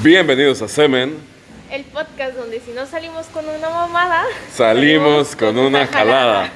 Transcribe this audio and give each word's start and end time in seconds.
Bienvenidos 0.00 0.62
a 0.62 0.68
Semen. 0.68 1.18
El 1.70 1.84
podcast 1.84 2.34
donde 2.34 2.60
si 2.60 2.70
no 2.70 2.86
salimos 2.86 3.26
con 3.26 3.46
una 3.46 3.68
mamada, 3.68 4.24
Salimos 4.50 5.36
con 5.36 5.58
una 5.58 5.86
jalada. 5.86 6.50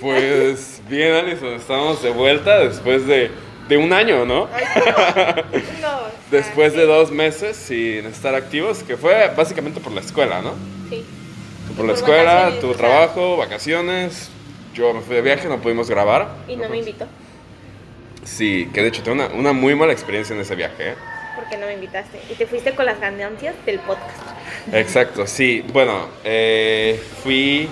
Pues 0.00 0.82
bien, 0.88 1.14
Alison, 1.14 1.54
estamos 1.54 2.02
de 2.02 2.10
vuelta 2.10 2.58
después 2.58 3.06
de, 3.06 3.30
de 3.68 3.76
un 3.76 3.92
año, 3.92 4.24
¿no? 4.24 4.48
no. 5.80 6.00
Después 6.32 6.74
de 6.74 6.84
dos 6.84 7.12
meses 7.12 7.56
sin 7.56 8.06
estar 8.06 8.34
activos, 8.34 8.82
que 8.82 8.96
fue 8.96 9.32
básicamente 9.36 9.78
por 9.80 9.92
la 9.92 10.00
escuela, 10.00 10.42
¿no? 10.42 10.54
Sí. 10.90 11.04
Por 11.76 11.86
la 11.86 11.92
escuela, 11.92 12.52
tu 12.60 12.72
trabajo, 12.74 13.36
vacaciones. 13.36 14.30
Yo 14.74 14.92
me 14.92 15.00
fui 15.00 15.14
de 15.14 15.22
viaje, 15.22 15.48
no 15.48 15.60
pudimos 15.60 15.88
grabar. 15.88 16.28
Y 16.48 16.56
no 16.56 16.68
me 16.68 16.78
invitó. 16.78 17.06
Sí, 18.24 18.68
que 18.74 18.82
de 18.82 18.88
hecho 18.88 19.04
tengo 19.04 19.14
una, 19.14 19.32
una 19.32 19.52
muy 19.52 19.76
mala 19.76 19.92
experiencia 19.92 20.34
en 20.34 20.42
ese 20.42 20.56
viaje, 20.56 20.90
¿eh? 20.90 20.94
Porque 21.36 21.56
no 21.56 21.66
me 21.66 21.74
invitaste. 21.74 22.20
Y 22.30 22.34
te 22.34 22.46
fuiste 22.46 22.74
con 22.74 22.86
las 22.86 23.00
ganancias 23.00 23.54
del 23.66 23.78
podcast. 23.80 24.18
Exacto, 24.72 25.26
sí. 25.26 25.64
Bueno, 25.72 26.08
eh, 26.24 27.02
fui 27.22 27.68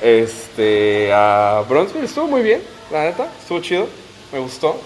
este, 0.00 1.12
a 1.12 1.64
Bronzeville, 1.68 2.06
estuvo 2.06 2.26
muy 2.26 2.42
bien, 2.42 2.62
la 2.90 3.04
neta, 3.04 3.28
estuvo 3.40 3.60
chido, 3.60 3.88
me 4.32 4.38
gustó. 4.38 4.80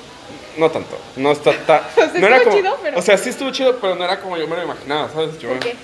No 0.58 0.70
tanto, 0.70 0.98
no 1.16 1.32
está 1.32 1.52
tan... 1.66 1.82
sea, 1.94 2.06
no 2.18 2.26
era 2.26 2.42
como, 2.42 2.56
chido, 2.56 2.78
pero- 2.82 2.98
O 2.98 3.02
sea, 3.02 3.18
sí 3.18 3.28
estuvo 3.28 3.50
chido, 3.50 3.78
pero 3.78 3.94
no 3.94 4.04
era 4.04 4.20
como 4.20 4.38
yo 4.38 4.48
me 4.48 4.56
lo 4.56 4.62
imaginaba, 4.62 5.10
¿sabes? 5.10 5.38
Yo 5.38 5.50
¿Por 5.50 5.58
qué? 5.58 5.74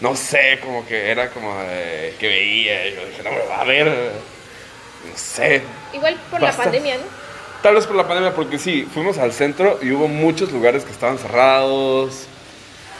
No 0.00 0.16
sé, 0.16 0.58
como 0.62 0.84
que 0.86 1.10
era 1.10 1.30
como 1.30 1.56
de, 1.62 2.14
que 2.18 2.26
veía, 2.26 2.88
yo 2.90 3.06
dije, 3.06 3.22
no 3.22 3.30
me 3.30 3.38
va 3.46 3.60
a 3.60 3.64
ver, 3.64 3.86
no 3.86 5.16
sé. 5.16 5.62
Igual 5.92 6.16
por 6.30 6.40
Basta. 6.40 6.58
la 6.58 6.64
pandemia, 6.64 6.96
¿no? 6.96 7.19
Tal 7.62 7.74
vez 7.74 7.86
por 7.86 7.96
la 7.96 8.06
pandemia, 8.06 8.34
porque 8.34 8.58
sí, 8.58 8.88
fuimos 8.92 9.18
al 9.18 9.32
centro 9.32 9.78
y 9.82 9.90
hubo 9.90 10.08
muchos 10.08 10.50
lugares 10.50 10.84
que 10.84 10.92
estaban 10.92 11.18
cerrados. 11.18 12.26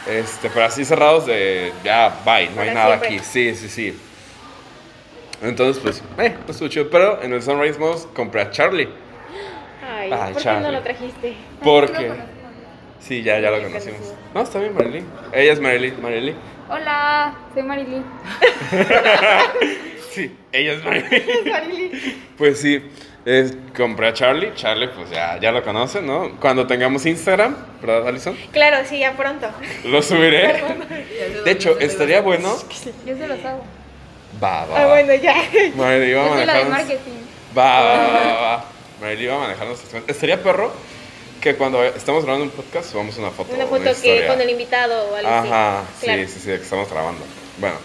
Este, 0.07 0.51
pero 0.51 0.67
así 0.67 0.85
cerrados 0.85 1.27
de 1.27 1.73
ya, 1.85 2.21
bye, 2.25 2.51
no 2.55 2.63
hay 2.63 2.75
nada 2.75 2.99
siempre. 2.99 3.09
aquí. 3.09 3.19
Sí, 3.25 3.55
sí, 3.55 3.69
sí. 3.69 3.99
Entonces, 5.43 5.83
pues, 5.83 6.03
eh, 6.19 6.37
no 6.47 6.53
estuvo 6.53 6.69
chido. 6.69 6.91
Pero 6.91 7.23
en 7.23 7.33
el 7.33 7.43
Sunrise 7.43 7.79
Mouse 7.79 8.07
compré 8.15 8.43
a 8.43 8.51
Charlie. 8.51 8.89
Ay, 9.83 10.11
Ay, 10.13 10.33
¿por 10.33 10.37
qué 10.37 10.43
Charlie. 10.43 10.67
no 10.67 10.73
lo 10.73 10.83
trajiste? 10.83 11.35
Porque. 11.63 12.13
Sí, 13.01 13.23
ya, 13.23 13.39
ya 13.41 13.51
lo 13.51 13.63
conocimos. 13.63 14.13
No, 14.35 14.43
está 14.43 14.59
bien, 14.59 14.75
Marily. 14.75 15.03
Ella 15.33 15.53
es 15.55 15.61
Marily. 15.61 15.93
Marily. 15.93 16.35
Hola, 16.69 17.35
soy 17.55 17.63
Marily. 17.63 18.03
Sí, 20.11 20.37
ella 20.53 20.73
es 20.73 20.85
Marily. 20.85 22.17
Pues 22.37 22.61
sí, 22.61 22.83
es- 23.25 23.55
compré 23.77 24.09
a 24.09 24.13
Charlie. 24.13 24.53
Charlie, 24.55 24.89
pues 24.89 25.11
ya, 25.11 25.39
ya 25.41 25.53
lo 25.53 25.63
conocen, 25.63 26.07
¿no? 26.07 26.37
Cuando 26.41 26.67
tengamos 26.67 27.07
Instagram, 27.07 27.57
¿verdad, 27.81 28.09
Alison? 28.09 28.37
Claro, 28.53 28.79
sí, 28.89 28.99
ya 28.99 29.13
pronto. 29.17 29.49
Lo 29.85 30.03
subiré. 30.03 30.63
De 31.45 31.51
hecho, 31.51 31.79
estaría 31.79 32.21
bueno. 32.21 32.57
Yo 33.07 33.17
se 33.17 33.27
los 33.27 33.45
hago. 33.45 33.65
Va, 34.43 34.65
va. 34.67 34.83
Ah, 34.83 34.87
bueno, 34.89 35.15
ya. 35.15 35.35
Marily 35.77 36.13
va 36.15 36.43
a 36.43 36.47
la 36.47 36.55
de 36.59 36.65
marketing. 36.65 37.13
Va, 37.57 37.81
va, 37.83 37.97
va, 37.97 38.41
va. 38.41 38.65
Marily 39.01 39.27
va 39.27 39.37
a 39.37 39.39
manejar 39.39 39.67
cuentas. 39.67 40.03
Estaría 40.07 40.43
perro 40.43 40.73
que 41.41 41.57
cuando 41.57 41.83
estamos 41.83 42.25
grabando 42.25 42.45
un 42.45 42.51
podcast 42.51 42.91
subamos 42.93 43.17
una 43.19 43.31
foto. 43.31 43.55
Una 43.55 43.67
foto 43.67 43.85
que 43.85 43.91
historia. 43.91 44.29
con 44.29 44.41
el 44.41 44.51
invitado 44.51 45.11
o 45.11 45.17
algo 45.17 45.29
Ajá, 45.29 45.81
así. 45.81 46.05
Claro. 46.05 46.23
sí, 46.23 46.29
sí, 46.29 46.41
sí, 46.41 46.47
que 46.49 46.55
estamos 46.55 46.91
grabando. 46.91 47.23
Bueno, 47.59 47.77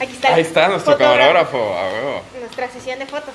Aquí 0.00 0.12
está. 0.12 0.34
ahí 0.34 0.42
está 0.42 0.68
nuestro 0.68 0.92
fotógrafo. 0.92 1.16
camarógrafo, 1.18 1.58
huevo. 1.58 2.22
Nuestra 2.40 2.70
sesión 2.70 2.98
de 2.98 3.06
fotos. 3.06 3.34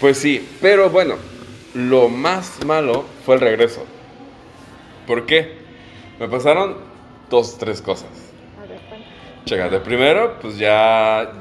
Pues 0.00 0.18
sí, 0.18 0.46
pero 0.60 0.90
bueno, 0.90 1.16
lo 1.74 2.08
más 2.08 2.62
malo 2.64 3.04
fue 3.24 3.36
el 3.36 3.40
regreso. 3.40 3.84
¿Por 5.06 5.24
qué? 5.26 5.58
Me 6.18 6.28
pasaron 6.28 6.76
dos, 7.30 7.56
tres 7.58 7.80
cosas. 7.80 8.08
A 8.62 8.66
ver, 8.68 8.78
cuenta. 8.88 9.06
Chécate, 9.46 9.78
primero, 9.80 10.38
pues 10.40 10.58
ya, 10.58 11.32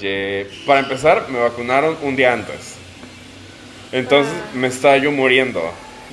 para 0.65 0.79
empezar, 0.79 1.27
me 1.29 1.39
vacunaron 1.39 1.97
un 2.01 2.15
día 2.15 2.31
antes. 2.33 2.75
Entonces 3.91 4.33
Ah. 4.33 4.49
me 4.53 4.67
estaba 4.67 4.97
yo 4.97 5.11
muriendo. 5.11 5.61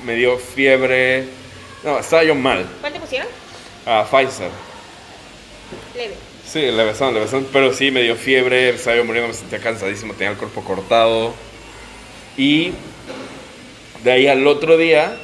Me 0.05 0.15
dio 0.15 0.37
fiebre. 0.37 1.27
No, 1.83 1.99
estaba 1.99 2.23
yo 2.23 2.35
mal. 2.35 2.65
¿Cuál 2.81 2.93
te 2.93 2.99
pusieron? 2.99 3.27
A 3.85 4.03
Pfizer. 4.03 4.49
Leve. 5.95 6.15
Sí, 6.45 6.61
besaron, 6.61 7.13
le 7.13 7.21
besaron. 7.21 7.47
Pero 7.51 7.73
sí, 7.73 7.91
me 7.91 8.01
dio 8.01 8.15
fiebre, 8.15 8.69
estaba 8.69 8.97
yo 8.97 9.05
muriendo, 9.05 9.29
me 9.29 9.33
sentía 9.33 9.59
cansadísimo, 9.59 10.13
tenía 10.13 10.31
el 10.31 10.37
cuerpo 10.37 10.63
cortado. 10.63 11.33
Y 12.37 12.73
de 14.03 14.11
ahí 14.11 14.27
al 14.27 14.45
otro 14.47 14.77
día, 14.77 15.15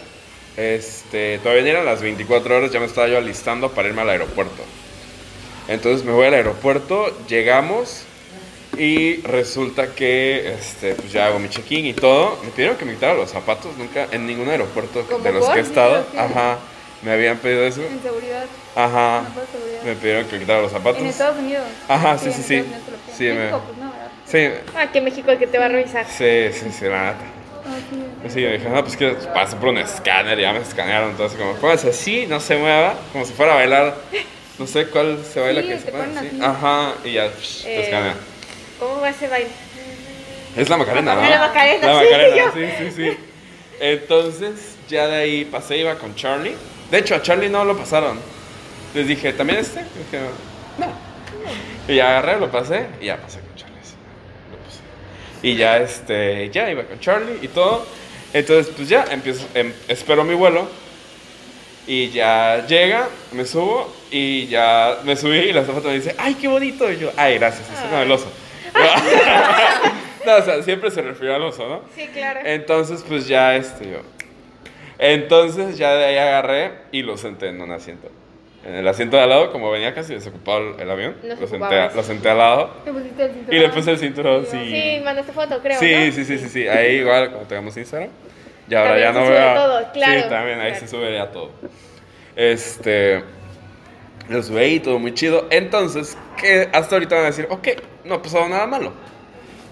este, 0.58 1.40
todavía 1.40 1.64
no 1.64 1.70
eran 1.70 1.86
las 1.86 2.02
24 2.02 2.58
horas, 2.58 2.72
ya 2.72 2.80
me 2.80 2.86
estaba 2.86 3.08
yo 3.08 3.18
alistando 3.18 3.72
para 3.72 3.88
irme 3.88 4.02
al 4.02 4.10
aeropuerto. 4.10 4.64
Entonces 5.68 6.06
me 6.06 6.12
voy 6.12 6.26
al 6.26 6.34
aeropuerto, 6.34 7.16
llegamos 7.28 8.06
y 8.78 9.18
resulta 9.22 9.94
que 9.94 10.54
este, 10.54 10.96
pues 10.96 11.12
ya 11.12 11.28
hago 11.28 11.40
mi 11.40 11.50
check-in 11.50 11.86
y 11.86 11.94
todo. 11.94 12.40
Me 12.44 12.50
pidieron 12.52 12.78
que 12.78 12.86
me 12.86 12.94
quitara 12.94 13.14
los 13.14 13.30
zapatos, 13.30 13.78
nunca 13.78 14.08
en 14.12 14.26
ningún 14.26 14.50
aeropuerto 14.50 15.06
¿Cómo 15.10 15.24
de 15.24 15.32
los 15.32 15.48
que 15.50 15.60
he 15.60 15.62
estado. 15.62 16.06
Ajá, 16.18 16.60
me 17.02 17.12
habían 17.12 17.38
pedido 17.38 17.64
eso. 17.64 17.82
En 17.84 18.02
seguridad. 18.02 18.46
Ajá, 18.76 19.22
No 19.28 19.34
por 19.34 19.46
seguridad. 19.48 19.84
me 19.84 19.96
pidieron 19.96 20.26
que 20.26 20.34
me 20.36 20.40
quitara 20.42 20.62
los 20.62 20.72
zapatos. 20.72 21.02
En 21.02 21.08
Estados 21.08 21.38
Unidos. 21.38 21.66
Ajá, 21.88 22.18
sí, 22.18 22.32
sí, 22.32 22.38
en 22.38 22.44
sí. 22.44 22.56
Te 22.56 22.64
piden. 22.64 22.80
Sí, 23.18 23.24
me- 23.26 23.34
México, 23.36 23.62
pues 23.66 23.78
no, 23.78 23.92
¿verdad? 23.92 24.12
Sí, 24.26 24.72
Ah, 24.76 24.92
que 24.92 25.02
México 25.02 25.32
el 25.32 25.38
que 25.40 25.48
te 25.48 25.58
va 25.58 25.66
a 25.66 25.70
revisar. 25.70 26.06
sí, 26.08 26.50
sí, 26.54 26.72
sí, 26.72 26.86
la 26.86 27.06
neta. 27.06 27.18
Ah, 27.66 27.76
sí. 27.90 28.30
Sí, 28.30 28.42
yo 28.42 28.52
dije, 28.52 28.70
no, 28.70 28.84
pues 28.84 28.98
que 28.98 29.10
pasé 29.34 29.56
por 29.56 29.70
un 29.70 29.78
escáner 29.78 30.38
y 30.40 30.42
ya 30.44 30.54
me 30.54 30.60
escanearon. 30.60 31.12
Entonces, 31.12 31.38
como, 31.40 31.54
póngase 31.56 31.90
así, 31.90 32.26
no 32.28 32.40
se 32.40 32.58
mueva, 32.58 32.96
como 33.14 33.26
si 33.26 33.34
fuera 33.34 33.54
a 33.54 33.56
bailar. 33.56 33.96
No 34.58 34.68
sé 34.68 34.88
cuál 34.88 35.24
se 35.24 35.40
baila 35.40 35.62
Sí, 35.62 35.68
que 35.70 35.76
te 35.76 35.82
se 35.82 35.92
ponen 35.92 36.18
así. 36.18 36.30
Ajá, 36.42 36.94
y 37.06 37.14
ya 37.14 37.28
psh, 37.30 37.64
te 37.64 37.76
Eh, 37.80 37.82
escanean. 37.82 38.16
¿Cómo 38.78 39.00
va 39.02 39.10
ese 39.10 39.28
baile? 39.30 39.50
Es 40.58 40.68
la 40.68 40.78
Macarena, 40.78 41.16
¿no? 41.16 41.22
Ah, 41.22 41.30
la 41.30 41.40
Macarena, 41.40 41.88
La 41.88 42.00
sí, 42.00 42.06
Macarena, 42.06 42.36
yo. 42.36 42.52
sí, 42.54 42.66
sí, 42.78 42.92
sí. 42.92 43.18
Entonces, 43.80 44.76
ya 44.90 45.08
de 45.08 45.16
ahí 45.16 45.46
pasé, 45.46 45.78
iba 45.78 45.96
con 45.96 46.14
Charlie. 46.16 46.56
De 46.92 46.98
hecho, 46.98 47.16
a 47.16 47.22
Charlie 47.22 47.50
no 47.50 47.64
lo 47.66 47.78
pasaron. 47.78 48.20
Les 48.94 49.08
dije, 49.08 49.34
¿también 49.34 49.60
este? 49.60 49.82
Y 49.82 50.00
dijeron, 50.06 50.30
no. 50.78 50.88
Y 51.88 51.96
ya 51.96 52.10
agarré, 52.10 52.40
lo 52.40 52.52
pasé 52.52 52.88
y 53.02 53.06
ya 53.06 53.18
pasé 53.18 53.40
con 53.40 53.56
Charlie. 53.56 53.76
sí, 53.84 53.96
lo 54.52 54.58
puse. 54.58 54.80
Y 55.48 55.56
ya, 55.56 55.78
este, 55.78 56.50
ya 56.50 56.70
iba 56.70 56.84
con 56.84 57.00
Charlie 57.00 57.40
y 57.42 57.48
todo. 57.48 57.86
Entonces, 58.34 58.74
pues 58.76 58.90
ya, 58.90 59.06
empiezo, 59.10 59.46
em- 59.54 59.74
espero 59.88 60.24
mi 60.24 60.34
vuelo. 60.34 60.68
Y 61.88 62.10
ya 62.10 62.66
llega, 62.68 63.08
me 63.32 63.46
subo 63.46 63.92
y 64.12 64.46
ya 64.48 65.00
me 65.04 65.16
subí 65.16 65.38
y 65.38 65.54
la 65.54 65.62
azafata 65.62 65.88
me 65.88 65.96
dice, 65.96 66.14
¡ay, 66.20 66.36
qué 66.36 66.48
bonito! 66.48 66.92
Y 66.92 67.00
yo, 67.00 67.12
¡ay, 67.18 67.40
gracias! 67.40 67.68
Es 67.68 67.92
no, 67.92 68.00
el 68.00 68.12
oso. 68.12 68.28
no, 70.26 70.36
o 70.36 70.42
sea, 70.44 70.62
siempre 70.62 70.92
se 70.92 71.02
refirió 71.02 71.36
al 71.36 71.42
oso, 71.44 71.68
¿no? 71.68 71.82
Sí, 71.96 72.08
claro. 72.14 72.42
Entonces, 72.44 73.04
pues 73.08 73.28
ya 73.28 73.56
este 73.56 73.90
yo. 73.90 74.02
Entonces 75.00 75.78
ya 75.78 75.94
de 75.96 76.06
ahí 76.06 76.18
agarré 76.18 76.72
y 76.92 77.02
lo 77.04 77.18
senté 77.18 77.48
en 77.48 77.62
un 77.62 77.72
asiento. 77.72 78.10
En 78.66 78.76
el 78.76 78.86
asiento 78.88 79.16
de 79.16 79.24
al 79.24 79.30
lado, 79.30 79.52
como 79.54 79.72
venía 79.72 79.94
casi 79.96 80.14
desocupado 80.14 80.78
el, 80.78 80.92
avión, 80.92 81.16
lo, 81.24 81.48
senté, 81.48 81.80
a- 81.80 81.92
lo 81.96 82.04
senté 82.04 82.30
al 82.30 82.38
lado 82.38 82.68
Te 82.84 82.92
pusiste 82.92 83.24
el 83.24 83.32
cinturón. 83.32 83.56
y 83.56 83.60
le 83.60 83.70
puse 83.70 83.92
el 83.92 83.98
cinturón, 83.98 84.46
sí. 84.46 84.58
Sí, 84.70 85.02
mandaste 85.04 85.32
foto, 85.32 85.60
creo. 85.62 85.80
Sí, 85.80 85.94
¿no? 85.96 86.12
sí, 86.12 86.26
sí, 86.26 86.38
sí, 86.38 86.50
sí. 86.50 86.68
Ahí 86.68 86.98
igual, 86.98 87.32
como 87.32 87.46
tengamos 87.46 87.78
Instagram. 87.78 88.10
Y 88.70 88.76
ahora 88.76 88.90
También 88.90 89.08
ya 89.08 89.14
se 89.14 89.20
no 89.20 89.26
sube 89.26 89.40
veo. 89.40 89.56
todo, 89.56 89.92
claro. 89.94 90.22
Sí, 90.22 90.30
también 90.30 90.60
ahí 90.60 90.72
Claro. 90.72 90.86
se 90.86 90.88
sube 90.92 91.14
ya 91.14 91.32
todo. 91.32 91.52
Este. 92.36 93.24
Lo 94.28 94.44
subí 94.44 94.58
ahí, 94.60 94.80
todo 94.80 95.00
muy 95.00 95.14
chido. 95.14 95.48
Entonces, 95.50 96.18
que 96.38 96.70
hasta 96.72 96.96
ahorita 96.96 97.16
van 97.16 97.24
a 97.24 97.28
decir, 97.28 97.48
ok, 97.50 97.68
no 98.04 98.16
ha 98.16 98.22
pasado 98.22 98.48
nada 98.48 98.68
malo. 98.68 98.94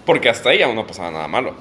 Porque 0.04 0.28
hasta 0.28 0.48
ahí 0.50 0.62
aún 0.62 0.74
no 0.74 0.86
pasaba 0.86 1.10
nada 1.10 1.28
malo. 1.28 1.54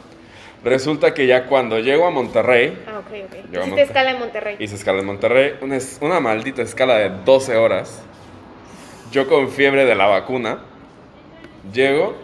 Resulta 0.63 1.13
que 1.13 1.27
ya 1.27 1.45
cuando 1.45 1.79
llego 1.79 2.07
a 2.07 2.11
Monterrey, 2.11 2.77
Ah, 2.87 2.99
ok, 2.99 3.05
ok. 3.25 3.35
Hiciste 3.35 3.59
Monterrey. 3.59 3.83
escala 3.83 4.11
en 4.11 4.19
Monterrey. 4.19 4.55
hice 4.59 4.75
escala 4.75 4.99
en 4.99 5.05
Monterrey, 5.05 5.53
una, 5.61 5.77
una 6.01 6.19
maldita 6.19 6.61
escala 6.61 6.95
de 6.97 7.11
12 7.25 7.55
horas. 7.55 8.01
Yo 9.11 9.27
con 9.27 9.49
fiebre 9.49 9.85
de 9.85 9.95
la 9.95 10.07
vacuna, 10.07 10.59
llego 11.73 12.15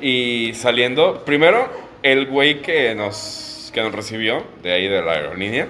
y 0.00 0.52
saliendo, 0.54 1.24
primero 1.24 1.68
el 2.02 2.26
güey 2.26 2.62
que 2.62 2.94
nos, 2.94 3.70
que 3.74 3.80
nos 3.82 3.92
recibió 3.92 4.42
de 4.62 4.72
ahí 4.72 4.88
de 4.88 5.02
la 5.02 5.12
aerolínea, 5.12 5.68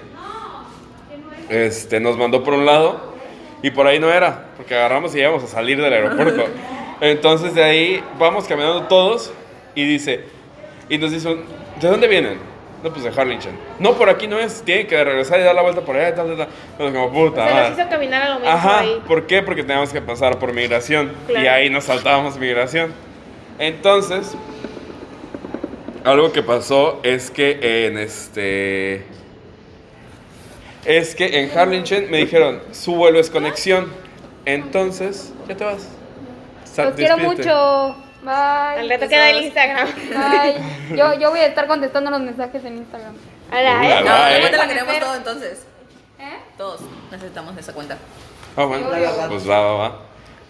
este, 1.49 1.99
nos 1.99 2.17
mandó 2.17 2.43
por 2.43 2.53
un 2.53 2.65
lado 2.65 3.13
y 3.61 3.71
por 3.71 3.87
ahí 3.87 3.99
no 3.99 4.11
era, 4.11 4.45
porque 4.57 4.75
agarramos 4.75 5.15
y 5.15 5.19
íbamos 5.19 5.43
a 5.43 5.47
salir 5.47 5.81
del 5.81 5.93
aeropuerto. 5.93 6.45
Entonces 7.01 7.55
de 7.55 7.63
ahí 7.63 8.03
vamos 8.19 8.45
caminando 8.45 8.83
todos 8.83 9.31
y 9.75 9.85
dice, 9.85 10.21
y 10.89 10.97
nos 10.97 11.11
dice, 11.11 11.29
un, 11.29 11.43
¿de 11.79 11.87
dónde 11.87 12.07
vienen? 12.07 12.37
No, 12.83 12.91
pues 12.91 13.03
de 13.03 13.09
Harlingen. 13.09 13.57
No, 13.79 13.93
por 13.93 14.09
aquí 14.09 14.27
no 14.27 14.37
es, 14.39 14.61
tienen 14.63 14.87
que 14.87 15.01
regresar 15.01 15.39
y 15.39 15.43
dar 15.43 15.55
la 15.55 15.61
vuelta 15.61 15.81
por 15.81 15.95
allá 15.95 16.09
y 16.09 16.15
tal, 16.15 16.27
tal, 16.27 16.37
tal. 16.37 16.47
Entonces, 16.73 16.93
como 16.99 17.11
puta 17.13 17.43
O 17.43 17.45
sea, 17.47 17.53
madre. 17.55 17.69
nos 17.69 17.79
hizo 17.79 17.89
caminar 17.89 18.21
a 18.23 18.29
lo 18.33 18.35
mismo 18.41 18.49
Ajá, 18.53 18.79
ahí. 18.79 19.01
¿por 19.07 19.25
qué? 19.25 19.41
Porque 19.41 19.63
teníamos 19.63 19.93
que 19.93 20.01
pasar 20.01 20.37
por 20.37 20.51
migración 20.53 21.13
Claro. 21.27 21.45
y 21.45 21.47
ahí 21.47 21.69
nos 21.69 21.85
saltábamos 21.85 22.37
migración. 22.37 22.91
Entonces, 23.57 24.33
algo 26.03 26.33
que 26.33 26.43
pasó 26.43 26.99
es 27.03 27.31
que 27.31 27.85
en 27.87 27.97
este 27.97 29.05
es 30.83 31.15
que 31.15 31.39
en 31.39 31.57
Harlingen 31.57 32.11
me 32.11 32.17
dijeron, 32.17 32.61
su 32.73 32.95
vuelo 32.95 33.17
es 33.19 33.29
conexión. 33.29 33.87
Entonces, 34.45 35.31
ya 35.47 35.55
te 35.55 35.63
vas. 35.63 35.87
Los 36.75 36.93
quiero 36.95 37.17
mucho. 37.17 37.95
Bye. 38.23 38.79
Al 38.79 38.89
rato 38.89 39.07
queda 39.09 39.29
el 39.29 39.43
Instagram. 39.43 39.87
Bye. 40.09 40.55
Yo, 40.97 41.19
yo 41.19 41.29
voy 41.29 41.39
a 41.39 41.47
estar 41.47 41.67
contestando 41.67 42.11
los 42.11 42.21
mensajes 42.21 42.63
en 42.65 42.77
Instagram. 42.77 43.15
Hola. 43.51 43.83
¿eh? 43.83 44.03
No, 44.03 44.05
la 44.05 44.37
¿eh? 44.37 44.41
cuenta 44.41 44.57
la 44.57 44.67
queremos 44.67 44.99
todo 44.99 45.15
entonces. 45.15 45.65
¿Eh? 46.19 46.37
Todos 46.57 46.81
necesitamos 47.11 47.57
esa 47.57 47.73
cuenta. 47.73 47.97
Ah, 48.55 48.65
bueno, 48.65 48.89
La 48.89 48.99
verdad. 48.99 49.27
pues 49.29 49.49
va, 49.49 49.59
va, 49.59 49.73
va. 49.73 49.99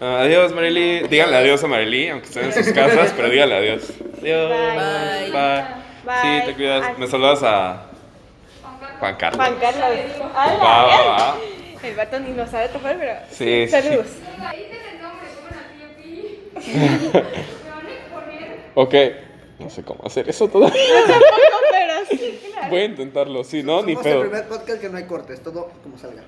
Ah, 0.00 0.20
adiós, 0.22 0.52
Marily. 0.52 1.06
Díganle 1.08 1.36
adiós 1.36 1.64
a 1.64 1.66
Marily, 1.66 2.10
aunque 2.10 2.28
estén 2.28 2.44
en 2.44 2.52
sus 2.52 2.72
casas, 2.72 3.12
pero 3.16 3.28
díganle 3.30 3.56
adiós. 3.56 3.92
Adiós. 4.20 4.50
Bye. 4.50 5.30
Bye. 5.30 5.64
Bye. 6.04 6.40
Sí, 6.40 6.46
te 6.46 6.54
cuidas. 6.54 6.98
Me 6.98 7.06
saludas 7.06 7.42
a 7.42 7.86
Juan 9.00 9.16
Carlos. 9.16 9.36
Juan 9.36 9.58
Carlos. 9.60 9.90
Hola. 10.20 10.56
Va, 10.62 10.86
va, 10.86 11.16
va. 11.16 11.36
El 11.82 11.94
vato 11.96 12.20
ni 12.20 12.34
lo 12.34 12.46
sabe 12.46 12.68
tocar, 12.68 12.96
pero. 12.98 13.14
Sí, 13.30 13.66
sí, 13.66 13.68
Saludos. 13.68 14.06
Ok. 18.74 18.94
No 19.58 19.70
sé 19.70 19.82
cómo 19.84 20.04
hacer 20.04 20.28
eso 20.28 20.48
todavía. 20.48 20.80
pero 21.70 21.94
sí. 22.10 22.40
Voy 22.70 22.80
a 22.80 22.84
intentarlo, 22.84 23.44
sí, 23.44 23.62
no, 23.62 23.82
ni 23.82 23.92
Somos 23.94 24.06
el 24.06 24.12
pedo. 24.12 24.20
primer 24.22 24.44
podcast 24.48 24.80
que 24.80 24.88
no 24.88 24.96
hay 24.98 25.04
cortes, 25.04 25.42
todo 25.42 25.70
como 25.82 25.96
salga. 25.98 26.22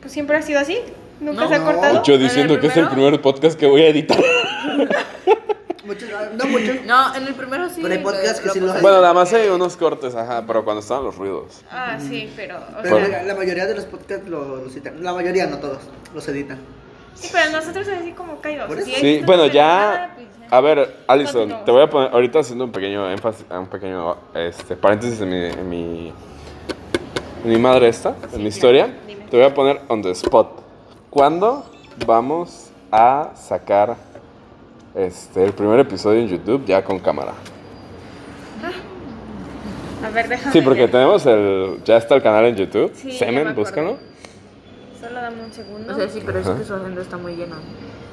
Pues 0.00 0.12
siempre 0.12 0.36
ha 0.36 0.42
sido 0.42 0.60
así. 0.60 0.78
Nunca 1.20 1.42
No. 1.42 1.48
se 1.48 1.54
ha 1.54 1.58
No. 1.58 1.64
cortado. 1.64 2.02
Yo 2.04 2.18
diciendo 2.18 2.60
que 2.60 2.66
es 2.68 2.76
el 2.76 2.88
primer 2.88 3.20
podcast 3.22 3.58
que 3.58 3.66
voy 3.66 3.82
a 3.82 3.88
editar. 3.88 4.18
Muchos, 5.84 6.08
no 6.38 6.46
muchos. 6.46 6.82
No, 6.86 7.14
en 7.14 7.26
el 7.26 7.34
primero 7.34 7.68
sí. 7.68 7.80
Pero 7.82 7.92
hay 7.94 8.00
podcasts 8.02 8.40
que 8.40 8.48
sí 8.48 8.58
lo 8.60 8.70
hacen. 8.70 8.80
Bueno, 8.80 9.02
nada 9.02 9.12
más 9.12 9.30
hay 9.34 9.48
unos 9.48 9.76
cortes, 9.76 10.14
ajá, 10.14 10.42
pero 10.46 10.64
cuando 10.64 10.80
estaban 10.80 11.04
los 11.04 11.16
ruidos. 11.16 11.62
Ah, 11.70 11.98
sí, 12.00 12.32
pero. 12.34 12.56
o 12.56 12.82
Pero 12.82 13.00
sea, 13.00 13.08
la, 13.08 13.22
la 13.24 13.34
mayoría 13.34 13.66
de 13.66 13.74
los 13.74 13.84
podcasts 13.84 14.26
lo- 14.26 14.62
los 14.64 14.72
editan. 14.72 15.02
La 15.04 15.12
mayoría, 15.12 15.46
no 15.46 15.58
todos, 15.58 15.80
los 16.14 16.26
editan. 16.28 16.58
sí, 17.14 17.28
pero 17.30 17.50
nosotros 17.50 17.86
así 17.88 18.12
como 18.12 18.40
caídos. 18.40 18.66
Por 18.66 18.78
eso. 18.78 18.90
Sí, 18.98 19.22
bueno, 19.26 19.44
ya. 19.46 20.16
A 20.50 20.60
ver, 20.60 20.96
Alison, 21.06 21.64
te 21.64 21.70
voy 21.70 21.82
a 21.82 21.90
poner 21.90 22.12
ahorita 22.12 22.40
haciendo 22.40 22.64
un 22.64 22.72
pequeño 22.72 23.10
énfasis, 23.10 23.46
un 23.50 23.66
pequeño 23.66 24.16
este, 24.34 24.76
paréntesis 24.76 25.20
en 25.20 25.28
mi, 25.28 25.44
en 25.46 25.68
mi, 25.68 26.12
en 27.44 27.50
mi 27.50 27.58
madre 27.58 27.88
esta, 27.88 28.14
en 28.32 28.42
mi 28.42 28.48
historia. 28.48 28.94
Dime. 29.06 29.24
Te 29.26 29.36
voy 29.36 29.46
a 29.46 29.54
poner 29.54 29.80
on 29.88 30.02
the 30.02 30.10
spot. 30.10 30.62
¿Cuándo 31.10 31.64
vamos 32.06 32.70
a 32.92 33.30
sacar 33.34 33.96
este, 34.94 35.44
el 35.44 35.52
primer 35.52 35.80
episodio 35.80 36.20
en 36.20 36.28
YouTube 36.28 36.64
ya 36.66 36.84
con 36.84 36.98
cámara? 36.98 37.32
A 40.04 40.10
ver, 40.10 40.28
déjame. 40.28 40.52
Sí, 40.52 40.60
porque 40.60 40.82
ver. 40.82 40.90
tenemos 40.90 41.24
el, 41.26 41.80
ya 41.84 41.96
está 41.96 42.14
el 42.14 42.22
canal 42.22 42.44
en 42.44 42.56
YouTube. 42.56 42.92
Sí, 42.94 43.12
Semen, 43.12 43.54
búscalo. 43.54 43.96
Solo 45.08 45.20
dame 45.20 45.42
un 45.44 45.52
segundo. 45.52 45.92
O 45.92 45.96
sea, 45.96 46.08
sí, 46.08 46.22
pero 46.24 46.38
es 46.40 46.46
Ajá. 46.46 46.58
que 46.58 46.64
su 46.64 46.74
agenda 46.74 47.02
está 47.02 47.16
muy 47.16 47.34
llena. 47.36 47.56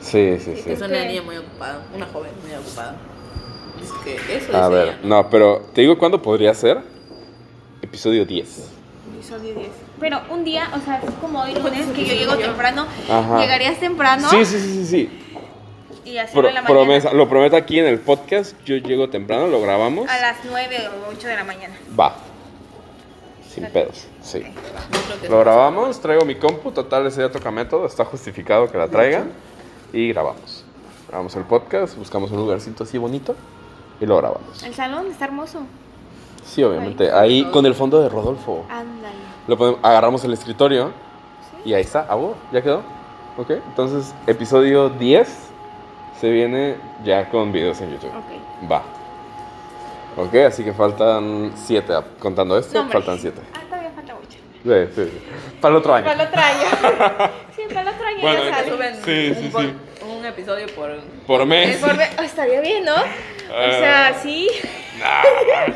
Sí, 0.02 0.38
sí, 0.40 0.56
sí. 0.64 0.72
Es 0.72 0.82
una 0.82 1.04
niña 1.06 1.22
muy 1.22 1.38
ocupada, 1.38 1.80
una 1.96 2.06
joven 2.08 2.32
muy 2.44 2.54
ocupada. 2.56 2.96
Es 3.82 3.92
que 4.04 4.36
eso 4.38 4.56
A 4.58 4.66
es 4.66 4.70
ver, 4.72 4.88
ella. 4.90 4.98
no, 5.04 5.30
pero 5.30 5.62
te 5.74 5.82
digo 5.82 5.98
cuándo 5.98 6.22
podría 6.22 6.54
ser. 6.54 6.80
Episodio 7.82 8.26
10. 8.26 8.70
Episodio 9.16 9.54
10. 9.56 9.68
Pero 10.00 10.22
un 10.30 10.44
día, 10.44 10.70
o 10.76 10.80
sea, 10.84 10.98
es 11.00 11.12
como 11.22 11.42
hoy 11.42 11.54
Lunes 11.54 11.64
lunes 11.88 11.88
que 11.96 12.06
yo 12.06 12.14
llego 12.14 12.36
temprano. 12.38 12.86
Ajá. 13.10 13.40
Llegarías 13.40 13.80
temprano. 13.80 14.30
Sí, 14.30 14.46
sí, 14.46 14.60
sí, 14.60 14.74
sí, 14.74 14.86
sí. 14.86 15.18
Y 16.06 16.18
hacerlo 16.18 16.42
Pro- 16.42 16.50
en 16.50 16.56
la 16.56 16.62
mañana. 16.62 16.80
promesa, 16.80 17.14
lo 17.14 17.30
prometo 17.30 17.56
aquí 17.56 17.80
en 17.80 17.86
el 17.86 18.00
podcast. 18.00 18.56
Yo 18.66 18.76
llego 18.78 19.10
temprano, 19.10 19.48
lo 19.48 19.62
grabamos. 19.62 20.10
A 20.10 20.20
las 20.20 20.38
9 20.50 20.78
o 21.08 21.12
8 21.12 21.28
de 21.28 21.36
la 21.36 21.44
mañana. 21.44 21.76
Va. 22.00 22.16
Sin 23.54 23.66
pedos, 23.66 24.08
sí. 24.22 24.44
Lo 25.30 25.40
grabamos, 25.40 26.00
traigo 26.00 26.24
mi 26.26 26.36
compu, 26.36 26.72
total 26.72 27.06
ese 27.08 27.22
ya 27.22 27.30
toca 27.30 27.52
método, 27.52 27.86
está 27.86 28.06
justificado 28.06 28.72
que 28.72 28.78
la 28.78 28.88
traiga. 28.88 29.26
Y 29.94 30.10
grabamos. 30.14 30.64
Grabamos 31.10 31.36
el 31.36 31.44
podcast, 31.44 31.98
buscamos 31.98 32.32
un 32.32 32.38
lugarcito 32.38 32.86
así 32.86 32.98
bonito 32.98 33.36
y 34.00 34.06
lo 34.06 34.16
grabamos. 34.18 34.64
El 34.64 34.74
salón 34.74 35.08
está 35.08 35.26
hermoso. 35.26 35.60
Sí, 36.46 36.64
obviamente. 36.64 37.12
Ahí 37.12 37.44
con 37.52 37.66
el 37.66 37.76
fondo 37.76 38.02
de 38.02 38.08
Rodolfo. 38.10 38.66
Ándale. 38.70 39.16
Lo 39.48 39.58
ponemos- 39.58 39.80
agarramos 39.84 40.24
el 40.24 40.32
escritorio 40.34 40.92
y 41.66 41.74
ahí 41.74 41.82
está, 41.82 42.06
ah, 42.10 42.16
bueno, 42.16 42.36
ya 42.54 42.62
quedó. 42.62 42.82
Ok, 43.38 43.52
entonces 43.52 44.14
episodio 44.28 44.90
10 44.90 45.28
se 46.20 46.30
viene 46.30 46.76
ya 47.04 47.30
con 47.30 47.52
videos 47.52 47.82
en 47.82 47.92
YouTube. 47.92 48.10
Ok. 48.12 48.72
Va. 48.72 48.84
Ok, 50.18 50.36
así 50.48 50.64
que 50.64 50.74
faltan 50.74 51.54
7, 51.56 51.94
contando 52.20 52.58
esto, 52.58 52.84
No, 52.84 52.90
faltan 52.90 53.18
7. 53.20 53.40
Ah, 53.54 53.60
todavía 53.70 53.92
falta 53.92 54.14
mucho. 54.16 54.38
Sí, 54.64 54.94
sí, 55.04 55.10
sí. 55.12 55.22
Para 55.62 55.72
el 55.74 55.78
otro 55.80 55.94
año. 55.94 56.06
Para 56.06 56.22
el 56.24 56.28
otro 56.28 56.42
año. 56.42 57.32
sí, 57.56 57.62
para 57.70 57.82
el 57.82 57.88
otro 57.88 58.06
año 58.08 58.22
Bueno, 58.22 58.40
ya 58.44 58.50
ya 58.50 58.56
sale. 58.58 58.70
suben 58.72 58.96
Sí, 59.06 59.34
sí, 59.36 59.46
un, 59.46 59.52
po- 59.52 59.62
sí. 59.62 59.74
un 60.18 60.26
episodio 60.26 60.68
por... 60.76 60.92
Por 61.26 61.46
mes. 61.46 61.78
Por 61.78 61.92
oh, 61.92 62.22
estaría 62.24 62.60
bien, 62.62 62.84
¿no? 62.86 62.94
O 62.96 62.98
Eh. 63.62 63.80
sea, 63.80 64.20
sí. 64.22 64.48
Nah. 65.00 65.74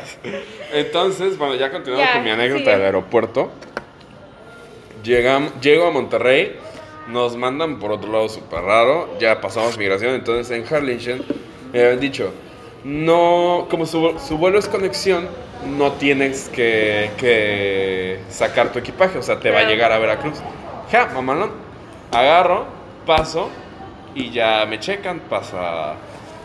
Entonces, 0.72 1.36
bueno, 1.38 1.54
ya 1.54 1.70
continuando 1.70 2.06
Ya, 2.06 2.14
con 2.14 2.24
mi 2.24 2.30
anécdota 2.30 2.70
del 2.72 2.82
aeropuerto. 2.82 3.50
Llegam- 5.02 5.50
llego 5.60 5.86
a 5.86 5.90
Monterrey, 5.90 6.56
nos 7.08 7.36
mandan 7.36 7.78
por 7.78 7.92
otro 7.92 8.10
lado 8.10 8.28
súper 8.28 8.60
raro, 8.62 9.08
ya 9.20 9.40
pasamos 9.40 9.78
migración, 9.78 10.14
entonces 10.14 10.50
en 10.56 10.66
Harlingen 10.74 11.22
me 11.72 11.80
habían 11.82 12.00
dicho, 12.00 12.32
no, 12.86 13.66
como 13.68 13.84
su, 13.84 14.16
su 14.24 14.38
vuelo 14.38 14.60
es 14.60 14.68
conexión, 14.68 15.28
no 15.76 15.92
tienes 15.92 16.48
que, 16.48 17.10
que 17.18 18.20
sacar 18.28 18.70
tu 18.70 18.78
equipaje, 18.78 19.18
o 19.18 19.22
sea, 19.22 19.40
te 19.40 19.50
va 19.50 19.60
a 19.60 19.64
llegar 19.64 19.90
a 19.90 19.98
Veracruz. 19.98 20.38
Ja, 20.92 21.08
mamalón. 21.12 21.50
Agarro, 22.12 22.66
paso 23.04 23.50
y 24.14 24.30
ya 24.30 24.64
me 24.66 24.78
checan, 24.78 25.18
pasa, 25.18 25.94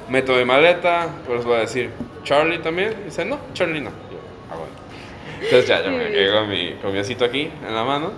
meto 0.09 0.33
mi 0.33 0.43
maleta, 0.43 1.09
pues 1.27 1.45
voy 1.45 1.57
a 1.57 1.59
decir, 1.59 1.91
Charlie 2.23 2.57
también, 2.57 2.95
dice, 3.05 3.23
no, 3.23 3.38
Charlie 3.53 3.81
no. 3.81 3.91
Yo, 3.91 4.17
ah, 4.49 4.55
bueno. 4.55 4.73
Entonces 5.43 5.67
ya, 5.67 5.83
ya 5.83 5.91
me 5.91 6.09
llego 6.09 6.47
mi, 6.47 6.73
con 6.81 6.91
mi 6.91 6.97
osito 6.97 7.23
aquí 7.23 7.51
en 7.67 7.75
la 7.75 7.83
mano 7.83 8.13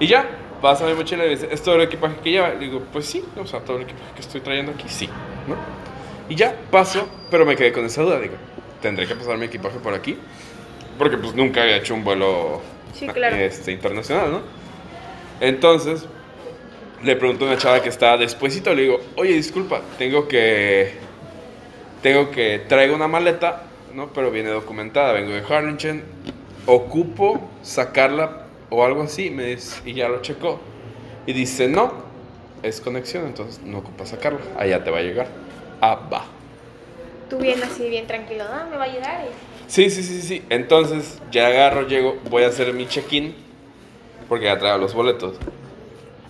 y 0.00 0.08
ya, 0.08 0.26
pasa 0.60 0.86
mi 0.86 0.94
mochila 0.94 1.24
y 1.24 1.30
dice, 1.30 1.48
¿es 1.52 1.62
todo 1.62 1.76
el 1.76 1.82
equipaje 1.82 2.16
que 2.20 2.32
lleva? 2.32 2.52
Y 2.54 2.58
digo, 2.58 2.82
pues 2.92 3.06
sí, 3.06 3.24
o 3.40 3.46
sea, 3.46 3.60
todo 3.60 3.76
el 3.76 3.84
equipaje 3.84 4.12
que 4.16 4.22
estoy 4.22 4.40
trayendo 4.40 4.72
aquí, 4.72 4.88
sí, 4.88 5.08
¿no? 5.46 5.93
Y 6.28 6.34
ya, 6.36 6.56
paso, 6.70 7.08
pero 7.30 7.44
me 7.44 7.56
quedé 7.56 7.72
con 7.72 7.84
esa 7.84 8.02
duda, 8.02 8.18
digo, 8.20 8.34
tendré 8.80 9.06
que 9.06 9.14
pasar 9.14 9.36
mi 9.36 9.46
equipaje 9.46 9.78
por 9.78 9.94
aquí, 9.94 10.16
porque 10.98 11.16
pues 11.16 11.34
nunca 11.34 11.62
había 11.62 11.76
hecho 11.76 11.94
un 11.94 12.04
vuelo 12.04 12.62
Sí, 12.94 13.06
claro. 13.08 13.36
este, 13.36 13.72
internacional, 13.72 14.30
¿no? 14.30 14.40
Entonces, 15.40 16.06
le 17.02 17.16
pregunto 17.16 17.44
a 17.44 17.48
una 17.48 17.58
chava 17.58 17.82
que 17.82 17.88
está 17.88 18.16
despuésito, 18.16 18.72
le 18.74 18.82
digo, 18.82 19.00
oye, 19.16 19.34
disculpa, 19.34 19.82
tengo 19.98 20.26
que, 20.26 20.92
tengo 22.02 22.30
que, 22.30 22.62
traigo 22.68 22.94
una 22.94 23.08
maleta, 23.08 23.64
¿no? 23.94 24.08
Pero 24.12 24.30
viene 24.30 24.48
documentada, 24.50 25.12
vengo 25.12 25.32
de 25.32 25.42
Harlingen, 25.42 26.02
ocupo 26.66 27.50
sacarla 27.62 28.46
o 28.70 28.84
algo 28.84 29.02
así, 29.02 29.30
me 29.30 29.44
dice, 29.46 29.80
y 29.84 29.94
ya 29.94 30.08
lo 30.08 30.22
checó. 30.22 30.60
Y 31.26 31.32
dice, 31.32 31.68
no, 31.68 31.92
es 32.62 32.80
conexión, 32.80 33.26
entonces 33.26 33.62
no 33.62 33.78
ocupa 33.78 34.06
sacarla, 34.06 34.40
allá 34.58 34.82
te 34.82 34.90
va 34.90 34.98
a 34.98 35.02
llegar. 35.02 35.28
Va. 35.94 36.24
Tú 37.28 37.38
bien 37.38 37.62
así, 37.62 37.88
bien 37.88 38.06
tranquilo. 38.06 38.44
No, 38.44 38.70
me 38.70 38.76
va 38.76 38.84
a 38.84 38.88
llegar. 38.88 39.24
y- 39.24 39.70
Sí, 39.70 39.88
sí, 39.90 40.02
sí, 40.02 40.20
sí. 40.22 40.42
Entonces, 40.50 41.20
ya 41.30 41.46
agarro, 41.46 41.86
llego, 41.86 42.16
voy 42.30 42.42
a 42.44 42.48
hacer 42.48 42.72
mi 42.74 42.86
check-in, 42.86 43.34
porque 44.28 44.44
ya 44.46 44.58
traigo 44.58 44.78
los 44.78 44.94
boletos. 44.94 45.36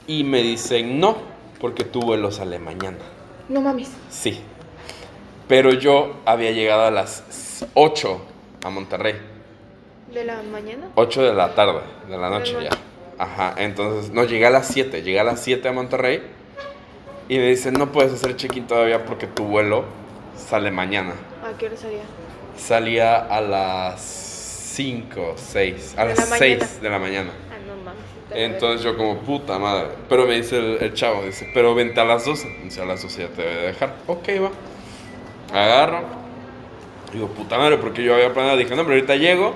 Y 0.06 0.23
me 0.25 0.42
dicen, 0.42 1.00
no, 1.00 1.16
porque 1.61 1.84
tu 1.84 2.00
vuelo 2.00 2.30
sale 2.30 2.58
mañana. 2.58 2.99
No 3.49 3.61
mames. 3.61 3.90
Sí. 4.11 4.40
Pero 5.49 5.73
yo 5.73 6.14
había 6.25 6.52
llegado 6.52 6.84
a 6.87 6.90
las 6.90 7.64
8 7.75 8.20
a 8.64 8.70
Monterrey. 8.70 9.14
¿De 10.12 10.25
la 10.25 10.42
mañana? 10.42 10.88
8 10.94 11.23
de 11.23 11.34
la 11.34 11.54
tarde, 11.54 11.80
de 12.08 12.16
la 12.16 12.30
noche 12.30 12.56
ya. 12.62 12.70
Ajá, 13.18 13.54
entonces, 13.58 14.11
no, 14.12 14.25
llegué 14.25 14.46
a 14.46 14.50
las 14.50 14.68
7, 14.68 15.02
llegué 15.02 15.20
a 15.20 15.25
las 15.25 15.40
7 15.40 15.68
a 15.68 15.73
Monterrey. 15.73 16.23
Y 17.28 17.38
me 17.38 17.49
dicen, 17.49 17.75
no 17.75 17.90
puedes 17.90 18.12
hacer 18.12 18.37
check-in 18.37 18.66
todavía 18.66 19.04
porque 19.04 19.26
tu 19.26 19.45
vuelo 19.45 19.85
sale 20.37 20.71
mañana. 20.71 21.14
¿A 21.43 21.57
qué 21.57 21.66
hora 21.66 21.76
salía? 21.76 22.02
Salía 22.57 23.16
a 23.16 23.40
las 23.40 24.00
5, 24.02 25.35
6, 25.37 25.95
a 25.97 26.02
De 26.04 26.09
las 26.14 26.31
la 26.31 26.37
6 26.37 26.59
mañana. 26.59 26.81
de 26.83 26.90
la 26.90 26.99
mañana. 26.99 27.31
Ah, 27.50 27.57
no 27.66 27.76
mames. 27.83 28.02
Entonces 28.31 28.83
yo 28.85 28.97
como 28.97 29.19
puta 29.19 29.59
madre. 29.59 29.88
Pero 30.09 30.26
me 30.26 30.35
dice 30.37 30.59
el, 30.59 30.78
el 30.83 30.93
chavo, 30.95 31.25
dice, 31.25 31.50
pero 31.54 31.75
vente 31.75 31.99
a 32.00 32.04
las 32.04 32.25
12. 32.25 32.61
Dice, 32.64 32.83
a 32.83 32.85
las 32.85 33.02
12 33.02 33.23
ya 33.23 33.28
te 33.28 33.43
debe 33.43 33.54
de 33.54 33.66
dejar. 33.69 33.95
Ok, 34.07 34.28
va. 34.43 34.50
Agarro. 35.59 36.00
Digo, 37.12 37.28
puta 37.28 37.57
madre, 37.59 37.78
porque 37.78 38.02
yo 38.02 38.14
había 38.14 38.33
planeado. 38.33 38.59
Dije, 38.59 38.75
no, 38.76 38.83
pero 38.83 38.95
ahorita 38.97 39.16
llego. 39.16 39.54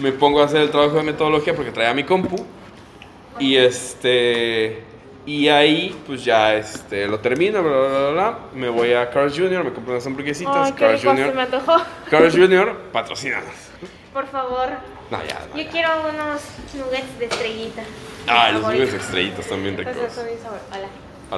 Me 0.00 0.12
pongo 0.12 0.40
a 0.40 0.44
hacer 0.46 0.62
el 0.62 0.70
trabajo 0.70 0.96
de 0.96 1.02
metodología 1.02 1.54
porque 1.54 1.70
traía 1.70 1.92
mi 1.94 2.04
compu. 2.04 2.36
Y 3.38 3.56
este... 3.56 4.82
Y 5.28 5.48
ahí, 5.50 5.94
pues 6.06 6.24
ya 6.24 6.54
este, 6.54 7.06
lo 7.06 7.20
termino, 7.20 7.62
bla, 7.62 7.70
bla, 7.76 7.88
bla, 7.88 8.10
bla. 8.10 8.38
Me 8.54 8.70
voy 8.70 8.94
a 8.94 9.10
Carl's 9.10 9.36
Jr., 9.36 9.62
me 9.62 9.72
compro 9.74 9.92
unas 9.92 10.06
hamburguesitas. 10.06 10.56
Ay, 10.56 10.72
qué 10.72 10.78
Carl's 10.86 11.02
rico, 11.02 11.14
se 11.16 11.20
me 11.22 11.28
Jr. 11.28 11.40
antojó. 11.40 11.82
Carl's 12.10 12.34
Jr., 12.34 12.76
patrocinadas. 12.92 13.68
por 14.14 14.26
favor. 14.28 14.68
No, 15.10 15.18
ya, 15.24 15.38
no. 15.50 15.56
Yo 15.56 15.62
ya. 15.64 15.70
quiero 15.70 15.88
unos 16.08 16.42
nuggets 16.74 17.18
de 17.18 17.24
estrellita. 17.26 17.82
Ay, 18.26 18.52
los 18.54 18.62
Favorito. 18.62 18.84
nubes 18.86 19.02
estrellitas 19.02 19.40
están 19.40 19.62
bien 19.62 19.74
Pues 19.76 19.86
ricos. 19.88 20.12
eso, 20.12 20.24
bien 20.24 20.38
sabor- 20.38 20.60
Hola. 20.70 20.88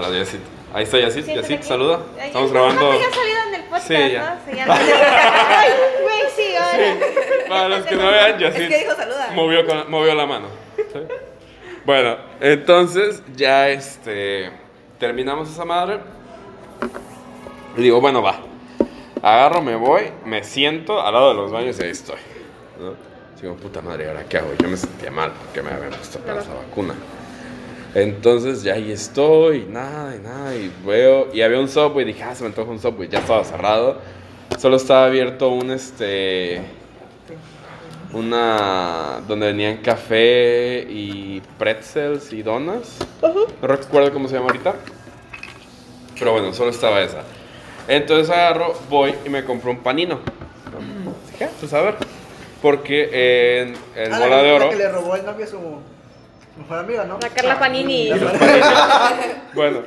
Hola, 0.07 0.19
Yacit. 0.19 0.41
Ahí 0.73 0.85
está 0.85 0.99
Yacit. 1.01 1.27
Yacit, 1.27 1.57
aquí. 1.59 1.67
saluda. 1.67 2.01
Ay, 2.21 2.29
Estamos 2.29 2.53
grabando. 2.53 2.93
No, 2.93 2.99
ya 3.01 3.11
salido 3.11 3.39
en 3.49 3.55
el 3.57 3.63
podcast, 3.63 3.89
Sí, 3.89 3.95
ya. 4.13 4.41
¿no? 4.47 4.53
Sí, 4.53 4.57
ya. 4.57 4.67
Ay, 5.61 5.69
güey, 6.03 6.21
sí, 6.37 6.55
hola. 6.57 7.07
Para 7.49 7.69
los 7.71 7.87
que 7.87 7.97
no 7.97 8.07
vean, 8.09 8.31
Es 8.31 8.55
que 8.55 8.61
Yacit 8.69 8.79
dijo 8.85 8.95
saluda. 8.95 9.31
movió, 9.35 9.67
con- 9.67 9.91
movió 9.91 10.15
la 10.15 10.27
mano. 10.27 10.47
¿Sí? 10.77 10.99
Bueno, 11.85 12.17
entonces 12.41 13.23
ya 13.35 13.69
este 13.71 14.51
terminamos 14.99 15.51
esa 15.51 15.65
madre. 15.65 15.99
Y 17.77 17.83
digo, 17.83 18.01
bueno, 18.01 18.23
va. 18.23 18.41
Agarro, 19.23 19.63
me 19.63 19.77
voy, 19.77 20.05
me 20.25 20.45
siento 20.45 21.01
al 21.01 21.15
lado 21.15 21.31
de 21.31 21.35
los 21.35 21.51
baños 21.51 21.79
y 21.79 21.83
ahí 21.83 21.91
estoy. 21.91 22.19
¿no? 22.79 22.95
Digo, 23.41 23.55
puta 23.57 23.81
madre, 23.81 24.09
¿ahora 24.09 24.25
qué 24.29 24.39
hago? 24.39 24.53
Yo 24.63 24.69
me 24.69 24.77
sentía 24.77 25.11
mal 25.11 25.33
porque 25.33 25.63
me 25.63 25.71
habían 25.71 25.91
puesto 25.91 26.19
para 26.21 26.41
esa 26.41 26.53
vacuna. 26.55 26.95
Entonces 27.95 28.63
ya 28.63 28.75
ahí 28.75 28.93
estoy, 28.93 29.67
nada, 29.69 30.15
y 30.15 30.19
nada, 30.21 30.55
y 30.55 30.73
veo, 30.87 31.29
y 31.33 31.41
había 31.43 31.59
un 31.59 31.69
subway, 31.69 32.05
dije, 32.05 32.23
ah, 32.23 32.35
se 32.35 32.45
me 32.45 32.49
antoja 32.49 32.71
un 32.71 32.79
subway, 32.79 33.09
ya 33.09 33.19
estaba 33.19 33.43
cerrado, 33.43 33.99
solo 34.59 34.77
estaba 34.77 35.07
abierto 35.07 35.49
un, 35.49 35.73
este, 35.73 36.61
una, 38.13 39.21
donde 39.29 39.47
venían 39.47 39.79
café 39.79 40.87
y 40.89 41.41
pretzels 41.59 42.33
y 42.33 42.43
donas, 42.43 42.97
no 43.23 43.69
recuerdo 43.69 44.13
cómo 44.13 44.29
se 44.29 44.35
llama 44.35 44.47
ahorita, 44.49 44.75
pero 46.19 46.33
bueno, 46.33 46.53
solo 46.53 46.71
estaba 46.71 47.01
esa. 47.01 47.23
Entonces 47.89 48.31
agarro, 48.31 48.75
voy 48.89 49.15
y 49.25 49.29
me 49.29 49.45
compro 49.45 49.71
un 49.71 49.79
panino, 49.79 50.21
"Ah, 51.41 51.47
pues 51.59 51.73
a 51.73 51.81
ver, 51.83 51.95
porque 52.63 53.61
en 53.63 53.75
el 53.97 54.13
Ah, 54.13 54.19
la 54.19 54.27
bola 54.27 54.37
que- 54.41 54.43
de 54.47 54.53
oro... 54.53 54.71
que 54.71 54.77
le 54.77 54.89
robó 54.89 55.15
el 55.17 55.25
novio 55.25 55.45
a 55.45 55.49
su 55.49 55.59
mejor 56.59 56.79
amiga, 56.79 57.05
¿no? 57.05 57.19
La 57.23 57.29
Carla 57.31 57.59
Panini. 57.59 58.09
La- 58.09 59.15
Bueno, 59.55 59.81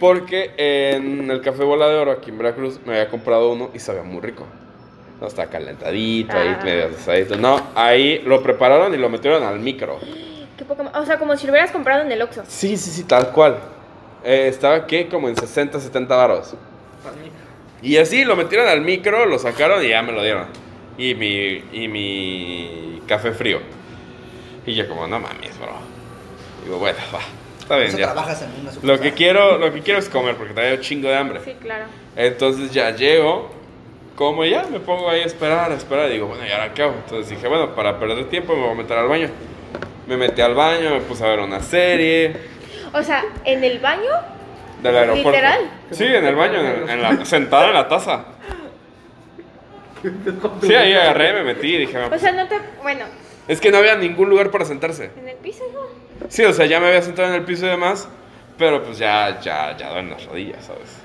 porque 0.00 0.52
en 0.56 1.30
el 1.30 1.40
Café 1.42 1.64
Bola 1.64 1.86
de 1.88 1.96
Oro 1.96 2.12
aquí 2.12 2.30
en 2.30 2.38
Veracruz 2.38 2.78
me 2.86 2.92
había 2.94 3.08
comprado 3.10 3.52
uno 3.52 3.70
y 3.74 3.78
sabía 3.78 4.02
muy 4.02 4.20
rico. 4.22 4.46
No, 5.22 5.28
está 5.28 5.46
calentadito, 5.46 6.36
ahí 6.36 6.48
Ah. 6.58 6.64
medio 6.64 6.86
asadito. 6.86 7.36
No, 7.36 7.64
ahí 7.76 8.18
lo 8.26 8.42
prepararon 8.42 8.92
y 8.92 8.96
lo 8.96 9.08
metieron 9.08 9.44
al 9.44 9.60
micro. 9.60 10.00
Qué 10.58 10.64
poca 10.64 10.82
ma- 10.82 10.98
O 10.98 11.06
sea, 11.06 11.16
como 11.16 11.36
si 11.36 11.46
lo 11.46 11.52
hubieras 11.52 11.70
comprado 11.70 12.02
en 12.02 12.10
el 12.10 12.20
Oxxo. 12.22 12.42
Sí, 12.48 12.76
sí, 12.76 12.90
sí, 12.90 13.04
tal 13.04 13.28
cual. 13.30 13.56
Eh, 14.24 14.46
estaba 14.48 14.84
que 14.84 15.06
como 15.06 15.28
en 15.28 15.36
60, 15.36 15.78
70 15.78 16.16
baros. 16.16 16.54
Y 17.82 17.98
así 17.98 18.24
lo 18.24 18.34
metieron 18.34 18.66
al 18.66 18.80
micro, 18.80 19.26
lo 19.26 19.38
sacaron 19.38 19.84
y 19.84 19.90
ya 19.90 20.02
me 20.02 20.10
lo 20.10 20.24
dieron. 20.24 20.46
Y 20.98 21.14
mi, 21.14 21.62
y 21.72 21.86
mi 21.86 23.00
café 23.06 23.30
frío. 23.30 23.60
Y 24.66 24.74
yo 24.74 24.88
como, 24.88 25.06
no 25.06 25.20
mames, 25.20 25.56
bro. 25.56 25.70
Digo, 26.64 26.78
bueno, 26.78 26.98
va. 27.14 27.20
Está 27.60 27.76
bien, 27.76 27.92
ya. 27.92 28.06
trabajas 28.12 28.42
en 28.42 28.50
una 28.60 28.72
Lo 28.82 29.00
que 29.00 29.12
quiero, 29.12 29.56
lo 29.58 29.72
que 29.72 29.82
quiero 29.82 30.00
es 30.00 30.08
comer 30.08 30.34
porque 30.34 30.52
traigo 30.52 30.82
chingo 30.82 31.08
de 31.08 31.14
hambre. 31.16 31.40
Sí, 31.44 31.54
claro. 31.60 31.84
Entonces 32.16 32.72
ya 32.72 32.90
llego, 32.90 33.50
como 34.30 34.44
ya, 34.44 34.64
me 34.64 34.80
pongo 34.80 35.08
ahí 35.10 35.20
a 35.20 35.26
esperar, 35.26 35.70
a 35.70 35.74
esperar. 35.74 36.08
Y 36.10 36.14
digo, 36.14 36.26
bueno, 36.26 36.46
¿y 36.46 36.50
ahora 36.50 36.72
qué 36.74 36.82
hago? 36.82 36.94
Entonces 37.04 37.28
dije, 37.30 37.46
bueno, 37.48 37.74
para 37.74 37.98
perder 37.98 38.28
tiempo 38.28 38.54
me 38.54 38.62
voy 38.62 38.70
a 38.72 38.74
meter 38.74 38.98
al 38.98 39.08
baño. 39.08 39.28
Me 40.06 40.16
metí 40.16 40.40
al 40.40 40.54
baño, 40.54 40.90
me 40.90 41.00
puse 41.00 41.24
a 41.24 41.28
ver 41.28 41.38
una 41.40 41.60
serie 41.60 42.34
O 42.92 43.02
sea, 43.02 43.24
en 43.44 43.62
el 43.62 43.78
baño. 43.78 44.10
del 44.82 44.96
aeropuerto. 44.96 45.30
¿Literal? 45.30 45.60
Sí, 45.92 46.04
en 46.04 46.24
el 46.24 46.34
baño, 46.34 46.60
en, 46.60 46.90
en 46.90 47.02
la, 47.02 47.24
sentado 47.24 47.66
en 47.68 47.74
la 47.74 47.88
taza. 47.88 48.24
Sí, 50.62 50.74
ahí 50.74 50.92
agarré, 50.94 51.32
me 51.32 51.44
metí 51.44 51.74
y 51.74 51.78
dije, 51.78 51.96
O 51.98 52.18
sea, 52.18 52.32
no 52.32 52.48
te. 52.48 52.58
Bueno, 52.82 53.04
es 53.46 53.60
que 53.60 53.70
no 53.70 53.78
había 53.78 53.94
ningún 53.94 54.28
lugar 54.28 54.50
para 54.50 54.64
sentarse. 54.64 55.10
en 55.16 55.28
el 55.28 55.36
piso, 55.36 55.62
¿no? 55.72 55.80
Sí, 56.28 56.44
o 56.44 56.52
sea, 56.52 56.66
ya 56.66 56.80
me 56.80 56.88
había 56.88 57.02
sentado 57.02 57.28
en 57.28 57.34
el 57.34 57.42
piso 57.44 57.66
y 57.66 57.68
demás, 57.68 58.08
pero 58.58 58.82
pues 58.82 58.98
ya, 58.98 59.38
ya, 59.40 59.76
ya 59.76 59.90
duelen 59.90 60.10
las 60.10 60.24
rodillas, 60.26 60.64
¿sabes? 60.64 61.01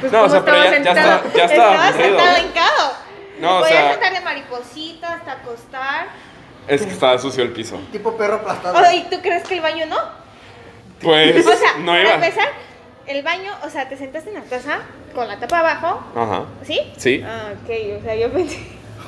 Pues 0.00 0.12
No, 0.12 0.18
o 0.18 0.22
como 0.22 0.32
sea, 0.34 0.44
pero 0.44 0.56
ya- 0.56 0.64
ya 0.64 0.70
sentado- 0.74 0.98
estaba- 0.98 1.22
ya 1.34 1.44
estaba 1.44 1.72
Estaba 1.74 1.88
aburrido. 1.88 2.18
sentado 2.18 2.46
hincado. 2.46 2.92
No, 3.40 3.56
o 3.58 3.64
sea- 3.64 3.90
sentar 3.92 4.12
de 4.12 4.20
mariposita 4.20 5.14
hasta 5.14 5.32
acostar. 5.32 6.06
Es 6.68 6.82
que 6.82 6.90
estaba 6.92 7.18
sucio 7.18 7.42
el 7.42 7.52
piso. 7.52 7.80
Tipo 7.92 8.16
perro 8.16 8.36
aplastado. 8.36 8.78
Oh, 8.78 8.92
¿Y 8.92 9.02
tú 9.04 9.20
crees 9.22 9.42
que 9.46 9.54
el 9.54 9.60
baño 9.60 9.86
no? 9.86 9.96
Pues 11.00 11.46
O 11.46 11.56
sea, 11.56 11.74
no 11.78 11.86
para 11.92 12.00
iba. 12.02 12.14
empezar, 12.14 12.48
el 13.06 13.22
baño, 13.22 13.50
o 13.64 13.70
sea, 13.70 13.88
te 13.88 13.96
sentaste 13.96 14.28
en 14.30 14.36
la 14.36 14.42
taza 14.42 14.80
con 15.14 15.26
la 15.26 15.38
tapa 15.38 15.60
abajo, 15.60 16.02
Ajá. 16.14 16.44
¿sí? 16.62 16.92
Sí. 16.98 17.24
Ah, 17.26 17.52
ok, 17.54 17.98
o 17.98 18.02
sea, 18.04 18.14
yo 18.14 18.30
pensé. 18.30 18.58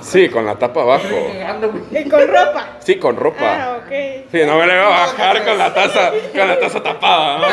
Sí, 0.02 0.28
con 0.28 0.44
la 0.46 0.56
tapa 0.56 0.82
abajo. 0.82 1.04
Eh, 1.92 2.08
con 2.10 2.26
ropa. 2.28 2.66
Sí, 2.80 2.96
con 2.96 3.16
ropa. 3.16 3.38
Ah, 3.42 3.78
ok. 3.78 3.90
Sí, 4.30 4.40
no 4.46 4.58
me 4.58 4.66
la 4.66 4.74
iba 4.74 4.86
a 4.86 5.00
bajar 5.06 5.44
con 5.44 5.58
la 5.58 5.72
taza, 5.72 6.10
con 6.36 6.48
la 6.48 6.58
taza 6.58 6.82
tapada, 6.82 7.38
¿no? 7.38 7.46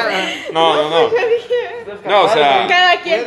No, 0.54 0.76
no, 0.76 0.90
no. 0.90 1.10
No, 2.06 2.24
o 2.24 2.30
sea, 2.30 2.66
cada 2.68 3.02
quien. 3.02 3.24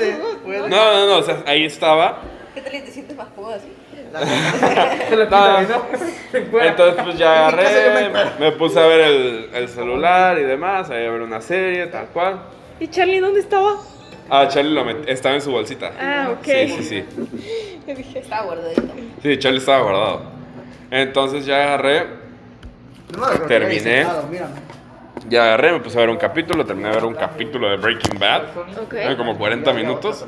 ¿no? 0.49 0.69
no, 0.69 1.07
no, 1.07 1.17
o 1.19 1.23
sea, 1.23 1.43
ahí 1.47 1.65
estaba. 1.65 2.19
¿Qué 2.55 2.61
tal 2.61 2.75
y 2.75 2.81
te 2.81 2.91
sientes 2.91 3.17
más 3.17 3.29
cómodo 3.35 3.55
así? 3.55 3.73
No. 5.31 6.61
Entonces 6.61 7.03
pues 7.05 7.19
ya 7.19 7.49
agarré, 7.49 8.11
me 8.39 8.53
puse 8.53 8.79
a 8.81 8.87
ver 8.87 9.01
el, 9.01 9.51
el 9.55 9.69
celular 9.69 10.39
y 10.39 10.43
demás, 10.43 10.91
a 10.91 10.95
ver 10.95 11.11
una 11.23 11.41
serie, 11.41 11.87
tal 11.87 12.07
cual. 12.07 12.41
¿Y 12.81 12.89
Charlie 12.89 13.21
dónde 13.21 13.41
estaba? 13.41 13.77
Ah, 14.31 14.49
Charlie 14.49 14.73
lo 14.73 14.85
met- 14.85 15.05
estaba 15.09 15.35
en 15.35 15.41
su 15.43 15.51
bolsita. 15.51 15.93
Ah, 16.01 16.31
ok. 16.33 16.45
Sí, 16.45 16.69
sí, 16.69 16.83
sí. 16.85 17.72
Yo 17.87 17.95
dije, 17.97 18.19
Estaba 18.21 18.45
guardadito. 18.47 18.83
Sí, 19.23 19.39
Charlie 19.39 19.59
estaba 19.59 19.83
guardado. 19.83 20.23
Entonces 20.91 21.47
ya 21.47 21.63
agarré, 21.65 22.07
No 23.17 23.27
Terminé. 23.47 24.07
ya 25.29 25.45
agarré, 25.45 25.73
me 25.73 25.81
puse 25.81 25.97
a 25.97 26.01
ver 26.01 26.11
un 26.11 26.17
capítulo, 26.19 26.65
terminé 26.67 26.89
de 26.91 26.95
ver 26.97 27.05
un 27.05 27.15
capítulo 27.15 27.71
de 27.71 27.77
Breaking 27.77 28.19
Bad. 28.19 28.43
ok. 28.83 28.93
Eran 28.95 29.17
como 29.17 29.37
40 29.39 29.73
minutos. 29.73 30.25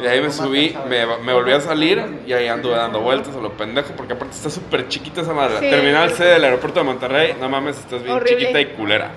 Y 0.00 0.06
ahí 0.06 0.20
me 0.20 0.30
subí, 0.30 0.76
me, 0.88 1.04
me 1.18 1.32
volví 1.32 1.52
a 1.52 1.60
salir 1.60 2.22
y 2.26 2.32
ahí 2.32 2.46
anduve 2.48 2.74
dando 2.76 3.00
vueltas 3.00 3.34
a 3.34 3.40
lo 3.40 3.52
pendejo 3.52 3.92
porque 3.96 4.12
aparte 4.14 4.34
está 4.36 4.50
súper 4.50 4.88
chiquita 4.88 5.22
esa 5.22 5.32
madre. 5.32 5.58
Sí. 5.60 5.70
Terminal 5.70 6.10
C 6.10 6.24
del 6.24 6.44
aeropuerto 6.44 6.80
de 6.80 6.84
Monterrey, 6.86 7.34
no 7.40 7.48
mames, 7.48 7.78
estás 7.78 8.02
bien 8.02 8.14
Horrible. 8.16 8.38
chiquita 8.40 8.60
y 8.60 8.66
culera. 8.66 9.10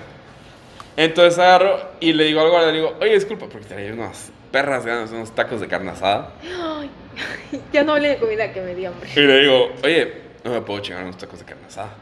Entonces 0.96 1.38
agarro 1.38 1.78
y 2.00 2.12
le 2.12 2.24
digo 2.24 2.40
algo, 2.40 2.58
le 2.58 2.72
digo, 2.72 2.94
oye, 3.00 3.14
disculpa, 3.14 3.46
porque 3.50 3.66
traía 3.66 3.92
unas 3.92 4.32
perras 4.50 4.86
ganas, 4.86 5.10
unos 5.12 5.30
tacos 5.32 5.60
de 5.60 5.68
carne 5.68 5.90
asada. 5.90 6.30
Ay, 6.42 6.90
ya 7.72 7.82
no 7.82 7.92
hablé 7.92 8.10
de 8.10 8.18
comida 8.18 8.52
que 8.52 8.60
me 8.60 8.74
dio 8.74 8.90
hambre. 8.90 9.08
Y 9.14 9.20
le 9.20 9.40
digo, 9.40 9.72
oye, 9.82 10.22
no 10.44 10.52
me 10.52 10.60
puedo 10.60 10.80
chingar 10.80 11.04
unos 11.04 11.18
tacos 11.18 11.38
de 11.38 11.44
carne 11.44 11.66
asada. 11.66 11.94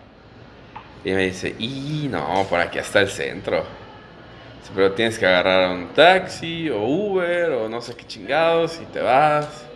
Y 1.05 1.11
me 1.13 1.23
dice, 1.27 1.55
y 1.59 2.09
no, 2.11 2.47
por 2.49 2.61
aquí 2.61 2.79
hasta 2.79 3.01
el 3.01 3.09
centro. 3.09 3.59
Dice, 4.61 4.73
Pero 4.75 4.93
tienes 4.93 5.19
que 5.19 5.27
agarrar 5.27 5.71
un 5.71 5.89
taxi 5.89 6.71
o 6.71 6.81
Uber 6.81 7.51
o 7.53 7.69
no 7.69 7.81
sé 7.81 7.95
qué 7.95 8.07
chingados 8.07 8.81
y 8.81 8.85
te 8.87 9.01
vas. 9.01 9.67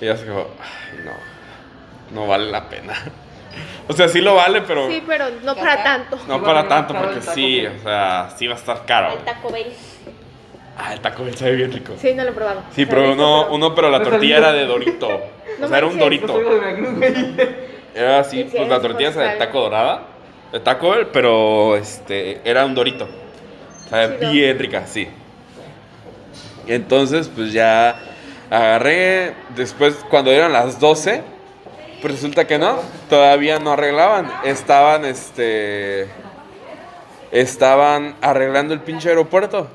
Y 0.00 0.06
yo 0.06 0.12
ay, 0.14 0.98
no, 1.04 2.14
no 2.14 2.26
vale 2.26 2.50
la 2.50 2.68
pena. 2.68 2.94
O 3.88 3.92
sea, 3.94 4.08
sí 4.08 4.20
lo 4.20 4.34
vale, 4.34 4.62
pero 4.62 4.88
Sí, 4.90 5.02
pero 5.06 5.30
no 5.42 5.54
para 5.54 5.82
tanto. 5.82 6.18
no 6.28 6.42
para 6.42 6.68
tanto 6.68 6.92
porque 6.92 7.22
sí, 7.22 7.64
o 7.64 7.82
sea, 7.82 8.28
sí 8.36 8.46
va 8.46 8.54
a 8.54 8.58
estar 8.58 8.84
caro. 8.84 9.12
El 9.14 9.24
Taco 9.24 9.50
Bell. 9.50 9.72
Ah, 10.78 10.92
el 10.92 11.00
taco 11.00 11.24
Bell 11.24 11.36
sabe 11.36 11.56
bien 11.56 11.72
rico. 11.72 11.94
Sí, 11.98 12.12
no 12.14 12.22
lo 12.24 12.30
he 12.30 12.32
probado. 12.32 12.62
Sí, 12.74 12.82
O 12.82 12.86
sea, 12.86 12.94
pero 12.94 13.12
uno, 13.12 13.38
visto, 13.38 13.54
uno, 13.54 13.74
pero 13.74 13.90
la 13.90 14.02
tortilla 14.04 14.38
era 14.38 14.52
de 14.52 14.66
Dorito. 14.66 15.08
No 15.58 15.64
O 15.64 15.68
sea, 15.70 15.78
era 15.78 15.86
un. 15.86 15.98
Dorito. 15.98 16.38
Era 17.94 18.18
así, 18.18 18.42
Sí, 18.42 18.48
sí, 18.50 18.56
pues 18.58 18.68
la 18.68 18.78
tortilla 18.78 19.08
esa 19.08 19.22
de 19.22 19.36
taco 19.38 19.60
dorada, 19.62 20.02
de 20.52 20.60
taco 20.60 20.90
Bell, 20.90 21.06
pero 21.06 21.76
este, 21.76 22.42
era 22.44 22.66
un 22.66 22.74
dorito. 22.74 23.08
O 23.86 23.88
sea, 23.88 24.08
bien 24.08 24.58
rica, 24.58 24.86
sí. 24.86 25.08
Y 26.66 26.72
entonces, 26.74 27.30
pues 27.34 27.54
ya 27.54 27.96
agarré, 28.50 29.32
después 29.54 29.94
cuando 30.10 30.30
eran 30.30 30.52
las 30.52 30.78
12, 30.78 31.22
pues 32.02 32.14
resulta 32.14 32.46
que 32.46 32.58
no, 32.58 32.80
todavía 33.08 33.58
no 33.58 33.72
arreglaban. 33.72 34.30
Estaban, 34.44 35.06
este, 35.06 36.08
estaban 37.30 38.16
arreglando 38.20 38.74
el 38.74 38.80
pinche 38.80 39.08
aeropuerto. 39.08 39.68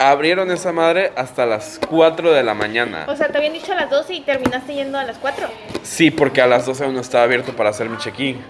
Abrieron 0.00 0.52
esa 0.52 0.70
madre 0.70 1.12
hasta 1.16 1.44
las 1.44 1.80
4 1.88 2.32
de 2.32 2.44
la 2.44 2.54
mañana. 2.54 3.04
O 3.08 3.16
sea, 3.16 3.28
te 3.28 3.38
habían 3.38 3.52
dicho 3.52 3.72
a 3.72 3.74
las 3.74 3.90
12 3.90 4.14
y 4.14 4.20
terminaste 4.20 4.72
yendo 4.74 4.96
a 4.96 5.02
las 5.02 5.18
4. 5.18 5.48
Sí, 5.82 6.12
porque 6.12 6.40
a 6.40 6.46
las 6.46 6.66
12 6.66 6.84
aún 6.84 6.94
no 6.94 7.00
estaba 7.00 7.24
abierto 7.24 7.52
para 7.56 7.70
hacer 7.70 7.88
mi 7.88 7.98
check-in. 7.98 8.40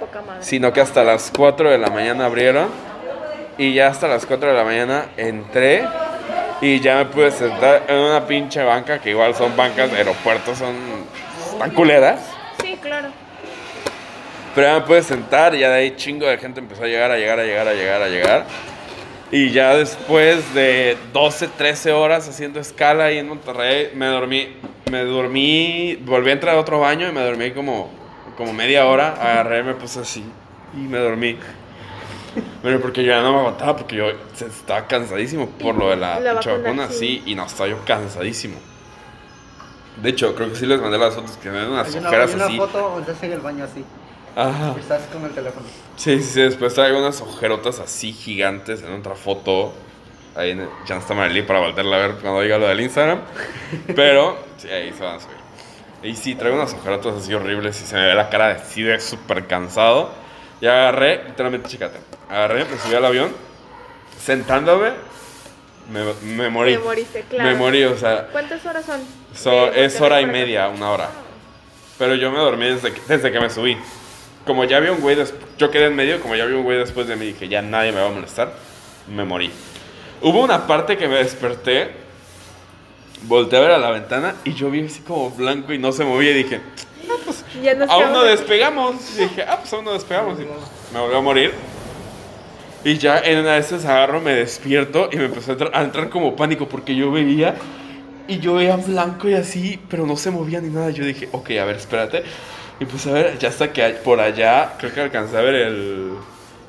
Poca 0.00 0.20
madre. 0.22 0.42
Sino 0.42 0.72
que 0.72 0.80
hasta 0.80 1.04
las 1.04 1.30
4 1.36 1.70
de 1.70 1.78
la 1.78 1.90
mañana 1.90 2.24
abrieron. 2.24 2.70
Y 3.56 3.72
ya 3.72 3.86
hasta 3.86 4.08
las 4.08 4.26
4 4.26 4.50
de 4.50 4.56
la 4.56 4.64
mañana 4.64 5.06
entré. 5.16 5.86
Y 6.60 6.80
ya 6.80 6.96
me 6.96 7.04
pude 7.04 7.30
sentar 7.30 7.84
en 7.86 7.96
una 7.96 8.26
pinche 8.26 8.60
banca. 8.64 8.98
Que 8.98 9.10
igual 9.10 9.36
son 9.36 9.56
bancas 9.56 9.92
de 9.92 9.98
aeropuertos, 9.98 10.58
son 10.58 10.74
tan 11.56 11.70
culeras. 11.70 12.20
Sí, 12.60 12.76
claro. 12.82 13.10
Pero 14.56 14.66
ya 14.66 14.74
me 14.74 14.80
pude 14.80 15.04
sentar. 15.04 15.54
Y 15.54 15.60
ya 15.60 15.70
de 15.70 15.76
ahí 15.76 15.94
chingo 15.94 16.26
de 16.26 16.36
gente 16.36 16.58
empezó 16.58 16.82
a 16.82 16.86
llegar, 16.88 17.12
a 17.12 17.16
llegar, 17.16 17.38
a 17.38 17.44
llegar, 17.44 17.68
a 17.68 17.74
llegar, 17.74 18.02
a 18.02 18.08
llegar. 18.08 18.44
Y 19.32 19.50
ya 19.50 19.76
después 19.76 20.54
de 20.54 20.96
12, 21.12 21.48
13 21.48 21.92
horas 21.92 22.28
haciendo 22.28 22.58
escala 22.58 23.04
ahí 23.04 23.18
en 23.18 23.28
Monterrey, 23.28 23.92
me 23.94 24.06
dormí, 24.06 24.56
me 24.90 25.04
dormí, 25.04 25.96
volví 26.04 26.30
a 26.30 26.32
entrar 26.32 26.56
a 26.56 26.60
otro 26.60 26.80
baño 26.80 27.08
y 27.08 27.12
me 27.12 27.20
dormí 27.22 27.52
como, 27.52 27.90
como 28.36 28.52
media 28.52 28.86
hora, 28.86 29.10
agarré, 29.12 29.62
me 29.62 29.74
puse 29.74 30.00
así 30.00 30.24
y 30.74 30.78
me 30.78 30.98
dormí. 30.98 31.36
Pero 32.62 32.80
porque 32.80 33.02
yo 33.04 33.12
ya 33.12 33.22
no 33.22 33.32
me 33.32 33.38
aguantaba, 33.38 33.76
porque 33.76 33.96
yo 33.96 34.06
estaba 34.38 34.86
cansadísimo 34.86 35.48
por 35.48 35.76
lo 35.76 35.90
de 35.90 35.96
la, 35.96 36.18
La 36.20 36.34
vacuna, 36.34 36.56
vacuna, 36.58 36.88
sí. 36.88 36.98
sí, 36.98 37.22
y 37.26 37.34
no, 37.34 37.46
estaba 37.46 37.68
yo 37.68 37.84
cansadísimo. 37.84 38.56
De 40.02 40.10
hecho, 40.10 40.34
creo 40.34 40.50
que 40.50 40.56
sí 40.56 40.66
les 40.66 40.80
mandé 40.80 40.98
las 40.98 41.14
fotos 41.14 41.36
que 41.36 41.50
me 41.50 41.58
dan 41.58 41.70
unas 41.70 41.88
Hay 41.88 41.98
una, 41.98 42.08
ojeras 42.08 42.30
hay 42.30 42.36
una 42.36 42.44
así. 42.46 42.56
foto 42.56 43.02
donde 43.06 43.26
en 43.26 43.32
el 43.32 43.40
baño 43.40 43.64
así. 43.64 43.84
Ajá. 44.36 44.74
Estás 44.78 45.02
con 45.12 45.24
el 45.24 45.32
teléfono. 45.32 45.66
Sí, 45.96 46.20
sí, 46.20 46.32
sí, 46.32 46.40
después 46.40 46.74
traigo 46.74 46.98
unas 46.98 47.20
ojerotas 47.20 47.80
así 47.80 48.12
gigantes 48.12 48.82
en 48.82 48.92
otra 48.92 49.14
foto. 49.14 49.72
Ahí 50.36 50.52
en 50.52 50.68
está 50.88 51.14
Marily 51.14 51.42
para 51.42 51.60
volverla 51.60 51.96
a 51.96 51.98
ver 51.98 52.14
cuando 52.20 52.40
diga 52.40 52.58
lo 52.58 52.68
del 52.68 52.80
Instagram. 52.80 53.20
Pero, 53.94 54.38
sí, 54.56 54.68
ahí 54.68 54.92
se 54.92 55.02
van 55.02 55.16
a 55.16 55.20
subir. 55.20 55.36
Y 56.02 56.16
sí, 56.16 56.34
traigo 56.34 56.56
unas 56.56 56.72
ojerotas 56.72 57.16
así 57.16 57.34
horribles 57.34 57.80
y 57.82 57.86
se 57.86 57.94
me 57.96 58.06
ve 58.06 58.14
la 58.14 58.30
cara 58.30 58.48
de 58.48 58.54
así 58.54 58.82
de 58.82 58.98
súper 59.00 59.46
cansado. 59.46 60.10
Y 60.60 60.66
agarré, 60.66 61.24
literalmente, 61.24 61.68
chécate. 61.68 61.98
Agarré, 62.28 62.64
me 62.64 62.78
subí 62.78 62.94
al 62.94 63.04
avión, 63.04 63.32
sentándome, 64.18 64.92
me, 65.90 66.04
me 66.36 66.48
morí. 66.48 66.76
Me 66.76 66.84
moriste, 66.84 67.24
claro. 67.28 67.50
Me 67.50 67.56
morí, 67.56 67.84
o 67.84 67.96
sea, 67.98 68.28
¿Cuántas 68.28 68.64
horas 68.64 68.84
son? 68.84 69.00
So, 69.34 69.72
es 69.72 70.00
hora 70.00 70.20
y 70.20 70.26
media, 70.26 70.68
una 70.68 70.90
hora. 70.90 71.10
Pero 71.98 72.14
yo 72.14 72.30
me 72.30 72.38
dormí 72.38 72.66
desde 72.66 72.92
que, 72.92 73.00
desde 73.08 73.32
que 73.32 73.40
me 73.40 73.50
subí. 73.50 73.76
Como 74.46 74.64
ya 74.64 74.78
había 74.78 74.92
un 74.92 75.00
güey, 75.00 75.16
yo 75.58 75.70
quedé 75.70 75.86
en 75.86 75.96
medio, 75.96 76.20
como 76.20 76.34
ya 76.34 76.44
había 76.44 76.56
un 76.56 76.64
güey 76.64 76.78
después 76.78 77.06
de 77.06 77.16
mí, 77.16 77.26
dije, 77.26 77.48
ya 77.48 77.62
nadie 77.62 77.92
me 77.92 78.00
va 78.00 78.08
a 78.08 78.10
molestar, 78.10 78.52
me 79.14 79.24
morí. 79.24 79.50
Hubo 80.22 80.42
una 80.42 80.66
parte 80.66 80.96
que 80.96 81.08
me 81.08 81.16
desperté, 81.16 81.90
volteé 83.22 83.58
a 83.58 83.62
ver 83.62 83.70
a 83.72 83.78
la 83.78 83.90
ventana 83.90 84.34
y 84.44 84.54
yo 84.54 84.70
vi 84.70 84.84
así 84.84 85.00
como 85.00 85.30
blanco 85.30 85.72
y 85.72 85.78
no 85.78 85.92
se 85.92 86.04
movía 86.04 86.30
y 86.30 86.34
dije, 86.34 86.60
Ya 87.62 87.74
nos 87.74 87.90
aún 87.90 88.12
no 88.12 88.22
despegamos. 88.24 88.96
Y 89.16 89.22
dije, 89.22 89.42
ah, 89.42 89.58
pues 89.60 89.72
aún 89.72 89.84
no 89.84 89.92
despegamos. 89.92 90.38
Y 90.40 90.46
me 90.94 91.00
volvió 91.00 91.18
a 91.18 91.22
morir. 91.22 91.52
Y 92.84 92.96
ya 92.96 93.18
en 93.18 93.40
una 93.40 93.54
de 93.54 93.60
esas 93.60 93.84
agarro, 93.84 94.20
me 94.20 94.32
despierto 94.34 95.10
y 95.12 95.16
me 95.16 95.26
empezó 95.26 95.50
a 95.50 95.52
entrar, 95.52 95.70
a 95.74 95.82
entrar 95.82 96.08
como 96.08 96.34
pánico 96.34 96.66
porque 96.66 96.94
yo 96.94 97.10
veía 97.10 97.56
y 98.26 98.38
yo 98.38 98.54
veía 98.54 98.76
blanco 98.76 99.28
y 99.28 99.34
así, 99.34 99.78
pero 99.90 100.06
no 100.06 100.16
se 100.16 100.30
movía 100.30 100.60
ni 100.60 100.68
nada. 100.70 100.90
Yo 100.90 101.04
dije, 101.04 101.28
ok, 101.32 101.50
a 101.60 101.64
ver, 101.64 101.76
espérate. 101.76 102.22
Y 102.80 102.86
pues 102.86 103.06
a 103.06 103.12
ver, 103.12 103.38
ya 103.38 103.48
hasta 103.50 103.72
que 103.72 103.86
por 103.90 104.20
allá, 104.20 104.74
creo 104.78 104.92
que 104.92 105.00
alcancé 105.02 105.36
a 105.36 105.42
ver 105.42 105.54
el, 105.54 106.14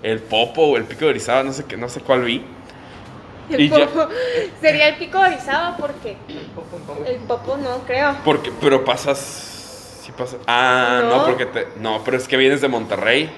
el 0.03 0.19
popo 0.19 0.63
o 0.63 0.77
el 0.77 0.83
pico 0.83 1.05
de 1.05 1.11
Orizaba, 1.11 1.41
no 1.43 1.53
sé, 1.53 1.63
qué, 1.65 1.77
no 1.77 1.87
sé 1.89 2.01
cuál 2.01 2.23
vi. 2.23 2.43
El 3.49 3.61
y 3.61 3.69
ya- 3.69 3.87
popo. 3.87 4.07
Sería 4.61 4.89
el 4.89 4.95
pico 4.97 5.19
de 5.19 5.27
Orizaba 5.29 5.77
porque 5.77 6.17
el 7.07 7.15
popo 7.27 7.57
no 7.57 7.79
creo. 7.87 8.15
Porque, 8.25 8.51
pero 8.61 8.83
pasas. 8.85 9.17
Sí 10.03 10.11
pasas. 10.17 10.39
Ah, 10.47 11.01
no, 11.03 11.17
No. 11.17 11.25
porque 11.25 11.45
te. 11.45 11.67
No, 11.79 12.01
pero 12.03 12.17
es 12.17 12.27
que 12.27 12.35
vienes 12.37 12.59
de 12.61 12.67
Monterrey. 12.67 13.29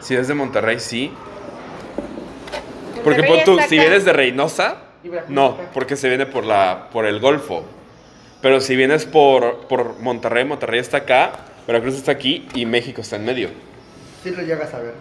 Si 0.00 0.14
eres 0.14 0.28
de 0.28 0.34
Monterrey, 0.34 0.80
sí. 0.80 1.12
Porque 3.04 3.22
pon 3.22 3.38
tú, 3.44 3.58
si 3.68 3.78
vienes 3.78 4.04
de 4.04 4.12
Reynosa, 4.12 4.76
no, 5.28 5.56
porque 5.72 5.96
se 5.96 6.08
viene 6.08 6.26
por 6.26 6.44
la 6.44 6.88
por 6.92 7.06
el 7.06 7.20
Golfo. 7.20 7.64
Pero 8.42 8.60
si 8.60 8.76
vienes 8.76 9.04
por, 9.06 9.66
por 9.68 9.98
Monterrey, 10.00 10.44
Monterrey 10.44 10.80
está 10.80 10.98
acá, 10.98 11.32
Veracruz 11.66 11.94
está 11.94 12.12
aquí 12.12 12.48
y 12.54 12.66
México 12.66 13.00
está 13.00 13.16
en 13.16 13.24
medio. 13.24 13.50
Sí 14.22 14.30
lo 14.30 14.42
llegas 14.42 14.72
a 14.74 14.80
ver. 14.80 14.94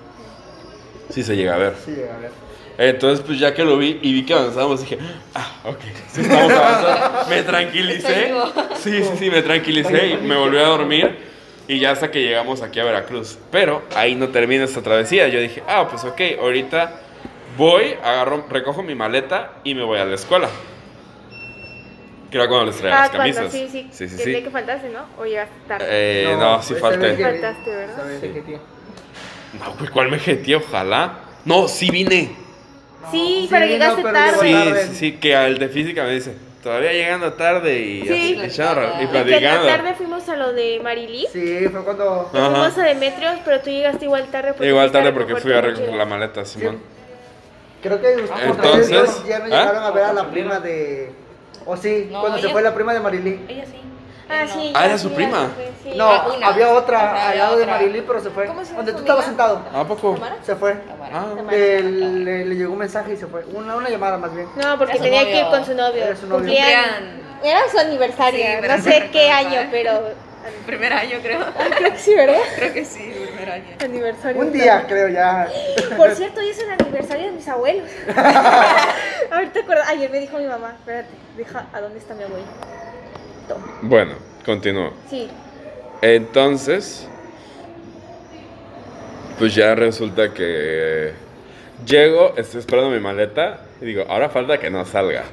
Sí 1.10 1.24
se 1.24 1.36
llega 1.36 1.56
a 1.56 1.58
ver. 1.58 1.74
Sí 1.84 1.92
llega 1.92 2.16
a 2.16 2.20
ver. 2.20 2.32
Entonces, 2.78 3.26
pues 3.26 3.38
ya 3.40 3.54
que 3.54 3.66
lo 3.66 3.78
vi 3.78 4.00
y 4.02 4.14
vi 4.14 4.26
que 4.26 4.34
avanzábamos, 4.34 4.80
dije, 4.80 4.98
ah, 5.36 5.52
ok, 5.66 5.80
sí 6.14 6.22
estamos 6.22 6.52
avanzando. 6.52 7.30
Me 7.30 7.44
tranquilicé. 7.44 8.34
Sí, 8.82 9.04
sí, 9.04 9.10
sí, 9.20 9.30
me 9.30 9.42
tranquilicé 9.42 10.08
y 10.08 10.18
me 10.18 10.38
volví 10.38 10.58
a 10.58 10.68
dormir. 10.68 11.18
Y 11.68 11.80
ya 11.80 11.92
hasta 11.92 12.10
que 12.10 12.22
llegamos 12.22 12.62
aquí 12.62 12.80
a 12.80 12.86
Veracruz. 12.86 13.38
Pero 13.52 13.84
ahí 13.96 14.16
no 14.16 14.30
termina 14.30 14.64
esta 14.64 14.82
travesía. 14.82 15.28
Yo 15.28 15.42
dije, 15.42 15.62
ah, 15.68 15.88
pues 15.90 16.06
ok, 16.06 16.22
ahorita 16.40 17.02
voy, 17.58 17.96
agarro, 18.02 18.46
recojo 18.50 18.82
mi 18.82 18.96
maleta 18.96 19.56
y 19.66 19.76
me 19.76 19.84
voy 19.84 20.00
a 20.00 20.06
la 20.06 20.16
escuela. 20.16 20.48
Que 22.30 22.38
era 22.38 22.48
cuando 22.48 22.68
les 22.68 22.78
traía 22.78 22.96
Ah, 22.96 23.02
las 23.02 23.10
cuando 23.10 23.36
camisas. 23.36 23.52
sí, 23.52 23.68
sí. 23.72 23.88
sí, 23.92 24.08
sí, 24.10 24.24
sí. 24.24 24.44
que 24.44 24.50
faltaste, 24.52 24.90
¿no? 24.90 25.00
O 25.18 25.26
llegaste 25.26 25.54
tarde. 25.68 25.86
Eh, 25.90 26.36
no, 26.38 26.62
sí 26.62 26.74
ese 26.74 26.82
falté. 26.82 27.10
llegué. 27.10 27.24
Faltaste, 27.24 27.70
¿verdad? 27.76 28.04
Sí. 28.22 28.56
No, 29.60 29.74
pues 29.74 29.90
¿cuál 29.90 30.12
me 30.12 30.20
jetí? 30.20 30.54
Ojalá. 30.54 31.20
No, 31.46 31.68
sí 31.68 31.90
vine. 31.90 32.36
sí, 33.12 33.42
sí, 33.42 33.48
pero 33.50 33.66
no, 33.66 33.72
llegaste 33.72 34.02
pero 34.04 34.14
tarde. 34.14 34.38
Sí, 34.48 34.54
tarde. 34.54 34.88
sí, 34.88 34.96
sí, 34.96 35.12
que 35.14 35.36
al 35.36 35.58
de 35.58 35.70
física 35.70 36.04
me 36.04 36.12
dice, 36.12 36.36
todavía 36.62 36.94
llegando 36.94 37.34
tarde 37.34 37.80
y 37.80 38.02
Sí. 38.04 38.10
así, 38.10 38.42
echando- 38.44 38.82
y 38.84 38.86
Y 38.86 38.92
que 38.92 39.00
que 39.00 39.08
platicando. 39.08 39.66
tarde 39.66 39.94
fuimos 39.96 40.30
a 40.30 40.36
lo 40.36 40.54
de 40.54 40.80
Marilí. 40.84 41.26
Sí, 41.34 41.68
fue 41.72 41.84
cuando. 41.84 42.30
Ajá. 42.32 42.50
Fuimos 42.52 42.78
a 42.78 42.84
Demetrios, 42.84 43.36
pero 43.44 43.60
tú 43.62 43.70
llegaste 43.72 44.06
igual 44.06 44.28
tarde. 44.30 44.54
porque 44.54 44.68
Igual 44.68 44.92
tarde 44.92 45.12
porque 45.14 45.36
fui 45.38 45.52
a 45.54 45.62
recoger 45.62 45.94
la 45.96 46.06
maleta, 46.06 46.46
Simón. 46.46 46.80
Creo 47.82 48.00
que 48.02 48.08
ustedes 48.18 48.46
Entonces, 48.46 49.24
ya- 49.26 49.40
no 49.40 49.46
¿ah? 49.46 49.48
llegaron 49.48 49.84
a 49.84 49.92
ver 49.92 50.04
a 50.04 50.14
la 50.14 50.30
prima 50.30 50.60
de. 50.60 51.12
O 51.66 51.78
sí, 51.78 52.10
No, 52.12 52.22
cuando 52.22 52.40
se 52.40 52.50
fue 52.50 52.62
la 52.62 52.74
prima 52.74 52.94
de 52.94 53.00
Marilí. 53.00 53.46
Ella 53.48 53.66
sí. 53.66 53.82
Ah, 54.32 54.44
No. 54.46 54.54
sí. 54.62 54.74
Ah, 54.76 54.86
era 54.86 54.98
su 54.98 55.12
prima. 55.12 55.50
sí. 55.84 55.92
No, 55.96 56.06
Ah, 56.08 56.28
una. 56.36 56.48
había 56.48 56.70
otra 56.74 57.30
al 57.30 57.38
lado 57.38 57.58
de. 57.58 57.66
Marilí, 57.66 58.04
pero 58.06 58.22
se 58.22 58.30
fue. 58.30 58.46
¿Cómo 58.46 58.64
se 58.64 58.74
Donde 58.76 58.94
tú 58.94 59.00
estabas 59.00 59.26
sentado. 59.26 59.62
¿A 59.74 59.84
poco? 59.86 60.14
¿Tamara? 60.14 60.36
Se 60.44 60.56
fue. 60.56 60.78
Ah. 61.12 61.26
Le, 61.50 61.82
le- 61.82 62.46
le 62.46 62.56
llegó 62.56 62.74
un 62.74 62.80
mensaje 62.80 63.14
y 63.14 63.18
se 63.18 63.26
fue. 63.28 63.44
Una, 63.54 63.76
una 63.76 63.90
llamada 63.90 64.18
más 64.18 64.34
bien. 64.34 64.48
No, 64.56 64.78
porque 64.78 64.94
Era 64.94 65.04
tenía 65.04 65.24
que 65.26 65.40
ir 65.40 65.46
con 65.48 65.66
su 65.66 65.74
novio. 65.74 66.04
Era 66.04 66.16
su 66.16 66.28
novio. 66.28 66.46
Cumplían- 66.46 67.22
Era 67.44 67.62
su 67.72 67.80
aniversario. 67.80 68.40
Sí, 68.46 68.52
pero 68.62 68.78
no 68.78 68.84
sé 68.84 69.10
qué 69.12 69.30
año, 69.32 69.62
cuál. 69.72 70.14
Pero. 70.44 70.66
Primer 70.66 70.94
año, 70.94 71.18
creo. 71.22 71.40
Creo 71.78 71.94
que 71.94 72.00
sí, 72.00 72.16
¿verdad? 72.16 72.40
Creo 72.56 72.74
que 72.74 72.86
sí, 72.86 73.14
primer 73.28 73.52
año. 73.52 73.76
Aniversario. 73.84 74.42
Un 74.42 74.52
día, 74.52 74.86
creo 74.88 75.10
ya. 75.10 75.48
Por 75.98 76.16
cierto, 76.16 76.40
hoy 76.40 76.50
es 76.50 76.60
el 76.60 76.72
aniversario 76.72 77.28
de 77.28 77.32
mis 77.32 77.48
abuelos. 77.48 77.90
Ahorita 79.32 79.60
acuerdo. 79.60 79.84
Ayer 79.88 80.10
me 80.10 80.20
dijo 80.20 80.38
mi 80.38 80.46
mamá, 80.46 80.76
espérate, 80.80 81.10
deja, 81.38 81.68
¿a 81.74 81.82
dónde 81.82 82.00
está 82.00 82.14
mi 82.14 82.24
abuelo? 82.24 82.46
Bueno, 83.82 84.14
continúo. 84.46 84.94
Sí. 85.10 85.30
Entonces, 86.02 87.08
pues 89.38 89.56
ya 89.56 89.76
resulta 89.76 90.34
que 90.34 91.14
llego, 91.86 92.34
estoy 92.38 92.60
esperando 92.60 92.90
mi 92.90 93.00
maleta 93.00 93.62
y 93.82 93.86
digo, 93.86 94.06
ahora 94.08 94.30
falta 94.30 94.60
que 94.60 94.70
no 94.70 94.86
salga. 94.86 95.24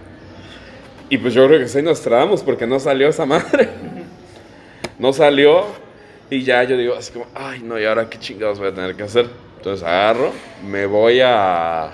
Y 1.09 1.19
pues 1.19 1.35
yo 1.35 1.47
creo 1.47 1.61
que 1.61 1.69
sí 1.69 1.83
nos 1.83 2.01
trabamos 2.03 2.42
porque 2.42 2.66
no 2.66 2.81
salió 2.81 3.09
esa 3.09 3.27
madre. 3.27 3.69
No 4.99 5.13
salió 5.13 5.65
y 6.31 6.43
ya 6.43 6.63
yo 6.65 6.77
digo 6.77 6.95
así 6.95 7.13
como, 7.13 7.27
ay 7.35 7.61
no, 7.63 7.79
¿y 7.79 7.85
ahora 7.85 8.09
qué 8.09 8.19
chingados 8.19 8.59
voy 8.59 8.69
a 8.69 8.75
tener 8.75 8.95
que 8.97 9.03
hacer? 9.05 9.27
Entonces 9.59 9.87
agarro, 9.87 10.33
me 10.65 10.87
voy 10.87 11.21
a... 11.23 11.91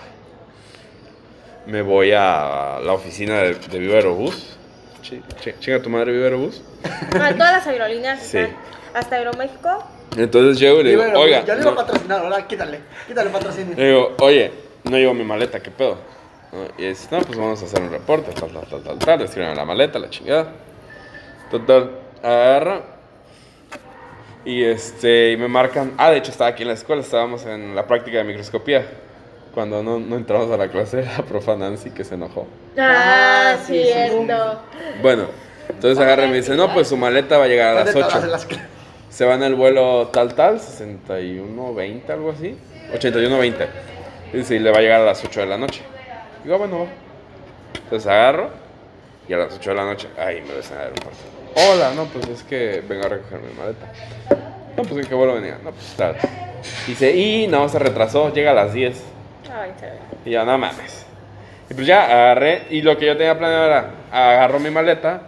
Me 1.66 1.80
voy 1.82 2.10
a 2.12 2.80
la 2.84 2.92
oficina 2.92 3.38
de, 3.42 3.54
de 3.54 3.78
Viva 3.78 3.94
Aerobús. 3.94 4.56
Chi- 5.02 5.22
chi- 5.40 5.54
Chinga 5.60 5.80
tu 5.80 5.90
madre 5.90 6.10
Viva 6.12 6.24
Aerobús. 6.24 6.60
Ah, 7.14 7.30
todas 7.32 7.52
las 7.52 7.66
aerolíneas 7.66 8.20
Sí. 8.20 8.38
están. 8.38 8.56
Hasta 8.94 9.16
Aeroméxico. 9.16 9.84
Entonces 10.16 10.58
llego 10.58 10.80
y 10.80 10.84
le 10.84 10.90
digo, 10.90 11.02
oiga, 11.18 11.44
ya 11.44 11.54
le 11.54 11.62
iba 11.62 11.70
a 11.70 11.74
patrocinar, 11.76 12.20
ahora 12.20 12.46
quítale. 12.46 12.80
Quítale 13.06 13.30
patrocinio. 13.30 13.74
le 13.76 13.86
digo, 13.88 14.12
oye, 14.18 14.50
no 14.84 14.96
llevo 14.98 15.14
mi 15.14 15.24
maleta, 15.24 15.60
¿qué 15.60 15.70
pedo? 15.70 15.96
¿No? 16.52 16.64
Y 16.76 16.88
dice, 16.88 17.08
no, 17.10 17.22
pues 17.22 17.38
vamos 17.38 17.62
a 17.62 17.64
hacer 17.64 17.80
un 17.80 17.90
reporte, 17.90 18.32
tal, 18.32 18.50
tal, 18.52 18.66
tal, 18.66 18.82
tal, 18.82 18.98
tal, 18.98 19.22
escriben 19.22 19.56
la 19.56 19.64
maleta, 19.64 19.98
la 19.98 20.10
chingada. 20.10 20.52
Total, 21.50 21.90
agarra. 22.22 22.82
Y 24.44 24.64
este, 24.64 25.32
y 25.32 25.36
me 25.36 25.46
marcan, 25.48 25.92
ah, 25.98 26.10
de 26.10 26.18
hecho 26.18 26.30
estaba 26.32 26.50
aquí 26.50 26.62
en 26.62 26.68
la 26.68 26.74
escuela, 26.74 27.02
estábamos 27.02 27.46
en 27.46 27.74
la 27.76 27.86
práctica 27.86 28.18
de 28.18 28.24
microscopía. 28.24 28.84
Cuando 29.54 29.82
no, 29.82 30.00
no 30.00 30.16
entramos 30.16 30.50
a 30.50 30.56
la 30.56 30.68
clase, 30.68 31.04
la 31.18 31.22
profa 31.24 31.54
Nancy 31.56 31.90
que 31.90 32.04
se 32.04 32.14
enojó. 32.14 32.46
Ah, 32.78 33.54
Ah, 33.54 33.56
sí, 33.66 33.82
cierto. 33.84 34.60
Bueno, 35.02 35.26
entonces 35.68 35.98
agarra 35.98 36.24
y 36.24 36.28
me 36.28 36.36
dice, 36.36 36.54
no, 36.56 36.72
pues 36.72 36.88
su 36.88 36.96
maleta 36.96 37.36
va 37.38 37.44
a 37.44 37.48
llegar 37.48 37.68
a 37.76 37.84
las 37.84 37.92
¿Dónde 37.92 38.00
estabas 38.00 38.16
8. 38.16 38.24
en 38.24 38.30
las 38.32 38.46
clases? 38.46 38.66
Se 39.10 39.26
va 39.26 39.34
en 39.34 39.42
el 39.42 39.54
vuelo 39.54 40.08
tal 40.08 40.34
tal, 40.34 40.58
61.20, 40.58 42.08
algo 42.10 42.30
así. 42.30 42.56
81.20. 42.94 43.66
Y 44.32 44.36
dice, 44.38 44.54
y 44.56 44.58
le 44.58 44.70
va 44.70 44.78
a 44.78 44.80
llegar 44.80 45.02
a 45.02 45.04
las 45.04 45.22
8 45.22 45.40
de 45.40 45.46
la 45.46 45.58
noche. 45.58 45.82
Digo, 46.42 46.54
"Ah, 46.54 46.58
bueno, 46.58 46.78
va. 46.80 46.86
Entonces 47.84 48.06
agarro 48.08 48.48
y 49.28 49.34
a 49.34 49.36
las 49.36 49.54
8 49.54 49.70
de 49.70 49.76
la 49.76 49.84
noche, 49.84 50.08
ay, 50.18 50.40
me 50.48 50.54
ves 50.54 50.70
en 50.70 50.76
el 50.78 50.82
aeropuerto. 50.84 51.18
Hola, 51.54 51.92
no, 51.94 52.06
pues 52.06 52.28
es 52.28 52.42
que 52.42 52.82
vengo 52.88 53.04
a 53.04 53.08
recoger 53.08 53.40
mi 53.40 53.52
maleta. 53.54 53.86
No, 54.76 54.82
pues 54.84 55.04
en 55.04 55.06
qué 55.06 55.14
vuelo 55.14 55.34
venía. 55.34 55.58
No, 55.62 55.70
pues 55.70 55.94
tarde. 55.96 56.18
Dice, 56.86 57.14
y 57.14 57.46
no, 57.46 57.68
se 57.68 57.78
retrasó, 57.78 58.32
llega 58.32 58.52
a 58.52 58.54
las 58.54 58.72
10. 58.72 59.02
Ay. 59.52 59.70
Y 60.24 60.30
yo, 60.30 60.44
no 60.44 60.56
mames. 60.56 61.04
Y 61.68 61.74
pues 61.74 61.86
ya 61.86 62.04
agarré, 62.04 62.64
y 62.70 62.82
lo 62.82 62.96
que 62.96 63.06
yo 63.06 63.16
tenía 63.16 63.38
planeado 63.38 63.66
era, 63.66 63.90
agarro 64.10 64.60
mi 64.60 64.70
maleta, 64.70 65.22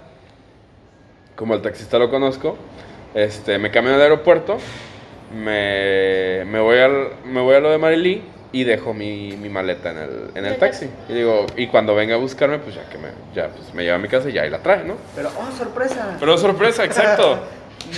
como 1.36 1.54
el 1.54 1.62
taxista 1.62 1.98
lo 1.98 2.10
conozco, 2.10 2.56
este, 3.14 3.58
me 3.58 3.70
camino 3.70 3.94
al 3.94 4.02
aeropuerto, 4.02 4.58
me, 5.34 6.44
me, 6.46 6.60
voy, 6.60 6.78
al, 6.78 7.08
me 7.24 7.40
voy 7.40 7.54
a 7.54 7.60
lo 7.60 7.70
de 7.70 7.78
Marilí 7.78 8.22
y 8.54 8.62
dejo 8.62 8.94
mi, 8.94 9.36
mi 9.36 9.48
maleta 9.48 9.90
en 9.90 9.98
el, 9.98 10.30
en 10.36 10.46
el 10.46 10.56
taxi. 10.58 10.88
Y 11.08 11.12
digo, 11.12 11.44
y 11.56 11.66
cuando 11.66 11.92
venga 11.96 12.14
a 12.14 12.18
buscarme, 12.18 12.58
pues 12.60 12.76
ya 12.76 12.88
que 12.88 12.98
me, 12.98 13.08
ya, 13.34 13.48
pues 13.48 13.74
me 13.74 13.82
lleva 13.82 13.96
a 13.96 13.98
mi 13.98 14.06
casa 14.06 14.30
y 14.30 14.32
ya 14.32 14.42
ahí 14.42 14.50
la 14.50 14.60
trae, 14.60 14.84
¿no? 14.84 14.94
Pero, 15.16 15.30
oh, 15.36 15.56
sorpresa. 15.56 16.16
Pero 16.20 16.38
sorpresa, 16.38 16.84
exacto. 16.84 17.38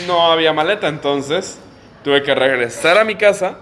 No 0.09 0.33
había 0.33 0.53
maleta, 0.53 0.89
entonces 0.89 1.61
Tuve 2.03 2.23
que 2.23 2.35
regresar 2.35 2.99
a 2.99 3.05
mi 3.05 3.17
casa, 3.17 3.57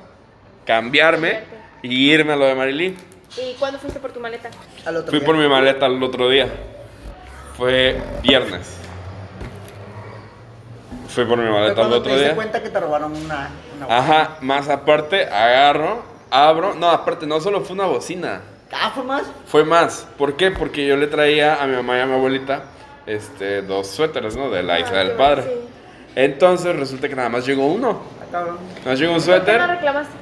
cambiarme 0.66 1.40
y 1.82 2.10
irme 2.12 2.34
a 2.34 2.36
lo 2.36 2.44
de 2.44 2.54
Marilyn. 2.54 2.96
¿Y 3.38 3.54
cuándo 3.54 3.78
fuiste 3.78 3.98
por 4.00 4.12
tu 4.12 4.20
maleta? 4.20 4.50
Al 4.84 4.96
otro 4.98 5.10
Fui 5.10 5.18
día. 5.20 5.26
por 5.26 5.36
mi 5.36 5.48
maleta 5.48 5.86
el 5.86 6.02
otro 6.02 6.28
día. 6.28 6.48
Fue 7.56 7.96
viernes. 8.22 8.76
Fui 11.08 11.24
por 11.24 11.38
mi 11.38 11.50
maleta 11.50 11.82
el 11.82 11.88
te 11.88 11.94
otro 11.94 12.12
diste 12.12 12.24
día. 12.26 12.34
cuenta 12.34 12.62
que 12.62 12.68
te 12.68 12.80
robaron 12.80 13.16
una, 13.16 13.48
una 13.78 13.98
Ajá, 13.98 14.36
más 14.42 14.68
aparte, 14.68 15.24
agarro, 15.24 16.02
abro. 16.34 16.74
No, 16.74 16.90
aparte, 16.90 17.26
no 17.26 17.40
solo 17.40 17.60
fue 17.62 17.74
una 17.74 17.86
bocina. 17.86 18.40
Ah, 18.72 18.90
fue 18.94 19.04
más. 19.04 19.22
Fue 19.46 19.64
más. 19.64 20.06
¿Por 20.18 20.36
qué? 20.36 20.50
Porque 20.50 20.86
yo 20.86 20.96
le 20.96 21.06
traía 21.06 21.62
a 21.62 21.66
mi 21.66 21.76
mamá 21.76 21.96
y 21.98 22.00
a 22.00 22.06
mi 22.06 22.14
abuelita 22.14 22.64
este, 23.06 23.62
dos 23.62 23.86
suéteres, 23.88 24.36
¿no? 24.36 24.50
De 24.50 24.62
la 24.62 24.80
isla 24.80 24.92
Ah, 24.94 24.98
del 24.98 25.08
qué 25.10 25.14
padre. 25.14 25.42
sí. 25.44 25.50
Entonces 26.16 26.76
resulta 26.76 27.08
que 27.08 27.16
nada 27.16 27.28
más 27.28 27.46
llegó 27.46 27.66
uno. 27.66 28.02
Ah, 28.20 28.24
cabrón. 28.32 28.58
Nada 28.78 28.90
más 28.90 28.98
llegó 28.98 29.12
un 29.12 29.18
¿Por 29.18 29.24
qué 29.26 29.30
no 29.38 29.44
suéter. 29.44 29.68
reclamaste? 29.68 30.12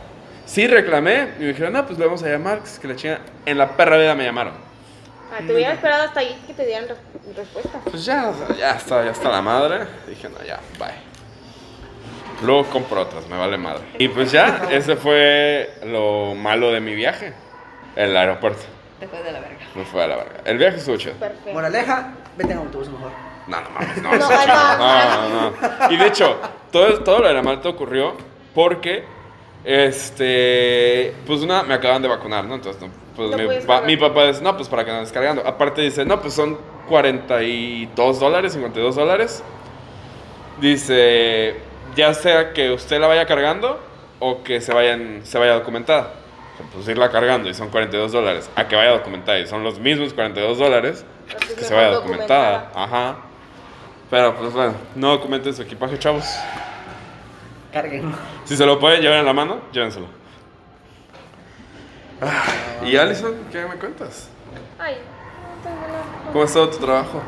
Sí, 0.47 0.67
reclamé. 0.67 1.29
Y 1.39 1.43
me 1.43 1.47
dijeron, 1.49 1.73
no, 1.73 1.87
pues 1.87 1.99
le 1.99 2.05
vamos 2.07 2.23
a 2.23 2.29
llamar. 2.29 2.59
que 2.61 2.65
es 2.65 2.79
que 2.79 2.89
la 2.89 2.97
chinga. 2.97 3.21
En 3.47 3.57
la 3.59 3.77
perra 3.77 3.97
vida 3.97 4.15
me 4.15 4.25
llamaron. 4.25 4.55
Ah, 5.33 5.39
te 5.47 5.55
hubiera 5.55 5.73
esperado 5.73 6.03
hasta 6.05 6.21
ahí 6.21 6.39
que 6.47 6.53
te 6.53 6.67
dieran 6.67 6.89
re- 6.89 7.33
respuesta. 7.35 7.79
Pues 7.91 8.05
ya, 8.05 8.33
ya 8.59 8.73
está, 8.73 9.03
ya 9.05 9.13
está 9.13 9.31
la 9.31 9.41
madre. 9.41 9.87
Dije, 10.07 10.29
no, 10.29 10.45
ya, 10.45 10.61
bye. 10.79 11.12
Luego 12.43 12.65
compro 12.67 13.03
otras, 13.03 13.27
me 13.29 13.37
vale 13.39 13.57
madre. 13.57 13.83
Y 13.99 14.09
pues 14.09 14.33
ya, 14.33 14.69
ese 14.71 14.97
fue 14.97 15.71
lo 15.85 16.35
malo 16.35 16.71
de 16.73 16.81
mi 16.81 16.95
viaje. 16.95 17.33
El 17.97 18.17
aeropuerto. 18.17 18.63
Después 19.01 19.23
de 19.25 19.33
la 19.33 19.41
verga. 19.41 19.59
Me 19.75 19.85
fue 19.85 20.03
a 20.03 20.07
la 20.07 20.17
verga. 20.17 20.41
El 20.45 20.59
viaje 20.59 20.77
estuvo 20.79 20.97
chido. 20.97 21.15
Perfecto. 21.15 21.53
Moraleja, 21.53 22.13
vete 22.37 22.53
en 22.53 22.59
autobús 22.59 22.89
mejor. 22.89 23.11
No, 23.47 23.61
no 23.61 23.71
mames, 23.71 23.97
no, 24.03 24.11
No, 24.17 24.19
no. 24.19 24.79
no, 24.79 25.29
no, 25.29 25.51
no. 25.51 25.91
Y 25.93 25.97
de 25.97 26.07
hecho, 26.07 26.37
todo, 26.71 27.01
todo 27.03 27.19
lo 27.21 27.29
de 27.29 27.35
la 27.35 27.43
malta 27.43 27.69
ocurrió 27.69 28.15
porque, 28.55 29.05
este, 29.65 31.15
pues 31.27 31.41
una, 31.43 31.63
me 31.65 31.75
acaban 31.75 32.03
de 32.03 32.09
vacunar, 32.09 32.45
¿no? 32.45 32.55
Entonces, 32.55 32.81
no, 32.83 32.89
pues 33.17 33.31
No 33.31 33.37
mi, 33.39 33.45
puedes 33.45 33.65
pa- 33.67 33.75
cargar. 33.75 33.87
mi 33.89 33.97
papá 33.97 34.27
dice, 34.27 34.43
no, 34.43 34.57
pues 34.57 34.69
para 34.69 34.85
que 34.85 34.93
no 34.93 35.01
descargando. 35.01 35.47
Aparte 35.47 35.83
dice, 35.83 36.05
no, 36.05 36.21
pues 36.21 36.35
son 36.35 36.59
42 36.89 38.21
dólares, 38.21 38.53
52 38.53 38.95
dólares. 38.97 39.43
Dice, 40.61 41.57
ya 41.95 42.15
sea 42.15 42.53
que 42.53 42.71
usted 42.71 43.01
la 43.01 43.07
vaya 43.07 43.27
cargando 43.27 43.81
o 44.19 44.43
que 44.43 44.61
se, 44.61 44.73
vayan, 44.73 45.21
se 45.25 45.39
vaya 45.39 45.55
documentada. 45.55 46.13
Pues 46.73 46.87
irla 46.89 47.11
cargando 47.11 47.49
y 47.49 47.55
son 47.55 47.71
42 47.71 48.13
dólares. 48.13 48.49
A 48.55 48.69
que 48.69 48.77
vaya 48.77 48.93
documentada 48.93 49.39
y 49.39 49.47
son 49.47 49.65
los 49.65 49.79
mismos 49.79 50.13
42 50.15 50.59
dólares. 50.59 51.05
Entonces, 51.29 51.55
Que 51.57 51.65
se 51.65 51.75
vaya 51.75 51.89
documentada. 51.89 52.71
Ajá. 52.75 53.17
Pero 54.11 54.37
pues 54.37 54.53
bueno, 54.53 54.75
no 54.95 55.09
documenten 55.11 55.55
su 55.55 55.63
equipaje, 55.63 55.99
chavos. 55.99 56.25
Carguen. 57.73 58.15
Si 58.45 58.57
se 58.57 58.67
lo 58.67 58.79
pueden 58.79 59.01
llevar 59.01 59.19
en 59.19 59.25
la 59.25 59.33
mano, 59.33 59.61
llévenselo. 59.73 60.07
Ah, 62.21 62.45
y 62.85 62.97
Alison, 62.97 63.35
¿qué 63.51 63.65
me 63.65 63.75
cuentas? 63.77 64.29
Ay, 64.79 64.97
no 64.97 65.69
tengo 65.69 65.81
nada. 65.89 66.03
¿Cómo 66.27 66.43
ha 66.43 66.45
estado 66.47 66.69
tu 66.69 66.79
trabajo? 66.79 67.23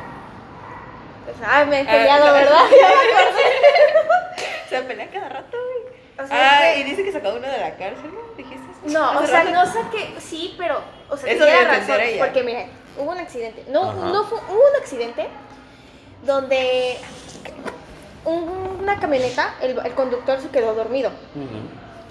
Pues, 1.24 1.36
Ay, 1.44 1.66
me 1.66 1.80
he 1.80 1.84
peleado, 1.84 2.26
no. 2.26 2.32
¿verdad? 2.34 2.60
Se 4.80 4.86
pelea 4.86 5.10
cada 5.10 5.28
rato, 5.28 5.56
güey. 5.56 5.94
O 6.24 6.28
sea, 6.28 6.60
Ah, 6.60 6.76
y 6.76 6.84
dice 6.84 7.04
que 7.04 7.10
sacó 7.12 7.30
uno 7.30 7.40
de 7.48 7.58
la 7.58 7.76
cárcel, 7.76 8.10
¿no? 8.12 8.20
¿Dijiste? 8.36 8.60
No, 8.92 9.18
o 9.20 9.26
sea, 9.26 9.42
rato. 9.44 9.50
no 9.52 9.66
saqué, 9.66 10.14
sí, 10.20 10.54
pero, 10.56 10.80
o 11.10 11.16
sea, 11.16 11.32
Eso 11.32 11.44
tenía 11.44 11.60
debe 11.60 11.64
razón, 11.70 11.80
entender 11.82 12.08
ella. 12.14 12.24
porque 12.24 12.42
mire, 12.44 12.68
hubo 12.98 13.10
un 13.10 13.18
accidente, 13.18 13.64
no, 13.68 13.82
Ajá. 13.90 13.94
no 14.12 14.24
fue, 14.24 14.38
hubo 14.38 14.54
un 14.70 14.76
accidente 14.80 15.26
donde 16.24 16.96
un- 18.24 18.78
una 18.82 18.98
camioneta, 19.00 19.54
el, 19.60 19.78
el 19.84 19.92
conductor 19.94 20.40
se 20.40 20.48
quedó 20.50 20.74
dormido, 20.74 21.10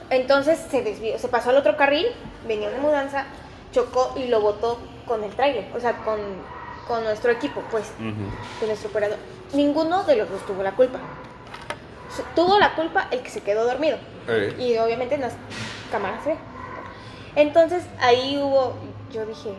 entonces 0.10 0.60
se 0.70 0.82
desvió, 0.84 1.18
se 1.18 1.28
pasó 1.28 1.50
al 1.52 1.58
otro 1.58 1.76
carril, 1.78 2.08
venía 2.48 2.70
una 2.70 2.80
mudanza, 2.80 3.26
chocó 3.72 4.14
y 4.18 4.28
lo 4.28 4.42
botó 4.42 4.80
con 5.08 5.24
el 5.24 5.32
tráiler, 5.36 5.66
o 5.76 5.80
sea, 5.80 5.94
con, 6.04 6.20
con 6.88 7.04
nuestro 7.04 7.32
equipo, 7.32 7.64
pues, 7.72 7.92
de 7.98 8.68
nuestro 8.68 8.90
operador. 8.90 9.18
Ninguno 9.54 10.04
de 10.04 10.16
los 10.18 10.30
dos 10.30 10.46
tuvo 10.46 10.62
la 10.64 10.72
culpa. 10.74 11.00
Tuvo 12.36 12.60
la 12.60 12.76
culpa 12.76 13.08
el 13.12 13.22
que 13.22 13.30
se 13.30 13.42
quedó 13.42 13.66
dormido. 13.66 13.98
Ey. 14.28 14.56
Y 14.60 14.78
obviamente 14.78 15.16
en 15.16 15.22
las 15.22 15.34
cámaras. 15.92 16.22
Entonces 17.36 17.84
ahí 18.00 18.38
hubo, 18.38 18.76
yo 19.12 19.26
dije, 19.26 19.54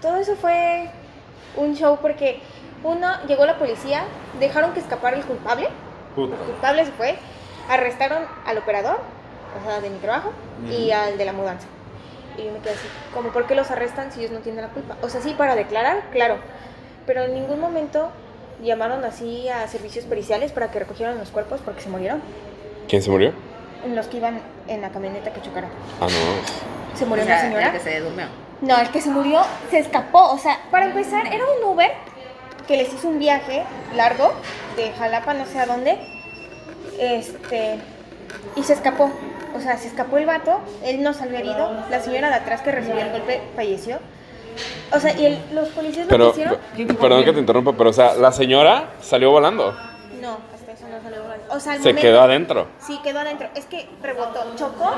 todo 0.00 0.16
eso 0.16 0.36
fue 0.36 0.90
un 1.56 1.74
show 1.74 1.98
porque 2.00 2.40
uno, 2.82 3.08
llegó 3.26 3.44
la 3.44 3.58
policía, 3.58 4.04
dejaron 4.38 4.72
que 4.72 4.80
escapara 4.80 5.16
el 5.16 5.24
culpable, 5.24 5.68
Puta. 6.14 6.34
el 6.36 6.40
culpable 6.42 6.84
se 6.84 6.92
fue, 6.92 7.18
arrestaron 7.68 8.24
al 8.46 8.58
operador, 8.58 8.98
o 9.60 9.66
sea, 9.66 9.80
de 9.80 9.90
mi 9.90 9.98
trabajo, 9.98 10.30
y 10.70 10.90
al 10.90 11.18
de 11.18 11.24
la 11.24 11.32
mudanza. 11.32 11.66
Y 12.36 12.44
yo 12.44 12.52
me 12.52 12.60
quedé 12.60 12.74
así, 12.74 12.86
como, 13.12 13.30
¿por 13.30 13.46
qué 13.46 13.54
los 13.54 13.70
arrestan 13.70 14.12
si 14.12 14.20
ellos 14.20 14.32
no 14.32 14.40
tienen 14.40 14.62
la 14.62 14.70
culpa? 14.70 14.96
O 15.02 15.08
sea, 15.08 15.20
sí, 15.20 15.34
para 15.36 15.56
declarar, 15.56 16.04
claro, 16.12 16.36
pero 17.06 17.22
en 17.24 17.34
ningún 17.34 17.60
momento 17.60 18.10
llamaron 18.62 19.04
así 19.04 19.48
a 19.48 19.66
servicios 19.68 20.04
periciales 20.04 20.52
para 20.52 20.70
que 20.70 20.78
recogieran 20.80 21.18
los 21.18 21.30
cuerpos 21.30 21.60
porque 21.64 21.80
se 21.82 21.88
murieron, 21.88 22.20
¿Quién 22.88 23.02
se 23.02 23.10
murió? 23.10 23.32
los 23.94 24.06
que 24.08 24.16
iban 24.16 24.40
en 24.66 24.80
la 24.80 24.90
camioneta 24.90 25.32
que 25.32 25.40
chocaron. 25.42 25.70
Ah, 26.00 26.06
no. 26.06 26.96
Se 26.98 27.06
murió 27.06 27.22
O 27.24 27.26
sea, 27.26 27.36
una 27.36 27.44
señora. 27.44 27.66
el 27.66 27.72
que 27.72 27.80
se 27.80 28.00
durmió. 28.00 28.26
No, 28.60 28.76
el 28.78 28.88
que 28.90 29.00
se 29.00 29.10
murió 29.10 29.42
se 29.70 29.78
escapó. 29.78 30.30
O 30.32 30.38
sea, 30.38 30.58
para 30.70 30.86
empezar, 30.86 31.26
era 31.32 31.44
un 31.44 31.64
Uber 31.72 31.92
que 32.66 32.76
les 32.76 32.92
hizo 32.92 33.08
un 33.08 33.18
viaje 33.20 33.62
largo 33.94 34.32
de 34.76 34.90
Jalapa, 34.92 35.32
no 35.34 35.46
sé 35.46 35.58
a 35.60 35.66
dónde. 35.66 35.96
Este. 36.98 37.78
Y 38.56 38.62
se 38.64 38.72
escapó. 38.72 39.10
O 39.54 39.60
sea, 39.60 39.76
se 39.78 39.88
escapó 39.88 40.18
el 40.18 40.26
vato. 40.26 40.60
Él 40.84 41.02
no 41.02 41.12
salió 41.14 41.38
herido. 41.38 41.72
La 41.90 42.00
señora 42.00 42.28
de 42.30 42.34
atrás 42.36 42.62
que 42.62 42.72
recibió 42.72 43.00
el 43.00 43.12
golpe 43.12 43.40
falleció. 43.54 43.98
O 44.92 45.00
sea, 45.00 45.12
y 45.18 45.26
el- 45.26 45.38
los 45.52 45.68
policías 45.68 46.06
lo 46.06 46.10
Pero, 46.10 46.32
que 46.32 46.40
hicieron. 46.82 46.96
perdón 46.96 47.24
que 47.24 47.32
te 47.32 47.40
interrumpa, 47.40 47.72
pero 47.72 47.90
o 47.90 47.92
sea, 47.92 48.14
la 48.14 48.32
señora 48.32 48.90
salió 49.00 49.30
volando. 49.30 49.72
No, 50.20 50.38
hasta 50.54 50.72
eso 50.72 50.84
no 50.90 51.00
salió 51.02 51.22
volando. 51.22 51.44
O 51.54 51.60
sea, 51.60 51.72
al 51.72 51.78
Se 51.78 51.84
momento- 51.88 52.02
quedó 52.02 52.20
adentro. 52.22 52.66
Sí, 52.80 52.98
quedó 53.04 53.20
adentro. 53.20 53.48
Es 53.54 53.64
que 53.66 53.88
rebotó, 54.02 54.44
chocó, 54.56 54.90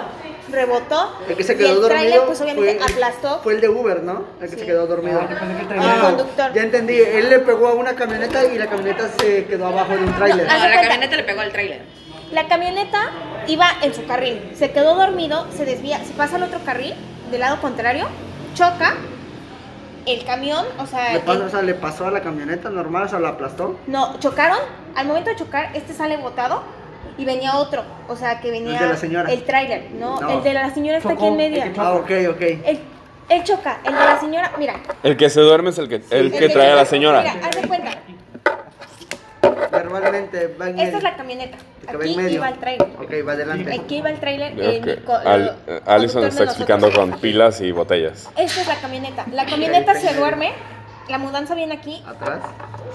rebotó. 0.51 1.13
El 1.29 1.37
que 1.37 1.45
se 1.45 1.53
y 1.53 1.57
quedó 1.57 1.69
el 1.69 1.75
dormido. 1.75 1.89
tráiler, 1.89 2.21
pues 2.27 2.41
obviamente 2.41 2.79
fue, 2.79 2.93
aplastó. 2.93 3.41
Fue 3.43 3.53
el 3.55 3.61
de 3.61 3.69
Uber, 3.69 4.03
¿no? 4.03 4.25
El 4.41 4.49
que 4.49 4.55
Sí. 4.57 4.61
se 4.61 4.67
quedó 4.67 4.87
dormido. 4.87 5.21
el 5.21 6.01
conductor. 6.01 6.53
Ya 6.55 6.63
entendí. 6.63 6.97
Él 6.99 7.29
le 7.31 7.39
pegó 7.41 7.69
a 7.69 7.75
una 7.75 7.95
camioneta 7.95 8.45
y 8.45 8.59
la 8.59 8.67
camioneta 8.69 9.09
se 9.21 9.45
quedó 9.47 9.67
abajo 9.67 9.93
de 9.93 9.99
un 10.05 10.15
tráiler. 10.15 10.47
Haz 10.49 10.53
No, 10.59 10.63
de 10.65 10.69
la 10.69 10.75
cuenta. 10.77 10.89
camioneta 10.89 11.17
le 11.17 11.23
pegó 11.25 11.41
al 11.41 11.53
tráiler. 11.53 11.83
La 12.33 12.47
camioneta 12.49 13.11
iba 13.49 13.67
en 13.83 13.93
su 13.93 14.07
carril, 14.07 14.53
se 14.55 14.71
quedó 14.71 14.95
dormido, 14.95 15.47
se 15.57 15.65
desvía, 15.65 15.99
se 16.05 16.13
pasa 16.13 16.37
al 16.37 16.45
otro 16.45 16.61
carril, 16.65 16.95
del 17.31 17.41
lado 17.41 17.61
contrario, 17.61 18.07
choca, 18.55 18.95
el 20.13 20.25
camión, 20.25 20.65
o 20.79 20.87
sea, 20.87 21.13
Le 21.15 21.21
pasó, 21.21 21.33
el- 21.41 21.47
o 21.47 21.49
sea, 21.51 21.63
le 21.63 21.75
pasó 21.75 22.07
a 22.07 22.11
la 22.11 22.21
camioneta 22.21 22.71
normal, 22.71 23.05
o 23.05 23.09
sea, 23.09 23.19
la 23.21 23.31
aplastó. 23.31 23.79
no, 23.87 24.19
chocaron, 24.19 24.59
al 24.97 25.07
momento 25.07 25.31
de 25.31 25.37
chocar, 25.37 25.71
este 25.75 25.93
sale 25.93 26.17
botado 26.17 26.63
y 27.19 27.25
venía 27.25 27.57
otro, 27.57 27.83
o 28.09 28.17
sea, 28.17 28.41
que 28.41 28.51
venía 28.51 28.75
El 28.79 28.85
de 28.85 28.89
la 28.89 28.97
señora. 28.97 29.33
el 29.33 29.45
tráiler, 29.45 29.91
no, 29.93 30.21
No. 30.21 30.31
el 30.31 30.43
de 30.43 30.55
la 30.55 30.73
señora 30.73 30.99
está 30.99 31.13
aquí 31.13 31.27
en 31.27 31.37
medio. 31.37 31.63
Ah, 31.79 31.93
ok, 31.95 32.11
ok. 32.31 32.41
El, 32.41 32.81
él 33.29 33.45
choca, 33.45 33.79
el 33.85 33.93
de 33.93 33.99
la 34.01 34.19
señora, 34.21 34.53
mira, 34.59 34.75
El 35.03 35.17
que 35.17 35.31
se 35.31 35.41
duerme 35.41 35.71
es 35.71 35.79
el 35.79 35.89
que, 35.89 35.97
el 35.97 36.05
el 36.11 36.33
que 36.33 36.49
trae 36.49 36.73
a 36.73 36.77
la 36.77 36.85
señora. 36.85 37.21
Mira, 37.23 37.47
haz 37.47 37.61
de 37.61 37.69
cuenta, 37.69 37.91
Verbalmente 39.71 40.55
va 40.61 40.69
en 40.69 40.79
esta 40.79 40.83
es 40.89 40.93
medio. 40.95 41.01
la 41.11 41.17
camioneta, 41.17 41.57
El 41.89 41.97
va 41.97 42.01
aquí 42.05 42.17
medio. 42.17 42.31
iba 42.31 42.49
el 42.49 42.59
tráiler. 42.59 42.89
Ok, 42.99 43.13
va 43.29 43.33
adelante. 43.33 43.75
Aquí 43.81 43.97
iba 43.97 44.11
el 44.11 44.21
tráiler. 44.21 44.53
Ok. 44.53 44.59
el 44.87 45.09
Al- 45.27 45.57
eh, 45.67 45.81
Alison 45.87 46.25
está 46.25 46.45
explicando 46.45 46.87
nosotros. 46.87 47.11
con 47.11 47.21
pilas 47.21 47.61
y 47.61 47.73
botellas. 47.73 48.29
Esta 48.37 48.61
es 48.61 48.67
la 48.69 48.77
camioneta. 48.77 49.25
La 49.33 49.47
camioneta 49.47 49.95
se 49.95 50.15
duerme. 50.15 50.53
La 51.09 51.19
mudanza 51.19 51.57
viene 51.57 51.75
aquí, 51.75 52.05
Atrás. 52.07 52.39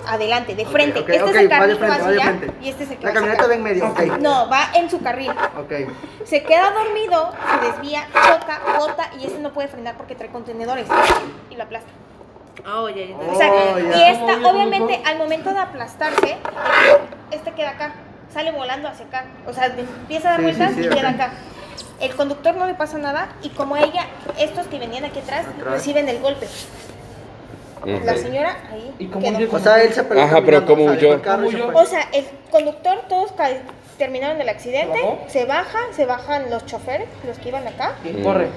adelante, 0.07 0.55
de 0.55 0.65
frente. 0.65 0.99
ok, 1.01 1.09
este 1.09 1.29
es 1.31 1.35
el 1.35 1.45
va 1.51 1.57
carril 1.57 1.75
va 1.75 1.79
frente, 1.87 2.01
va 2.01 2.07
allá 2.07 2.21
frente. 2.37 2.51
y 2.61 2.69
este 2.69 2.83
es 2.85 2.91
el 2.91 2.97
que 2.97 3.03
La 3.03 3.09
va 3.09 3.13
camioneta 3.15 3.47
va 3.47 3.53
en 3.55 3.63
medio, 3.63 3.87
ok. 3.89 3.99
No, 4.21 4.49
va 4.49 4.69
en 4.73 4.89
su 4.89 5.01
carril. 5.01 5.31
Ok. 5.59 5.73
Se 6.23 6.41
queda 6.43 6.71
dormido, 6.71 7.33
se 7.59 7.67
desvía, 7.67 8.07
choca, 8.13 8.61
bota 8.79 9.09
y 9.19 9.25
este 9.25 9.39
no 9.39 9.51
puede 9.51 9.67
frenar 9.67 9.97
porque 9.97 10.15
trae 10.15 10.29
contenedores 10.29 10.87
y 11.49 11.55
lo 11.57 11.63
aplasta. 11.63 11.89
Oh, 12.67 12.89
ya, 12.89 13.05
ya. 13.05 13.15
O 13.17 13.35
sea, 13.37 13.51
Oh, 13.51 13.79
y 13.79 13.89
ya. 13.89 14.11
esta, 14.11 14.49
obviamente, 14.49 15.01
al 15.05 15.17
momento 15.17 15.51
de 15.53 15.59
aplastarse, 15.59 16.37
este 17.31 17.51
queda 17.51 17.71
acá, 17.71 17.93
sale 18.33 18.51
volando 18.51 18.87
hacia 18.87 19.05
acá. 19.05 19.25
O 19.47 19.53
sea, 19.53 19.65
empieza 19.67 20.29
a 20.29 20.31
dar 20.31 20.39
Sí, 20.39 20.43
vueltas 20.45 20.69
sí, 20.75 20.81
sí, 20.83 20.87
y 20.87 20.89
queda 20.89 21.09
acá. 21.09 21.31
El 21.99 22.15
conductor 22.15 22.55
no 22.55 22.67
le 22.67 22.73
pasa 22.73 22.97
nada 22.97 23.29
y 23.41 23.49
como 23.49 23.77
ella, 23.77 24.05
estos 24.37 24.67
que 24.67 24.79
venían 24.79 25.05
aquí 25.05 25.19
atrás, 25.19 25.45
Atrás. 25.47 25.73
reciben 25.73 26.09
el 26.09 26.19
golpe. 26.19 26.47
La 28.03 28.15
señora 28.17 28.57
ahí 28.71 28.95
quedó. 28.97 29.55
O 29.55 29.59
sea, 29.59 29.81
él 29.83 29.93
se 29.93 30.01
Ajá, 30.01 30.41
pero 30.43 30.65
¿cómo 30.65 30.85
o 30.85 30.87
sea, 30.87 30.95
dejó 30.95 31.35
huyó? 31.37 31.49
y 31.49 31.61
¿Cómo. 31.61 31.79
O 31.79 31.85
sea, 31.85 32.01
el 32.13 32.25
conductor, 32.49 33.01
todos 33.07 33.31
terminaron 33.99 34.41
el 34.41 34.49
accidente, 34.49 34.99
se 35.27 35.45
baja, 35.45 35.77
se 35.91 36.05
bajan 36.05 36.49
los 36.49 36.65
choferes, 36.65 37.07
los 37.27 37.37
que 37.37 37.49
iban 37.49 37.67
acá, 37.67 37.93
Corre. 38.23 38.49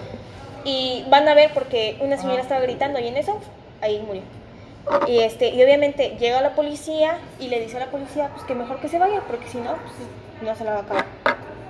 y 0.64 1.04
van 1.10 1.28
a 1.28 1.34
ver 1.34 1.50
porque 1.52 1.98
una 2.00 2.16
señora 2.16 2.40
estaba 2.40 2.60
gritando 2.62 2.98
y 3.00 3.08
en 3.08 3.18
eso, 3.18 3.38
ahí 3.80 4.02
murió. 4.06 4.22
Y, 5.06 5.18
este, 5.20 5.48
y 5.50 5.62
obviamente 5.62 6.16
llega 6.18 6.40
la 6.40 6.54
policía 6.54 7.18
y 7.38 7.48
le 7.48 7.60
dice 7.60 7.76
a 7.76 7.80
la 7.80 7.90
policía 7.90 8.30
pues 8.34 8.44
que 8.46 8.54
mejor 8.54 8.80
que 8.80 8.88
se 8.88 8.98
vaya 8.98 9.20
porque 9.26 9.46
si 9.48 9.58
no, 9.58 9.72
pues, 9.72 9.92
no 10.42 10.54
se 10.56 10.64
la 10.64 10.70
va 10.72 10.76
a 10.78 10.82
acabar. 10.82 11.04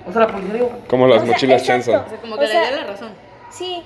O 0.07 0.13
sea, 0.13 0.21
la 0.23 0.29
policía 0.29 0.55
digo, 0.55 0.71
Como 0.89 1.07
las 1.07 1.19
O 1.23 1.25
sea, 1.25 1.33
mochilas. 1.33 1.63
O 1.63 1.65
sea, 1.83 2.05
como 2.21 2.35
O 2.37 2.39
que 2.39 2.47
sea, 2.47 2.63
le 2.63 2.69
dio 2.69 2.77
la 2.77 2.87
razón. 2.87 3.11
Sí, 3.51 3.83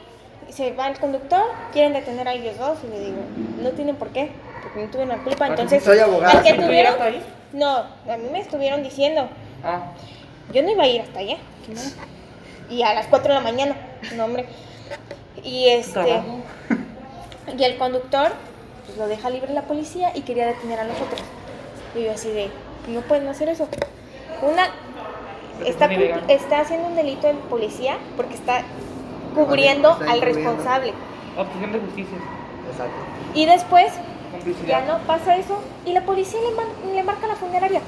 se 0.51 0.73
va 0.75 0.89
el 0.89 0.99
conductor, 0.99 1.45
quieren 1.73 1.95
detener 1.95 2.29
a 2.29 2.35
ellos 2.35 2.59
dos 2.59 2.79
y 2.85 2.89
le 2.89 3.01
digo, 3.01 3.19
no 3.63 3.71
tienen 3.71 3.97
por 3.97 4.09
qué, 4.09 4.31
porque 4.63 4.81
no 4.85 4.91
tuvieron 4.91 5.17
la 5.17 5.25
culpa. 5.25 5.47
Entonces, 5.47 5.83
Soy 5.83 5.99
abogada. 5.99 6.39
al 6.39 6.43
que 6.45 6.53
¿Tú 6.55 6.63
tuvieron, 6.63 7.01
ahí? 7.01 7.23
no, 7.55 7.77
a 7.79 8.17
mí 8.19 8.29
me 8.31 8.41
estuvieron 8.41 8.83
diciendo, 8.83 9.29
ah, 9.65 9.93
yo 10.53 10.63
no 10.63 10.71
iba 10.71 10.85
a 10.85 10.89
ir 10.89 11.01
hasta 11.01 11.21
allá. 11.21 11.37
¿no? 11.69 11.81
Y 12.75 12.83
a 12.83 12.93
las 12.95 13.07
4 13.07 13.29
de 13.29 13.35
la 13.35 13.41
mañana, 13.41 13.77
no 14.15 14.25
hombre. 14.27 14.47
Y 15.43 15.69
este, 15.69 15.93
trabajo. 15.93 16.41
Y 17.59 17.64
el 17.64 17.76
conductor, 17.78 18.33
pues 18.87 18.98
lo 18.98 19.07
deja 19.09 19.31
libre 19.31 19.52
la 19.52 19.62
policía 19.62 20.12
y 20.14 20.22
quería 20.22 20.46
detener 20.46 20.81
a 20.81 20.85
los 20.85 20.96
otros. 20.96 21.20
Y 21.94 22.05
yo 22.05 22.12
así 22.12 22.31
de, 22.31 22.50
no 22.88 23.00
pueden 23.02 23.28
hacer 23.28 23.48
eso. 23.48 23.68
Una, 24.42 24.68
está, 25.64 25.87
está 26.28 26.61
haciendo 26.61 26.88
un 26.88 26.96
delito 26.96 27.28
el 27.28 27.37
policía 27.37 27.96
porque 28.16 28.35
está 28.35 28.62
cubriendo 29.35 29.92
Está 30.00 30.12
al 30.12 30.20
responsable. 30.20 30.92
obstrucción 31.37 31.72
de 31.72 31.78
justicia, 31.81 32.16
Exacto. 32.70 32.94
Y 33.35 33.46
después 33.46 33.92
ya 34.66 34.81
no 34.87 34.98
pasa 35.07 35.37
eso 35.37 35.59
y 35.87 35.92
la 35.92 36.02
policía 36.02 36.40
le, 36.40 36.55
man- 36.57 36.94
le 36.94 37.02
marca 37.02 37.26
a 37.26 37.28
la 37.31 37.37
funeraria. 37.37 37.81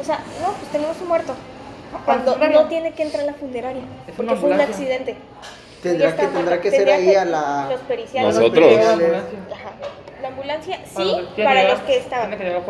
O 0.00 0.04
sea, 0.04 0.18
no, 0.40 0.52
pues 0.52 0.70
tenemos 0.72 0.96
un 1.00 1.08
muerto. 1.08 1.34
Cuando 2.04 2.36
no 2.36 2.64
tiene 2.68 2.92
que 2.92 3.02
entrar 3.02 3.22
a 3.24 3.26
la 3.26 3.34
funeraria. 3.34 3.82
Es 4.06 4.14
Porque 4.14 4.36
fue 4.36 4.50
un 4.52 4.60
accidente. 4.60 5.16
Tendrá 5.82 6.14
que, 6.14 6.26
tendrá 6.26 6.60
que 6.60 6.70
ser 6.70 6.90
ahí 6.90 7.14
a 7.14 7.24
la. 7.24 7.68
Los 7.70 7.80
periciales. 7.80 8.34
Nosotros. 8.34 8.72
La 8.72 8.92
ambulancia. 8.92 9.38
Ajá. 9.52 9.72
La 10.20 10.28
ambulancia 10.28 10.80
sí, 10.84 11.28
para 11.42 11.68
los 11.68 11.80
que 11.80 11.96
estaban. 11.96 12.36
Que. 12.36 12.60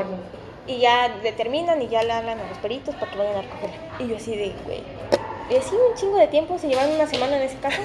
Y 0.66 0.78
ya 0.78 1.08
determinan 1.22 1.82
y 1.82 1.88
ya 1.88 2.02
le 2.02 2.12
hablan 2.12 2.38
a 2.38 2.48
los 2.48 2.58
peritos 2.58 2.94
para 2.94 3.10
que 3.10 3.18
vayan 3.18 3.36
a 3.36 3.42
recogerla. 3.42 3.76
Y 3.98 4.08
yo 4.08 4.16
así 4.16 4.36
de, 4.36 4.54
güey. 4.64 4.82
Y 5.50 5.56
así 5.56 5.74
un 5.74 5.96
chingo 5.96 6.16
de 6.18 6.28
tiempo, 6.28 6.58
se 6.58 6.68
llevaron 6.68 6.94
una 6.94 7.08
semana 7.08 7.36
en 7.36 7.42
ese 7.42 7.56
caso. 7.56 7.80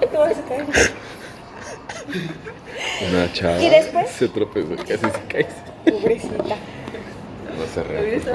Te 0.00 0.16
vas 0.16 0.36
a 0.36 0.42
caer. 0.42 0.66
Una 3.08 3.32
chava 3.32 3.62
¿Y 3.62 3.68
después? 3.68 4.10
se 4.10 4.28
tropezó, 4.28 4.76
casi 4.76 4.96
se 4.96 5.22
cae. 5.28 5.46
Pobrecita. 5.84 6.56
No 7.56 7.66
se 7.66 7.84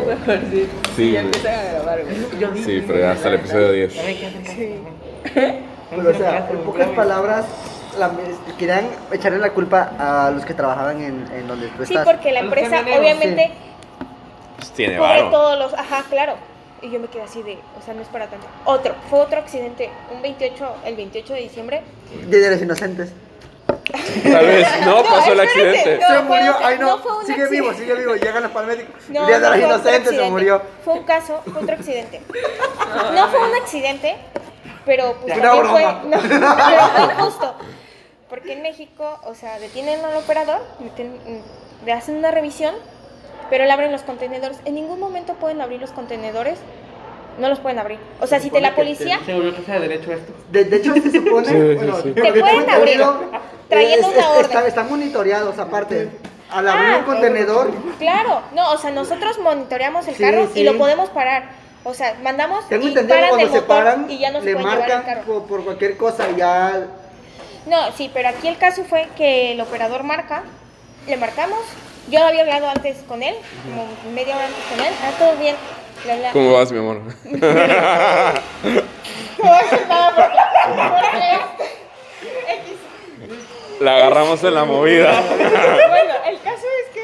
mejor, 0.05 0.39
sí. 0.51 0.67
Sí, 0.95 1.11
Ya 1.11 1.21
empiezan 1.21 1.59
a 1.59 1.63
grabar, 1.73 2.03
güey. 2.03 2.39
Yo 2.39 2.55
Sí, 2.55 2.83
pero 2.85 2.99
ya 2.99 3.11
hasta 3.11 3.27
el 3.29 3.35
episodio 3.35 3.71
10. 3.73 3.93
Ya 3.93 4.03
ve 4.03 4.17
que 4.17 4.25
hacen 4.27 4.45
Sí. 4.45 4.75
Pero, 5.33 6.09
o 6.09 6.13
sea, 6.13 6.47
en 6.49 6.57
pocas 6.59 6.89
palabras, 6.89 7.45
la- 7.97 8.11
querían 8.57 8.87
echarle 9.11 9.39
la 9.39 9.51
culpa 9.51 9.91
a 9.97 10.31
los 10.31 10.45
que 10.45 10.53
trabajaban 10.53 11.01
en, 11.01 11.27
en 11.33 11.47
donde 11.47 11.67
tú 11.69 11.85
Sí, 11.85 11.93
estás. 11.93 12.05
porque 12.05 12.31
la 12.31 12.41
empresa 12.41 12.81
obviamente 12.81 13.51
Pues 14.57 14.71
tiene 14.71 14.99
varo. 14.99 15.29
todos 15.29 15.57
los... 15.59 15.73
Ajá, 15.73 16.03
claro. 16.09 16.33
Y 16.81 16.91
yo 16.91 16.99
me 16.99 17.07
quedé 17.07 17.23
así 17.23 17.41
de, 17.41 17.57
o 17.79 17.81
sea, 17.83 17.93
no 17.95 18.01
es 18.01 18.07
para 18.09 18.27
tanto. 18.27 18.45
Otro, 18.65 18.93
fue 19.09 19.19
otro 19.19 19.39
accidente, 19.39 19.89
un 20.13 20.21
28, 20.21 20.75
el 20.85 20.95
28 20.95 21.33
de 21.33 21.39
diciembre. 21.39 21.81
Día 22.27 22.39
de 22.39 22.51
los 22.51 22.61
inocentes. 22.61 23.13
Tal 24.31 24.45
vez 24.45 24.67
no 24.85 25.01
pasó 25.03 25.31
el 25.33 25.39
accidente. 25.39 25.99
No, 25.99 26.07
se 26.07 26.13
fue 26.13 26.21
murió. 26.23 26.55
Ay, 26.63 26.77
no. 26.79 26.85
no 26.87 26.97
fue 26.99 27.17
un 27.17 27.25
sigue 27.25 27.43
accidente. 27.43 27.61
vivo, 27.61 27.73
sigue 27.73 27.95
vivo. 27.95 28.15
Llegan 28.15 28.43
los 28.43 28.51
paramédicos. 28.51 28.93
No, 29.09 29.25
día 29.25 29.39
de 29.39 29.45
no 29.49 29.55
los 29.55 29.59
inocentes 29.59 30.15
se 30.15 30.29
murió. 30.29 30.61
Fue 30.85 30.93
un 30.93 31.03
caso, 31.03 31.41
fue 31.51 31.63
otro 31.63 31.75
accidente. 31.75 32.21
No 33.15 33.27
fue 33.29 33.39
un 33.49 33.55
accidente, 33.55 34.15
pero 34.87 35.13
pues 35.21 35.37
Una 35.37 35.43
también 35.51 35.65
fue, 35.67 35.83
no, 35.83 36.17
pero 36.27 36.87
fue 36.87 37.03
injusto. 37.13 37.53
Porque 38.29 38.53
en 38.53 38.61
México, 38.63 39.19
o 39.25 39.35
sea, 39.35 39.59
detienen 39.59 40.03
al 40.03 40.15
operador, 40.15 40.61
detienen- 40.79 41.43
le 41.85 41.93
hacen 41.93 42.15
una 42.17 42.31
revisión, 42.31 42.73
pero 43.51 43.65
le 43.65 43.71
abren 43.71 43.91
los 43.91 44.01
contenedores. 44.01 44.57
En 44.65 44.73
ningún 44.75 44.99
momento 44.99 45.33
pueden 45.35 45.61
abrir 45.61 45.79
los 45.79 45.91
contenedores, 45.91 46.57
no 47.39 47.47
los 47.49 47.59
pueden 47.59 47.77
abrir. 47.79 47.99
O 48.19 48.25
sea, 48.27 48.39
si 48.39 48.49
te 48.49 48.59
la 48.59 48.73
policía 48.75 49.19
Se 49.25 49.33
volvió 49.35 49.55
que 49.55 49.61
sea 49.61 49.75
de 49.79 49.87
derecho 49.87 50.11
esto. 50.11 50.33
De, 50.51 50.63
de 50.65 50.75
hecho, 50.77 50.93
se 50.95 51.11
supone. 51.11 51.47
Sí, 51.47 51.53
sí, 51.53 51.75
bueno, 51.75 51.95
sí. 52.01 52.09
por 52.11 52.23
Te 52.23 52.39
pueden 52.39 52.69
abrir, 52.69 53.01
trayendo 53.69 54.07
es- 54.07 54.13
una 54.13 54.21
es- 54.23 54.27
orden. 54.31 54.45
está- 54.45 54.67
están 54.67 54.89
monitoreados 54.89 55.59
aparte. 55.59 56.09
Al 56.49 56.65
abrir 56.67 56.85
Ah, 56.93 56.97
un 56.99 57.03
contenedor, 57.03 57.71
Claro, 57.99 58.41
no, 58.53 58.71
o 58.71 58.77
sea, 58.77 58.89
nosotros 58.91 59.37
monitoreamos 59.39 60.07
el 60.07 60.15
Sí, 60.15 60.23
carro 60.23 60.47
sí. 60.53 60.61
y 60.61 60.63
lo 60.63 60.77
podemos 60.77 61.09
parar. 61.09 61.49
O 61.89 61.93
sea, 61.93 62.15
mandamos 62.21 62.67
tengo 62.67 62.83
y 62.85 62.89
entendido 62.89 63.15
que 63.15 63.21
paran 63.21 63.29
cuando 63.29 63.45
el 63.47 63.51
se 63.53 63.61
motor 63.61 63.67
paran, 63.77 64.11
y 64.11 64.17
ya 64.17 64.31
no 64.31 64.39
se 64.41 64.45
le 64.47 64.51
pueden 64.55 64.69
llevar 64.69 64.89
el 64.89 64.95
marcan 64.97 65.15
carro. 65.15 65.23
por, 65.25 65.47
por 65.47 65.63
cualquier 65.63 65.95
cosa. 65.95 66.27
Ya. 66.35 66.87
No, 67.65 67.91
sí, 67.93 68.11
pero 68.13 68.27
aquí 68.27 68.49
el 68.49 68.57
caso 68.57 68.83
fue 68.83 69.07
que 69.15 69.53
el 69.53 69.61
operador 69.61 70.03
marca, 70.03 70.43
le 71.07 71.15
marcamos. 71.15 71.59
Yo 72.09 72.21
había 72.25 72.41
hablado 72.41 72.69
antes 72.69 72.97
con 73.07 73.23
él, 73.23 73.35
como 73.63 73.87
media 74.13 74.35
hora 74.35 74.45
antes 74.47 74.63
con 74.69 74.79
él. 74.85 74.93
Ah, 75.01 75.11
todo 75.17 75.35
bien. 75.37 75.55
Bla, 76.03 76.15
bla. 76.17 76.31
¿Cómo 76.33 76.53
vas, 76.53 76.71
mi 76.73 76.79
amor? 76.79 77.01
No 77.23 77.39
voy 79.39 79.57
a 79.59 79.63
decir 79.63 79.87
nada 79.87 80.15
porque- 80.15 80.37
porque 80.89 81.35
X. 82.53 82.77
La 83.79 83.95
agarramos 83.95 84.43
en 84.43 84.53
la 84.53 84.65
movida. 84.65 85.11
Bueno, 85.89 86.13
el 86.27 86.41
caso 86.41 86.65
es 86.85 86.93
que 86.93 87.01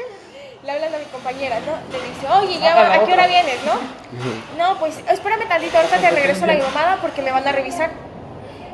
le 1.22 1.28
hablan 1.28 1.60
a 1.60 1.60
mi 1.60 1.60
compañera, 1.60 1.60
¿no? 1.60 1.98
Le 1.98 2.04
dice, 2.08 2.26
oye, 2.28 2.60
ya, 2.60 2.74
A 2.74 2.94
¿a 2.94 3.04
qué 3.04 3.12
hora 3.12 3.26
vienes, 3.26 3.58
no? 3.64 3.74
No, 4.58 4.78
pues 4.78 4.98
espérame 5.10 5.48
tantito, 5.48 5.76
ahorita 5.76 5.98
te 5.98 6.10
regreso 6.10 6.46
la 6.46 6.54
llamada 6.54 6.98
porque 7.00 7.22
me 7.22 7.30
van 7.30 7.46
a 7.46 7.52
revisar. 7.52 7.90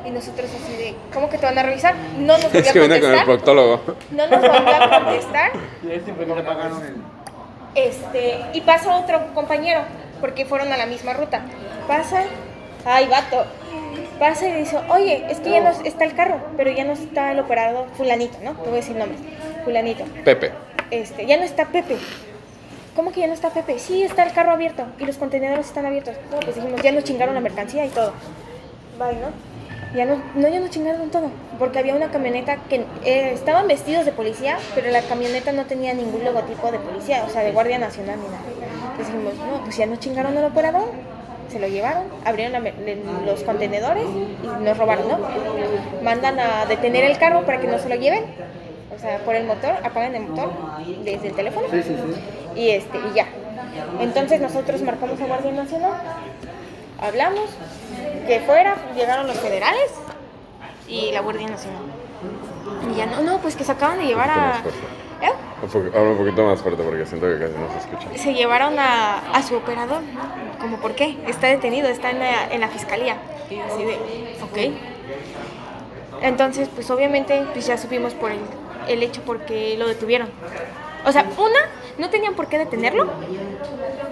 Y 0.05 0.09
nosotros 0.09 0.49
así 0.49 0.73
de, 0.77 0.95
¿cómo 1.13 1.29
que 1.29 1.37
te 1.37 1.45
van 1.45 1.57
a 1.57 1.63
revisar? 1.63 1.93
No 2.17 2.33
nos 2.37 2.43
volvió 2.51 2.59
Es 2.61 2.69
a 2.69 2.73
que 2.73 2.79
viene 2.79 2.99
con 2.99 3.11
el 3.11 3.25
contestar. 3.25 3.25
proctólogo. 3.25 3.95
No 4.11 4.27
nos 4.27 4.41
volvió 4.41 4.75
a 4.75 4.89
contestar. 5.03 5.51
Y 5.83 5.91
ahí 5.91 6.01
siempre 6.03 6.25
Le 6.25 6.41
pagaron 6.43 6.83
el. 6.83 6.95
Este, 7.75 8.41
y 8.53 8.61
pasa 8.61 8.95
otro 8.97 9.33
compañero, 9.33 9.81
porque 10.19 10.45
fueron 10.45 10.71
a 10.73 10.77
la 10.77 10.85
misma 10.85 11.13
ruta. 11.13 11.41
Pasa, 11.87 12.23
ay, 12.85 13.07
vato. 13.07 13.45
Pasa 14.19 14.47
y 14.47 14.53
dice, 14.53 14.77
oye, 14.89 15.25
es 15.29 15.39
que 15.39 15.49
ya 15.51 15.61
no 15.61 15.69
está 15.69 16.03
el 16.03 16.13
carro, 16.15 16.39
pero 16.57 16.69
ya 16.71 16.83
no 16.83 16.91
está 16.93 17.31
el 17.31 17.39
operador 17.39 17.87
fulanito, 17.95 18.37
¿no? 18.43 18.51
Te 18.53 18.63
voy 18.69 18.73
a 18.73 18.81
decir 18.81 18.95
nombres. 18.95 19.19
Fulanito. 19.63 20.03
Pepe. 20.25 20.51
Este, 20.91 21.25
ya 21.25 21.37
no 21.37 21.43
está 21.43 21.65
Pepe. 21.65 21.97
¿Cómo 22.95 23.11
que 23.11 23.21
ya 23.21 23.27
no 23.27 23.33
está 23.33 23.49
Pepe? 23.49 23.79
Sí, 23.79 24.03
está 24.03 24.23
el 24.23 24.33
carro 24.33 24.51
abierto 24.51 24.83
y 24.99 25.05
los 25.05 25.17
contenedores 25.17 25.67
están 25.67 25.85
abiertos. 25.85 26.15
Pues 26.43 26.55
dijimos, 26.55 26.81
ya 26.81 26.91
nos 26.91 27.05
chingaron 27.05 27.33
la 27.33 27.41
mercancía 27.41 27.85
y 27.85 27.89
todo. 27.89 28.11
Bye, 28.99 29.15
¿no? 29.15 29.29
Ya 29.95 30.05
no, 30.05 30.21
no, 30.35 30.47
ya 30.47 30.59
nos 30.59 30.69
chingaron 30.71 31.09
todo. 31.09 31.29
Porque 31.57 31.79
había 31.79 31.95
una 31.95 32.11
camioneta 32.11 32.57
que 32.69 32.85
eh, 33.05 33.31
estaban 33.33 33.67
vestidos 33.67 34.05
de 34.05 34.11
policía, 34.11 34.57
pero 34.75 34.91
la 34.91 35.01
camioneta 35.01 35.53
no 35.53 35.65
tenía 35.65 35.93
ningún 35.93 36.23
logotipo 36.23 36.71
de 36.71 36.79
policía, 36.79 37.23
o 37.25 37.29
sea, 37.29 37.43
de 37.43 37.51
Guardia 37.51 37.79
Nacional 37.79 38.19
ni 38.19 38.25
nada. 38.25 38.43
Entonces 38.91 39.07
dijimos, 39.07 39.35
no, 39.35 39.63
pues 39.63 39.77
ya 39.77 39.85
nos 39.85 39.99
chingaron 39.99 40.37
al 40.37 40.45
operador. 40.45 40.89
Se 41.49 41.59
lo 41.59 41.67
llevaron, 41.67 42.03
abrieron 42.23 42.63
los 43.25 43.43
contenedores 43.43 44.05
y 44.05 44.63
nos 44.63 44.77
robaron, 44.77 45.07
¿no? 45.09 45.19
Mandan 46.01 46.39
a 46.39 46.65
detener 46.65 47.03
el 47.03 47.17
carro 47.17 47.45
para 47.45 47.59
que 47.59 47.67
no 47.67 47.77
se 47.77 47.89
lo 47.89 47.95
lleven. 47.95 48.23
O 48.95 48.99
sea, 48.99 49.17
por 49.19 49.35
el 49.35 49.45
motor, 49.45 49.73
apagan 49.83 50.15
el 50.15 50.23
motor 50.23 50.51
desde 51.03 51.27
el 51.27 51.33
teléfono. 51.33 51.67
Sí, 51.71 51.83
sí, 51.83 51.95
sí. 51.95 52.40
Y 52.55 52.69
este, 52.69 52.97
y 52.97 53.15
ya. 53.15 53.27
Entonces 53.99 54.41
nosotros 54.41 54.81
marcamos 54.81 55.19
a 55.21 55.25
Guardia 55.25 55.51
Nacional, 55.51 55.93
hablamos, 56.99 57.49
que 58.27 58.39
fuera, 58.41 58.75
llegaron 58.95 59.27
los 59.27 59.37
federales 59.37 59.91
y 60.87 61.11
la 61.11 61.21
Guardia 61.21 61.47
Nacional. 61.47 61.81
Y 62.91 62.95
ya 62.95 63.05
no, 63.05 63.21
no, 63.21 63.37
pues 63.39 63.55
que 63.55 63.63
se 63.63 63.71
acaban 63.71 63.97
de 63.99 64.05
llevar 64.05 64.29
a. 64.29 64.61
¿Eh? 65.21 65.31
Un 65.61 65.95
Habla 65.95 66.17
poquito 66.17 66.43
más 66.43 66.59
fuerte 66.61 66.81
porque 66.83 67.05
siento 67.05 67.27
que 67.27 67.37
casi 67.37 67.53
no 67.53 67.71
se 67.71 67.77
escucha. 67.77 68.17
Se 68.17 68.33
llevaron 68.33 68.77
a, 68.79 69.19
a 69.31 69.43
su 69.43 69.55
operador. 69.55 70.01
¿Cómo 70.59 70.77
por 70.77 70.95
qué? 70.95 71.17
Está 71.27 71.47
detenido, 71.47 71.87
está 71.87 72.09
en 72.09 72.19
la, 72.19 72.47
en 72.51 72.59
la 72.59 72.67
fiscalía. 72.67 73.17
Y 73.49 73.59
así 73.59 73.83
de, 73.83 73.95
ok. 74.41 74.73
Entonces, 76.23 76.69
pues 76.73 76.89
obviamente, 76.89 77.43
pues 77.53 77.67
ya 77.67 77.77
supimos 77.77 78.13
por 78.13 78.31
el, 78.31 78.39
el 78.87 79.03
hecho 79.03 79.21
porque 79.23 79.75
lo 79.77 79.87
detuvieron. 79.87 80.29
O 81.05 81.11
sea, 81.11 81.23
una, 81.37 81.59
no 81.97 82.09
tenían 82.09 82.33
por 82.35 82.47
qué 82.47 82.57
detenerlo. 82.57 83.07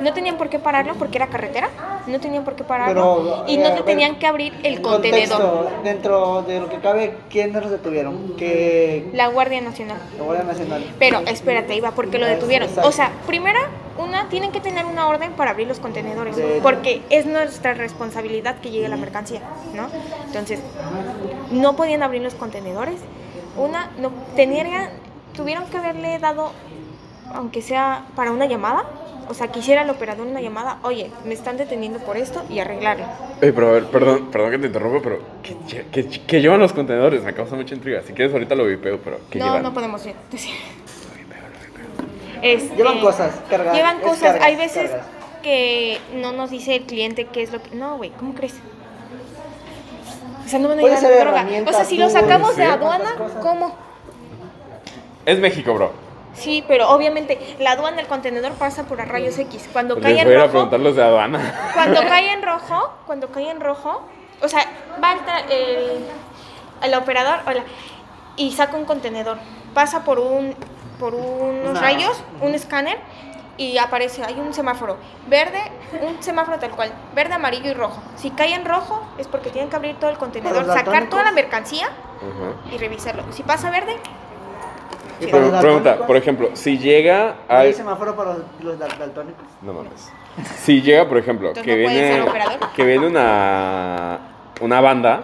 No 0.01 0.13
tenían 0.13 0.37
por 0.37 0.49
qué 0.49 0.59
pararlo 0.59 0.95
porque 0.95 1.17
era 1.17 1.27
carretera. 1.27 1.69
No 2.07 2.19
tenían 2.19 2.43
por 2.45 2.55
qué 2.55 2.63
pararlo. 2.63 2.93
Pero, 2.93 3.43
y 3.47 3.57
no 3.57 3.67
a 3.67 3.75
te 3.75 3.83
tenían 3.83 4.17
que 4.17 4.25
abrir 4.27 4.53
el 4.63 4.81
Contexto, 4.81 5.35
contenedor. 5.37 5.83
Dentro 5.83 6.41
de 6.43 6.59
lo 6.61 6.69
que 6.69 6.77
cabe, 6.79 7.17
¿quiénes 7.29 7.61
los 7.61 7.69
detuvieron? 7.71 8.35
Que 8.37 9.09
La 9.13 9.27
Guardia 9.27 9.61
Nacional. 9.61 9.97
la 10.17 10.23
Guardia 10.23 10.45
Nacional. 10.45 10.85
Pero 10.97 11.19
espérate, 11.27 11.75
iba, 11.75 11.91
porque 11.91 12.17
lo 12.17 12.25
detuvieron. 12.25 12.69
Exacto. 12.69 12.87
O 12.89 12.91
sea, 12.93 13.11
primera, 13.27 13.59
una, 13.97 14.29
tienen 14.29 14.51
que 14.51 14.61
tener 14.61 14.85
una 14.85 15.07
orden 15.07 15.33
para 15.33 15.51
abrir 15.51 15.67
los 15.67 15.79
contenedores, 15.79 16.37
De- 16.37 16.59
porque 16.63 17.01
es 17.09 17.25
nuestra 17.25 17.73
responsabilidad 17.73 18.55
que 18.61 18.71
llegue 18.71 18.87
la 18.87 18.95
mercancía, 18.97 19.41
¿no? 19.75 19.87
Entonces, 20.25 20.61
no 21.51 21.75
podían 21.75 22.03
abrir 22.03 22.21
los 22.21 22.35
contenedores. 22.35 22.95
Una, 23.57 23.91
no 23.99 24.11
tenían, 24.37 24.89
tuvieron 25.35 25.65
que 25.65 25.77
haberle 25.77 26.17
dado, 26.19 26.51
aunque 27.33 27.61
sea 27.61 28.05
para 28.15 28.31
una 28.31 28.45
llamada, 28.45 28.83
o 29.27 29.33
sea, 29.33 29.47
quisiera 29.49 29.83
el 29.83 29.89
operador 29.91 30.25
una 30.25 30.41
llamada, 30.41 30.77
oye, 30.83 31.11
me 31.25 31.33
están 31.35 31.57
deteniendo 31.57 31.99
por 31.99 32.17
esto 32.17 32.43
y 32.49 32.59
arreglarlo. 32.59 33.05
Ey, 33.41 33.51
pero 33.51 33.69
a 33.69 33.71
ver, 33.73 33.85
perdón, 33.85 34.29
perdón 34.31 34.51
que 34.51 34.57
te 34.59 34.67
interrumpa, 34.67 34.99
pero 35.03 35.19
¿qué, 35.43 35.55
lle- 35.67 35.85
qué- 35.91 36.21
qué 36.25 36.41
llevan 36.41 36.59
los 36.59 36.73
contenedores? 36.73 37.23
Me 37.23 37.33
causa 37.33 37.55
mucha 37.55 37.75
intriga. 37.75 38.01
Si 38.05 38.13
quieres, 38.13 38.33
ahorita 38.33 38.55
lo 38.55 38.65
vipeo, 38.65 38.99
pero 39.03 39.19
¿qué 39.29 39.37
no, 39.39 39.45
llevan? 39.45 39.63
no 39.63 39.73
podemos 39.73 40.03
decir. 40.31 40.53
Este, 42.41 42.75
Llevan 42.75 43.01
cosas, 43.01 43.33
cargas, 43.49 43.75
Llevan 43.75 43.99
cosas, 43.99 44.21
cargas, 44.31 44.43
hay 44.43 44.55
veces, 44.55 44.89
cargas. 44.91 45.07
que 45.43 45.99
no 46.15 46.31
nos 46.31 46.49
dice 46.49 46.75
el 46.77 46.83
cliente 46.83 47.25
qué 47.25 47.43
es 47.43 47.51
lo 47.51 47.61
que. 47.61 47.75
No, 47.75 47.97
güey, 47.97 48.11
¿cómo 48.11 48.33
crees? 48.33 48.53
O 50.45 50.49
sea, 50.49 50.57
no 50.59 50.69
van 50.69 50.79
a 50.79 50.81
llevar 50.81 51.01
droga. 51.01 51.45
O 51.67 51.73
sea, 51.73 51.85
si 51.85 51.97
lo 51.97 52.09
sacamos 52.09 52.55
de 52.55 52.63
aduana. 52.63 53.09
¿cómo? 53.41 53.75
Es 55.25 55.37
México, 55.39 55.73
bro. 55.73 55.91
Sí, 56.39 56.63
pero 56.67 56.89
obviamente 56.89 57.55
la 57.59 57.71
aduana, 57.71 57.99
el 58.01 58.07
contenedor 58.07 58.53
pasa 58.53 58.83
por 58.83 58.99
a 59.01 59.05
rayos 59.05 59.37
X. 59.37 59.69
Cuando 59.71 59.95
Pues 59.95 60.03
cae 60.05 60.13
les 60.13 60.21
en 60.23 60.27
voy 60.27 60.35
a 60.35 60.39
rojo, 60.39 60.51
preguntar 60.51 60.79
los 60.79 60.95
de 60.95 61.03
aduana. 61.03 61.71
cuando 61.73 62.01
cae 62.07 62.31
en 62.31 62.41
rojo, 62.41 62.93
cuando 63.05 63.27
cae 63.29 63.49
en 63.49 63.59
rojo, 63.59 64.01
o 64.41 64.47
sea, 64.47 64.65
va 65.03 65.13
el, 65.13 65.51
el- 65.51 66.05
el 66.81 66.93
operador 66.95 67.39
hola, 67.45 67.63
y 68.37 68.51
saca 68.53 68.77
un 68.77 68.85
contenedor, 68.85 69.37
pasa 69.73 70.03
por 70.05 70.19
un 70.19 70.55
por 70.97 71.13
unos 71.15 71.79
rayos, 71.79 72.21
un 72.41 72.53
escáner 72.55 72.97
y 73.57 73.77
aparece, 73.77 74.23
hay 74.23 74.35
un 74.35 74.53
semáforo 74.53 74.97
verde, 75.27 75.61
un 76.01 76.21
semáforo 76.23 76.57
tal 76.59 76.71
cual, 76.71 76.91
verde, 77.13 77.33
amarillo 77.33 77.69
y 77.69 77.73
rojo. 77.73 78.01
Si 78.15 78.31
cae 78.31 78.53
en 78.53 78.63
rojo 78.65 79.01
es 79.17 79.27
porque 79.27 79.49
tienen 79.49 79.69
que 79.69 79.75
abrir 79.77 79.95
todo 79.97 80.09
el 80.09 80.17
contenedor, 80.17 80.65
sacar 80.67 81.09
toda 81.09 81.23
la 81.23 81.31
mercancía 81.33 81.89
y 82.71 82.77
revisarlo. 82.77 83.23
Si 83.31 83.43
pasa 83.43 83.69
verde, 83.71 83.95
Sí. 85.19 85.27
Pero, 85.31 85.59
pregunta, 85.59 85.97
por 86.07 86.15
ejemplo, 86.17 86.49
si 86.53 86.77
llega 86.77 87.35
¿Hay 87.47 87.67
al... 87.69 87.73
semáforo 87.73 88.15
para 88.15 88.33
los, 88.33 88.43
los 88.61 88.79
dal- 88.79 88.97
daltónicos? 88.97 89.45
No 89.61 89.73
mames. 89.73 90.11
Si 90.57 90.81
llega, 90.81 91.07
por 91.07 91.17
ejemplo, 91.17 91.49
Entonces 91.49 91.65
que 91.75 91.83
no 91.83 91.89
viene, 91.89 92.25
que 92.75 92.83
viene 92.85 93.07
una, 93.07 94.19
una 94.61 94.79
banda, 94.79 95.23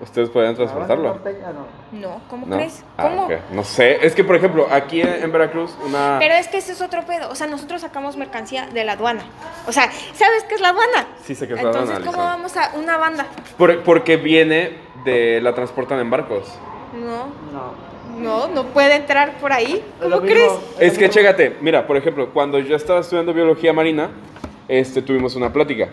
¿ustedes 0.00 0.28
pueden 0.30 0.54
transportarlo? 0.54 1.08
Norteña, 1.08 1.48
no. 1.52 1.98
no, 1.98 2.20
¿cómo 2.30 2.46
¿No? 2.46 2.56
crees? 2.56 2.84
Ah, 2.96 3.02
¿Cómo? 3.08 3.24
ok. 3.24 3.32
No 3.50 3.64
sé, 3.64 4.06
es 4.06 4.14
que 4.14 4.22
por 4.22 4.36
ejemplo, 4.36 4.68
aquí 4.70 5.00
en, 5.00 5.08
en 5.24 5.32
Veracruz, 5.32 5.76
una... 5.84 6.18
Pero 6.20 6.34
es 6.34 6.46
que 6.46 6.58
ese 6.58 6.70
es 6.72 6.80
otro 6.82 7.02
pedo. 7.04 7.28
O 7.30 7.34
sea, 7.34 7.48
nosotros 7.48 7.80
sacamos 7.80 8.16
mercancía 8.16 8.66
de 8.68 8.84
la 8.84 8.92
aduana. 8.92 9.22
O 9.66 9.72
sea, 9.72 9.90
¿sabes 10.14 10.44
qué 10.48 10.54
es 10.54 10.60
la 10.60 10.68
aduana? 10.68 11.06
Sí 11.24 11.34
sé 11.34 11.48
que 11.48 11.54
es 11.54 11.62
la 11.62 11.70
Entonces, 11.70 11.96
aduana, 11.96 12.06
¿cómo 12.06 12.22
Lisa. 12.22 12.36
vamos 12.36 12.56
a 12.56 12.70
una 12.78 12.96
banda? 12.98 13.26
Por- 13.58 13.82
porque 13.82 14.16
viene 14.16 14.78
de... 15.04 15.40
la 15.40 15.52
transportan 15.54 15.98
en 15.98 16.10
barcos. 16.10 16.46
No, 16.92 17.26
No. 17.52 17.83
No, 18.24 18.48
no 18.48 18.64
puede 18.68 18.96
entrar 18.96 19.38
por 19.38 19.52
ahí. 19.52 19.82
¿Cómo 20.00 20.16
crees? 20.22 20.52
Es 20.80 20.98
que 20.98 21.08
chécate, 21.08 21.56
mira, 21.60 21.86
por 21.86 21.96
ejemplo, 21.96 22.30
cuando 22.32 22.58
yo 22.58 22.74
estaba 22.74 23.00
estudiando 23.00 23.32
biología 23.34 23.72
marina, 23.72 24.10
este, 24.68 25.02
tuvimos 25.02 25.36
una 25.36 25.52
plática. 25.52 25.88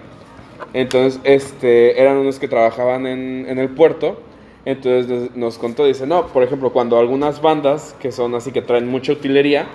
Entonces, 0.73 1.19
este, 1.23 2.01
eran 2.01 2.17
unos 2.17 2.39
que 2.39 2.47
trabajaban 2.47 3.05
en, 3.05 3.45
en 3.49 3.59
el 3.59 3.69
puerto. 3.69 4.21
Entonces 4.63 5.07
nos- 5.09 5.35
nos 5.35 5.57
contó, 5.57 5.85
dice, 5.85 6.05
no, 6.05 6.27
por 6.27 6.43
ejemplo, 6.43 6.71
cuando 6.71 6.97
algunas 6.99 7.41
bandas 7.41 7.95
que 7.99 8.11
son 8.11 8.35
así 8.35 8.51
que 8.51 8.61
traen 8.61 8.87
mucha 8.87 9.11
utilería, 9.11 9.65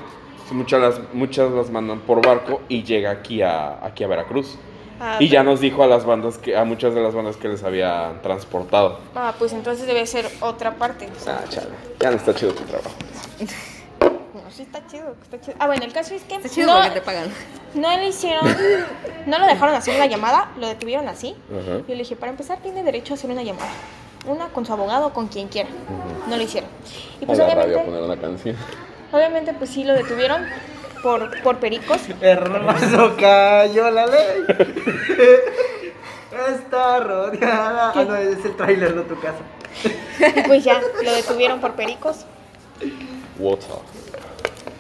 muchas 0.53 0.81
las, 0.81 1.01
muchas 1.13 1.51
las 1.51 1.71
mandan 1.71 1.99
por 2.01 2.25
barco 2.25 2.61
y 2.69 2.85
llega 2.85 3.11
aquí 3.11 3.43
a, 3.43 3.85
aquí 3.85 4.05
a 4.05 4.07
Veracruz. 4.07 4.57
Ah, 5.01 5.17
y 5.21 5.29
ya 5.29 5.43
nos 5.43 5.61
dijo 5.61 5.83
a 5.83 5.87
las 5.87 6.05
bandas 6.05 6.39
que, 6.39 6.57
a 6.57 6.65
muchas 6.65 6.95
de 6.95 7.03
las 7.03 7.15
bandas 7.15 7.37
que 7.37 7.49
les 7.49 7.63
habían 7.63 8.23
transportado. 8.23 8.99
Ah, 9.15 9.35
pues 9.39 9.53
entonces 9.53 9.87
debe 9.87 10.07
ser 10.07 10.27
otra 10.41 10.75
parte. 10.75 11.09
Ah, 11.27 11.41
chale, 11.49 11.69
ya 12.01 12.11
no 12.11 12.17
está 12.17 12.35
chido 12.35 12.53
tu 12.55 12.65
trabajo. 12.65 12.91
no, 14.01 14.51
sí 14.51 14.63
está 14.63 14.87
chido, 14.87 15.15
está 15.23 15.41
chido. 15.41 15.57
Ah, 15.59 15.67
bueno, 15.67 15.85
el 15.85 15.93
caso 15.93 16.15
es 16.15 16.23
que 16.23 16.37
Está 16.37 16.49
chido 16.49 16.69
no, 16.69 16.75
porque 16.83 16.91
te 16.91 17.01
pagan. 17.03 17.29
no 17.75 17.97
le 17.97 18.09
hicieron, 18.09 18.45
no 19.27 19.39
lo 19.39 19.47
dejaron 19.47 19.75
hacer 19.75 19.97
una 19.97 20.07
llamada, 20.07 20.51
lo 20.59 20.67
detuvieron 20.67 21.09
así. 21.09 21.37
Ajá. 21.51 21.79
Yo 21.79 21.89
le 21.89 21.97
dije, 21.97 22.17
para 22.17 22.31
empezar 22.33 22.59
tiene 22.63 22.83
derecho 22.83 23.15
a 23.15 23.17
hacer 23.17 23.31
una 23.31 23.43
llamada. 23.43 23.71
Una 24.27 24.47
con 24.49 24.65
su 24.67 24.73
abogado 24.73 25.09
o 25.09 25.13
con 25.13 25.29
quien 25.29 25.49
quiera. 25.49 25.69
No 26.29 26.37
lo 26.37 26.43
hicieron. 26.43 26.69
Y 27.21 27.27
pues 27.27 27.39
a 27.39 27.47
la 27.47 27.55
radio 27.55 27.79
a 27.79 27.83
obviamente, 27.83 27.91
poner 27.91 28.03
una 28.03 28.21
canción. 28.21 28.57
obviamente 29.13 29.53
pues 29.55 29.71
sí 29.71 29.85
lo 29.85 29.93
detuvieron 29.95 30.43
por, 31.03 31.43
por 31.43 31.57
pericos. 31.59 32.01
Hermoso 32.21 33.17
cayó 33.19 33.91
la 33.91 34.07
ley. 34.07 34.45
Está 36.55 37.01
rodeada. 37.01 37.93
Ah, 37.95 38.05
no, 38.07 38.17
es 38.17 38.45
el 38.45 38.57
tráiler, 38.57 38.95
no 38.95 39.03
tu 39.03 39.19
casa. 39.21 39.39
Y 40.37 40.43
pues 40.43 40.65
ya, 40.65 40.81
lo 41.03 41.13
detuvieron 41.13 41.61
por 41.61 41.73
pericos, 41.73 42.25
Water. 43.39 43.69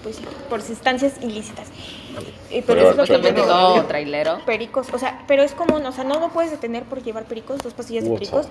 Pues 0.07 0.15
sí, 0.19 0.25
por 0.49 0.63
sustancias 0.63 1.15
ilícitas. 1.21 1.67
Y 2.49 2.63
Pero 2.63 2.67
pero 2.67 2.91
es 2.91 2.97
lo 2.97 3.05
que 3.21 3.33
todo 3.33 3.85
trailero. 3.87 4.39
pericos, 4.47 4.87
o 4.93 4.99
sea, 5.01 5.25
pero 5.27 5.43
es 5.43 5.51
común, 5.51 5.85
o 5.85 5.91
sea, 5.91 6.05
no 6.05 6.21
lo 6.21 6.29
puedes 6.29 6.53
detener 6.53 6.85
por 6.85 7.03
llevar 7.03 7.25
pericos, 7.25 7.61
dos 7.61 7.75
pastillas 7.75 8.05
de 8.05 8.11
pericos. 8.11 8.47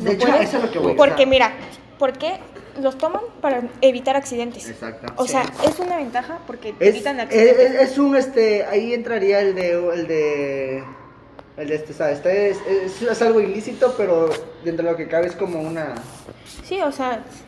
No 0.00 0.10
De 0.10 0.16
hecho, 0.16 0.26
puedes, 0.28 0.48
eso 0.50 0.58
es 0.58 0.62
lo 0.64 0.70
que 0.70 0.78
voy 0.78 0.92
a 0.92 0.96
Porque 0.96 1.24
mira, 1.24 1.52
¿por 1.98 2.12
qué 2.18 2.34
los 2.82 2.98
toman 2.98 3.22
para 3.40 3.62
evitar 3.80 4.14
accidentes? 4.14 4.68
Exacto. 4.68 5.10
O 5.16 5.24
Sí. 5.24 5.30
sea, 5.32 5.44
es 5.66 5.78
una 5.78 5.96
ventaja 5.96 6.40
porque 6.46 6.74
Es, 6.78 6.88
evitan 6.94 7.18
es, 7.18 7.24
accidentes. 7.28 7.70
es- 7.80 7.90
es 7.92 7.98
un, 7.98 8.14
este, 8.16 8.66
ahí 8.66 8.92
entraría 8.92 9.40
el 9.40 9.54
de, 9.54 9.70
el 9.94 10.06
de, 10.06 10.84
el 11.56 11.66
de 11.68 11.74
este, 11.76 11.94
¿sabes? 11.94 12.16
Este 12.18 12.50
es, 12.50 12.58
es, 12.68 13.00
es 13.00 13.22
algo 13.22 13.40
ilícito, 13.40 13.94
pero 13.96 14.28
dentro 14.62 14.84
de 14.84 14.90
lo 14.92 14.98
que 14.98 15.08
cabe 15.08 15.28
es 15.28 15.34
como 15.34 15.62
una... 15.62 15.94
Sí, 16.62 16.82
o 16.82 16.92
sea, 16.92 17.24
O 17.24 17.43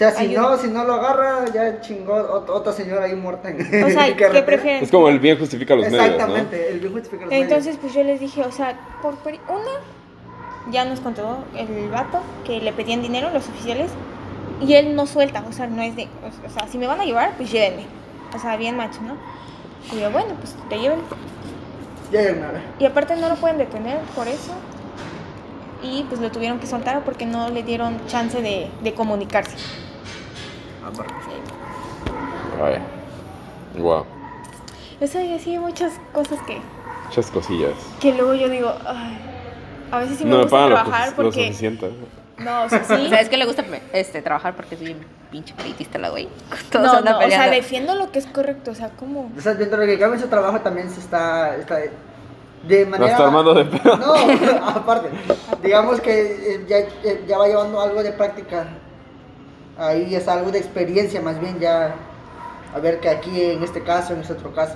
sea, 0.00 0.10
si 0.12 0.24
Ayuda. 0.24 0.40
no, 0.42 0.56
si 0.56 0.68
no 0.68 0.84
lo 0.84 0.94
agarra, 0.94 1.44
ya 1.52 1.80
chingó 1.80 2.14
ot- 2.14 2.48
otra 2.50 2.72
señora 2.72 3.04
ahí 3.04 3.14
muerta 3.14 3.50
en 3.50 3.60
o 3.84 3.90
sea, 3.90 4.06
¿qué 4.06 4.16
carretera. 4.16 4.46
prefieren? 4.46 4.82
Es 4.84 4.90
como 4.90 5.08
el 5.08 5.18
bien 5.20 5.38
justifica 5.38 5.74
los 5.74 5.84
medios, 5.84 5.98
¿no? 6.00 6.12
Exactamente, 6.12 6.68
el 6.72 6.80
bien 6.80 6.92
justifica 6.92 7.22
los 7.24 7.30
medios. 7.30 7.48
Entonces, 7.48 7.76
pues 7.80 7.92
yo 7.94 8.02
les 8.02 8.18
dije, 8.20 8.42
o 8.42 8.50
sea, 8.52 8.78
por 9.02 9.14
una, 9.24 10.70
ya 10.72 10.84
nos 10.84 11.00
contó 11.00 11.44
el 11.56 11.88
vato 11.90 12.20
que 12.44 12.60
le 12.60 12.72
pedían 12.72 13.02
dinero 13.02 13.30
los 13.30 13.46
oficiales 13.48 13.90
y 14.60 14.74
él 14.74 14.94
no 14.96 15.06
suelta, 15.06 15.44
o 15.48 15.52
sea, 15.52 15.66
no 15.66 15.82
es 15.82 15.94
de, 15.96 16.04
o 16.46 16.50
sea, 16.50 16.66
si 16.68 16.78
me 16.78 16.86
van 16.86 17.00
a 17.00 17.04
llevar, 17.04 17.32
pues 17.36 17.50
llévenme. 17.52 17.84
O 18.34 18.38
sea, 18.38 18.56
bien 18.56 18.76
macho, 18.76 19.00
¿no? 19.02 19.16
Y 19.96 20.00
yo, 20.00 20.10
bueno, 20.10 20.34
pues 20.40 20.54
te 20.68 20.78
lleven. 20.78 21.00
Ya, 22.12 22.22
ya, 22.22 22.32
nada. 22.32 22.62
Y 22.78 22.84
aparte 22.86 23.16
no 23.16 23.28
lo 23.28 23.34
pueden 23.36 23.58
detener 23.58 23.98
por 24.16 24.28
eso. 24.28 24.52
Y 25.82 26.04
pues 26.08 26.20
lo 26.20 26.30
tuvieron 26.30 26.58
que 26.60 26.66
soltar 26.66 27.02
porque 27.04 27.24
no 27.26 27.48
le 27.50 27.62
dieron 27.62 27.98
chance 28.06 28.40
de, 28.42 28.68
de 28.82 28.94
comunicarse. 28.94 29.56
Ay. 32.62 32.78
Wow. 33.80 34.04
O 35.00 35.06
sea, 35.06 35.24
y 35.24 35.34
así 35.34 35.52
hay 35.52 35.58
muchas 35.58 35.92
cosas 36.12 36.38
que, 36.46 36.60
Muchas 37.06 37.30
cosillas. 37.30 37.72
que 38.00 38.12
luego 38.14 38.34
yo 38.34 38.48
digo, 38.48 38.72
ay, 38.86 39.18
a 39.90 39.98
veces 40.00 40.18
sí 40.18 40.24
me 40.24 40.30
no 40.30 40.36
me 40.38 40.42
gusta 40.42 40.66
trabajar 40.66 41.08
lo 41.10 41.16
porque... 41.16 41.46
suficiente. 41.46 41.90
No, 42.38 42.64
o 42.64 42.68
sea, 42.68 42.84
sí. 42.84 42.94
O 43.06 43.08
sea, 43.08 43.20
es 43.20 43.28
que 43.28 43.36
le 43.36 43.46
gusta 43.46 43.64
este, 43.92 44.22
trabajar 44.22 44.54
porque 44.56 44.76
soy 44.76 44.92
un 44.92 45.04
pinche 45.30 45.54
peritista 45.54 45.98
la 45.98 46.10
güey. 46.10 46.28
Todos 46.70 46.86
no, 46.86 46.92
no, 46.92 46.98
o 47.00 47.04
sea, 47.04 47.18
peleando. 47.18 47.50
defiendo 47.50 47.94
lo 47.94 48.10
que 48.10 48.18
es 48.18 48.26
correcto, 48.26 48.70
o 48.70 48.74
sea, 48.74 48.90
como... 48.90 49.30
O 49.36 49.40
sea, 49.40 49.54
dentro 49.54 49.78
de 49.80 49.86
lo 49.86 49.92
que 49.92 49.98
cabe 49.98 50.16
en 50.16 50.22
su 50.22 50.28
trabajo 50.28 50.60
también 50.60 50.90
se 50.90 51.00
está, 51.00 51.56
está 51.56 51.78
de 52.66 52.86
manera... 52.86 53.12
está 53.12 53.24
armando 53.26 53.54
de 53.54 53.64
pedo. 53.64 53.96
No, 53.96 54.14
aparte, 54.68 55.08
digamos 55.62 56.00
que 56.00 56.54
eh, 56.54 56.64
ya, 56.68 56.78
eh, 56.78 57.24
ya 57.26 57.38
va 57.38 57.46
llevando 57.46 57.80
algo 57.80 58.02
de 58.02 58.12
práctica. 58.12 58.66
Ahí 59.80 60.14
es 60.14 60.28
algo 60.28 60.50
de 60.50 60.58
experiencia, 60.58 61.22
más 61.22 61.40
bien 61.40 61.58
ya. 61.58 61.94
A 62.74 62.78
ver 62.78 63.00
que 63.00 63.08
aquí 63.08 63.42
en 63.42 63.62
este 63.64 63.82
caso, 63.82 64.12
en 64.12 64.20
este 64.20 64.34
otro 64.34 64.52
caso. 64.54 64.74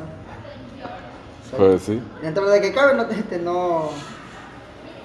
Pues 1.56 1.82
sí. 1.82 2.00
Dentro 2.22 2.48
de 2.48 2.60
que 2.60 2.72
cabe, 2.72 2.94
no, 2.94 3.02
este, 3.10 3.38
no. 3.38 3.90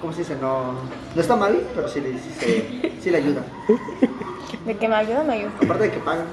¿Cómo 0.00 0.12
se 0.14 0.20
dice? 0.20 0.36
No, 0.40 0.72
no 1.14 1.20
está 1.20 1.36
mal, 1.36 1.60
pero 1.74 1.86
sí, 1.86 2.00
le- 2.00 2.18
sí, 2.18 2.94
sí 3.02 3.10
le 3.10 3.18
ayuda. 3.18 3.42
De 4.66 4.76
que 4.76 4.88
me 4.88 4.94
ayuda, 4.96 5.22
me 5.22 5.34
ayuda. 5.34 5.52
Aparte 5.62 5.84
de 5.84 5.90
que 5.90 5.98
pagan. 6.00 6.26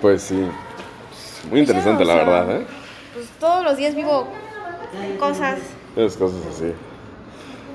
Pues 0.00 0.22
sí. 0.22 0.48
Muy 1.50 1.60
interesante, 1.60 2.04
la 2.04 2.14
verdad, 2.16 2.56
¿eh? 2.60 2.66
Pues 3.14 3.28
todos 3.40 3.64
los 3.64 3.76
días 3.76 3.94
vivo 3.94 4.28
cosas. 5.18 5.58
Esas 5.96 6.16
cosas 6.16 6.40
así. 6.50 6.72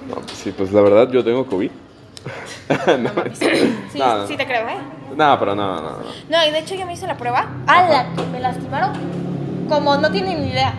No, 0.09 0.15
pues 0.15 0.31
sí, 0.31 0.51
pues 0.55 0.71
la 0.71 0.81
verdad 0.81 1.09
yo 1.11 1.23
tengo 1.23 1.45
COVID. 1.45 1.71
No 2.99 3.13
mames. 3.13 3.37
Sí, 3.39 3.97
No, 3.97 4.17
no. 4.19 4.27
sí 4.27 4.37
te 4.37 4.45
creo, 4.45 4.67
¿eh? 4.67 4.77
No, 5.15 5.39
pero 5.39 5.55
no, 5.55 5.75
no, 5.75 5.81
no. 5.81 5.97
No, 6.29 6.45
y 6.47 6.51
de 6.51 6.59
hecho 6.59 6.75
yo 6.75 6.85
me 6.85 6.93
hice 6.93 7.07
la 7.07 7.17
prueba. 7.17 7.47
A 7.67 7.81
la 7.89 8.13
que 8.15 8.23
me 8.27 8.39
lastimaron. 8.39 8.93
Como 9.67 9.97
no 9.97 10.11
tienen 10.11 10.41
ni 10.41 10.49
idea. 10.49 10.73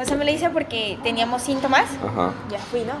O 0.00 0.04
sea, 0.04 0.16
me 0.16 0.24
la 0.24 0.30
hice 0.30 0.50
porque 0.50 0.98
teníamos 1.02 1.42
síntomas. 1.42 1.84
Ajá. 2.06 2.32
Ya 2.50 2.58
fui, 2.58 2.80
¿no? 2.84 2.92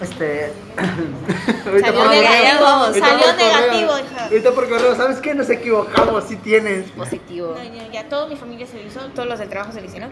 Este. 0.00 0.52
Salió 1.64 1.94
por 1.94 2.10
negativo, 2.10 2.92
salió 2.94 3.32
negativo, 3.36 3.98
hija. 3.98 4.24
Ahorita 4.24 4.52
por 4.52 4.68
correo, 4.68 4.94
¿sabes 4.94 5.18
qué? 5.18 5.34
Nos 5.34 5.50
equivocamos, 5.50 6.24
sí 6.24 6.36
tienes. 6.36 6.90
Positivo. 6.92 7.54
No, 7.56 7.64
ya, 7.74 7.88
ya 7.90 8.08
toda 8.08 8.26
mi 8.28 8.36
familia 8.36 8.66
se 8.66 8.80
lo 8.80 8.86
hizo, 8.86 9.00
todos 9.14 9.28
los 9.28 9.38
del 9.38 9.48
trabajo 9.48 9.72
se 9.72 9.80
lo 9.80 9.86
hicieron. 9.86 10.10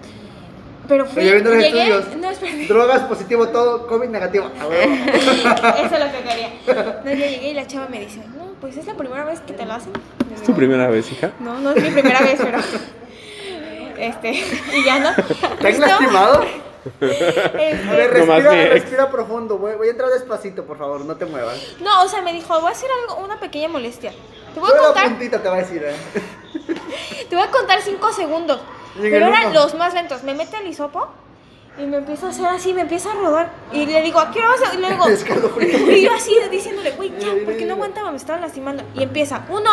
Pero 0.89 1.07
fui, 1.07 1.22
viendo 1.24 1.51
los 1.51 1.62
llegué, 1.62 1.89
estudios. 1.89 2.16
no, 2.16 2.30
espérate. 2.30 2.66
Drogas 2.66 3.01
positivo, 3.03 3.49
todo, 3.49 3.87
COVID 3.87 4.09
negativo. 4.09 4.47
A. 4.61 4.66
Eso 4.66 5.95
es 5.95 6.01
lo 6.01 6.12
que 6.12 6.22
quería. 6.28 6.53
No, 7.05 7.11
yo 7.12 7.26
llegué 7.26 7.49
y 7.51 7.55
la 7.55 7.66
chava 7.66 7.89
me 7.89 8.01
dice, 8.01 8.20
no, 8.37 8.53
pues 8.61 8.76
es 8.76 8.87
la 8.87 8.95
primera 8.95 9.24
vez 9.24 9.41
que 9.41 9.53
te 9.53 9.64
lo 9.66 9.72
hacen. 9.72 9.93
¿Es 10.34 10.43
tu 10.43 10.55
primera 10.55 10.89
vez, 10.89 11.11
hija? 11.12 11.32
No, 11.41 11.59
no 11.61 11.70
es 11.72 11.82
mi 11.82 11.91
primera 11.91 12.20
vez, 12.20 12.39
pero. 12.43 12.59
Este, 13.99 14.30
y 14.74 14.84
ya 14.84 14.99
no. 14.99 15.11
¿Te 15.59 15.68
han 15.68 15.80
lastimado? 15.80 16.45
este, 17.01 17.89
A 17.89 17.93
ver, 17.93 18.11
respira, 18.12 18.51
respira 18.68 19.11
profundo. 19.11 19.59
Voy, 19.59 19.74
voy 19.74 19.89
a 19.89 19.91
entrar 19.91 20.11
despacito, 20.11 20.64
por 20.64 20.76
favor, 20.78 21.05
no 21.05 21.16
te 21.16 21.24
muevas. 21.24 21.59
no, 21.80 22.03
o 22.03 22.09
sea, 22.09 22.20
me 22.22 22.32
dijo, 22.32 22.61
voy 22.61 22.68
a 22.68 22.72
hacer 22.72 22.91
algo, 23.03 23.24
una 23.24 23.41
pequeña 23.41 23.68
molestia. 23.68 24.12
Te 24.55 24.61
voy 24.61 24.70
a 24.70 24.74
la 24.74 24.80
contar, 24.82 25.09
puntita 25.09 25.43
te 25.43 25.49
va 25.49 25.55
a 25.57 25.59
decir, 25.59 25.82
¿eh? 25.82 25.95
te 27.28 27.37
voy 27.37 27.45
a 27.45 27.51
contar 27.51 27.80
cinco 27.82 28.12
segundos. 28.12 28.61
Pero 29.01 29.26
eran 29.26 29.53
los 29.53 29.74
más 29.74 29.94
lentos. 29.94 30.22
Me 30.22 30.34
mete 30.34 30.57
el 30.59 30.66
hisopo 30.66 31.09
y 31.78 31.86
me 31.86 31.99
empieza 31.99 32.26
a 32.26 32.30
hacer 32.30 32.47
así, 32.47 32.72
me 32.72 32.82
empieza 32.82 33.12
a 33.12 33.14
rodar. 33.14 33.51
Y 33.72 33.86
le 33.86 34.03
digo, 34.03 34.18
¿a 34.18 34.30
qué 34.30 34.38
hora 34.38 34.49
vas 34.49 34.70
a...? 34.70 34.74
Y 34.74 34.78
le 34.78 34.88
digo, 34.90 35.05
y 35.90 36.03
yo 36.03 36.12
así 36.12 36.34
diciéndole, 36.51 36.92
güey, 36.92 37.12
ya, 37.18 37.28
porque 37.44 37.66
no 37.66 37.74
aguantaba, 37.74 38.11
me 38.11 38.16
estaba 38.16 38.40
lastimando. 38.40 38.82
Y 38.94 39.03
empieza, 39.03 39.44
uno, 39.51 39.70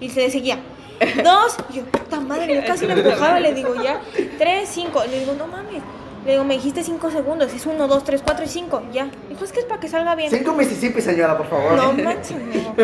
y 0.00 0.10
se 0.10 0.20
le 0.20 0.30
seguía. 0.30 0.58
Dos, 1.24 1.56
y 1.70 1.78
yo, 1.78 1.84
puta 1.86 2.20
madre, 2.20 2.54
yo 2.54 2.64
casi 2.66 2.86
me 2.86 2.92
empujaba, 2.92 3.40
le 3.40 3.54
digo, 3.54 3.74
ya. 3.82 4.00
Tres, 4.38 4.68
cinco, 4.68 5.02
le 5.08 5.20
digo, 5.20 5.34
no 5.34 5.46
mames. 5.46 5.82
Le 6.24 6.32
digo, 6.32 6.44
me 6.44 6.54
dijiste 6.54 6.82
cinco 6.82 7.10
segundos, 7.10 7.52
es 7.52 7.66
uno, 7.66 7.86
dos, 7.86 8.04
tres, 8.04 8.22
cuatro 8.22 8.44
y 8.44 8.48
cinco, 8.48 8.82
ya. 8.92 9.10
Dijo, 9.28 9.44
es 9.44 9.52
que 9.52 9.60
es 9.60 9.66
para 9.66 9.80
que 9.80 9.88
salga 9.88 10.14
bien. 10.14 10.30
Cinco 10.30 10.52
Mississippi, 10.52 11.00
señora, 11.00 11.36
por 11.36 11.48
favor. 11.48 11.72
No 11.72 11.92
manches, 11.92 12.52
digo. 12.52 12.74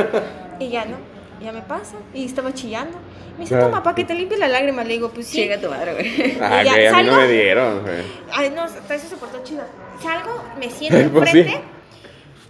Y 0.59 0.69
ya 0.69 0.85
no, 0.85 0.97
ya 1.43 1.53
me 1.53 1.63
pasa. 1.63 1.97
Y 2.15 2.25
estaba 2.25 2.53
chillando. 2.55 2.99
Me 3.39 3.45
dice, 3.45 3.57
toma, 3.57 3.83
para 3.83 3.95
que 3.97 4.05
te 4.05 4.15
limpies 4.15 4.39
la 4.41 4.49
lágrima. 4.49 4.85
Le 4.85 4.95
digo, 4.95 5.11
pues 5.11 5.27
sí. 5.27 5.39
Chinga 5.43 5.59
tu 5.61 5.69
madre, 5.71 5.93
güey. 5.95 6.39
Ah, 6.41 6.63
ya, 6.63 6.73
güey, 6.73 6.87
a 6.87 6.93
mí 6.97 7.03
no 7.05 7.11
¿salgo? 7.13 7.17
me 7.23 7.29
dieron, 7.33 7.83
güey. 7.83 8.03
Ay, 8.33 8.51
no, 8.55 8.63
hasta 8.63 8.95
eso 8.95 9.09
se 9.09 9.17
portó 9.17 9.43
chido. 9.43 9.63
Salgo, 10.03 10.45
me 10.59 10.69
siento 10.71 11.11
Pues 11.13 11.31
sí. 11.31 11.39
enfrente 11.41 11.65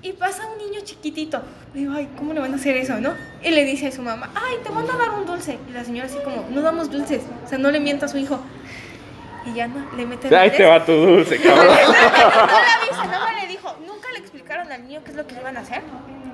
y 0.02 0.12
pasa 0.12 0.46
un 0.46 0.56
niño 0.58 0.80
chiquitito. 0.82 1.42
Digo, 1.74 1.92
ay, 1.94 2.08
¿cómo 2.16 2.32
le 2.32 2.40
van 2.40 2.52
a 2.52 2.56
hacer 2.56 2.74
eso, 2.76 2.98
no? 3.00 3.12
Y 3.42 3.50
le 3.50 3.64
dice 3.64 3.88
a 3.88 3.92
su 3.92 4.00
mamá, 4.02 4.30
ay, 4.34 4.56
te 4.64 4.70
van 4.70 4.88
a 4.90 4.96
dar 4.96 5.10
un 5.10 5.26
dulce. 5.26 5.58
Y 5.68 5.72
la 5.72 5.84
señora 5.84 6.06
así 6.06 6.16
como, 6.24 6.46
no 6.50 6.62
damos 6.62 6.90
dulces. 6.90 7.22
O 7.44 7.48
sea, 7.48 7.58
no 7.58 7.70
le 7.70 7.80
mienta 7.80 8.06
a 8.06 8.08
su 8.08 8.16
hijo. 8.16 8.40
Y 9.46 9.54
ya 9.54 9.68
no, 9.68 9.84
le 9.96 10.06
mete 10.06 10.34
Ahí 10.34 10.50
te 10.50 10.64
va 10.66 10.84
tu 10.84 10.92
dulce, 10.92 11.38
cabrón. 11.40 11.66
no 11.66 11.72
le 11.72 11.76
avisa, 11.76 13.04
no 13.10 13.26
me 13.26 13.40
le 13.42 13.46
dijo, 13.48 13.74
nunca 13.86 14.08
le 14.12 14.18
explicaron 14.20 14.70
al 14.72 14.86
niño 14.88 15.00
qué 15.04 15.10
es 15.10 15.16
lo 15.16 15.26
que 15.26 15.34
le 15.34 15.40
iban 15.40 15.56
a 15.56 15.60
hacer. 15.60 15.82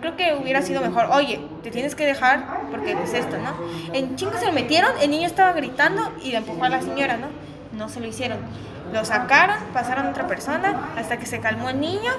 Creo 0.06 0.16
que 0.16 0.40
hubiera 0.40 0.62
sido 0.62 0.80
mejor, 0.82 1.06
oye, 1.10 1.40
te 1.64 1.72
tienes 1.72 1.96
que 1.96 2.06
dejar 2.06 2.68
porque 2.70 2.92
es 2.92 3.12
esto, 3.12 3.38
¿no? 3.38 3.56
En 3.92 4.14
chingo 4.14 4.38
se 4.38 4.46
lo 4.46 4.52
metieron, 4.52 4.92
el 5.02 5.10
niño 5.10 5.26
estaba 5.26 5.52
gritando 5.52 6.12
y 6.22 6.30
le 6.30 6.36
empujó 6.36 6.62
a 6.62 6.68
la 6.68 6.80
señora, 6.80 7.16
¿no? 7.16 7.26
No 7.76 7.88
se 7.88 7.98
lo 7.98 8.06
hicieron. 8.06 8.38
Lo 8.92 9.04
sacaron, 9.04 9.56
pasaron 9.72 10.06
a 10.06 10.10
otra 10.10 10.28
persona 10.28 10.90
hasta 10.96 11.16
que 11.16 11.26
se 11.26 11.40
calmó 11.40 11.70
el 11.70 11.80
niño 11.80 12.12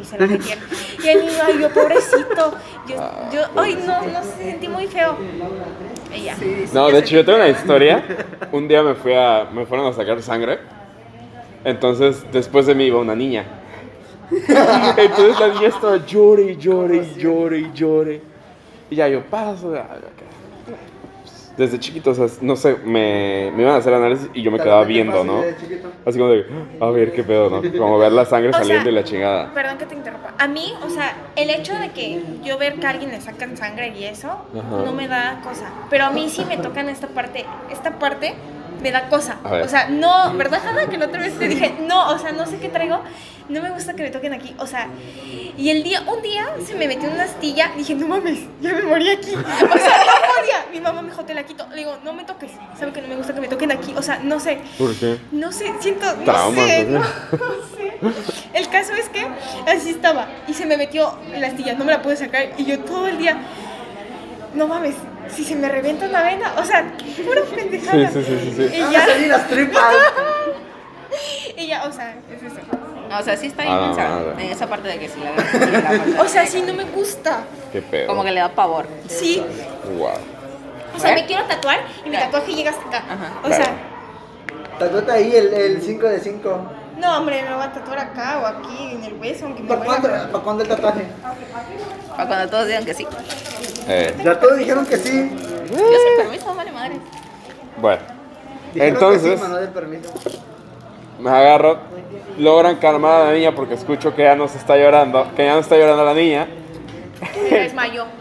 y 0.00 0.04
se 0.06 0.18
lo 0.18 0.26
metieron. 0.28 0.64
Y 1.04 1.08
el 1.08 1.20
niño, 1.26 1.32
ay, 1.44 1.58
yo 1.60 1.68
pobrecito, 1.68 2.54
yo, 2.88 2.96
yo, 3.30 3.60
ay, 3.60 3.78
no, 3.86 4.00
no 4.00 4.22
sé, 4.22 4.52
sentí 4.52 4.68
muy 4.68 4.86
feo. 4.86 5.18
Y 6.16 6.22
ya. 6.22 6.38
No, 6.72 6.90
de 6.90 7.00
hecho 7.00 7.16
yo 7.16 7.24
tengo 7.26 7.36
una 7.36 7.48
historia. 7.48 8.02
Un 8.50 8.66
día 8.66 8.82
me 8.82 8.94
fui 8.94 9.12
a, 9.12 9.46
me 9.52 9.66
fueron 9.66 9.86
a 9.88 9.92
sacar 9.92 10.22
sangre. 10.22 10.58
Entonces 11.64 12.24
después 12.32 12.64
de 12.64 12.74
mí 12.74 12.84
iba 12.84 12.98
una 12.98 13.14
niña. 13.14 13.44
Entonces 14.96 15.40
la 15.40 15.48
niña 15.48 15.68
estaba 15.68 15.96
llore 16.06 16.52
y 16.52 16.56
llore 16.56 16.96
y 16.96 17.20
llore 17.20 17.58
y 17.58 17.72
llore. 17.72 18.22
Y 18.90 18.96
ya 18.96 19.08
yo 19.08 19.22
paso. 19.24 19.74
Desde 21.56 21.78
chiquito, 21.78 22.12
o 22.12 22.14
sea, 22.14 22.26
no 22.40 22.56
sé, 22.56 22.76
me, 22.84 23.52
me 23.54 23.62
iban 23.62 23.74
a 23.74 23.78
hacer 23.78 23.92
análisis 23.92 24.30
y 24.32 24.40
yo 24.40 24.50
me 24.50 24.58
quedaba 24.58 24.82
viendo, 24.84 25.24
¿no? 25.24 25.42
Así 26.06 26.18
como 26.18 26.30
de, 26.30 26.46
a 26.80 26.86
ver 26.90 27.12
qué 27.12 27.22
pedo, 27.22 27.50
¿no? 27.50 27.60
Como 27.76 27.98
ver 27.98 28.12
la 28.12 28.24
sangre 28.24 28.48
O 28.48 28.52
sea, 28.52 28.62
saliendo 28.62 28.88
y 28.88 28.92
la 28.92 29.04
chingada. 29.04 29.52
Perdón 29.52 29.76
que 29.76 29.84
te 29.84 29.94
interrumpa. 29.94 30.32
A 30.38 30.48
mí, 30.48 30.72
o 30.86 30.88
sea, 30.88 31.14
el 31.36 31.50
hecho 31.50 31.74
de 31.74 31.90
que 31.90 32.22
yo 32.42 32.56
ver 32.56 32.76
que 32.76 32.86
a 32.86 32.90
alguien 32.90 33.10
le 33.10 33.20
sacan 33.20 33.56
sangre 33.58 33.92
y 33.94 34.04
eso, 34.04 34.28
Ajá. 34.28 34.84
no 34.84 34.92
me 34.92 35.06
da 35.06 35.40
cosa. 35.44 35.70
Pero 35.90 36.06
a 36.06 36.10
mí 36.10 36.30
sí 36.30 36.46
me 36.46 36.56
tocan 36.56 36.88
esta 36.88 37.08
parte, 37.08 37.44
esta 37.70 37.98
parte 37.98 38.34
me 38.80 38.90
da 38.90 39.08
cosa. 39.08 39.38
O 39.44 39.68
sea, 39.68 39.88
no, 39.88 40.34
¿verdad, 40.36 40.60
Hanna? 40.66 40.86
Que 40.86 40.98
la 40.98 41.06
otra 41.06 41.20
vez 41.20 41.38
te 41.38 41.48
dije, 41.48 41.74
no, 41.86 42.10
o 42.10 42.18
sea, 42.18 42.32
no 42.32 42.46
sé 42.46 42.58
qué 42.58 42.68
traigo, 42.68 43.00
no 43.48 43.60
me 43.60 43.70
gusta 43.70 43.94
que 43.94 44.02
me 44.02 44.10
toquen 44.10 44.32
aquí. 44.32 44.54
O 44.58 44.66
sea, 44.66 44.88
y 45.56 45.70
el 45.70 45.82
día, 45.82 46.02
un 46.02 46.22
día 46.22 46.48
se 46.64 46.74
me 46.74 46.86
metió 46.86 47.10
una 47.10 47.24
astilla, 47.24 47.72
dije, 47.76 47.94
no 47.94 48.08
mames, 48.08 48.40
ya 48.60 48.72
me 48.72 48.82
morí 48.82 49.10
aquí. 49.10 49.34
O 49.34 49.42
sea, 49.42 49.58
no 49.60 50.34
podía. 50.36 50.66
Mi 50.72 50.80
mamá 50.80 51.02
me 51.02 51.10
dijo, 51.10 51.24
te 51.24 51.34
la 51.34 51.44
quito. 51.44 51.66
Le 51.70 51.76
digo, 51.76 51.98
no 52.04 52.12
me 52.12 52.24
toques. 52.24 52.52
Sabe 52.78 52.92
que 52.92 53.02
no 53.02 53.08
me 53.08 53.16
gusta 53.16 53.34
que 53.34 53.40
me 53.40 53.48
toquen 53.48 53.72
aquí. 53.72 53.92
O 53.96 54.02
sea, 54.02 54.18
no 54.22 54.40
sé. 54.40 54.60
¿Por 54.78 54.94
qué? 54.94 55.18
No 55.32 55.52
sé, 55.52 55.72
siento, 55.80 56.06
no 56.24 56.52
sé, 56.52 56.84
¿no? 56.84 57.00
no, 57.00 57.00
no 57.00 57.66
sé. 57.76 57.98
El 58.54 58.68
caso 58.68 58.94
es 58.94 59.08
que 59.08 59.26
así 59.66 59.90
estaba 59.90 60.28
y 60.48 60.54
se 60.54 60.66
me 60.66 60.76
metió 60.76 61.18
la 61.36 61.48
astilla, 61.48 61.74
no 61.74 61.84
me 61.84 61.92
la 61.92 62.02
pude 62.02 62.16
sacar 62.16 62.50
y 62.56 62.64
yo 62.64 62.80
todo 62.80 63.06
el 63.06 63.18
día, 63.18 63.36
no 64.54 64.66
mames, 64.66 64.94
si 65.34 65.44
se 65.44 65.54
me 65.56 65.68
revienta 65.68 66.06
una 66.06 66.22
vena, 66.22 66.52
o 66.58 66.64
sea, 66.64 66.92
pura 67.24 67.42
pendejada. 67.54 68.10
Sí, 68.10 68.22
sí, 68.24 68.38
sí, 68.40 68.52
sí, 68.56 68.68
sí. 68.70 68.76
Y 68.76 68.80
Van 68.80 68.88
a 68.88 68.92
ya, 68.92 69.06
salir 69.06 69.28
las 69.28 69.48
tripas. 69.48 69.94
y 71.56 71.66
ya, 71.66 71.84
o 71.84 71.92
sea, 71.92 72.16
es 72.32 72.42
eso. 72.42 72.60
No, 73.08 73.18
o 73.18 73.22
sea, 73.22 73.36
sí 73.36 73.46
está 73.48 73.62
Ah, 73.62 73.66
bien 73.66 73.76
no, 73.80 73.96
pensado. 73.96 74.32
En 74.32 74.40
esa 74.52 74.66
parte 74.68 74.88
de 74.88 74.98
que 74.98 75.08
sí 75.08 75.20
la 75.20 75.30
la 75.32 75.88
parte 75.88 76.20
O 76.20 76.28
sea, 76.28 76.46
sí, 76.46 76.62
no 76.62 76.72
me 76.74 76.84
gusta. 76.84 77.44
Qué 77.72 77.82
pedo. 77.82 78.06
Como 78.06 78.22
que 78.22 78.30
le 78.30 78.40
da 78.40 78.48
pavor. 78.50 78.86
Sí, 79.08 79.42
Wow. 79.98 80.10
o 80.96 80.98
sea, 80.98 81.10
¿Eh? 81.10 81.14
me 81.14 81.26
quiero 81.26 81.44
tatuar 81.44 81.80
y 82.04 82.10
mi 82.10 82.16
tatuaje 82.16 82.52
llega 82.54 82.70
hasta 82.70 82.86
acá. 82.86 82.98
Ajá. 82.98 83.32
O 83.42 83.48
sea, 83.48 83.72
Tatuate 84.78 85.12
ahí 85.12 85.34
el 85.36 85.82
5 85.82 86.06
de 86.08 86.20
5. 86.20 86.72
No, 87.00 87.18
hombre, 87.18 87.42
me 87.42 87.50
lo 87.50 87.56
voy 87.56 87.66
a 87.66 87.72
tatuar 87.72 87.98
acá 87.98 88.40
o 88.42 88.46
aquí 88.46 88.92
en 88.92 89.04
el 89.04 89.14
hueso, 89.14 89.46
aunque 89.46 89.62
me 89.62 89.68
¿Para 89.68 89.84
cuándo, 89.84 90.08
¿Para 90.08 90.44
cuándo 90.44 90.62
el 90.62 90.68
tatuaje? 90.68 91.04
Para 92.16 92.26
cuando 92.28 92.48
todos 92.50 92.66
digan 92.66 92.84
que 92.84 92.94
sí. 92.94 93.06
Eh, 93.88 94.14
Ya 94.24 94.38
todos 94.38 94.56
dijeron 94.58 94.86
que 94.86 94.96
sí. 94.96 95.30
Yo 95.70 95.76
sin 95.76 96.16
permiso, 96.28 96.54
vale 96.54 96.72
madre. 96.72 96.96
bueno. 97.78 98.02
Dijeron 98.74 98.94
Entonces- 98.94 99.40
que 99.40 99.46
sí, 99.46 99.70
permiso. 99.74 100.10
me 101.18 101.30
agarro, 101.30 101.78
logran 102.38 102.76
calmar 102.76 103.22
a 103.22 103.24
la 103.26 103.32
niña 103.32 103.52
porque 103.54 103.74
escucho 103.74 104.14
que 104.14 104.22
ya 104.22 104.36
no 104.36 104.46
se 104.48 104.58
está 104.58 104.76
llorando, 104.76 105.26
que 105.34 105.44
ya 105.44 105.54
no 105.54 105.60
está 105.60 105.76
llorando 105.76 106.04
la 106.04 106.14
niña. 106.14 106.46
Se 107.48 107.58
desmayó. 107.58 108.04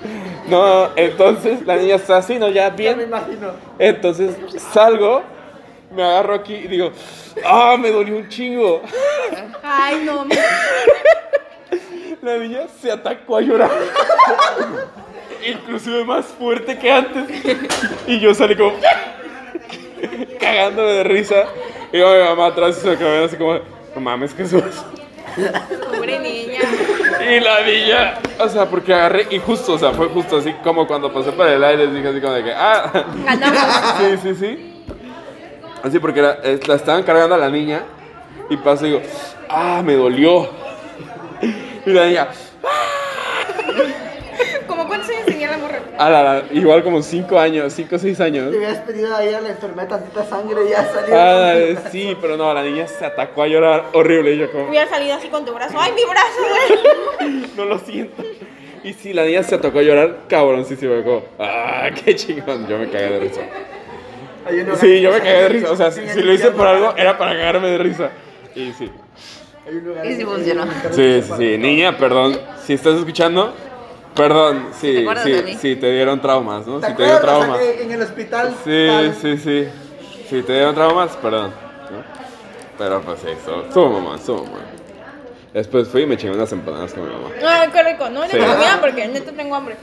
No, 0.50 0.90
entonces 0.96 1.64
la 1.68 1.76
niña 1.76 1.94
está 1.94 2.18
así, 2.18 2.40
¿no? 2.40 2.48
Ya 2.50 2.70
Ya 2.70 2.72
me 2.72 2.76
bien. 2.78 3.02
imagino. 3.02 3.52
Entonces 3.78 4.36
salgo, 4.74 5.22
me 5.92 6.04
agarro 6.04 6.36
aquí 6.36 6.54
y 6.54 6.68
digo, 6.68 6.92
¡ah, 7.46 7.78
me 7.80 7.92
dolió 7.92 8.18
un 8.18 8.30
chingo! 8.30 8.82
Ay, 9.64 10.04
no, 10.06 10.26
me... 10.26 10.36
La 12.22 12.38
niña 12.38 12.62
se 12.82 12.92
atacó 12.92 13.38
a 13.38 13.42
llorar. 13.42 13.72
Inclusive 15.48 16.04
más 16.04 16.26
fuerte 16.26 16.78
que 16.78 16.92
antes. 16.92 17.24
Y 18.08 18.20
yo 18.20 18.34
salí 18.34 18.58
como 18.58 18.74
cagándome 20.40 20.92
de 20.92 21.04
risa. 21.06 21.46
Y 21.94 22.00
yo, 22.00 22.14
mi 22.14 22.20
mamá 22.24 22.48
atrás 22.48 22.78
y 22.78 22.82
se 22.82 22.98
me 22.98 23.24
así 23.24 23.38
como, 23.38 23.54
no 23.96 24.02
mames, 24.02 24.36
Jesús. 24.36 24.64
pobre 25.92 26.20
niña. 26.20 26.60
Y 27.30 27.40
la 27.40 27.62
niña, 27.62 28.20
o 28.40 28.50
sea, 28.50 28.66
porque 28.66 28.94
agarré 28.94 29.28
y 29.30 29.40
justo, 29.40 29.74
o 29.74 29.80
sea, 29.80 29.92
fue 29.92 30.08
justo 30.10 30.38
así 30.38 30.54
como 30.64 30.88
cuando 30.88 31.14
pasé 31.14 31.32
por 31.32 31.48
el 31.48 31.64
aire, 31.64 31.88
dije 31.88 32.10
así 32.10 32.20
como 32.20 32.34
de 32.34 32.44
que, 32.44 32.54
ah, 32.54 33.06
Ganamos. 33.24 33.60
sí, 33.98 34.18
sí, 34.24 34.36
sí. 34.36 34.69
Así 35.84 36.00
porque 36.00 36.22
la, 36.22 36.38
la 36.68 36.76
estaban 36.76 37.04
cargando 37.04 37.36
a 37.36 37.38
la 37.38 37.50
niña 37.50 37.84
y 38.50 38.58
paso 38.58 38.86
y 38.86 38.90
digo, 38.90 39.02
ah, 39.50 39.82
me 39.84 39.96
dolió. 39.96 40.50
Y 41.86 41.92
la 41.92 42.06
niña, 42.06 42.28
¿Cómo 44.68 44.88
cuántos 44.88 45.10
años 45.10 45.26
tenía 45.26 45.50
la 45.50 45.58
morra? 45.58 45.80
ah, 45.98 46.10
la, 46.10 46.24
la, 46.24 46.44
igual 46.52 46.84
como 46.84 47.02
5 47.02 47.40
años, 47.40 47.74
5 47.74 47.96
o 47.96 48.00
6 48.00 48.20
años. 48.20 48.52
Le 48.52 48.58
hubieras 48.58 48.80
pedido 48.80 49.16
ahí 49.16 49.34
a 49.34 49.42
la 49.42 49.50
enfermera 49.50 49.88
tantita 49.88 50.26
sangre 50.26 50.66
y 50.66 50.70
ya 50.70 50.86
salió. 50.92 51.16
Ah, 51.18 51.56
sí, 51.92 52.16
pero 52.22 52.38
no, 52.38 52.54
la 52.54 52.64
niña 52.64 52.88
se 52.88 53.06
atacó 53.06 53.44
a 53.44 53.48
llorar 53.48 53.86
horrible 53.94 54.34
y 54.34 54.38
yo 54.38 54.52
como, 54.52 54.68
Hubiera 54.70 54.88
salido 54.90 55.16
así 55.16 55.30
con 55.30 55.46
tu 55.46 55.54
brazo. 55.54 55.76
¡Ay, 55.80 55.94
mi 55.94 56.04
brazo, 56.04 57.20
güey! 57.20 57.46
no 57.58 57.66
lo 57.66 57.80
siento. 57.80 58.24
Y 58.84 58.94
sí, 58.94 59.14
la 59.14 59.24
niña 59.26 59.42
se 59.44 59.56
atacó 59.56 59.80
a 59.80 59.82
llorar, 59.84 60.18
cabrón, 60.28 60.66
sí, 60.66 60.76
sí, 60.76 60.86
me 60.86 61.04
como, 61.04 61.24
ah, 61.40 61.90
qué 62.04 62.16
chingón, 62.16 62.68
yo 62.68 62.78
me 62.78 62.90
cagué 62.90 63.10
de 63.10 63.20
risa. 63.20 63.42
Sí, 64.80 65.02
yo 65.02 65.12
me 65.12 65.20
cagué 65.20 65.42
de 65.44 65.50
risa. 65.50 65.72
O 65.72 65.76
sea, 65.76 65.92
si, 65.92 66.02
lo 66.22 66.34
hice 66.34 66.52
por 66.52 66.68
algo, 66.68 66.94
era 66.98 67.18
para 67.18 67.32
cagarme 67.32 67.70
de 67.70 67.78
risa. 67.78 68.10
Y 68.56 68.72
sí. 68.74 68.90
Hay 69.68 69.76
un 69.76 69.86
lugar 69.86 70.06
Y 70.06 70.16
sí 70.16 70.26
funcionó. 70.26 70.66
Sí, 70.92 71.22
sí, 71.22 71.34
sí. 71.38 71.58
Niña, 71.58 71.98
perdón. 71.98 72.40
Si 72.66 72.74
estás 72.74 72.96
escuchando, 72.96 73.54
perdón. 74.16 74.68
¿Te 74.72 74.78
Sí, 74.78 75.08
sí, 75.24 75.58
sí, 75.60 75.76
te 75.76 75.92
dieron 75.92 76.22
traumas, 76.22 76.66
¿no? 76.66 76.80
¿Te 76.80 76.88
Si 76.88 76.94
te 76.96 77.04
dieron 77.04 77.22
traumas. 77.22 77.60
en 77.62 77.92
el 77.92 78.02
hospital? 78.02 78.56
Sí, 78.64 78.88
tal? 78.88 79.16
sí, 79.16 79.38
sí. 79.38 79.68
Si 80.30 80.42
te 80.44 80.54
dieron 80.54 80.76
traumas, 80.76 81.16
perdón. 81.18 81.52
¿no? 81.92 82.04
Pero 82.78 83.02
pues 83.02 83.20
sí, 83.20 83.28
estuvo, 83.30 83.62
estuvo 83.64 83.90
mamá, 84.00 84.16
estuvo 84.16 84.44
mamá. 84.44 84.60
Después 85.54 85.88
fui 85.88 86.04
y 86.04 86.06
me 86.06 86.16
chingué 86.16 86.36
unas 86.36 86.52
empanadas 86.52 86.94
con 86.94 87.04
mi 87.08 87.14
mamá. 87.14 87.30
Ay, 87.46 87.70
qué 87.74 87.84
rico. 87.84 88.10
No 88.10 88.22
le 88.22 88.30
Sí. 88.30 88.38
comida 88.38 88.78
porque 88.80 89.08
neta 89.08 89.32
tengo 89.32 89.56
hambre. 89.56 89.76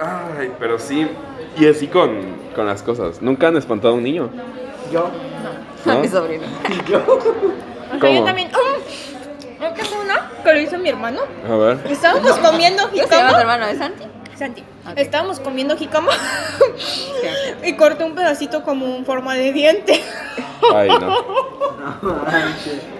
Ay, 0.00 0.52
pero 0.58 0.78
sí. 0.78 1.06
Y 1.58 1.66
así 1.66 1.86
con, 1.88 2.36
con 2.54 2.66
las 2.66 2.82
cosas. 2.82 3.22
¿Nunca 3.22 3.48
han 3.48 3.56
espantado 3.56 3.94
a 3.94 3.96
un 3.96 4.02
niño? 4.02 4.30
Yo. 4.92 5.10
A 5.86 5.94
¿No? 5.94 6.00
mi 6.00 6.08
sobrino. 6.08 6.44
O 7.86 7.98
sea, 7.98 8.00
¿Cómo? 8.00 8.18
yo 8.18 8.24
también. 8.24 8.48
¡um! 8.48 9.64
Esta 9.64 9.84
fue 9.84 10.04
una 10.04 10.30
que 10.42 10.52
lo 10.52 10.60
hizo 10.60 10.76
mi 10.78 10.88
hermano. 10.88 11.20
A 11.48 11.56
ver. 11.56 11.78
Estábamos 11.88 12.32
comiendo 12.38 12.82
¿Cómo 12.90 12.94
se 12.94 12.98
llama 13.08 13.08
tu 13.08 13.14
jicama. 13.36 13.40
hermano? 13.40 13.66
¿Es 13.66 13.78
Santi? 13.78 14.04
Santi. 14.36 14.64
Estábamos 14.96 15.40
comiendo 15.40 15.76
jicama. 15.76 16.10
y 17.64 17.72
corté 17.76 18.04
un 18.04 18.14
pedacito 18.14 18.64
como 18.64 18.96
en 18.96 19.06
forma 19.06 19.34
de 19.34 19.52
diente. 19.52 20.02
Ay, 20.74 20.88
no. 20.88 21.16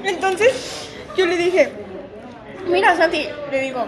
Entonces, 0.05 0.89
yo 1.17 1.27
le 1.27 1.37
dije, 1.37 1.73
mira 2.69 2.97
Santi, 2.97 3.27
le 3.51 3.61
digo, 3.61 3.85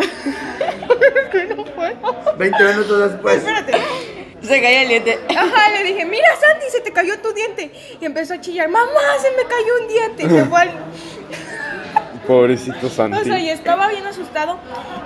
es 0.00 1.30
que 1.30 1.54
no 1.54 1.64
puedo. 1.64 2.36
20 2.36 2.64
minutos 2.64 3.12
después. 3.12 3.36
Espérate. 3.36 3.72
Se 4.42 4.60
caía 4.60 4.82
el 4.82 4.88
diente. 4.88 5.18
Ajá, 5.30 5.70
le 5.70 5.84
dije, 5.84 6.04
mira 6.04 6.28
Santi, 6.38 6.66
se 6.70 6.80
te 6.80 6.92
cayó 6.92 7.18
tu 7.20 7.32
diente. 7.32 7.70
Y 8.00 8.04
empezó 8.04 8.34
a 8.34 8.40
chillar, 8.40 8.68
mamá, 8.68 9.00
se 9.20 9.30
me 9.30 9.48
cayó 9.48 9.80
un 9.80 9.88
diente. 9.88 10.24
Y 10.24 10.28
se 10.28 10.44
fue 10.44 10.60
al... 10.60 10.70
Pobrecito 12.26 12.88
Santi. 12.90 13.18
O 13.18 13.24
sea, 13.24 13.38
y 13.38 13.48
estaba 13.48 13.88
bien 13.88 14.06
asustado. 14.06 14.58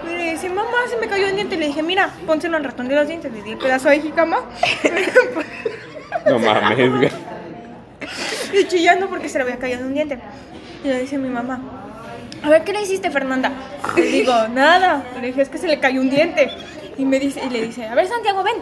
Y 0.05 0.17
le 0.17 0.33
dice, 0.33 0.49
mamá, 0.49 0.79
se 0.89 0.97
me 0.97 1.07
cayó 1.07 1.29
un 1.29 1.37
diente. 1.37 1.57
Le 1.57 1.69
dije, 1.69 1.83
mira, 1.83 2.13
pónselo 2.27 2.57
al 2.57 2.65
ratón 2.65 2.89
de 2.89 2.97
los 2.97 3.07
dientes. 3.07 3.33
Le 3.33 3.43
di 3.43 3.53
el 3.53 3.59
pedazo 3.59 3.89
de 3.89 4.01
jicama. 4.01 4.41
No 6.27 6.39
mames, 6.39 6.91
güey. 6.91 7.11
y 8.53 8.65
chillando 8.67 9.09
porque 9.09 9.29
se 9.29 9.39
le 9.39 9.45
había 9.45 9.59
caído 9.59 9.87
un 9.87 9.95
diente. 9.95 10.19
Y 10.85 10.89
le 10.89 11.01
dice 11.01 11.19
mi 11.19 11.29
mamá, 11.29 11.88
a 12.43 12.49
ver, 12.49 12.65
¿qué 12.65 12.73
le 12.73 12.83
hiciste, 12.83 13.11
Fernanda? 13.11 13.53
Le 13.97 14.03
digo, 14.03 14.33
nada. 14.49 15.05
Le 15.21 15.29
dije, 15.29 15.43
es 15.43 15.49
que 15.49 15.59
se 15.59 15.69
le 15.69 15.81
cayó 15.81 16.01
un 16.01 16.11
diente. 16.11 16.51
Y 16.97 17.05
me 17.05 17.19
dice, 17.19 17.43
y 17.45 17.51
le 17.51 17.63
dice, 17.63 17.87
a 17.87 17.95
ver, 17.95 18.07
Santiago, 18.07 18.43
ven. 18.43 18.57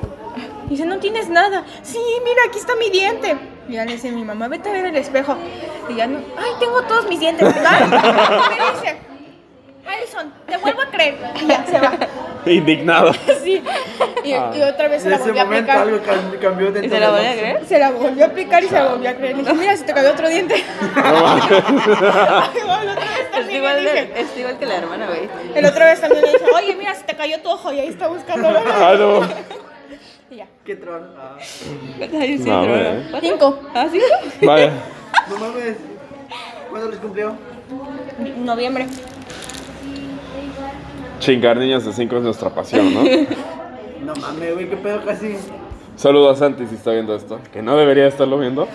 Dice, 0.68 0.84
no 0.84 0.98
tienes 0.98 1.28
nada. 1.28 1.64
Sí, 1.82 1.98
mira, 2.24 2.42
aquí 2.48 2.58
está 2.58 2.74
mi 2.76 2.90
diente. 2.90 3.36
Y 3.68 3.72
ya 3.74 3.84
le 3.84 3.92
dice 3.92 4.12
mi 4.12 4.24
mamá, 4.24 4.48
vete 4.48 4.68
a 4.68 4.72
ver 4.72 4.86
el 4.86 4.96
espejo. 4.96 5.36
Y 5.88 5.94
ya 5.94 6.06
no, 6.06 6.18
ay, 6.36 6.50
tengo 6.60 6.82
todos 6.82 7.08
mis 7.08 7.20
dientes, 7.20 7.42
¿verdad? 7.54 7.86
Y 7.86 7.90
me 7.90 8.70
dice, 8.72 8.96
Alison, 10.06 10.32
te 10.46 10.56
vuelvo 10.58 10.82
a 10.82 10.86
creer. 10.86 11.16
Y 11.42 11.46
ya 11.48 11.66
se 11.66 11.80
va. 11.80 11.92
Indignado. 12.46 13.12
Sí. 13.42 13.62
Y, 14.24 14.30
y 14.30 14.62
otra 14.62 14.88
vez 14.88 15.02
se 15.02 15.10
la 15.10 15.18
volvió 15.18 15.40
a 15.40 15.44
momento 15.44 15.70
aplicar. 15.72 15.88
algo 15.88 15.98
cam- 16.04 16.38
cambió 16.40 16.72
dentro 16.72 16.84
¿Y 16.84 16.88
se 16.90 16.98
la 17.00 17.06
de 17.06 17.12
volvió 17.12 17.30
a 17.30 17.34
creer? 17.34 17.66
Se 17.66 17.78
la 17.78 17.90
volvió 17.92 18.24
a 18.24 18.26
aplicar 18.28 18.64
y 18.64 18.68
se 18.68 18.74
la 18.74 18.88
volvió 18.88 19.10
a 19.10 19.14
creer. 19.14 19.36
Le 19.36 19.42
dije, 19.42 19.54
mira, 19.54 19.76
se 19.76 19.84
te 19.84 19.92
cayó 19.94 20.10
otro 20.10 20.28
diente. 20.28 20.54
Igual, 22.56 22.98
Es 23.38 23.50
igual, 23.54 23.84
de- 23.84 24.12
es 24.20 24.56
que 24.58 24.66
la 24.66 24.76
hermana, 24.76 25.06
güey. 25.06 25.28
El 25.54 25.64
otra 25.64 25.86
vez 25.86 26.00
también 26.00 26.24
le 26.24 26.32
dije, 26.32 26.44
oye, 26.56 26.74
mira, 26.76 26.94
se 26.94 27.04
te 27.04 27.14
cayó 27.14 27.40
tu 27.40 27.50
ojo 27.50 27.72
y 27.72 27.80
ahí 27.80 27.88
está 27.88 28.08
buscando. 28.08 28.48
Ah, 28.48 28.94
no. 28.98 29.20
Y 30.30 30.36
ya. 30.36 30.46
Qué 30.64 30.74
trono. 30.76 31.06
Ah. 31.16 31.36
Ay, 31.38 32.38
sí, 32.38 32.44
No. 32.50 32.64
Cinco. 33.20 33.60
¿Ah, 33.74 33.86
sí? 33.90 34.00
Vaya. 34.44 34.72
No 35.28 35.36
mames. 35.38 35.76
¿Cuándo 36.70 36.90
les 36.90 36.98
cumplió? 36.98 37.36
Noviembre. 38.38 38.86
Chingar 41.18 41.56
niños 41.56 41.84
de 41.84 41.92
5 41.92 42.16
es 42.16 42.22
nuestra 42.22 42.50
pasión, 42.50 42.92
¿no? 42.94 43.00
No 44.06 44.14
mames, 44.14 44.54
güey, 44.54 44.68
qué 44.70 44.76
pedo 44.76 45.04
casi. 45.04 45.36
Saludos 45.96 46.36
a 46.36 46.38
Santi 46.38 46.64
si 46.66 46.76
está 46.76 46.92
viendo 46.92 47.16
esto. 47.16 47.40
Que 47.52 47.60
no 47.60 47.76
debería 47.76 48.06
estarlo 48.06 48.38
viendo. 48.38 48.68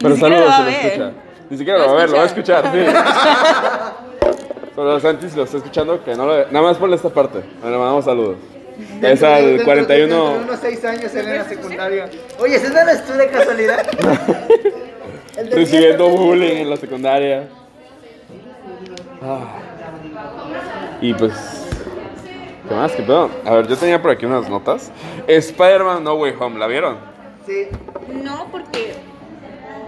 Pero 0.00 0.16
saludos 0.16 0.54
si 0.54 0.62
lo 0.62 0.68
escucha. 0.70 1.12
Ni 1.50 1.58
siquiera 1.58 1.78
lo 1.80 1.86
va 1.86 1.92
a 1.92 1.94
ver, 1.96 2.10
lo 2.10 2.16
va 2.16 2.22
a 2.22 2.26
escuchar, 2.26 2.72
sí. 2.72 2.78
Saludos 4.74 5.04
a 5.04 5.08
Santi 5.08 5.28
si 5.28 5.36
lo 5.36 5.42
está 5.42 5.58
escuchando. 5.58 6.02
Que 6.02 6.14
no 6.14 6.24
lo 6.24 6.46
Nada 6.46 6.62
más 6.62 6.78
por 6.78 6.90
esta 6.94 7.10
parte. 7.10 7.40
Le 7.62 7.70
mandamos 7.70 8.06
saludos. 8.06 8.36
Es 9.02 9.22
al 9.22 9.44
dentro- 9.44 9.64
41. 9.66 10.06
Dentro 10.06 10.38
de 10.38 10.44
unos 10.44 10.60
6 10.60 10.84
años 10.86 11.14
él 11.14 11.28
en 11.28 11.36
la 11.36 11.44
secundaria. 11.44 12.08
Oye, 12.38 12.56
¿ese 12.56 12.70
no 12.70 12.78
eres 12.78 13.04
tú 13.04 13.12
de 13.12 13.28
casualidad? 13.28 13.86
Recibiendo 15.50 16.08
bullying 16.08 16.56
en 16.56 16.70
la 16.70 16.76
secundaria. 16.78 17.48
Ah. 19.22 19.58
Y 21.00 21.14
pues. 21.14 21.32
¿Qué 22.68 22.74
más? 22.74 22.92
¿Qué 22.92 23.02
pedo? 23.02 23.30
A 23.44 23.54
ver, 23.54 23.68
yo 23.68 23.76
tenía 23.76 24.00
por 24.02 24.10
aquí 24.10 24.26
unas 24.26 24.48
notas. 24.48 24.90
Spider-Man 25.28 26.02
No 26.02 26.14
Way 26.14 26.34
Home, 26.40 26.58
¿la 26.58 26.66
vieron? 26.66 26.96
Sí, 27.46 27.68
No, 28.24 28.46
porque, 28.50 28.94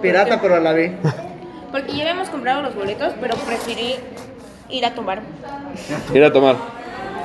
pirata, 0.00 0.40
pero 0.40 0.54
a 0.54 0.60
la 0.60 0.72
vi. 0.72 0.92
porque 1.72 1.92
ya 1.96 2.02
habíamos 2.02 2.28
comprado 2.28 2.62
los 2.62 2.74
boletos, 2.76 3.14
pero 3.20 3.34
preferí 3.36 3.96
ir 4.68 4.86
a 4.86 4.94
tomar. 4.94 5.22
Ir 6.14 6.22
a 6.22 6.32
tomar. 6.32 6.54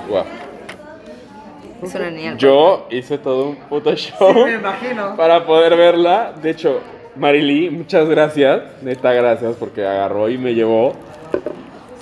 Guau. 0.10 0.24
Es 1.84 1.94
una 1.96 2.10
niña. 2.10 2.36
Yo 2.38 2.88
hice 2.90 3.18
todo 3.18 3.50
un 3.50 3.56
puto 3.58 3.94
show 3.96 4.34
Sí, 4.34 4.40
me 4.46 4.54
imagino. 4.56 5.16
para 5.18 5.46
poder 5.46 5.76
verla. 5.76 6.34
De 6.42 6.50
hecho, 6.50 6.80
Marily, 7.16 7.70
muchas 7.70 8.08
gracias. 8.10 8.62
Neta, 8.82 9.12
gracias 9.14 9.56
porque 9.60 9.86
agarró 9.86 10.30
y 10.30 10.38
me 10.38 10.56
llevó. 10.56 10.94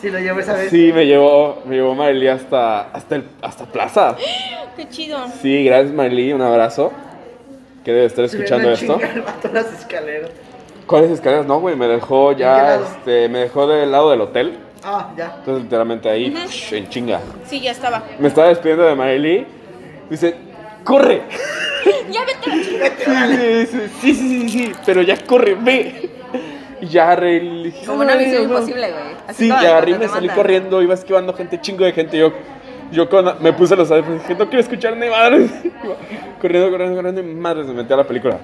Sí, 0.02 0.10
lo 0.10 0.20
llevo 0.20 0.40
esa 0.40 0.54
vez. 0.54 0.72
Sí, 0.72 0.92
me 0.92 1.06
llevó, 1.06 1.62
me 1.66 1.76
llevó 1.76 1.94
Marily 1.94 2.28
hasta, 2.28 2.90
hasta, 2.92 3.16
el, 3.16 3.26
hasta 3.42 3.66
Plaza. 3.66 4.16
Qué 4.76 4.90
chido. 4.90 5.28
Sí, 5.42 5.64
gracias 5.66 5.94
Marily, 5.94 6.34
un 6.34 6.42
abrazo. 6.42 6.92
Que 7.86 7.92
debe 7.92 8.06
estar 8.06 8.22
me 8.24 8.28
escuchando 8.28 8.70
anda 8.70 8.80
esto. 8.80 9.00
el 9.00 9.22
vato 9.26 9.50
las 9.54 9.72
escaleras. 9.74 10.32
¿Cuáles 10.88 11.12
escaleras? 11.12 11.46
No, 11.46 11.60
güey, 11.60 11.76
me 11.76 11.88
dejó 11.88 12.32
¿En 12.32 12.38
qué 12.38 12.44
ya, 12.44 12.76
este, 12.76 13.30
me 13.30 13.40
dejó 13.40 13.68
del 13.68 13.92
lado 13.92 14.10
del 14.12 14.22
hotel. 14.22 14.58
Ah, 14.84 15.12
ya. 15.16 15.36
Entonces, 15.38 15.64
literalmente 15.64 16.10
ahí, 16.10 16.36
en 16.72 16.90
chinga. 16.90 17.20
Sí, 17.46 17.62
ya 17.62 17.72
estaba. 17.72 18.04
Me 18.20 18.28
estaba 18.28 18.48
despidiendo 18.48 18.84
de 18.86 18.96
Marily. 18.96 19.46
Dice, 20.10 20.36
¡corre! 20.84 21.22
Ya 22.12 22.26
vete 22.26 22.52
sí, 23.66 23.90
sí, 24.02 24.14
sí, 24.14 24.50
sí, 24.50 24.74
pero 24.86 25.02
ya 25.02 25.18
corre, 25.26 25.56
ve. 25.56 26.10
Y 26.82 26.88
ya 26.88 27.04
agarré 27.04 27.36
y 27.38 27.64
dije, 27.66 27.86
Como 27.86 28.02
una 28.02 28.14
"Ay, 28.14 28.26
misión 28.26 28.48
no". 28.48 28.54
imposible, 28.56 28.92
güey. 28.92 29.04
Así 29.28 29.44
Sí, 29.44 29.48
y 29.48 29.52
agarré 29.52 29.92
me 29.94 30.00
te 30.00 30.08
salí 30.10 30.28
matan. 30.28 30.36
corriendo, 30.44 30.82
iba 30.82 30.94
esquivando 30.96 31.34
gente, 31.34 31.62
chingo 31.62 31.86
de 31.86 31.92
gente. 31.94 32.18
Yo, 32.18 32.34
yo 32.92 33.08
con- 33.08 33.36
me 33.42 33.54
puse 33.54 33.76
los 33.76 33.90
audífonos 33.92 34.20
y 34.20 34.22
dije, 34.24 34.36
no 34.36 34.46
quiero 34.48 34.62
escuchar 34.62 34.98
ni 34.98 35.08
madre. 35.08 35.38
Iba 35.84 35.96
corriendo, 36.42 36.72
corriendo, 36.72 36.96
corriendo 36.96 37.22
y 37.22 37.24
madre, 37.36 37.66
se 37.66 37.72
metí 37.72 37.94
a 37.94 37.98
la 37.98 38.04
película. 38.04 38.40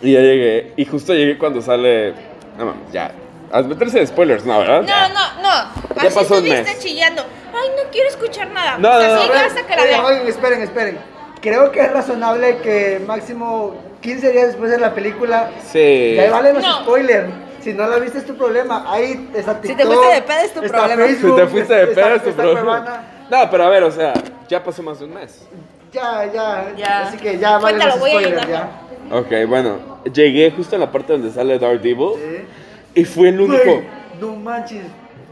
Y 0.00 0.12
ya 0.12 0.20
llegué, 0.20 0.72
y 0.76 0.84
justo 0.84 1.14
llegué 1.14 1.38
cuando 1.38 1.60
sale. 1.62 2.14
No 2.58 2.66
mames, 2.66 2.90
ya. 2.92 3.12
A 3.52 3.62
meterse 3.62 3.98
de 4.00 4.06
spoilers, 4.06 4.44
no, 4.46 4.58
¿verdad? 4.58 4.82
No, 4.82 5.08
no, 5.10 5.42
no. 5.42 5.94
Ya 6.00 6.08
Así 6.08 6.14
pasó 6.18 6.34
un 6.38 6.46
estuviste 6.46 6.62
mes. 6.62 6.78
chillando. 6.78 7.22
Ay, 7.54 7.68
no 7.76 7.90
quiero 7.92 8.08
escuchar 8.08 8.50
nada. 8.50 8.78
No, 8.78 8.88
no, 8.94 8.98
no, 8.98 9.14
Así 9.20 9.28
no. 9.28 9.34
hasta 9.34 9.62
que 9.66 9.76
la 9.76 9.82
Oigan, 9.82 10.00
vea. 10.02 10.06
oigan, 10.06 10.26
esperen, 10.28 10.62
esperen. 10.62 10.98
Creo 11.42 11.70
que 11.72 11.80
es 11.80 11.92
razonable 11.92 12.58
que 12.58 13.02
máximo 13.06 13.74
15 14.00 14.30
días 14.32 14.46
después 14.48 14.70
de 14.70 14.78
la 14.78 14.94
película 14.94 15.50
Sí. 15.70 16.14
ya 16.16 16.30
valen 16.30 16.54
los 16.54 16.62
No. 16.64 16.80
spoilers. 16.84 17.28
Si 17.60 17.74
no 17.74 17.86
la 17.88 17.98
viste 17.98 18.18
es 18.18 18.26
tu 18.26 18.36
problema. 18.36 18.84
Ahí 18.86 19.28
está 19.34 19.54
Si 19.60 19.68
TikTok. 19.68 19.76
te 19.78 19.84
fuiste 19.86 20.14
de 20.14 20.22
peda, 20.22 20.42
es 20.44 20.54
tu 20.54 20.60
problema. 20.62 21.06
Si 21.08 21.36
te 21.36 21.46
fuiste 21.48 21.74
de 21.74 21.86
pedo, 21.88 22.14
es 22.14 22.22
tu 22.24 22.32
problema. 22.32 23.02
No, 23.30 23.50
pero 23.50 23.64
a 23.64 23.68
ver, 23.68 23.82
o 23.84 23.90
sea, 23.90 24.14
ya 24.48 24.62
pasó 24.62 24.82
más 24.82 24.98
de 25.00 25.04
un 25.04 25.14
mes. 25.14 25.46
Ya, 25.92 26.24
ya, 26.32 26.72
Ya. 26.76 27.00
Así 27.08 27.18
que 27.18 27.38
ya 27.38 27.58
valen 27.58 27.80
Cuéntalo, 27.80 27.90
los 27.90 27.94
a 27.96 27.98
spoilers 28.08 28.48
ya. 28.48 28.70
Ok, 29.12 29.48
bueno, 29.48 29.78
llegué 30.12 30.50
justo 30.52 30.74
en 30.76 30.80
la 30.80 30.90
parte 30.90 31.12
donde 31.12 31.30
sale 31.30 31.58
Daredevil 31.58 32.12
Sí. 32.16 33.00
y 33.00 33.04
fue 33.04 33.28
el 33.28 33.40
único. 33.40 33.82
No 34.20 34.36
manches. 34.36 34.84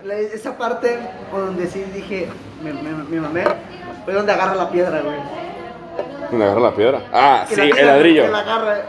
La- 0.05 0.17
esa 0.17 0.57
parte 0.59 0.99
donde 1.33 1.67
sí 1.67 1.85
dije, 1.95 2.27
me, 2.63 2.73
me, 2.73 2.91
me 3.09 3.21
mamé, 3.21 3.45
fue 4.05 4.15
donde 4.15 4.33
agarra 4.33 4.55
la 4.55 4.71
piedra, 4.71 5.01
güey. 5.03 5.17
¿Dónde 6.31 6.45
agarró 6.45 6.61
la 6.61 6.75
piedra? 6.75 7.03
Ah, 7.13 7.45
Que 7.49 7.55
sí, 7.55 7.61
la- 7.69 7.81
el 7.81 7.87
ladrillo. 7.87 8.23
que 8.25 8.29
la 8.29 8.39
agarra. 8.41 8.83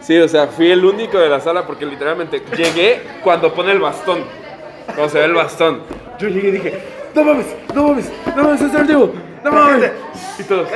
Sí, 0.00 0.16
o 0.18 0.28
sea, 0.28 0.46
fui 0.46 0.70
el 0.70 0.84
único 0.84 1.18
de 1.18 1.28
la 1.28 1.40
sala 1.40 1.66
porque 1.66 1.84
literalmente 1.86 2.42
llegué 2.56 3.00
cuando 3.22 3.52
pone 3.52 3.72
el 3.72 3.80
bastón. 3.80 4.24
Cuando 4.86 5.08
se 5.08 5.18
ve 5.18 5.24
el 5.24 5.34
bastón. 5.34 5.82
Yo 6.18 6.28
llegué 6.28 6.48
y 6.48 6.52
dije, 6.52 6.78
no 7.14 7.24
mames, 7.24 7.46
no 7.74 7.82
mames, 7.88 8.12
no 8.36 8.44
mames, 8.44 8.60
es 8.62 8.72
Daredevil, 8.72 9.10
no 9.44 9.52
mames. 9.52 9.92
Y 10.38 10.42
todos, 10.44 10.68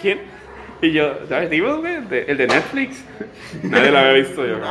¿quién? 0.00 0.22
Y 0.82 0.92
yo, 0.92 1.14
Daredevil, 1.28 1.76
güey, 1.76 2.00
de- 2.06 2.22
el 2.24 2.36
de 2.36 2.46
Netflix. 2.46 3.04
Nadie 3.62 3.90
lo 3.90 3.98
había 3.98 4.12
visto 4.12 4.44
yo. 4.46 4.56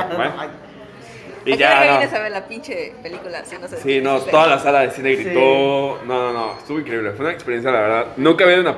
Y 1.45 1.55
ya, 1.55 1.81
vienes 1.81 2.11
a 2.13 2.17
no. 2.17 2.23
ver 2.23 2.31
la 2.33 2.45
pinche 2.45 2.93
película, 3.01 3.45
si 3.45 3.57
no 3.57 3.69
sé. 3.69 3.77
Sí, 3.77 4.01
no, 4.01 4.19
toda 4.19 4.47
la 4.47 4.59
sala 4.59 4.81
de 4.81 4.91
cine 4.91 5.13
gritó. 5.15 5.97
No, 6.05 6.33
no, 6.33 6.33
no, 6.33 6.57
estuvo 6.59 6.77
increíble. 6.77 7.11
Fue 7.11 7.23
una 7.23 7.33
experiencia, 7.33 7.71
la 7.71 7.79
verdad. 7.79 8.05
Nunca 8.17 8.43
había 8.43 8.59
una 8.59 8.75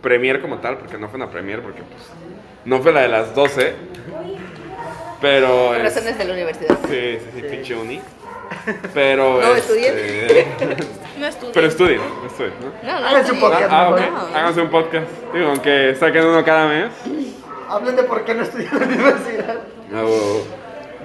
premiere 0.00 0.40
como 0.40 0.58
tal, 0.58 0.78
porque 0.78 0.98
no 0.98 1.08
fue 1.08 1.16
una 1.16 1.30
premiere, 1.30 1.62
porque 1.62 1.82
pues 1.82 2.02
no 2.64 2.80
fue 2.82 2.92
la 2.92 3.00
de 3.02 3.08
las 3.08 3.34
12. 3.34 3.74
Pero. 5.20 5.66
Por 5.68 5.76
es- 5.76 5.82
razones 5.82 6.18
de 6.18 6.24
la 6.24 6.32
universidad. 6.32 6.78
Sí, 6.88 7.18
sí, 7.20 7.30
sí, 7.34 7.42
pinche 7.42 7.74
uni. 7.74 8.00
Pero. 8.94 9.40
No, 9.40 9.54
este, 9.54 10.46
No 11.18 11.26
estudié. 11.26 11.52
Pero 11.52 11.66
estudien, 11.66 12.00
no 12.22 12.26
estudien, 12.26 12.54
¿no? 12.60 12.92
No, 12.92 13.00
no. 13.00 13.06
Háganse 13.06 13.30
un 13.32 13.36
sí. 13.36 13.42
podcast. 13.42 13.66
Ah, 13.70 13.90
ok. 13.90 14.00
No. 14.10 14.36
Háganse 14.38 14.60
un 14.62 14.70
podcast. 14.70 15.06
Digo, 15.34 15.48
aunque 15.48 15.94
saquen 15.98 16.24
uno 16.26 16.44
cada 16.44 16.66
mes. 16.66 16.90
Hablen 17.68 17.96
de 17.96 18.02
por 18.04 18.24
qué 18.24 18.34
no 18.34 18.42
estudié 18.42 18.68
en 18.72 18.80
la 18.80 18.86
universidad. 18.86 19.56
Ah, 19.92 20.02
huevo. 20.04 20.46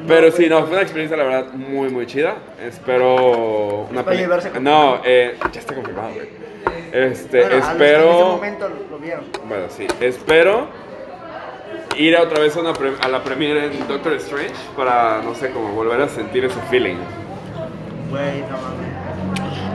Pero 0.07 0.31
sí, 0.31 0.47
no, 0.49 0.61
fue 0.61 0.71
una 0.73 0.81
experiencia, 0.81 1.17
la 1.17 1.23
verdad, 1.23 1.53
muy, 1.53 1.89
muy 1.89 2.05
chida. 2.05 2.35
Espero 2.61 3.87
una 3.89 4.01
Va 4.01 4.11
a 4.11 4.15
llevarse 4.15 4.49
peli- 4.49 4.53
con- 4.55 4.63
No, 4.63 5.01
eh, 5.03 5.37
ya 5.51 5.59
está 5.59 5.73
confirmado, 5.75 6.09
güey. 6.13 6.27
Este, 6.91 7.41
Bueno, 7.41 7.55
a 7.55 7.57
los 7.59 7.65
que 7.67 7.71
espero. 7.73 8.03
En 8.09 8.15
ese 8.15 8.23
momento 8.23 8.69
lo, 8.69 8.75
lo 8.91 8.99
vieron. 8.99 9.25
Bueno, 9.47 9.65
sí, 9.69 9.87
espero 9.99 10.67
ir 11.97 12.15
otra 12.17 12.39
vez 12.39 12.55
a, 12.55 12.59
una 12.59 12.73
pre- 12.73 12.93
a 13.01 13.07
la 13.07 13.23
premiere 13.23 13.65
en 13.65 13.87
Doctor 13.87 14.13
Strange 14.13 14.53
para, 14.75 15.21
no 15.23 15.33
sé, 15.35 15.51
como 15.51 15.69
volver 15.73 16.01
a 16.01 16.07
sentir 16.09 16.45
ese 16.45 16.59
feeling. 16.69 16.95
Güey, 18.09 18.41
no 18.41 18.57
mames. 18.61 18.95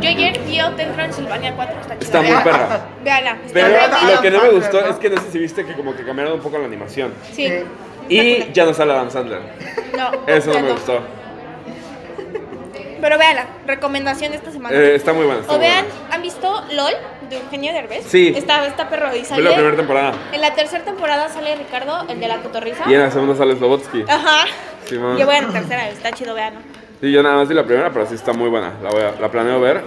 Yo 0.01 0.09
ayer 0.09 0.41
vi 0.47 0.61
Hotel 0.61 0.93
Transilvania 0.93 1.55
4 1.55 1.77
hasta 1.79 1.99
que 1.99 2.05
Está 2.05 2.23
muy 2.23 2.37
perra. 2.43 2.81
Está 3.05 3.39
Pero 3.53 3.69
lo 4.15 4.21
que 4.23 4.31
no 4.31 4.43
me 4.43 4.49
gustó 4.51 4.81
es 4.87 4.97
que 4.97 5.11
no 5.11 5.21
sé 5.21 5.31
si 5.31 5.39
viste 5.39 5.65
que 5.67 5.75
como 5.75 5.95
que 5.95 6.05
cambiaron 6.05 6.35
un 6.35 6.41
poco 6.41 6.57
la 6.59 6.65
animación. 6.65 7.13
Sí. 7.33 7.47
Sí. 7.49 7.55
Y 8.11 8.53
ya 8.53 8.65
no 8.67 8.75
sale 8.75 8.93
Adam 8.93 9.11
Sandler. 9.11 9.41
No. 9.97 10.11
Eso 10.27 10.53
no 10.53 10.61
me 10.61 10.73
gustó. 10.73 11.01
Pero 13.01 13.17
véanla, 13.17 13.47
recomendación 13.67 14.33
de 14.33 14.37
esta 14.37 14.51
semana. 14.53 14.77
Eh, 14.77 14.95
está 14.95 15.13
muy 15.15 15.25
buena. 15.25 15.41
está 15.41 15.55
o 15.55 15.57
muy 15.57 15.67
vean, 15.67 15.87
buena. 15.87 16.15
¿han 16.15 16.23
visto 16.23 16.65
LOL 16.73 16.93
de 17.31 17.37
Eugenio 17.39 17.73
Derbez? 17.73 18.05
Sí. 18.07 18.35
Está, 18.37 18.67
está 18.67 18.91
perro 18.91 19.09
y 19.15 19.21
Fue 19.21 19.25
sale. 19.25 19.43
la 19.43 19.55
primera 19.55 19.77
temporada. 19.77 20.13
En 20.33 20.41
la 20.43 20.55
tercera 20.55 20.85
temporada 20.85 21.29
sale 21.31 21.57
Ricardo, 21.57 22.05
el 22.09 22.21
de 22.21 22.29
la 22.29 22.43
cotorriza. 22.43 22.85
Y 22.91 22.95
en 22.95 23.01
la 23.01 23.11
segunda 23.11 23.35
sale 23.37 23.57
Slobotsky. 23.57 24.05
Ajá. 24.07 24.45
Voy 24.91 25.35
a 25.35 25.43
la 25.43 25.49
tercera, 25.49 25.89
está 25.89 26.13
chido, 26.13 26.35
veanlo. 26.35 26.61
Sí, 27.01 27.11
yo 27.11 27.23
nada 27.23 27.37
más 27.37 27.49
vi 27.49 27.55
la 27.55 27.65
primera, 27.65 27.91
pero 27.91 28.05
sí 28.07 28.15
está 28.17 28.35
muy 28.35 28.51
buena. 28.51 28.75
La, 28.83 28.91
voy 28.91 29.01
a- 29.03 29.19
la 29.19 29.31
planeo 29.31 29.59
ver. 29.61 29.83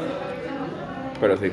Pero 1.21 1.37
sí. 1.37 1.51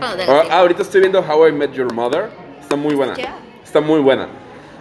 Ah, 0.00 0.14
tiempo. 0.16 0.32
ahorita 0.50 0.82
estoy 0.82 1.00
viendo 1.02 1.20
How 1.20 1.48
I 1.48 1.52
Met 1.52 1.72
Your 1.72 1.92
Mother. 1.92 2.30
Está 2.60 2.76
muy 2.76 2.94
buena. 2.94 3.12
Ya. 3.14 3.34
Está 3.62 3.80
muy 3.82 4.00
buena. 4.00 4.26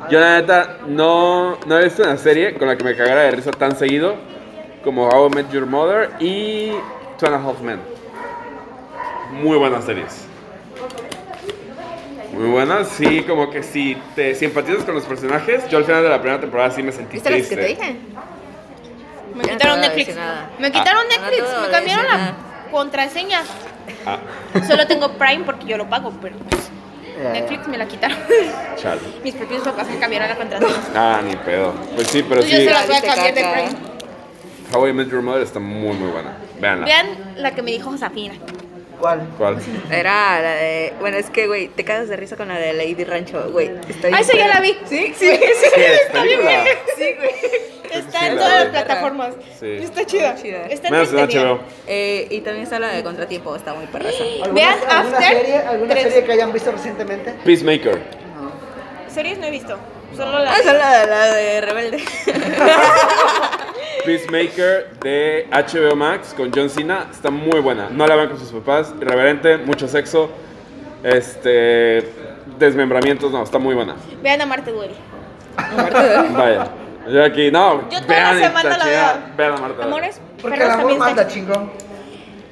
Yo 0.09 0.19
la 0.19 0.41
neta 0.41 0.77
no, 0.87 1.57
no 1.65 1.79
he 1.79 1.83
visto 1.85 2.03
una 2.03 2.17
serie 2.17 2.53
con 2.55 2.67
la 2.67 2.75
que 2.77 2.83
me 2.83 2.95
cagara 2.95 3.21
de 3.21 3.31
risa 3.31 3.51
tan 3.51 3.75
seguido 3.75 4.15
como 4.83 5.07
How 5.07 5.27
I 5.27 5.35
Met 5.35 5.51
Your 5.51 5.65
Mother 5.65 6.11
y 6.19 6.71
Two 7.17 7.27
and 7.27 7.35
a 7.35 7.37
Half 7.39 7.61
Men. 7.61 7.79
Muy 9.31 9.57
buenas 9.57 9.85
series. 9.85 10.27
Muy 12.33 12.49
buenas, 12.49 12.87
sí, 12.89 13.21
como 13.23 13.49
que 13.51 13.61
si 13.63 13.95
te 14.15 14.33
si 14.35 14.45
empatizas 14.45 14.83
con 14.83 14.95
los 14.95 15.03
personajes, 15.05 15.67
yo 15.69 15.77
al 15.77 15.85
final 15.85 16.01
de 16.03 16.09
la 16.09 16.19
primera 16.19 16.41
temporada 16.41 16.71
sí 16.71 16.81
me 16.81 16.91
sentí 16.91 17.13
¿Viste 17.13 17.29
las 17.29 17.47
que 17.47 17.55
triste. 17.55 17.75
te 17.75 17.81
dije? 17.85 17.95
Me 19.35 19.43
no 19.43 19.49
quitaron 19.49 19.59
te 19.59 19.65
voy 19.65 19.73
a 19.77 19.77
Netflix. 19.89 20.07
decir 20.07 20.15
nada. 20.21 20.49
Me 20.59 20.71
quitaron 20.71 21.03
Ah. 21.05 21.09
Netflix, 21.09 21.41
No 21.41 21.47
te 21.47 21.53
voy 21.55 21.57
a 21.57 21.67
me 21.67 21.71
cambiaron 21.71 22.05
decir 22.05 22.19
la 22.19 22.71
contraseña. 22.71 23.41
Ah, 24.05 24.17
Solo 24.67 24.87
tengo 24.87 25.13
Prime 25.13 25.43
porque 25.45 25.65
yo 25.65 25.77
lo 25.77 25.87
pago, 25.89 26.11
pero 26.21 26.35
pues. 26.37 26.69
Netflix 27.33 27.67
me 27.67 27.77
la 27.77 27.87
quitaron. 27.87 28.17
chale. 28.77 29.01
Mis 29.23 29.35
propios 29.35 29.61
papás 29.63 29.87
me 29.89 29.97
cambiaron 29.99 30.29
la 30.29 30.35
contraseña. 30.35 30.73
Ah, 30.95 31.21
ni 31.25 31.35
pedo. 31.35 31.73
Pues 31.95 32.07
sí, 32.07 32.23
pero 32.23 32.41
Pues 32.41 32.51
yo 32.51 32.57
sí. 32.57 32.63
se 32.65 32.69
las 32.71 32.87
voy 32.87 32.95
a 32.95 33.01
cambiar 33.01 33.33
de. 33.33 33.41
Prime. 33.41 33.93
How 34.73 34.87
I 34.87 34.93
Met 34.93 35.09
Your 35.09 35.21
Mother 35.21 35.43
está 35.43 35.59
muy, 35.59 35.95
muy 35.95 36.09
buena. 36.11 36.35
Véanla. 36.59 36.85
Vean 36.85 37.07
la 37.37 37.51
que 37.53 37.61
me 37.61 37.71
dijo 37.71 37.91
Josafina. 37.91 38.33
¿Cuál? 38.99 39.27
¿Cuál? 39.37 39.57
Era 39.91 40.39
la 40.41 40.51
de. 40.55 40.93
Bueno, 40.99 41.17
es 41.17 41.29
que, 41.29 41.47
güey, 41.47 41.67
te 41.67 41.83
cagas 41.83 42.07
de 42.09 42.15
risa 42.15 42.37
con 42.37 42.47
la 42.47 42.57
de 42.57 42.73
Lady 42.73 43.03
Rancho, 43.03 43.49
güey. 43.51 43.71
Está 43.89 44.07
Ah, 44.13 44.19
eso 44.21 44.37
ya 44.37 44.47
la 44.47 44.59
vi. 44.61 44.77
Sí, 44.85 45.13
sí, 45.17 45.29
sí. 45.29 45.81
Está 45.81 46.23
bien, 46.23 46.39
película. 46.39 46.63
bien. 46.63 46.77
Sí, 46.97 47.15
güey. 47.17 47.63
Está 47.93 48.19
Sí, 48.21 48.25
en 48.25 48.35
la 48.35 48.41
todas 48.41 48.59
las 48.63 48.69
plataformas. 48.69 49.35
Sí. 49.59 49.71
Está 49.81 50.05
chida. 50.05 50.35
Chida. 50.35 50.65
Está 50.67 50.89
Menos 50.89 51.11
en 51.11 51.19
entretenida. 51.19 51.51
HBO. 51.53 51.59
Eh, 51.87 52.27
y 52.31 52.39
también 52.41 52.63
está 52.63 52.79
la 52.79 52.87
de 52.87 53.03
Contratiempo, 53.03 53.55
está 53.55 53.73
muy 53.73 53.85
perraza. 53.87 54.23
¿Alguna, 54.23 54.53
Vean 54.53 54.79
alguna 54.87 55.17
After, 55.17 55.37
serie, 55.37 55.57
alguna 55.57 55.89
tres. 55.93 56.03
serie 56.05 56.23
que 56.23 56.31
hayan 56.31 56.53
visto 56.53 56.71
recientemente? 56.71 57.33
Peacemaker. 57.43 58.01
Series 59.13 59.37
no 59.37 59.45
he 59.47 59.51
visto. 59.51 59.77
Solo 60.15 60.39
la. 60.39 60.53
Ah, 60.53 60.59
esa 60.59 60.73
la 60.73 61.33
de 61.35 61.61
Rebelde. 61.61 61.97
Peacemaker 64.05 64.89
de 65.01 65.47
HBO 65.51 65.95
Max 65.95 66.33
con 66.35 66.51
John 66.53 66.69
Cena 66.69 67.07
está 67.11 67.29
muy 67.29 67.59
buena. 67.59 67.89
No 67.89 68.05
la 68.07 68.15
vean 68.15 68.29
con 68.29 68.39
sus 68.39 68.51
papás. 68.51 68.93
Irreverente, 68.99 69.57
mucho 69.57 69.87
sexo. 69.87 70.29
Este. 71.03 72.03
Desmembramientos, 72.59 73.31
no, 73.31 73.43
está 73.43 73.57
muy 73.57 73.75
buena. 73.75 73.95
Vean 74.21 74.41
a 74.41 74.45
Marte 74.45 74.71
Duele. 74.71 74.93
Vaya. 76.33 76.67
Yo 77.09 77.23
aquí, 77.23 77.51
no. 77.51 77.89
Yo 77.89 78.01
toda 78.01 78.07
vean 78.07 78.39
la 78.39 78.47
semana 78.47 78.77
la 78.77 78.85
veo. 78.85 79.05
Vean 79.37 79.53
a 79.53 79.57
Marta. 79.57 79.83
Amores, 79.83 80.21
Porque 80.41 80.57
perros 80.57 80.65
el 80.65 80.71
amor 80.71 80.79
también 80.79 80.99
manda, 80.99 81.21
está 81.21 81.33
chingón. 81.33 81.71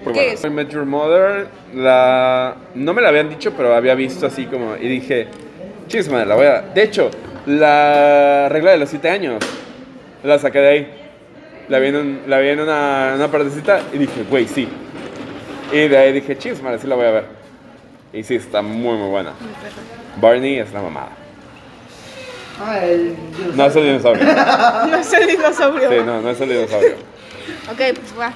Muy 0.04 0.14
¿Qué 0.14 0.20
buena. 0.20 0.34
es? 0.34 0.44
I 0.44 0.50
Met 0.50 0.70
Your 0.70 0.86
Mother, 0.86 1.48
la... 1.74 2.56
No 2.76 2.94
me 2.94 3.02
la 3.02 3.10
habían 3.10 3.30
dicho, 3.30 3.54
pero 3.56 3.76
había 3.76 3.96
visto 3.96 4.26
así 4.26 4.46
como... 4.46 4.76
Y 4.76 4.88
dije, 4.88 5.28
chis, 5.88 6.10
madre, 6.10 6.26
la 6.26 6.36
voy 6.36 6.48
a... 6.48 6.62
De 6.62 6.84
hecho, 6.84 7.12
la 7.46 8.50
regla 8.50 8.72
de 8.72 8.78
los 8.78 8.90
siete 8.90 9.10
años, 9.10 9.42
la 10.24 10.40
saqué 10.40 10.60
de 10.60 10.70
ahí. 10.70 11.01
La 11.70 11.80
vi 11.80 11.88
en, 11.88 11.96
un- 11.96 12.22
la 12.28 12.40
vi 12.40 12.50
en 12.50 12.60
una, 12.60 13.14
una 13.16 13.28
partecita 13.30 13.82
y 13.94 13.98
dije, 14.00 14.24
güey, 14.30 14.48
sí. 14.48 14.68
Y 15.72 15.88
de 15.88 15.98
ahí 15.98 16.12
dije, 16.14 16.38
chis, 16.38 16.62
madre, 16.62 16.80
sí 16.80 16.88
la 16.88 16.96
voy 16.96 17.06
a 17.06 17.12
ver. 17.12 17.26
Y 18.14 18.24
sí, 18.24 18.36
está 18.36 18.62
muy, 18.62 18.98
muy 18.98 19.10
buena. 19.10 19.32
Barney 20.20 20.60
es 20.60 20.72
la 20.74 20.82
mamada. 20.82 21.10
Ah, 22.64 22.80
el. 22.86 23.16
No 23.56 23.66
es 23.66 23.76
el 23.76 23.84
dinosaurio. 23.84 24.24
No 24.90 24.98
es 24.98 25.14
el 25.14 25.28
dinosaurio. 25.28 25.90
Sí, 25.90 25.96
no, 26.06 26.22
no 26.22 26.30
es 26.30 26.42
el 26.42 26.50
dinosaurio. 26.50 26.92
Ok, 27.72 27.78
pues 27.78 28.20
va. 28.20 28.34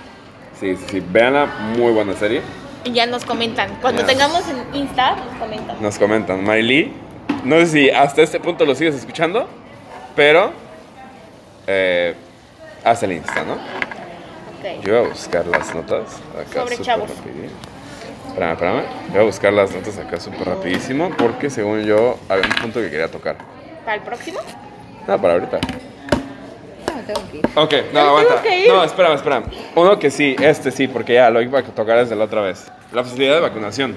Sí, 0.59 0.75
sí, 0.77 0.85
sí. 0.89 1.03
Véanla, 1.11 1.45
muy 1.77 1.91
buena 1.91 2.13
serie. 2.13 2.41
Y 2.85 2.91
ya 2.93 3.05
nos 3.05 3.25
comentan. 3.25 3.75
Cuando 3.81 4.03
tengamos 4.05 4.43
en 4.47 4.79
Insta, 4.79 5.15
nos 5.17 5.35
comentan. 5.39 5.75
Nos 5.81 5.99
comentan, 5.99 6.43
Miley. 6.43 6.93
No 7.43 7.57
sé 7.57 7.65
si 7.67 7.89
hasta 7.89 8.21
este 8.21 8.39
punto 8.39 8.65
lo 8.65 8.73
sigues 8.75 8.95
escuchando, 8.95 9.47
pero 10.15 10.51
eh, 11.67 12.15
haz 12.85 13.03
el 13.03 13.13
Insta, 13.13 13.43
¿no? 13.43 13.53
Ok. 13.53 14.83
Yo 14.83 14.93
voy 14.93 15.05
a 15.05 15.09
buscar 15.09 15.45
las 15.47 15.73
notas 15.75 16.21
acá 16.33 16.61
Sobre 16.61 16.75
súper 16.75 16.85
chavos. 16.85 17.11
Espérame, 18.27 18.53
espérame. 18.53 18.83
Yo 19.07 19.13
voy 19.13 19.21
a 19.21 19.25
buscar 19.25 19.53
las 19.53 19.71
notas 19.73 19.97
acá 19.97 20.19
súper 20.19 20.47
rapidísimo 20.47 21.09
porque 21.17 21.49
según 21.49 21.83
yo 21.83 22.17
había 22.29 22.45
un 22.45 22.55
punto 22.61 22.79
que 22.79 22.89
quería 22.89 23.09
tocar. 23.09 23.37
¿Para 23.83 23.97
el 23.97 24.03
próximo? 24.03 24.39
No, 25.07 25.21
para 25.21 25.33
ahorita. 25.35 25.59
No, 25.59 27.01
tengo 27.05 27.31
que 27.31 27.37
ir. 27.37 27.45
Ok, 27.55 27.73
no, 27.93 27.99
aguanta. 27.99 28.41
que 28.41 28.59
ir. 28.59 28.67
No, 28.67 28.83
espérame, 28.83 29.15
espérame. 29.15 29.45
Uno 29.75 29.99
que 29.99 30.09
sí, 30.09 30.35
este 30.39 30.71
sí, 30.71 30.87
porque 30.87 31.13
ya 31.13 31.29
lo 31.29 31.41
iba 31.41 31.59
a 31.59 31.63
tocar 31.63 31.97
desde 31.99 32.15
la 32.15 32.25
otra 32.25 32.41
vez. 32.41 32.65
La 32.91 33.03
facilidad 33.03 33.35
de 33.35 33.41
vacunación. 33.41 33.95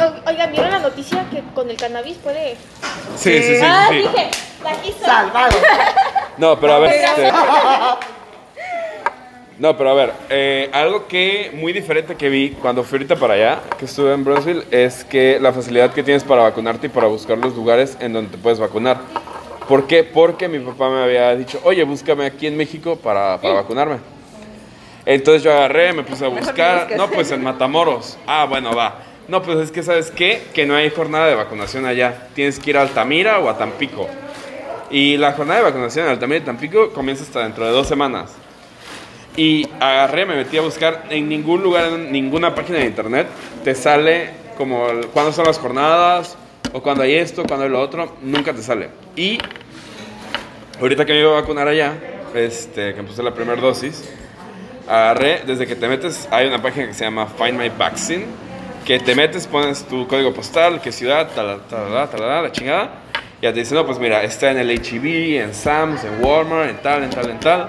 O- 0.00 0.28
Oigan, 0.30 0.52
¿vieron 0.52 0.70
la 0.70 0.78
noticia 0.78 1.24
que 1.30 1.42
con 1.54 1.68
el 1.70 1.76
cannabis 1.76 2.16
puede...? 2.18 2.56
Sí, 3.16 3.42
sí, 3.42 3.56
sí. 3.56 3.62
ah, 3.64 3.86
sí, 3.90 3.96
sí. 3.96 4.02
dije, 4.08 4.30
aquí 4.66 4.88
está. 4.90 5.06
Salvado. 5.06 5.56
No, 6.38 6.58
pero 6.60 6.74
a 6.74 6.78
ver. 6.78 6.92
Este- 6.92 7.32
No, 9.58 9.76
pero 9.76 9.90
a 9.90 9.94
ver, 9.94 10.12
eh, 10.30 10.70
algo 10.72 11.08
que 11.08 11.50
muy 11.52 11.72
diferente 11.72 12.14
que 12.14 12.28
vi 12.28 12.50
cuando 12.62 12.84
fui 12.84 12.98
ahorita 12.98 13.16
para 13.16 13.34
allá, 13.34 13.58
que 13.76 13.86
estuve 13.86 14.12
en 14.14 14.22
Brownsville, 14.24 14.62
es 14.70 15.02
que 15.02 15.40
la 15.40 15.52
facilidad 15.52 15.92
que 15.92 16.04
tienes 16.04 16.22
para 16.22 16.42
vacunarte 16.42 16.86
y 16.86 16.90
para 16.90 17.08
buscar 17.08 17.38
los 17.38 17.56
lugares 17.56 17.96
en 17.98 18.12
donde 18.12 18.30
te 18.30 18.38
puedes 18.38 18.60
vacunar. 18.60 18.98
¿Por 19.68 19.88
qué? 19.88 20.04
Porque 20.04 20.46
mi 20.46 20.60
papá 20.60 20.88
me 20.90 21.02
había 21.02 21.34
dicho, 21.34 21.60
oye, 21.64 21.82
búscame 21.82 22.24
aquí 22.26 22.46
en 22.46 22.56
México 22.56 22.94
para, 23.02 23.40
para 23.40 23.54
vacunarme. 23.54 23.96
Entonces 25.04 25.42
yo 25.42 25.50
agarré, 25.52 25.92
me 25.92 26.04
puse 26.04 26.24
a 26.24 26.28
buscar. 26.28 26.90
No, 26.96 27.08
pues 27.10 27.32
en 27.32 27.42
Matamoros. 27.42 28.16
Ah, 28.28 28.44
bueno, 28.48 28.72
va. 28.76 29.00
No, 29.28 29.42
pues 29.42 29.58
es 29.58 29.70
que, 29.70 29.82
¿sabes 29.82 30.10
qué? 30.10 30.42
Que 30.54 30.64
no 30.64 30.74
hay 30.74 30.88
jornada 30.88 31.26
de 31.26 31.34
vacunación 31.34 31.84
allá. 31.84 32.28
Tienes 32.34 32.58
que 32.58 32.70
ir 32.70 32.78
a 32.78 32.82
Altamira 32.82 33.38
o 33.40 33.50
a 33.50 33.58
Tampico. 33.58 34.08
Y 34.90 35.18
la 35.18 35.32
jornada 35.32 35.60
de 35.60 35.66
vacunación 35.66 36.06
en 36.06 36.12
Altamira 36.12 36.38
y 36.38 36.44
Tampico 36.46 36.90
comienza 36.92 37.24
hasta 37.24 37.42
dentro 37.42 37.66
de 37.66 37.72
dos 37.72 37.86
semanas. 37.86 38.32
Y 39.36 39.68
agarré, 39.80 40.24
me 40.24 40.34
metí 40.34 40.56
a 40.56 40.62
buscar 40.62 41.04
en 41.10 41.28
ningún 41.28 41.62
lugar, 41.62 41.92
en 41.92 42.10
ninguna 42.10 42.54
página 42.54 42.78
de 42.78 42.86
internet, 42.86 43.28
te 43.62 43.74
sale 43.74 44.30
como 44.56 44.86
cuándo 45.12 45.30
son 45.32 45.46
las 45.46 45.58
jornadas, 45.58 46.36
o 46.72 46.82
cuando 46.82 47.02
hay 47.02 47.14
esto, 47.14 47.44
cuando 47.46 47.64
hay 47.64 47.70
lo 47.70 47.80
otro, 47.80 48.16
nunca 48.22 48.52
te 48.52 48.62
sale. 48.62 48.88
Y 49.14 49.38
ahorita 50.80 51.04
que 51.04 51.12
me 51.12 51.20
iba 51.20 51.30
a 51.32 51.40
vacunar 51.40 51.68
allá, 51.68 51.94
este, 52.34 52.94
que 52.94 53.02
me 53.02 53.22
la 53.22 53.34
primera 53.34 53.60
dosis, 53.60 54.10
agarré, 54.88 55.42
desde 55.46 55.66
que 55.66 55.76
te 55.76 55.86
metes, 55.86 56.26
hay 56.30 56.48
una 56.48 56.60
página 56.60 56.88
que 56.88 56.94
se 56.94 57.04
llama 57.04 57.26
Find 57.26 57.58
My 57.58 57.68
Vaccine, 57.68 58.24
que 58.88 58.98
te 58.98 59.14
metes, 59.14 59.46
pones 59.46 59.84
tu 59.84 60.08
código 60.08 60.32
postal, 60.32 60.80
qué 60.80 60.92
ciudad, 60.92 61.28
tal, 61.34 61.60
tal, 61.68 61.92
tal, 61.92 62.08
tal, 62.08 62.42
la 62.42 62.50
chingada, 62.50 62.88
y 63.38 63.42
ya 63.42 63.52
te 63.52 63.58
dice, 63.58 63.74
no, 63.74 63.84
pues 63.84 63.98
mira, 63.98 64.22
está 64.22 64.50
en 64.50 64.56
el 64.56 64.70
HEB, 64.70 65.42
en 65.42 65.52
Sam's, 65.52 66.04
en 66.04 66.24
Walmart, 66.24 66.70
en 66.70 66.78
tal, 66.78 67.04
en 67.04 67.10
tal, 67.10 67.28
en 67.28 67.38
tal. 67.38 67.68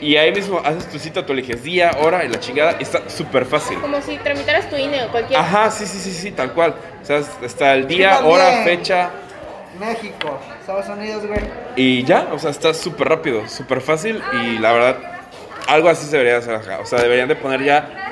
Y 0.00 0.14
ahí 0.14 0.30
mismo 0.30 0.60
haces 0.64 0.88
tu 0.88 1.00
cita, 1.00 1.26
tú 1.26 1.32
eliges 1.32 1.64
día, 1.64 1.90
hora 2.00 2.24
y 2.24 2.28
la 2.28 2.38
chingada, 2.38 2.76
y 2.78 2.84
está 2.84 3.10
súper 3.10 3.46
fácil. 3.46 3.80
Como 3.80 4.00
si 4.00 4.16
tramitaras 4.18 4.70
tu 4.70 4.76
INE 4.76 5.02
o 5.02 5.08
cualquier... 5.08 5.40
Ajá, 5.40 5.72
sí, 5.72 5.86
sí, 5.86 5.98
sí, 5.98 6.12
sí, 6.12 6.30
tal 6.30 6.52
cual. 6.52 6.76
O 7.02 7.04
sea, 7.04 7.20
está 7.42 7.74
el 7.74 7.88
día, 7.88 8.10
también. 8.10 8.32
hora, 8.32 8.62
fecha, 8.62 9.10
México, 9.76 10.38
Estados 10.60 10.88
Unidos, 10.88 11.26
güey. 11.26 11.40
y 11.74 12.04
ya, 12.04 12.28
o 12.30 12.38
sea, 12.38 12.52
está 12.52 12.74
súper 12.74 13.08
rápido, 13.08 13.48
súper 13.48 13.80
fácil, 13.80 14.22
y 14.44 14.58
la 14.58 14.70
verdad, 14.70 14.98
algo 15.66 15.88
así 15.88 16.04
se 16.06 16.12
debería 16.12 16.38
hacer 16.38 16.54
acá. 16.54 16.78
O 16.80 16.86
sea, 16.86 17.00
deberían 17.00 17.26
de 17.26 17.34
poner 17.34 17.64
ya 17.64 18.09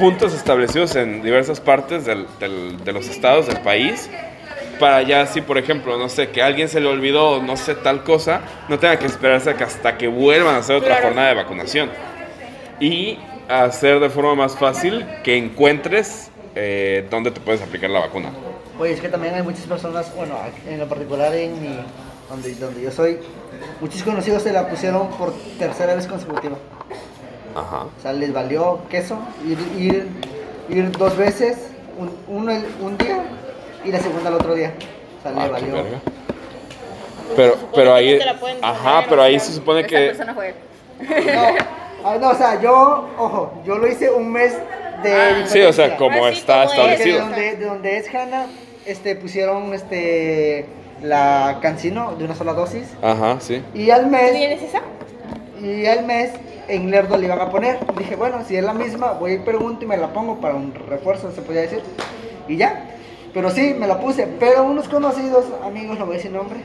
puntos 0.00 0.32
establecidos 0.32 0.96
en 0.96 1.22
diversas 1.22 1.60
partes 1.60 2.06
del- 2.06 2.26
del- 2.40 2.82
de 2.82 2.92
los 2.92 3.06
estados 3.06 3.46
del 3.46 3.60
país, 3.60 4.08
para 4.80 5.02
ya 5.02 5.26
si, 5.26 5.42
por 5.42 5.58
ejemplo, 5.58 5.98
no 5.98 6.08
sé, 6.08 6.30
que 6.30 6.40
a 6.42 6.46
alguien 6.46 6.70
se 6.70 6.80
le 6.80 6.86
olvidó, 6.88 7.42
no 7.42 7.58
sé, 7.58 7.74
tal 7.74 8.02
cosa, 8.02 8.40
no 8.70 8.78
tenga 8.78 8.98
que 8.98 9.04
esperarse 9.04 9.50
hasta 9.50 9.98
que 9.98 10.08
vuelvan 10.08 10.54
a 10.54 10.58
hacer 10.60 10.76
otra 10.76 10.88
Claro. 10.96 11.02
jornada 11.08 11.28
de 11.28 11.34
vacunación. 11.34 11.90
Y 12.80 13.18
hacer 13.46 14.00
de 14.00 14.08
forma 14.08 14.34
más 14.34 14.56
fácil 14.56 15.04
que 15.22 15.36
encuentres 15.36 16.30
eh, 16.56 17.06
dónde 17.10 17.30
te 17.30 17.40
puedes 17.40 17.60
aplicar 17.62 17.90
la 17.90 18.00
vacuna. 18.00 18.30
Oye, 18.78 18.94
es 18.94 19.00
que 19.00 19.08
también 19.08 19.34
hay 19.34 19.42
muchas 19.42 19.66
personas, 19.66 20.12
bueno, 20.16 20.34
en 20.66 20.80
lo 20.80 20.88
particular 20.88 21.32
en 21.34 21.60
mi, 21.60 21.78
donde, 22.28 22.54
donde 22.54 22.82
yo 22.82 22.90
soy, 22.90 23.18
muchos 23.80 24.02
conocidos 24.02 24.42
se 24.42 24.52
la 24.52 24.66
pusieron 24.66 25.10
por 25.10 25.32
tercera 25.58 25.94
vez 25.94 26.06
consecutiva. 26.08 26.56
Ajá. 27.60 27.82
O 27.98 28.02
sea, 28.02 28.12
les 28.12 28.32
valió 28.32 28.80
queso 28.88 29.18
ir, 29.46 29.58
ir, 29.78 30.08
ir 30.68 30.90
dos 30.92 31.16
veces, 31.16 31.56
un, 31.98 32.10
uno 32.28 32.50
el- 32.52 32.66
un 32.80 32.96
día 32.98 33.22
y 33.84 33.92
la 33.92 33.98
segunda 34.00 34.28
el 34.30 34.36
otro 34.36 34.54
día. 34.54 34.72
O 35.18 35.22
sea, 35.22 35.32
Ah, 35.32 35.40
le 35.40 35.44
qué 35.46 35.50
valió. 35.52 35.74
verga. 35.74 35.98
Pero, 37.36 37.54
pero 37.74 37.94
ahí, 37.94 38.18
ajá, 38.62 39.04
pero 39.08 39.20
o 39.22 39.24
ahí 39.24 39.38
sea, 39.38 39.48
se 39.48 39.54
supone 39.54 39.84
que, 39.86 39.96
persona 40.06 40.34
fue. 40.34 40.54
No, 41.00 41.42
Ah, 42.02 42.16
no, 42.18 42.30
o 42.30 42.34
sea, 42.34 42.58
yo, 42.60 43.08
ojo, 43.18 43.52
yo 43.64 43.76
lo 43.76 43.86
hice 43.86 44.10
un 44.10 44.32
mes 44.32 44.54
de 45.02 45.12
Ah, 45.14 45.44
Sí, 45.46 45.60
o 45.60 45.72
sea, 45.72 45.96
como 45.98 46.24
Así 46.24 46.38
está 46.38 46.66
como 46.66 46.72
es. 46.72 46.78
Porque 46.80 46.88
de 46.88 46.94
establecido. 46.94 47.20
donde, 47.26 47.56
de 47.56 47.64
donde 47.66 47.96
es 47.98 48.14
Hanna, 48.14 48.46
este, 48.86 49.16
pusieron 49.16 49.74
este, 49.74 50.64
la 51.02 51.58
cancino 51.60 52.14
de 52.16 52.24
una 52.24 52.34
sola 52.34 52.54
dosis. 52.54 52.88
Ajá, 53.02 53.36
sí. 53.40 53.62
Y 53.74 53.90
al 53.90 54.04
¿Tú 54.04 54.10
mes, 54.10 54.32
tienes 54.32 54.62
esa? 54.62 54.80
y 55.62 55.84
al 55.86 56.04
mes 56.06 56.30
en 56.74 56.90
Lerdo 56.90 57.16
le 57.16 57.26
iban 57.26 57.40
a 57.40 57.50
poner. 57.50 57.78
Dije, 57.98 58.16
bueno, 58.16 58.38
si 58.46 58.56
es 58.56 58.64
la 58.64 58.72
misma, 58.72 59.12
voy 59.12 59.32
y 59.34 59.38
pregunto 59.38 59.84
y 59.84 59.88
me 59.88 59.96
la 59.96 60.12
pongo 60.12 60.40
para 60.40 60.54
un 60.54 60.74
refuerzo, 60.74 61.30
se 61.32 61.42
podía 61.42 61.62
decir. 61.62 61.82
Y 62.48 62.56
ya. 62.56 62.90
Pero 63.34 63.50
sí, 63.50 63.74
me 63.78 63.86
la 63.86 64.00
puse. 64.00 64.26
Pero 64.38 64.64
unos 64.64 64.88
conocidos, 64.88 65.44
amigos, 65.64 65.98
no 65.98 66.06
voy 66.06 66.14
a 66.14 66.16
decir 66.16 66.32
nombre, 66.32 66.60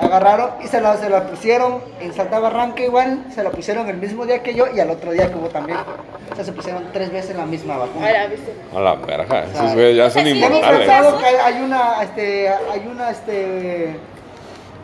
agarraron 0.00 0.50
y 0.62 0.68
se 0.68 0.80
la, 0.80 0.96
se 0.96 1.08
la 1.08 1.26
pusieron 1.26 1.80
en 2.00 2.12
Salta 2.12 2.38
Barranca 2.38 2.82
igual. 2.82 3.24
Se 3.34 3.42
la 3.42 3.50
pusieron 3.50 3.88
el 3.88 3.96
mismo 3.96 4.26
día 4.26 4.42
que 4.42 4.54
yo 4.54 4.66
y 4.74 4.80
al 4.80 4.90
otro 4.90 5.12
día 5.12 5.28
que 5.28 5.36
hubo 5.36 5.48
también. 5.48 5.78
O 6.30 6.34
sea, 6.34 6.44
se 6.44 6.52
pusieron 6.52 6.84
tres 6.92 7.12
veces 7.12 7.36
la 7.36 7.46
misma 7.46 7.78
vacuna. 7.78 8.06
Ahora, 8.06 8.26
¿viste? 8.26 8.52
A 8.74 8.80
la 8.80 8.94
verga, 8.94 9.44
esos 9.44 9.74
güeyes 9.74 9.96
ya 9.96 10.10
son 10.10 10.26
inmortales. 10.26 10.78
pensado 10.78 11.18
que 11.18 11.24
hay, 11.24 11.36
hay 11.36 11.62
una, 11.62 12.02
este, 12.02 12.48
hay 12.48 12.88
una, 12.90 13.10
este, 13.10 13.96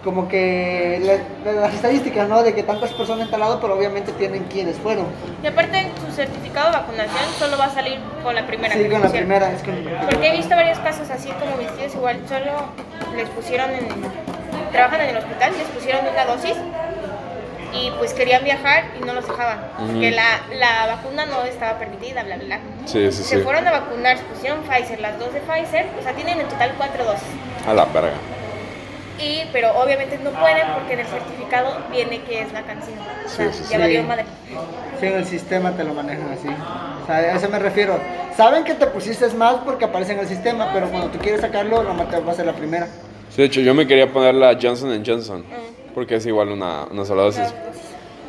como 0.05 0.29
que 0.29 1.01
la- 1.45 1.53
las 1.53 1.75
estadísticas, 1.75 2.29
¿no? 2.29 2.43
De 2.43 2.55
que 2.55 2.63
tantas 2.65 2.91
personas 2.93 3.27
han 3.27 3.31
talado, 3.31 3.61
pero 3.61 3.77
obviamente 3.77 4.11
tienen 4.13 4.45
quienes 4.45 4.77
fueron. 4.79 5.07
Y 5.43 5.47
aparte, 5.47 5.87
tu 6.05 6.13
certificado 6.13 6.67
de 6.71 6.73
vacunación 6.79 7.25
solo 7.39 7.57
va 7.57 7.67
a 7.67 7.71
salir 7.71 7.99
con 8.23 8.35
la 8.35 8.47
primera. 8.47 8.75
Sí, 8.75 8.83
que 8.83 8.91
con 8.91 9.03
la 9.03 9.09
primera, 9.11 9.53
es 9.53 9.63
con 9.63 9.75
Porque 10.11 10.29
he 10.29 10.37
visto 10.37 10.57
varios 10.57 10.79
casos 10.81 11.09
así 11.11 11.29
como 11.31 11.57
mis 11.57 11.69
tíos, 11.77 11.95
igual 11.95 12.19
solo 12.29 12.53
les 13.17 13.29
pusieron 13.31 13.71
en. 13.71 13.87
trabajan 14.73 15.03
en 15.03 15.11
el 15.11 15.17
hospital, 15.19 15.53
les 15.57 15.69
pusieron 15.69 16.01
una 16.13 16.25
dosis 16.25 16.57
y 17.75 17.91
pues 17.99 18.13
querían 18.13 18.43
viajar 18.45 18.85
y 19.01 19.05
no 19.05 19.13
los 19.15 19.27
dejaban. 19.27 19.61
Porque 19.79 20.11
la, 20.11 20.41
la 20.59 20.87
vacuna 20.97 21.27
no 21.27 21.43
estaba 21.45 21.79
permitida, 21.79 22.23
bla, 22.23 22.37
bla, 22.37 22.45
bla. 22.45 22.59
Sí, 22.87 23.11
sí, 23.13 23.23
Se 23.23 23.37
sí. 23.37 23.43
fueron 23.43 23.67
a 23.69 23.71
vacunar, 23.71 24.19
se 24.19 24.25
pusieron 24.25 24.61
Pfizer, 24.63 25.01
las 25.01 25.19
dos 25.19 25.33
de 25.33 25.41
Pfizer, 25.41 25.87
o 25.99 26.03
sea, 26.03 26.13
tienen 26.13 26.41
en 26.41 26.49
total 26.49 26.73
cuatro 26.77 27.05
dosis. 27.05 27.23
A 27.67 27.73
la 27.73 27.85
verga. 27.87 28.13
Y, 29.19 29.43
pero 29.53 29.71
obviamente 29.81 30.19
no 30.19 30.31
pueden 30.31 30.67
porque 30.75 30.95
en 30.95 31.01
el 31.01 31.07
certificado 31.07 31.77
viene 31.91 32.23
que 32.23 32.41
es 32.43 32.53
la 32.53 32.63
canción. 32.63 32.99
O 32.99 33.29
sea, 33.29 33.53
Sí, 33.53 33.59
sí, 33.59 33.71
ya 33.71 33.77
sí. 33.77 33.79
valió 33.79 34.03
madre. 34.05 34.25
Sí, 35.01 35.07
en 35.07 35.15
el 35.15 35.25
sistema 35.27 35.73
te 35.73 35.85
lo 35.85 35.95
manejan 35.95 36.29
así. 36.33 36.49
O 36.49 37.07
sea, 37.07 37.17
a 37.17 37.37
eso 37.37 37.49
me 37.49 37.59
refiero. 37.59 37.99
Saben 38.37 38.65
que 38.65 38.75
te 38.75 38.87
pusiste 38.87 39.29
más 39.35 39.57
porque 39.65 39.85
aparece 39.85 40.13
en 40.13 40.21
el 40.21 40.29
sistema, 40.29 40.71
pero 40.73 40.89
cuando 40.89 41.09
tú 41.09 41.19
quieres 41.19 41.41
sacarlo, 41.41 41.83
nomás 41.83 42.09
te 42.11 42.19
va 42.21 42.33
a 42.33 42.35
ser 42.35 42.47
la 42.47 42.53
primera. 42.55 42.87
Sí, 43.31 43.37
de 43.43 43.45
hecho, 43.45 43.61
yo 43.61 43.75
me 43.75 43.87
quería 43.87 44.11
poner 44.13 44.35
la 44.35 44.59
Johnson 44.61 45.03
Johnson. 45.07 45.45
Porque 45.95 46.17
es 46.17 46.27
igual 46.27 46.49
una, 46.49 46.85
una 46.91 47.05
sola 47.05 47.23
dosis. 47.23 47.53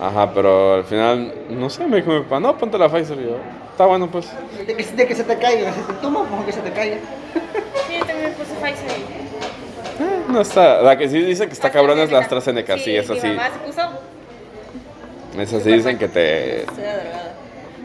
Ajá, 0.02 0.32
pero 0.34 0.74
al 0.76 0.84
final, 0.84 1.34
no 1.50 1.70
sé, 1.70 1.86
me 1.88 1.98
dijo 1.98 2.12
mi 2.12 2.20
papá, 2.24 2.40
no, 2.42 2.58
ponte 2.58 2.78
la 2.78 2.90
Pfizer. 2.90 3.18
Y 3.20 3.24
yo, 3.24 3.38
está 3.72 3.86
bueno, 3.86 4.10
pues. 4.12 4.28
De 4.68 4.76
que, 4.76 4.84
de 4.84 5.08
que 5.08 5.16
se 5.16 5.24
te 5.24 5.38
caiga, 5.38 5.72
si 5.72 5.80
te 5.82 5.94
toma, 5.94 6.24
mejor 6.24 6.46
que 6.46 6.52
se 6.52 6.60
te 6.60 6.72
caiga. 6.72 6.98
Sí, 7.88 7.94
yo 8.00 8.06
también 8.06 8.24
me 8.24 8.30
puse 8.32 8.54
Pfizer. 8.56 9.13
No 10.34 10.42
está. 10.42 10.82
La 10.82 10.98
que 10.98 11.08
sí 11.08 11.22
dice 11.22 11.46
que 11.46 11.54
está 11.54 11.70
cabrón 11.70 12.00
es 12.00 12.12
la 12.12 12.20
AstraZeneca, 12.20 12.78
sí, 12.80 12.96
esa 12.96 13.14
mi 13.14 13.20
sí. 13.20 13.28
mamá 13.28 13.50
se 13.52 13.60
puso. 13.60 13.82
Esa 15.40 15.60
sí 15.60 15.72
dicen 15.72 15.98
que 16.00 16.08
te. 16.08 16.66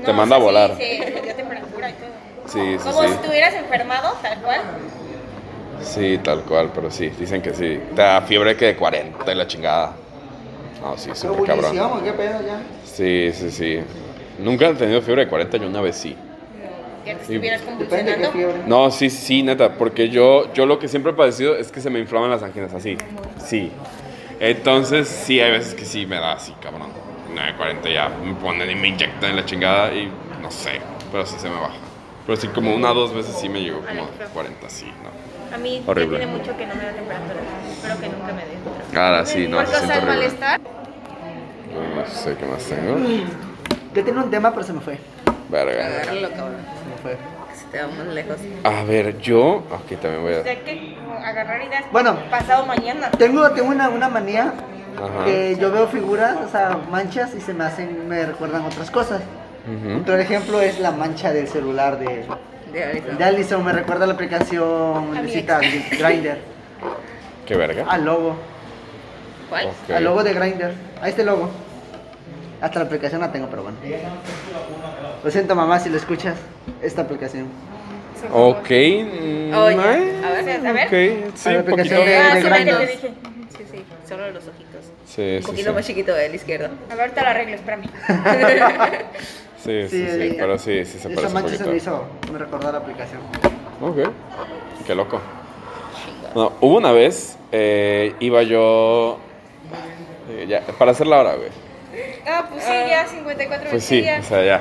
Te 0.05 0.13
manda 0.15 0.37
a 0.37 0.39
sí, 0.39 0.45
volar. 0.45 0.77
Sí, 0.79 1.01
dio 1.23 1.35
temperatura 1.35 1.91
y 1.91 1.93
todo. 1.93 2.09
Sí, 2.47 2.77
sí, 2.79 2.89
Como 2.89 3.03
sí. 3.03 3.09
si 3.09 3.15
estuvieras 3.15 3.55
enfermado, 3.55 4.15
tal 4.23 4.39
cual. 4.41 4.61
Sí, 5.83 6.19
tal 6.25 6.41
cual, 6.43 6.71
pero 6.75 6.91
sí, 6.91 7.09
dicen 7.11 7.43
que 7.43 7.53
sí. 7.53 7.81
Te 7.95 8.03
da 8.03 8.23
fiebre 8.23 8.57
que 8.57 8.67
de 8.67 8.77
40 8.77 9.31
y 9.31 9.35
la 9.35 9.47
chingada. 9.47 9.93
No, 10.81 10.97
sí, 10.97 11.11
súper 11.15 11.45
cabrón. 11.45 11.77
Ebullición, 11.77 11.93
¿o 11.93 12.03
qué 12.03 12.13
pedo 12.13 12.41
ya? 12.47 12.63
Sí, 12.85 13.31
sí, 13.35 13.51
sí. 13.51 13.81
Nunca 14.39 14.69
han 14.69 14.77
tenido 14.77 15.03
fiebre 15.03 15.25
de 15.25 15.29
40, 15.29 15.59
yo 15.59 15.67
una 15.67 15.83
vez 15.83 15.97
sí. 15.97 16.17
Que 17.05 17.15
te 17.15 17.25
Sí. 17.25 17.33
estuvieras 17.35 17.63
convulsionando. 17.63 18.33
No, 18.67 18.91
sí, 18.91 19.09
sí, 19.11 19.43
neta, 19.43 19.75
porque 19.75 20.09
yo, 20.09 20.53
yo 20.53 20.67
lo 20.67 20.79
que 20.79 20.89
siempre 20.89 21.13
he 21.13 21.15
padecido 21.15 21.57
es 21.57 21.71
que 21.73 21.81
se 21.81 21.91
me 21.91 21.99
inflaman 21.99 22.31
las 22.31 22.43
anginas 22.43 22.73
así. 22.75 22.97
Sí. 23.45 23.71
Entonces, 24.41 25.09
sí, 25.09 25.41
hay 25.41 25.51
veces 25.53 25.75
que 25.75 25.85
sí 25.85 26.07
me 26.07 26.17
da 26.17 26.33
así, 26.35 26.53
cabrón. 26.63 26.89
Una 27.33 27.47
de 27.47 27.55
40 27.55 27.89
ya 27.91 28.09
me 28.09 28.35
ponen 28.35 28.71
y 28.71 28.75
me 28.75 28.89
inyectan 28.89 29.31
en 29.31 29.37
la 29.37 29.45
chingada 29.45 29.93
y 29.95 30.11
no 30.43 30.51
sé, 30.51 30.81
pero 31.11 31.27
sí 31.27 31.37
se 31.39 31.49
me 31.49 31.57
baja. 31.57 31.75
Pero 32.27 32.37
sí, 32.37 32.49
como 32.49 32.75
una 32.75 32.91
o 32.93 32.95
dos 32.95 33.15
veces 33.15 33.35
sí 33.41 33.49
me 33.49 33.61
llegó 33.61 33.81
como 33.81 34.05
a 34.05 34.09
40, 34.33 34.69
sí, 34.69 34.87
¿no? 35.03 35.55
A 35.55 35.59
mí 35.59 35.83
Horrible. 35.87 36.19
tiene 36.19 36.33
mucho 36.33 36.55
que 36.57 36.67
no 36.67 36.75
me 36.75 36.85
da 36.85 36.93
temperatura. 36.93 37.41
Espero 37.71 38.01
que 38.01 38.09
nunca 38.09 38.33
me 38.35 38.43
dé. 38.45 38.99
Ahora 39.01 39.25
sí, 39.25 39.49
no, 39.49 39.61
se 39.65 39.75
siente 39.75 39.93
horrible. 39.95 40.15
malestar. 40.15 40.61
Yo 41.73 41.95
no 41.95 42.07
sé 42.07 42.37
qué 42.37 42.47
más 42.47 42.63
tengo. 42.65 42.99
Yo 43.95 44.05
tenía 44.05 44.23
un 44.23 44.31
tema, 44.31 44.53
pero 44.53 44.63
se 44.67 44.73
me 44.75 44.81
fue. 44.81 44.99
Verga. 45.49 45.87
Agárralo, 45.87 46.29
cabrón. 46.31 46.57
Fue. 47.03 47.17
Te 47.73 47.83
lejos. 48.15 48.37
A 48.65 48.83
ver, 48.85 49.19
yo. 49.19 49.63
Aquí 49.85 49.97
también 49.97 50.23
voy 50.23 50.35
a. 50.35 50.43
que 50.43 50.97
agarrar 51.23 51.63
ideas 51.63 51.85
Bueno. 51.93 52.19
pasado 52.31 52.65
mañana. 52.65 53.11
Tengo, 53.11 53.51
tengo 53.51 53.69
una, 53.69 53.91
una 53.91 54.09
manía 54.09 54.55
Ajá. 54.97 55.25
que 55.27 55.57
yo 55.61 55.71
veo 55.71 55.87
figuras, 55.89 56.37
o 56.47 56.49
sea, 56.49 56.79
manchas 56.91 57.35
y 57.35 57.41
se 57.41 57.53
me 57.53 57.65
hacen, 57.65 58.09
me 58.09 58.25
recuerdan 58.25 58.63
otras 58.65 58.91
cosas. 58.91 59.21
Otro 60.01 60.17
ejemplo 60.17 60.63
es 60.63 60.81
la 60.81 60.93
mancha 60.93 61.31
del 61.31 61.47
celular 61.47 61.99
de, 61.99 62.25
De 62.73 63.03
de 63.19 63.25
Allison, 63.25 63.63
me 63.63 63.73
recuerda 63.73 64.05
a 64.05 64.07
la 64.07 64.15
aplicación 64.15 65.11
A 65.15 65.21
de 65.21 65.23
mi 65.27 65.31
cita 65.31 65.59
Grindr, 65.91 66.39
¿Qué 67.45 67.55
verga? 67.55 67.85
al 67.87 68.03
logo, 68.03 68.37
¿Cuál? 69.51 69.67
Ok. 69.67 69.91
al 69.95 70.05
logo 70.05 70.25
de 70.25 70.33
Grindr, 70.33 70.73
a 71.03 71.09
este 71.11 71.23
logo. 71.23 71.51
Hasta 72.61 72.79
la 72.81 72.85
aplicación 72.87 73.21
la 73.21 73.31
tengo, 73.33 73.47
pero 73.49 73.63
bueno. 73.63 73.77
Lo 75.25 75.31
siento 75.31 75.55
mamá 75.55 75.79
si 75.79 75.89
lo 75.91 75.97
escuchas, 75.97 76.37
esta 76.83 77.03
aplicación. 77.03 77.47
Ok. 78.33 78.67
Oye, 78.71 79.53
a 79.53 79.61
ver, 80.43 80.67
a 80.67 80.73
ver. 80.73 80.87
Ok, 80.87 81.35
sí, 81.37 81.49
un 81.51 81.65
poquito. 81.65 81.71
aplicación 81.73 82.05
de- 82.07 82.17
Ah, 82.17 82.35
de 82.35 82.43
sí, 82.43 82.49
que 82.49 82.65
te 82.65 82.87
dije. 82.87 83.15
Sí, 83.57 83.65
sí, 83.71 83.85
solo 84.09 84.31
los 84.31 84.43
ojitos. 84.49 84.85
Sí, 85.07 85.23
Un 85.37 85.43
sí, 85.43 85.47
poquito 85.47 85.71
sí. 85.71 85.75
más 85.75 85.87
chiquito 85.87 86.15
del 86.15 86.35
izquierdo. 86.35 86.69
A 86.91 86.95
ver, 86.95 87.01
ahorita 87.03 87.23
lo 87.23 87.29
arreglo, 87.29 87.55
espérame. 87.55 87.83
Sí, 89.59 89.89
sí, 89.89 90.07
sí, 90.09 90.21
el- 90.21 90.37
pero 90.37 90.57
sí, 90.57 90.85
sí 90.85 90.99
se 90.99 90.99
Esa 90.99 91.09
parece 91.09 91.27
un 91.27 91.33
mancha 91.35 91.49
se 91.57 91.65
me 91.65 91.71
poquito. 91.71 91.77
hizo, 91.77 92.05
me 92.33 92.39
recordó 92.39 92.71
la 92.71 92.79
aplicación. 92.79 93.21
Ok. 93.83 94.13
Qué 94.87 94.95
loco. 94.95 95.21
No, 96.35 96.53
hubo 96.61 96.77
una 96.77 96.93
vez, 96.93 97.37
eh, 97.51 98.15
iba 98.21 98.43
yo. 98.45 99.19
eh, 100.31 100.47
ya, 100.49 100.61
para 100.79 100.93
hacer 100.93 101.09
la 101.09 101.19
hora, 101.21 101.35
güey. 101.35 101.49
Ah, 102.27 102.45
pues 102.51 102.63
sí, 102.65 102.73
ya 102.89 103.07
54 103.07 103.71
Pues 103.71 103.85
sí, 103.85 104.07
o 104.09 104.23
sea, 104.23 104.45
ya. 104.45 104.61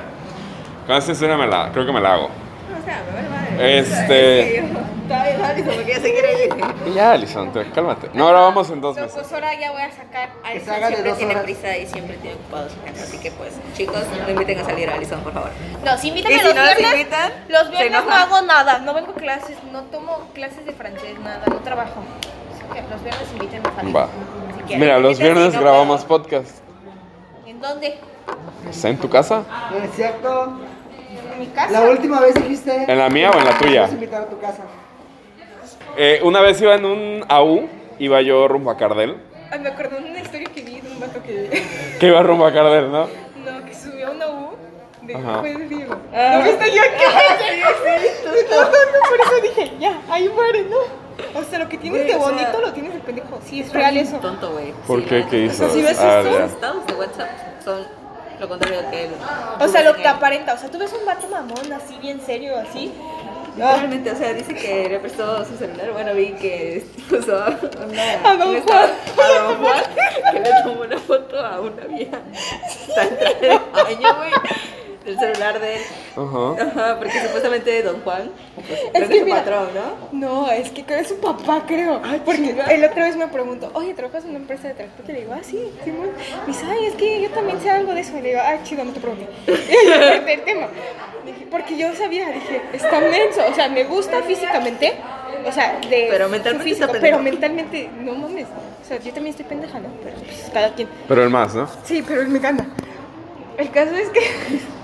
Con 0.85 0.95
esta 0.95 1.11
historia 1.11 1.37
me 1.37 1.47
la, 1.47 1.71
creo 1.71 1.85
que 1.85 1.91
me 1.91 1.99
la 2.01 2.13
hago. 2.13 2.25
O 2.25 2.85
sea, 2.85 3.01
me 3.05 3.13
vale 3.15 3.29
madre. 3.29 3.79
Este. 3.79 4.63
Todavía 5.07 5.37
no, 5.37 5.45
Alison, 5.45 5.73
porque 5.75 5.89
ya 5.93 6.01
se 6.01 6.11
quiere 6.11 6.45
ir. 6.45 6.53
Y 6.85 6.93
ya, 6.93 7.13
Alison, 7.13 7.53
te- 7.53 7.69
cálmate. 7.71 8.09
No, 8.13 8.27
ahora 8.27 8.41
vamos 8.41 8.69
en 8.71 8.81
dos 8.81 8.93
meses. 8.97 9.13
pues 9.13 9.31
ahora 9.31 9.57
ya 9.57 9.71
voy 9.71 9.81
a 9.81 9.89
sacar. 9.89 10.31
Alison 10.43 10.75
siempre 10.75 11.03
dos 11.09 11.17
tiene 11.17 11.31
horas. 11.31 11.43
prisa 11.45 11.77
y 11.77 11.87
siempre 11.87 12.17
tiene 12.17 12.35
ocupado 12.35 12.69
su 12.69 12.75
casa. 12.81 13.03
Así 13.03 13.17
que, 13.19 13.31
pues, 13.31 13.53
chicos, 13.73 14.03
no 14.25 14.29
inviten 14.29 14.59
a 14.59 14.65
salir 14.65 14.89
a 14.89 14.95
Alison, 14.95 15.21
por 15.21 15.31
favor. 15.31 15.51
No, 15.85 15.97
si 15.97 16.09
invítame 16.09 16.35
Y 16.35 16.39
si 16.39 16.43
los 16.45 16.53
viernes. 16.55 16.91
invitan, 16.93 17.31
los 17.47 17.69
viernes 17.71 18.03
no 18.05 18.11
hago 18.11 18.41
nada. 18.41 18.79
No 18.79 18.93
vengo 18.93 19.11
a 19.11 19.15
clases, 19.15 19.55
no 19.71 19.83
tomo 19.83 20.27
clases 20.33 20.65
de 20.65 20.73
francés, 20.73 21.17
nada, 21.23 21.41
no 21.47 21.55
trabajo. 21.59 22.03
Así 22.53 22.63
que 22.73 22.81
los 22.89 23.01
viernes 23.01 23.29
invítenme 23.31 23.69
a 23.69 23.75
salir. 23.75 23.95
Va. 23.95 24.07
Si 24.57 24.61
quieren. 24.63 24.79
Mira, 24.81 24.99
los 24.99 25.19
viernes 25.19 25.57
grabamos 25.57 26.03
podcast. 26.03 26.51
¿En 27.57 27.61
dónde? 27.61 27.97
¿Está 28.69 28.89
en 28.89 28.97
tu 28.97 29.09
casa? 29.09 29.43
No 29.71 29.77
es 29.79 29.91
cierto, 29.95 30.59
En 31.33 31.39
mi 31.39 31.47
casa. 31.47 31.71
la 31.71 31.89
última 31.89 32.19
vez 32.19 32.35
dijiste... 32.35 32.85
¿En 32.87 32.99
la 32.99 33.09
mía 33.09 33.31
o 33.31 33.39
en 33.39 33.45
la 33.45 33.57
tuya? 33.57 33.87
Invitar 33.89 34.21
a 34.21 34.25
tu 34.27 34.39
casa. 34.39 34.61
Eh, 35.97 36.19
una 36.21 36.41
vez 36.41 36.61
iba 36.61 36.75
en 36.75 36.85
un 36.85 37.25
AU, 37.27 37.67
iba 37.97 38.21
yo 38.21 38.47
rumbo 38.47 38.69
a 38.69 38.77
Cardel. 38.77 39.17
Ay, 39.49 39.59
me 39.59 39.69
acordé 39.69 39.99
de 40.01 40.07
una 40.11 40.19
historia 40.19 40.47
que 40.53 40.61
vi 40.61 40.81
de 40.81 40.87
un 40.91 40.99
vato 40.99 41.23
que. 41.23 41.63
Que 41.99 42.05
iba 42.05 42.21
rumbo 42.21 42.45
a 42.45 42.53
Cardel, 42.53 42.91
¿no? 42.91 43.07
No, 43.43 43.65
que 43.65 43.73
subió 43.73 44.09
a 44.09 44.11
una 44.11 44.27
U. 44.27 44.49
De, 45.01 45.15
Ajá. 45.15 45.41
de 45.41 45.55
Diego. 45.67 45.95
¿No 45.95 46.43
viste 46.43 46.71
yo 46.75 46.81
que? 46.83 47.07
No, 48.51 48.61
no, 48.61 48.69
no, 48.69 49.09
por 49.09 49.19
eso 49.19 49.41
dije, 49.41 49.71
ya, 49.79 49.99
ahí 50.11 50.29
muere, 50.29 50.63
¿no? 50.69 50.77
O 51.35 51.43
sea, 51.43 51.59
lo 51.59 51.69
que 51.69 51.77
tienes 51.77 52.01
Güey, 52.01 52.11
de 52.11 52.15
o 52.17 52.23
sea, 52.23 52.31
bonito 52.31 52.61
lo 52.61 52.73
tienes 52.73 52.93
de 52.93 52.99
pendejo. 52.99 53.39
Sí, 53.45 53.61
es 53.61 53.73
real 53.73 53.97
eso. 53.97 54.17
Tonto, 54.17 54.51
güey. 54.51 54.71
¿Por 54.85 54.99
Sí, 55.01 55.05
qué? 55.07 55.19
¿no? 55.21 55.29
¿Qué 55.29 55.37
hizo? 55.45 55.65
O 55.65 55.69
sea, 55.69 55.75
si 55.75 55.81
ves 55.81 55.99
Ah, 55.99 56.19
esto. 56.21 56.39
Los 56.39 56.51
estados 56.51 56.87
de 56.87 56.93
WhatsApp 56.93 57.29
son 57.63 57.87
lo 58.39 58.47
contrario 58.49 58.79
que 58.91 59.05
él. 59.05 59.11
O 59.59 59.67
sea, 59.67 59.83
lo 59.83 59.95
que 59.95 60.07
aparenta. 60.07 60.53
O 60.53 60.57
sea, 60.57 60.69
tú 60.69 60.77
ves 60.77 60.93
un 60.93 61.05
vato 61.05 61.27
mamón 61.27 61.73
así, 61.73 61.97
bien 62.01 62.21
serio, 62.25 62.53
así. 62.57 62.91
Literalmente, 63.55 64.11
o 64.11 64.15
sea, 64.15 64.33
dice 64.33 64.53
que 64.53 64.87
le 64.87 64.99
prestó 64.99 65.43
su 65.43 65.57
celular. 65.57 65.91
Bueno, 65.91 66.13
vi 66.13 66.33
que 66.33 66.85
puso 67.09 67.33
una, 67.35 68.29
A 68.31 68.37
don 68.37 68.55
estado- 68.55 68.89
a 69.17 69.39
don 69.43 69.55
Juan, 69.63 69.83
que 70.31 70.39
le 70.39 70.49
tomó 70.63 70.81
una 70.81 70.97
foto 70.99 71.39
a 71.43 71.59
una 71.61 71.83
vieja. 71.85 72.19
Está 72.87 73.03
en 73.03 73.17
traje 73.17 73.47
de 73.47 73.59
baño, 73.73 74.15
güey. 74.17 74.31
Del 75.07 75.17
celular 75.17 75.59
de 75.59 75.75
él. 75.77 75.81
Ajá. 76.17 76.67
Ajá, 76.67 76.97
porque 76.99 77.19
supuestamente 77.21 77.81
Don 77.81 78.01
Juan 78.01 78.29
pues, 78.55 78.67
Es 78.69 78.89
creo 78.91 79.01
que 79.03 79.07
que 79.07 79.13
es 79.15 79.19
su 79.19 79.25
mira- 79.25 79.37
patrón, 79.37 79.67
¿no? 79.73 80.19
No, 80.43 80.51
es 80.51 80.69
que 80.69 80.85
es 80.87 81.07
su 81.07 81.19
papá, 81.19 81.63
creo. 81.65 82.01
Porque 82.25 82.55
el 82.69 82.83
otra 82.83 83.05
vez 83.05 83.15
me 83.15 83.27
preguntó, 83.29 83.71
oye, 83.73 83.93
¿trabajas 83.93 84.25
en 84.25 84.31
una 84.31 84.39
empresa 84.39 84.67
de 84.67 84.73
transporte? 84.73 85.13
Le 85.13 85.19
digo, 85.21 85.33
ah, 85.33 85.39
sí, 85.41 85.71
Simón. 85.83 86.09
Me 86.45 86.47
dice, 86.53 86.65
ay, 86.69 86.85
es 86.87 86.93
que 86.95 87.21
yo 87.21 87.29
también 87.31 87.59
sé 87.61 87.69
algo 87.69 87.93
de 87.93 88.01
eso. 88.01 88.13
Le 88.19 88.29
digo, 88.29 88.41
ay, 88.43 88.59
chido, 88.63 88.83
no 88.83 88.91
te 88.91 88.99
pregunté. 88.99 89.27
Y 89.47 89.87
yo 89.89 89.93
corté 89.95 90.33
el 90.33 90.41
tema. 90.43 90.67
Dije, 91.25 91.47
porque 91.49 91.77
yo 91.77 91.93
sabía, 91.95 92.27
dije, 92.29 92.61
está 92.73 92.99
menso. 92.99 93.41
O 93.49 93.55
sea, 93.55 93.69
me 93.69 93.85
gusta 93.85 94.21
físicamente. 94.23 94.93
O 95.45 95.51
sea, 95.53 95.79
de 95.89 96.07
Pero 96.09 96.27
mentalmente 96.27 96.69
físico, 96.69 96.85
está 96.87 96.99
Pero 96.99 97.19
mentalmente, 97.19 97.89
no 98.01 98.13
mames. 98.13 98.47
O 98.83 98.85
sea, 98.87 98.97
yo 98.99 99.13
también 99.13 99.27
estoy 99.27 99.45
pendeja, 99.45 99.79
¿no? 99.79 99.87
Pero 100.03 100.17
pues 100.17 100.49
cada 100.53 100.73
quien. 100.73 100.89
Pero 101.07 101.23
el 101.23 101.29
más, 101.29 101.55
¿no? 101.55 101.69
Sí, 101.85 102.03
pero 102.05 102.21
él 102.21 102.27
me 102.27 102.39
gana. 102.39 102.67
El 103.57 103.71
caso 103.71 103.95
es 103.95 104.09
que. 104.09 104.19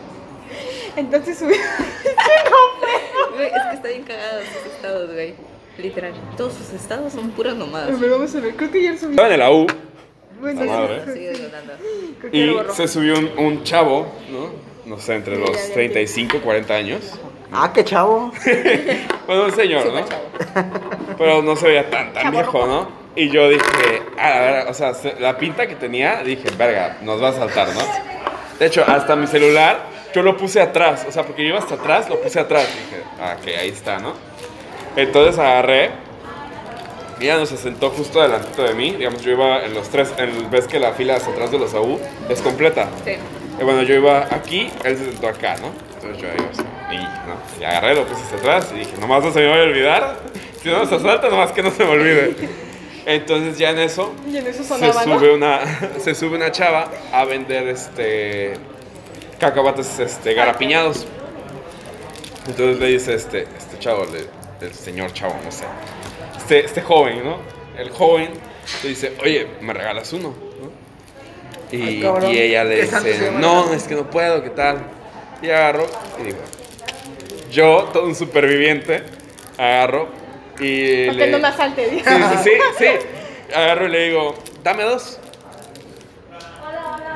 Entonces 0.95 1.37
subí. 1.39 1.55
Güey, 3.35 3.47
es 3.47 3.63
que 3.69 3.75
está 3.75 3.87
bien 3.87 4.03
cagado 4.03 4.41
sus 4.41 4.73
estados, 4.73 5.11
güey. 5.13 5.33
Literal. 5.77 6.13
Todos 6.37 6.53
sus 6.53 6.71
estados 6.73 7.13
son 7.13 7.31
puras 7.31 7.55
nomadas. 7.55 7.89
A 7.91 7.99
ver, 7.99 8.09
vamos 8.11 8.35
a 8.35 8.39
ver. 8.39 8.55
Creo 8.55 8.71
que 8.71 8.83
ya 8.83 8.97
subí. 8.97 9.11
Estaba 9.11 9.33
en 9.33 9.39
la 9.39 9.51
U 9.51 9.65
Bueno, 10.39 10.63
La 10.65 10.71
madre. 10.71 11.13
Sigue 11.13 11.35
sonando. 11.35 11.73
creo 12.19 12.31
que 12.31 12.39
ya 12.39 12.45
lo 12.45 12.51
y 12.51 12.55
borró. 12.55 12.73
se 12.75 12.87
subió 12.87 13.17
un, 13.17 13.31
un 13.37 13.63
chavo, 13.63 14.07
¿no? 14.29 14.51
No 14.85 14.99
sé, 14.99 15.15
entre 15.15 15.37
los 15.39 15.51
35 15.73 16.41
40 16.41 16.73
años. 16.73 17.19
Ah, 17.51 17.71
qué 17.73 17.83
chavo. 17.83 18.31
Bueno, 19.25 19.45
un 19.45 19.51
señor, 19.53 19.85
¿no? 19.85 20.03
Pero 21.17 21.41
no 21.41 21.55
se 21.55 21.67
veía 21.67 21.89
tan, 21.89 22.11
tan 22.13 22.29
viejo, 22.31 22.67
¿no? 22.67 22.89
Y 23.15 23.29
yo 23.29 23.47
dije, 23.47 24.01
ah, 24.17 24.33
a 24.33 24.39
ver, 24.41 24.67
o 24.67 24.73
sea, 24.73 24.93
se- 24.93 25.17
la 25.19 25.37
pinta 25.37 25.65
que 25.65 25.75
tenía, 25.75 26.23
dije, 26.23 26.43
verga, 26.57 26.97
nos 27.03 27.23
va 27.23 27.29
a 27.29 27.33
saltar, 27.33 27.69
¿no? 27.69 27.79
De 28.59 28.65
hecho, 28.65 28.83
hasta 28.85 29.15
mi 29.15 29.27
celular, 29.27 29.79
yo 30.13 30.21
lo 30.21 30.37
puse 30.37 30.61
atrás, 30.61 31.05
o 31.07 31.11
sea, 31.11 31.23
porque 31.23 31.43
yo 31.43 31.49
iba 31.49 31.59
hasta 31.59 31.75
atrás, 31.75 32.09
lo 32.09 32.21
puse 32.21 32.39
atrás. 32.39 32.67
Dije, 32.67 33.03
ah, 33.19 33.35
que 33.43 33.57
ahí 33.57 33.69
está, 33.69 33.99
¿no? 33.99 34.13
Entonces 34.95 35.39
agarré, 35.39 35.91
y 37.19 37.25
ya 37.25 37.37
no 37.37 37.45
se 37.45 37.57
sentó 37.57 37.89
justo 37.89 38.21
delantito 38.21 38.63
de 38.63 38.73
mí, 38.73 38.91
digamos, 38.91 39.21
yo 39.23 39.31
iba 39.31 39.65
en 39.65 39.73
los 39.73 39.89
tres, 39.89 40.13
en, 40.17 40.49
ves 40.51 40.67
que 40.67 40.79
la 40.79 40.93
fila 40.93 41.15
hacia 41.15 41.31
atrás 41.31 41.51
de 41.51 41.59
los 41.59 41.73
AU 41.73 41.99
es 42.29 42.41
completa. 42.41 42.89
Sí. 43.05 43.13
Y 43.59 43.63
bueno, 43.63 43.83
yo 43.83 43.95
iba 43.95 44.27
aquí, 44.31 44.71
él 44.83 44.97
se 44.97 45.05
sentó 45.05 45.27
acá, 45.27 45.55
¿no? 45.57 45.71
Entonces 45.95 46.21
yo 46.21 46.27
iba 46.27 46.49
así, 46.49 46.63
y, 46.91 46.97
¿no? 46.97 47.61
y 47.61 47.63
agarré, 47.63 47.95
lo 47.95 48.05
puse 48.05 48.23
hacia 48.23 48.37
atrás 48.37 48.71
y 48.75 48.79
dije, 48.79 48.97
nomás 48.99 49.23
no 49.23 49.31
se 49.31 49.39
me 49.39 49.47
vaya 49.47 49.61
a 49.61 49.65
olvidar. 49.65 50.19
Si 50.61 50.69
no 50.69 50.85
se 50.85 50.95
asalta, 50.95 51.29
nomás 51.29 51.51
que 51.51 51.63
no 51.63 51.71
se 51.71 51.83
me 51.83 51.91
olvide. 51.91 52.35
Entonces 53.05 53.57
ya 53.57 53.71
en 53.71 53.79
eso 53.79 54.13
Y 54.25 54.37
en 54.37 54.47
eso 54.47 54.63
se 54.63 54.93
sube 54.93 55.33
una 55.33 55.59
se 55.99 56.15
sube 56.15 56.37
una 56.37 56.51
chava 56.51 56.89
a 57.11 57.25
vender 57.25 57.67
este 57.67 58.53
cacahuates 59.47 59.99
este 59.99 60.33
garapiñados. 60.33 61.05
Entonces 62.47 62.79
le 62.79 62.87
dice 62.87 63.13
este 63.13 63.43
este 63.57 63.77
chavo, 63.79 64.05
le- 64.05 64.65
el 64.65 64.73
señor 64.73 65.11
chavo, 65.13 65.35
no 65.43 65.51
sé. 65.51 65.65
Este, 66.37 66.63
este 66.65 66.81
joven, 66.81 67.23
¿no? 67.23 67.37
El 67.77 67.89
joven 67.89 68.29
le 68.83 68.89
dice, 68.89 69.13
"Oye, 69.21 69.47
¿me 69.61 69.73
regalas 69.73 70.13
uno?" 70.13 70.29
¿no? 70.61 70.71
Y, 71.77 71.81
Ay, 72.05 72.31
y 72.31 72.37
ella 72.39 72.63
le 72.63 72.75
¿Qué 72.81 72.87
santo 72.87 73.07
se 73.09 73.13
dice, 73.13 73.31
"No, 73.31 73.73
es 73.73 73.83
que 73.83 73.95
no 73.95 74.09
puedo, 74.09 74.41
¿qué 74.43 74.49
tal?" 74.51 74.77
Y 75.41 75.49
agarro 75.49 75.85
y 76.21 76.23
digo, 76.27 76.37
yo, 77.51 77.89
todo 77.91 78.05
un 78.05 78.15
superviviente, 78.15 79.03
agarro 79.57 80.07
y 80.59 81.07
Para 81.07 81.17
que 81.17 81.25
le- 81.25 81.31
no 81.31 81.39
me 81.39 81.47
asalte. 81.49 81.89
dice. 81.89 82.09
Sí, 82.09 82.21
sí, 82.43 82.49
sí, 82.77 82.85
sí. 82.85 83.53
Agarro 83.53 83.87
y 83.87 83.89
le 83.89 84.07
digo, 84.07 84.35
dame 84.63 84.83
dos. 84.83 85.19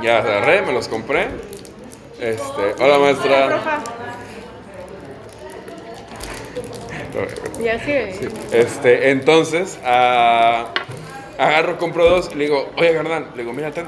Ya 0.04 0.18
agarré, 0.20 0.62
me 0.64 0.74
los 0.74 0.88
compré. 0.90 1.28
Este, 2.20 2.84
hola 2.84 2.98
maestra. 3.00 3.48
Roja. 3.50 3.84
Ya 7.62 7.80
sí. 7.84 7.92
Este, 8.52 9.10
entonces, 9.12 9.78
ah, 9.84 10.72
agarro, 11.38 11.78
compro 11.78 12.06
dos 12.10 12.30
y 12.32 12.36
le 12.36 12.44
digo, 12.46 12.70
oye, 12.78 12.94
carnal, 12.94 13.28
le 13.36 13.42
digo, 13.44 13.54
mira, 13.54 13.72
ten. 13.72 13.86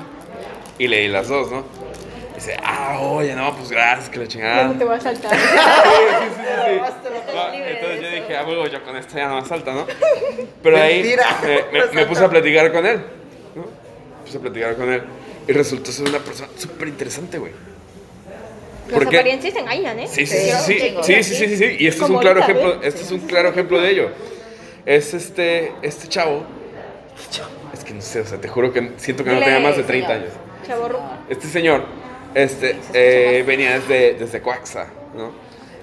Y 0.78 0.88
le 0.88 1.00
di 1.02 1.08
las 1.10 1.28
dos, 1.28 1.52
¿no? 1.52 1.64
Dice, 2.36 2.56
ah, 2.64 3.00
oye, 3.02 3.36
no, 3.36 3.54
pues 3.56 3.70
gracias, 3.72 4.10
que 4.10 4.20
la 4.20 4.28
chingada. 4.28 4.68
no 4.70 4.78
te 4.78 4.86
voy 4.86 4.96
a 4.96 5.00
saltar. 5.02 5.32
Sí, 5.40 5.46
sí, 6.36 6.42
sí, 6.72 7.60
Entonces 7.68 8.02
yo 8.02 8.10
dije, 8.10 8.38
ah, 8.38 8.46
huevo, 8.48 8.68
yo 8.68 8.84
con 8.84 8.96
esto 8.96 9.16
ya 9.18 9.28
no 9.28 9.42
me 9.42 9.48
salta, 9.48 9.74
¿no? 9.74 9.86
Pero 10.64 10.78
ahí 10.78 11.02
Mentira. 11.02 11.26
me, 11.44 11.80
me- 11.80 11.92
me 11.94 12.06
puse 12.08 12.24
a 12.24 12.30
platicar 12.30 12.72
con 12.72 12.86
él, 12.86 12.98
¿no? 13.56 13.62
Me 13.64 14.26
puse 14.26 14.38
a 14.38 14.42
platicar 14.42 14.76
con 14.76 14.92
él 14.92 15.04
y 15.48 15.52
resultó 15.54 15.92
ser 15.92 16.08
una 16.08 16.20
persona 16.20 16.50
súper 16.58 16.88
interesante, 16.90 17.38
güey. 17.40 17.52
Las 18.90 19.00
¿Por 19.00 19.10
qué? 19.10 19.18
apariencias 19.18 19.56
engañan, 19.56 20.00
¿eh? 20.00 20.08
Sí, 20.08 20.26
sí, 20.26 20.38
sí, 20.66 20.80
sí, 21.04 21.24
sí, 21.24 21.58
sí, 21.58 21.76
y 21.80 21.88
este 21.88 22.04
es 22.04 22.10
un 22.10 22.18
claro 22.18 22.40
ejemplo, 22.40 22.74
¿eh? 22.76 22.80
este 22.84 23.02
es 23.04 23.12
un 23.12 23.20
claro 23.20 23.50
ejemplo 23.50 23.80
de 23.80 23.92
ello. 23.92 24.10
Es 24.86 25.14
este, 25.14 25.74
este 25.84 26.08
chavo, 26.08 26.44
es 27.74 27.84
que 27.84 27.94
no 27.94 28.02
sé, 28.02 28.22
o 28.22 28.26
sea, 28.26 28.42
te 28.42 28.48
juro 28.48 28.74
que 28.74 28.94
siento 28.98 29.24
que 29.24 29.32
no 29.32 29.40
tenía 29.40 29.60
más 29.60 29.78
de 29.78 29.84
30 29.84 30.08
señor. 30.08 30.96
años. 30.96 31.20
Este 31.30 31.48
señor 31.48 31.86
este, 32.34 32.78
eh, 32.94 33.44
venía 33.46 33.80
desde, 33.80 34.14
desde 34.16 34.42
Coaxa, 34.42 34.88
¿no? 35.16 35.32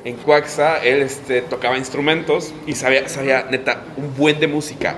En 0.04 0.16
Coaxa 0.16 0.78
él 0.84 1.02
este, 1.02 1.42
tocaba 1.42 1.76
instrumentos 1.76 2.52
y 2.66 2.74
sabía, 2.74 3.08
sabía, 3.08 3.46
neta, 3.50 3.82
un 3.96 4.14
buen 4.16 4.38
de 4.40 4.46
música. 4.46 4.96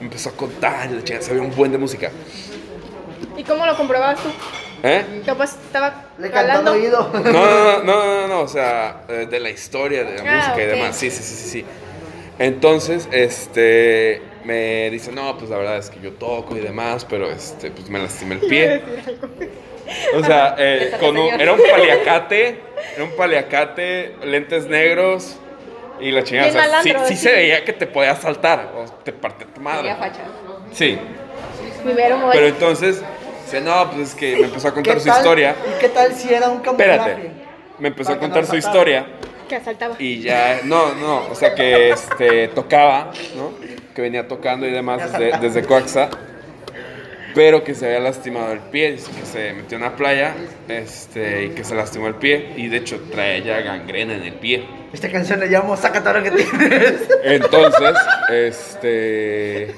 Empezó 0.00 0.30
a 0.30 0.32
contar, 0.32 0.90
sabía 1.20 1.42
un 1.42 1.54
buen 1.54 1.72
de 1.72 1.78
música. 1.78 2.10
¿Y 3.36 3.44
cómo 3.44 3.64
lo 3.64 3.76
comprobabas 3.76 4.22
tú? 4.22 4.28
¿Eh? 4.82 5.22
Capaz 5.24 5.56
estaba 5.64 6.06
Le 6.18 6.28
al 6.32 6.66
oído. 6.68 7.10
No, 7.12 7.20
no, 7.20 7.32
no, 7.32 7.82
no, 7.84 8.04
no, 8.22 8.28
no, 8.28 8.40
o 8.40 8.48
sea, 8.48 9.02
eh, 9.08 9.26
de 9.30 9.38
la 9.40 9.50
historia, 9.50 10.02
de 10.04 10.16
la 10.16 10.22
Ah, 10.26 10.36
música 10.36 10.62
y 10.62 10.66
demás. 10.66 10.96
Sí, 10.96 11.10
sí, 11.10 11.22
sí, 11.22 11.34
sí, 11.36 11.48
sí. 11.48 11.64
Entonces, 12.38 13.08
este, 13.12 14.20
me 14.44 14.90
dice, 14.90 15.12
no, 15.12 15.36
pues 15.38 15.50
la 15.50 15.56
verdad 15.58 15.76
es 15.78 15.88
que 15.90 16.00
yo 16.00 16.12
toco 16.14 16.56
y 16.56 16.60
demás, 16.60 17.04
pero 17.08 17.30
este, 17.30 17.70
pues 17.70 17.88
me 17.88 18.00
lastimé 18.00 18.34
el 18.36 18.40
pie. 18.48 18.82
O 20.16 20.24
sea, 20.24 20.56
eh, 20.58 20.96
con 20.98 21.16
un- 21.16 21.28
era 21.40 21.52
un 21.52 21.60
paliacate, 21.70 22.60
era 22.96 23.04
un 23.04 23.14
paliacate, 23.16 24.16
lentes 24.24 24.66
negros 24.66 25.36
y 26.00 26.10
la 26.10 26.24
chingada. 26.24 26.48
O 26.48 26.52
sea, 26.52 26.62
sí, 26.64 26.68
malandro, 26.70 27.08
sí 27.08 27.16
sí. 27.16 27.22
se 27.22 27.32
veía 27.32 27.64
que 27.64 27.72
te 27.72 27.86
podía 27.86 28.16
saltar 28.16 28.72
o 28.76 28.84
te 29.04 29.12
partía 29.12 29.46
tu 29.46 29.60
madre. 29.60 29.94
Sí, 30.72 30.98
pero 32.32 32.46
entonces, 32.46 33.02
dice, 33.52 33.60
no, 33.60 33.90
pues 33.90 34.08
es 34.08 34.14
que 34.14 34.36
me 34.36 34.46
empezó 34.46 34.68
a 34.68 34.74
contar 34.74 34.94
¿Qué 34.94 35.00
su 35.00 35.06
tal? 35.06 35.18
historia. 35.18 35.56
¿Y 35.76 35.80
qué 35.80 35.88
tal 35.88 36.14
si 36.14 36.32
era 36.32 36.48
un 36.48 36.60
camuflaje? 36.60 36.92
Espérate, 36.92 37.30
me 37.78 37.88
empezó 37.88 38.12
a 38.12 38.18
contar 38.18 38.42
no 38.42 38.48
su 38.48 38.56
historia. 38.56 39.06
Que 39.48 39.56
asaltaba. 39.56 39.96
Y 39.98 40.20
ya, 40.20 40.60
no, 40.64 40.94
no, 40.94 41.26
o 41.30 41.34
sea 41.34 41.54
que 41.54 41.90
este, 41.90 42.48
tocaba, 42.48 43.12
¿no? 43.36 43.52
Que 43.94 44.02
venía 44.02 44.26
tocando 44.26 44.66
y 44.66 44.70
demás 44.70 45.12
desde, 45.12 45.38
desde 45.38 45.64
Coaxa, 45.64 46.08
pero 47.34 47.62
que 47.62 47.74
se 47.74 47.86
había 47.86 48.00
lastimado 48.00 48.52
el 48.52 48.60
pie, 48.60 48.92
dice 48.92 49.10
que 49.10 49.26
se 49.26 49.52
metió 49.52 49.76
en 49.76 49.84
una 49.84 49.96
playa 49.96 50.34
este, 50.68 51.44
y 51.44 51.48
que 51.50 51.64
se 51.64 51.74
lastimó 51.74 52.06
el 52.06 52.14
pie 52.14 52.54
y 52.56 52.68
de 52.68 52.78
hecho 52.78 53.00
trae 53.10 53.42
ya 53.42 53.60
gangrena 53.60 54.14
en 54.14 54.22
el 54.22 54.34
pie. 54.34 54.64
Esta 54.92 55.10
canción 55.10 55.40
le 55.40 55.48
llamo 55.48 55.76
Saca 55.76 56.02
todo 56.02 56.14
lo 56.14 56.22
que 56.22 56.30
tienes. 56.30 57.08
Entonces, 57.24 57.96
este, 58.30 59.74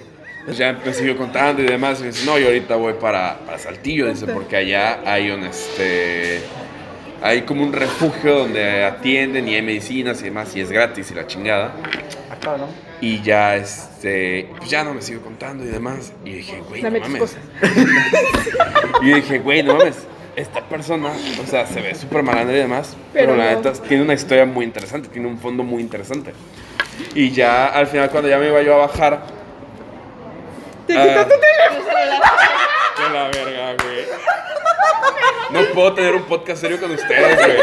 ya 0.52 0.72
me 0.84 0.92
siguió 0.92 1.16
contando 1.16 1.62
y 1.62 1.66
demás 1.66 2.00
y 2.00 2.04
dice, 2.04 2.26
no, 2.26 2.38
yo 2.38 2.46
ahorita 2.46 2.76
voy 2.76 2.94
para, 2.94 3.38
para 3.46 3.58
Saltillo, 3.58 4.08
dice, 4.08 4.26
porque 4.26 4.56
allá 4.56 5.00
hay 5.04 5.30
un, 5.30 5.44
este, 5.44 6.42
hay 7.22 7.42
como 7.42 7.64
un 7.64 7.72
refugio 7.72 8.40
donde 8.40 8.84
atienden 8.84 9.48
y 9.48 9.54
hay 9.54 9.62
medicinas 9.62 10.20
y 10.20 10.24
demás 10.24 10.54
y 10.54 10.60
es 10.60 10.70
gratis 10.70 11.10
y 11.10 11.14
la 11.14 11.26
chingada. 11.26 11.72
Ah, 12.30 12.36
cabrón. 12.40 12.68
Y 13.00 13.22
ya, 13.22 13.56
este, 13.56 14.50
pues 14.58 14.68
ya 14.68 14.84
no 14.84 14.94
me 14.94 15.02
sigo 15.02 15.22
contando 15.22 15.64
y 15.64 15.68
demás. 15.68 16.12
Y 16.24 16.34
dije, 16.34 16.62
güey, 16.68 16.82
no 16.82 16.90
mames. 16.90 17.36
y 19.02 19.12
dije, 19.12 19.38
güey, 19.38 19.62
no 19.62 19.76
mames. 19.76 20.06
Esta 20.36 20.60
persona, 20.68 21.10
o 21.42 21.46
sea, 21.46 21.66
se 21.66 21.80
ve 21.80 21.94
súper 21.94 22.22
malandra 22.22 22.56
y 22.56 22.60
demás. 22.60 22.96
Pero, 23.12 23.32
Pero 23.32 23.36
la 23.36 23.52
no. 23.52 23.56
neta 23.56 23.72
tiene 23.72 24.02
una 24.02 24.14
historia 24.14 24.44
muy 24.46 24.64
interesante, 24.64 25.08
tiene 25.08 25.28
un 25.28 25.38
fondo 25.38 25.62
muy 25.62 25.80
interesante. 25.82 26.32
Y 27.14 27.30
ya 27.30 27.66
al 27.66 27.86
final, 27.86 28.10
cuando 28.10 28.28
ya 28.28 28.38
me 28.38 28.48
iba 28.48 28.62
yo 28.62 28.74
a 28.74 28.86
bajar. 28.86 29.33
Te 30.86 30.96
ah, 30.98 31.02
quitó 31.02 31.22
tu 31.24 31.40
teléfono. 31.40 31.98
De 32.98 33.10
la 33.12 33.28
verga, 33.28 33.82
güey. 33.82 34.06
No 35.50 35.62
puedo 35.72 35.94
tener 35.94 36.14
un 36.14 36.24
podcast 36.24 36.60
serio 36.60 36.80
con 36.80 36.90
ustedes, 36.90 37.36
güey. 37.36 37.58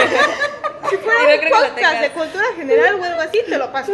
Si 0.90 0.98
fuera 0.98 1.20
un 1.20 1.26
creo 1.26 1.40
que 1.40 1.50
lo 1.50 1.70
podcast 1.70 2.02
de 2.02 2.10
cultura 2.10 2.46
general 2.56 2.96
o 3.00 3.04
algo 3.04 3.22
así, 3.22 3.40
te 3.48 3.58
lo 3.58 3.72
paso. 3.72 3.92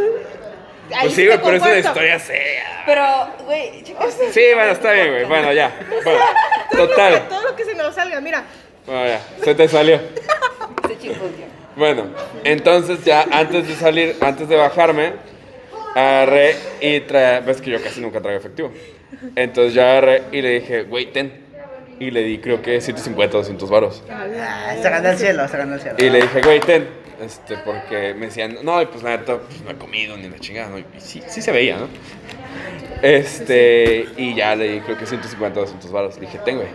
Ahí 0.93 1.01
Pues 1.01 1.13
sí, 1.15 1.25
güey, 1.25 1.37
pero 1.37 1.57
es 1.57 1.61
una 1.61 1.77
historia 1.77 2.19
seria. 2.19 2.83
Pero, 2.85 3.27
güey, 3.45 3.83
chicos. 3.83 4.15
Sí, 4.31 4.45
bueno, 4.55 4.71
está 4.71 4.91
bien, 4.93 5.11
güey. 5.11 5.25
Bueno, 5.25 5.51
ya. 5.51 5.75
Bueno, 6.03 6.19
Todo 6.71 6.81
lo 6.81 6.87
que- 6.87 6.95
total. 6.95 7.27
Todo 7.27 7.41
lo 7.43 7.55
que 7.55 7.65
se 7.65 7.75
nos 7.75 7.93
salga, 7.93 8.21
mira. 8.21 8.43
Bueno, 8.85 9.05
ya. 9.05 9.21
Se 9.43 9.53
te 9.53 9.67
salió. 9.67 9.95
Ese 10.85 10.97
chico, 10.97 11.25
tío. 11.35 11.45
Bueno, 11.75 12.07
entonces 12.43 13.03
ya 13.03 13.25
antes 13.31 13.67
de 13.67 13.75
salir, 13.75 14.15
antes 14.21 14.47
de 14.49 14.55
bajarme, 14.55 15.13
agarré 15.93 16.55
y 16.79 17.01
trae, 17.01 17.41
ves 17.41 17.61
que 17.61 17.69
yo 17.69 17.83
casi 17.83 17.99
nunca 18.01 18.19
traigo 18.21 18.39
efectivo. 18.39 18.71
Entonces 19.35 19.73
yo 19.73 19.81
agarré 19.83 20.23
y 20.31 20.41
le 20.41 20.59
dije, 20.59 20.83
güey, 20.83 21.11
ten. 21.11 21.45
Y 21.99 22.11
le 22.11 22.23
di 22.23 22.37
creo 22.37 22.61
que 22.61 22.79
150, 22.79 23.37
200 23.37 23.69
varos. 23.69 24.03
Ah, 24.09 24.75
se 24.79 24.89
ganó 24.89 25.09
el 25.09 25.17
cielo, 25.17 25.47
se 25.47 25.57
ganó 25.57 25.75
el 25.75 25.81
cielo. 25.81 25.95
Y 25.99 26.09
le 26.09 26.21
dije, 26.21 26.41
güey, 26.41 26.59
ten. 26.59 26.87
este, 27.23 27.57
porque 27.57 28.13
me 28.13 28.27
decían, 28.27 28.57
no, 28.63 28.79
y 28.81 28.85
pues 28.85 29.01
la 29.03 29.17
neta, 29.17 29.37
pues, 29.39 29.61
no 29.61 29.71
he 29.71 29.75
comido 29.75 30.15
ni 30.17 30.29
la 30.29 30.37
chingada, 30.37 30.69
¿no? 30.69 30.77
Y 30.77 30.85
sí, 30.97 31.23
sí 31.27 31.41
se 31.41 31.51
veía, 31.51 31.77
¿no? 31.77 31.87
Este, 33.01 34.07
y 34.17 34.35
ya 34.35 34.55
le 34.55 34.67
di, 34.73 34.79
creo 34.81 34.97
que 34.97 35.05
150 35.05 35.59
o 35.59 35.63
200 35.63 35.91
baros. 35.91 36.15
Le 36.15 36.21
dije, 36.21 36.39
ten, 36.45 36.57
güey, 36.57 36.67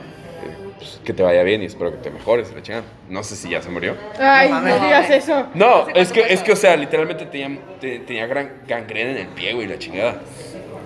pues, 0.78 1.01
que 1.05 1.12
te 1.12 1.22
vaya 1.22 1.43
bien 1.43 1.62
y 1.62 1.66
espero 1.66 1.91
que 1.93 1.99
te 1.99 2.11
mejores, 2.11 2.53
la 2.53 2.62
chingada. 2.62 2.85
No 3.09 3.22
sé 3.22 3.37
si 3.37 3.51
ya 3.51 3.62
se 3.62 3.70
murió. 3.70 3.97
Ay, 4.18 4.49
No 4.49 4.61
no, 4.61 4.74
digas 4.85 5.11
eso. 5.11 5.47
No, 5.55 5.87
es 5.95 6.12
que, 6.12 6.20
es 6.33 6.43
que, 6.43 6.53
o 6.53 6.57
sea, 6.57 6.76
literalmente 6.76 7.26
tenía, 7.26 7.59
te- 7.80 8.01
tenía 8.01 8.26
gran 8.26 8.51
gangrena 8.66 9.11
en 9.12 9.16
el 9.18 9.28
pie, 9.28 9.53
güey, 9.53 9.66
la 9.66 9.78
chingada. 9.78 10.20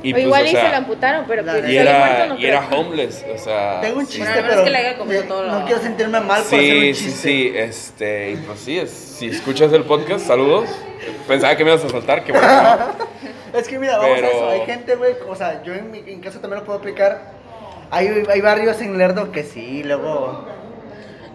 Y 0.07 0.13
o 0.13 0.15
pues, 0.15 0.25
igual 0.25 0.43
o 0.43 0.47
y 0.47 0.51
se 0.51 0.55
la 0.63 0.77
amputaron, 0.77 1.25
pero 1.27 1.43
La 1.43 1.53
pues, 1.53 1.69
y 1.69 1.77
era, 1.77 1.99
muerto, 1.99 2.27
no 2.35 2.39
y 2.41 2.47
era 2.47 2.69
homeless, 2.71 3.25
o 3.35 3.39
sea. 3.39 3.81
Tengo 3.81 3.99
un 3.99 4.07
sí. 4.07 4.19
chiste, 4.19 4.33
pero 4.37 4.53
es 4.55 4.61
que 4.61 4.71
le 4.71 4.79
haya 4.79 4.99
comido 4.99 5.23
todo 5.25 5.43
lo- 5.45 5.53
no 5.61 5.65
quiero 5.67 5.83
sentirme 5.83 6.21
mal 6.21 6.43
por 6.43 6.55
hacer 6.55 6.61
Sí, 6.61 6.89
un 6.89 6.95
sí, 6.95 7.05
chiste. 7.05 7.29
sí, 7.29 7.53
este, 7.57 8.31
y 8.33 8.37
pues 8.37 8.61
sí, 8.61 8.79
es, 8.79 8.91
si 8.91 9.27
escuchas 9.29 9.73
el 9.73 9.83
podcast, 9.85 10.27
saludos. 10.27 10.69
Pensaba 11.27 11.57
que 11.57 11.65
me 11.65 11.73
ibas 11.73 11.85
a 11.85 11.89
saltar, 11.89 12.23
que 12.25 12.33
bueno. 12.33 12.47
¿no? 12.49 13.17
Es 13.59 13.67
que 13.69 13.79
mira, 13.79 13.97
vamos 13.97 14.23
a 14.23 14.27
eso. 14.27 14.49
Hay 14.51 14.61
gente, 14.67 14.97
güey, 14.97 15.15
o 15.27 15.35
sea, 15.35 15.63
yo 15.63 15.73
en 15.73 15.91
mi 15.91 15.99
en 16.07 16.21
casa 16.21 16.41
también 16.41 16.61
lo 16.61 16.67
puedo 16.67 16.79
aplicar. 16.79 17.33
Hay, 17.91 18.09
hay 18.29 18.41
barrios 18.41 18.81
en 18.83 18.99
Lerdo 18.99 19.33
que 19.33 19.45
sí, 19.45 19.83
luego. 19.83 20.47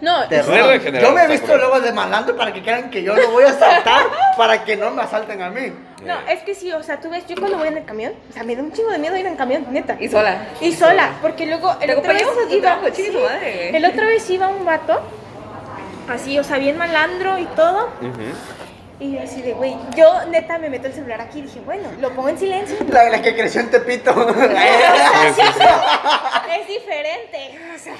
No, 0.02 0.26
te 0.26 0.42
Yo 0.42 1.12
me 1.12 1.22
he 1.22 1.28
visto 1.28 1.56
luego 1.56 1.80
de 1.80 1.92
malandro 1.92 2.36
para 2.36 2.52
que 2.52 2.60
crean 2.60 2.90
que 2.90 3.04
yo 3.04 3.14
lo 3.14 3.30
voy 3.30 3.44
a 3.44 3.50
asaltar 3.50 4.02
para 4.36 4.64
que 4.64 4.76
no 4.76 4.90
me 4.90 5.00
asalten 5.00 5.40
a 5.40 5.48
mí. 5.48 5.72
no, 6.04 6.18
es 6.28 6.42
que 6.42 6.56
sí, 6.56 6.72
o 6.72 6.82
sea, 6.82 7.00
tú 7.00 7.08
ves, 7.08 7.24
yo 7.28 7.36
cuando 7.36 7.56
voy 7.56 7.68
en 7.68 7.76
el 7.78 7.84
camión, 7.84 8.12
o 8.28 8.32
sea, 8.32 8.42
me 8.42 8.56
da 8.56 8.62
un 8.64 8.72
chingo 8.72 8.90
de 8.90 8.98
miedo 8.98 9.16
ir 9.16 9.26
en 9.26 9.36
camión, 9.36 9.64
neta. 9.70 9.96
Y 10.00 10.08
sola. 10.08 10.48
Y 10.60 10.72
sola, 10.72 11.12
porque 11.22 11.46
luego 11.46 11.76
el 11.80 11.92
otra 11.92 12.14
vez 12.14 12.22
acompañamos 12.22 12.44
a 12.44 12.48
tu 12.48 12.54
iba, 12.56 12.62
trabajo, 12.62 12.94
sí, 12.96 13.12
madre. 13.12 13.76
el 13.76 13.84
otra 13.84 14.06
vez 14.06 14.28
iba 14.28 14.48
un 14.48 14.64
vato, 14.64 15.00
así, 16.08 16.36
o 16.36 16.42
sea, 16.42 16.58
bien 16.58 16.76
malandro 16.76 17.38
y 17.38 17.44
todo, 17.46 17.88
Ujú. 18.00 18.32
Y 19.02 19.12
yo 19.16 19.22
así 19.22 19.42
de, 19.42 19.52
güey, 19.54 19.76
yo 19.96 20.24
neta 20.26 20.58
me 20.58 20.70
meto 20.70 20.86
el 20.86 20.92
celular 20.92 21.20
aquí 21.20 21.40
y 21.40 21.42
dije, 21.42 21.60
bueno, 21.64 21.88
lo 22.00 22.10
pongo 22.10 22.28
en 22.28 22.38
silencio. 22.38 22.76
La, 22.88 23.10
la 23.10 23.20
que 23.20 23.34
creció 23.34 23.60
en 23.60 23.70
Tepito. 23.70 24.12
Sí, 24.32 25.42
sí, 25.42 25.42
sí. 25.58 25.64
Es 26.60 26.68
diferente, 26.68 27.58
o 27.74 27.78
sea, 27.78 27.94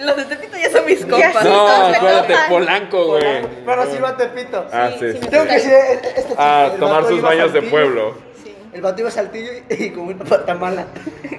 Los 0.00 0.16
de 0.16 0.24
Tepito 0.24 0.56
ya 0.56 0.70
son 0.70 0.84
mis 0.86 1.04
compas. 1.04 1.44
No, 1.44 1.66
acuérdate. 1.68 2.34
Polanco, 2.48 3.06
güey. 3.06 3.46
Pero 3.64 3.90
sí 3.92 3.98
va 3.98 4.08
a 4.10 4.16
Tepito. 4.16 4.66
Ah, 4.72 4.90
Sí, 4.98 5.12
sí, 5.12 5.18
Tengo 5.20 5.44
que 5.44 5.52
decir 5.52 5.72
este 5.72 6.14
chiste. 6.14 6.34
A 6.36 6.72
tomar 6.78 7.04
sus 7.06 7.20
baños 7.22 7.52
de 7.52 7.62
pueblo. 7.62 8.16
sí. 8.42 8.54
El 8.72 8.80
vato 8.80 9.00
iba 9.00 9.08
a 9.08 9.12
Saltillo 9.12 9.52
y, 9.68 9.84
y 9.84 9.90
con 9.90 10.04
una 10.08 10.24
pata 10.24 10.54
mala. 10.54 10.86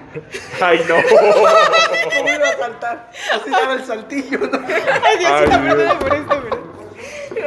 Ay, 0.62 0.86
no. 0.88 0.96
¿Cómo 2.18 2.30
iba 2.30 2.48
a 2.50 2.58
saltar? 2.58 3.10
Así 3.34 3.50
daba 3.50 3.74
el 3.74 3.86
saltillo, 3.86 4.40
¿no? 4.40 4.60
Ay, 5.04 5.18
Diosito, 5.18 5.52
Ay, 5.52 5.76
Dios. 5.78 5.94
por 5.96 6.14
esto, 6.14 6.44
pero... 6.50 6.65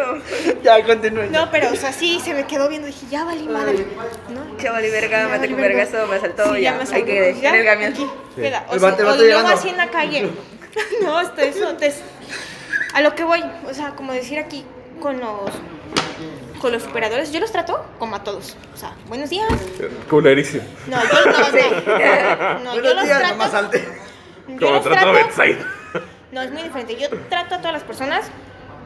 Ya, 0.63 0.85
continúen. 0.85 1.33
No, 1.33 1.51
pero, 1.51 1.71
o 1.73 1.77
sea, 1.77 1.93
sí, 1.93 2.21
se 2.25 2.35
me 2.35 2.47
quedó 2.47 2.69
viendo, 2.69 2.87
dije, 2.87 3.07
ya 3.11 3.25
valí 3.25 3.49
madre, 3.49 3.87
¿no? 4.29 4.57
Chaval 4.57 4.85
y 4.85 4.91
verga, 4.91 5.19
Ya 5.19 5.25
me 5.25 5.31
valí 5.39 5.53
atacó 5.53 5.63
vergazo, 5.63 6.07
me 6.07 6.17
asaltó, 6.17 6.55
Sí, 6.55 6.61
ya, 6.63 6.73
me 6.73 6.79
hay 6.79 6.83
asaltó, 6.85 7.07
que 7.07 7.37
ya, 7.41 7.51
en 7.51 7.57
el 7.57 7.65
camión. 7.67 7.93
aquí, 7.93 8.07
queda. 8.37 8.67
O, 8.69 8.75
El 8.75 8.81
sea, 8.81 8.89
o 8.95 9.17
luego 9.17 9.49
así 9.49 9.69
en 9.69 9.77
la 9.77 9.91
calle. 9.91 10.31
No, 11.03 11.21
esto, 11.21 11.41
eso, 11.41 11.77
a 12.95 13.01
lo 13.01 13.15
que 13.15 13.25
voy, 13.25 13.43
o 13.69 13.75
sea, 13.75 13.91
como 13.97 14.13
decir 14.13 14.39
aquí 14.39 14.65
con 15.01 15.19
los 15.21 15.51
con 16.61 16.73
los 16.73 16.85
operadores, 16.85 17.31
yo 17.33 17.41
los 17.41 17.53
trato 17.53 17.85
como 17.99 18.17
a 18.17 18.25
todos. 18.25 18.57
O 18.75 18.77
sea, 18.77 18.93
buenos 19.07 19.31
días. 19.31 19.49
Culerísimo. 20.11 20.65
No, 20.89 20.97
yo 21.03 21.25
no, 21.25 21.33
no. 21.33 22.59
No, 22.65 22.75
yo 22.75 22.83
Buenos 22.83 22.95
los 22.95 23.05
días, 23.05 23.19
trato. 23.19 23.35
nomás 23.35 23.51
salte. 23.53 23.89
yo 24.49 24.57
Como 24.59 24.73
los 24.73 24.83
trato 24.85 25.13
Bedside. 25.13 25.59
No, 26.33 26.43
es 26.43 26.51
muy 26.51 26.63
diferente. 26.63 26.97
Yo 26.97 27.09
trato 27.29 27.55
a 27.55 27.59
todas 27.59 27.73
las 27.73 27.85
personas 27.85 28.27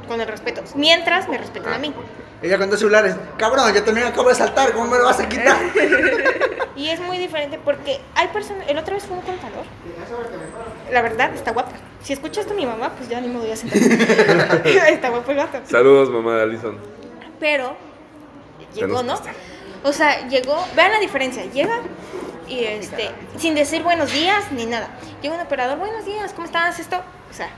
con 0.07 0.20
el 0.20 0.28
respeto, 0.28 0.62
mientras 0.74 1.28
me 1.28 1.38
respetan 1.38 1.74
a 1.74 1.78
mí. 1.78 1.94
Ella 2.42 2.59
con 2.59 2.70
dos 2.70 2.80
celulares. 2.80 3.14
Cabrón, 3.36 3.72
yo 3.72 3.84
también 3.84 4.07
acabo 4.09 4.28
de 4.28 4.34
saltar. 4.34 4.72
¿Cómo 4.72 4.86
me 4.86 4.98
lo 4.98 5.05
vas 5.05 5.20
a 5.20 5.28
quitar? 5.28 5.57
Y 6.74 6.88
es 6.88 7.00
muy 7.00 7.18
diferente 7.18 7.61
porque 7.62 8.00
hay 8.14 8.28
personas. 8.28 8.66
El 8.68 8.78
otra 8.78 8.94
vez 8.94 9.05
fue 9.05 9.16
un 9.16 9.22
contador. 9.22 9.64
La 10.90 11.03
verdad, 11.03 11.34
está 11.34 11.53
guapa. 11.53 11.72
Si 12.03 12.12
escuchas 12.12 12.38
esto 12.38 12.55
a 12.55 12.57
mi 12.57 12.66
mamá, 12.66 12.90
pues 12.96 13.09
ya 13.09 13.20
ni 13.20 13.28
me 13.28 13.38
voy 13.38 13.50
a 13.50 13.57
sentar. 13.57 13.78
está 14.66 15.11
guapo 15.11 15.30
el 15.30 15.36
gato. 15.36 15.59
Saludos, 15.64 16.11
mamá 16.11 16.36
de 16.36 16.42
Alison. 16.42 16.78
Pero 17.38 17.76
llegó, 18.74 19.03
¿no? 19.03 19.14
O 19.84 19.92
sea, 19.92 20.26
llegó. 20.28 20.57
Vean 20.74 20.92
la 20.92 20.98
diferencia. 20.98 21.44
Llega 21.44 21.78
y 22.48 22.64
este. 22.64 23.11
Sin 23.36 23.55
decir 23.55 23.82
buenos 23.82 24.11
días 24.12 24.50
ni 24.50 24.64
nada. 24.64 24.88
Llega 25.20 25.34
un 25.34 25.40
operador, 25.42 25.78
buenos 25.78 26.05
días, 26.07 26.32
¿cómo 26.32 26.46
estás? 26.46 26.80
Esto. 26.80 26.96
O 27.30 27.34
sea. 27.34 27.50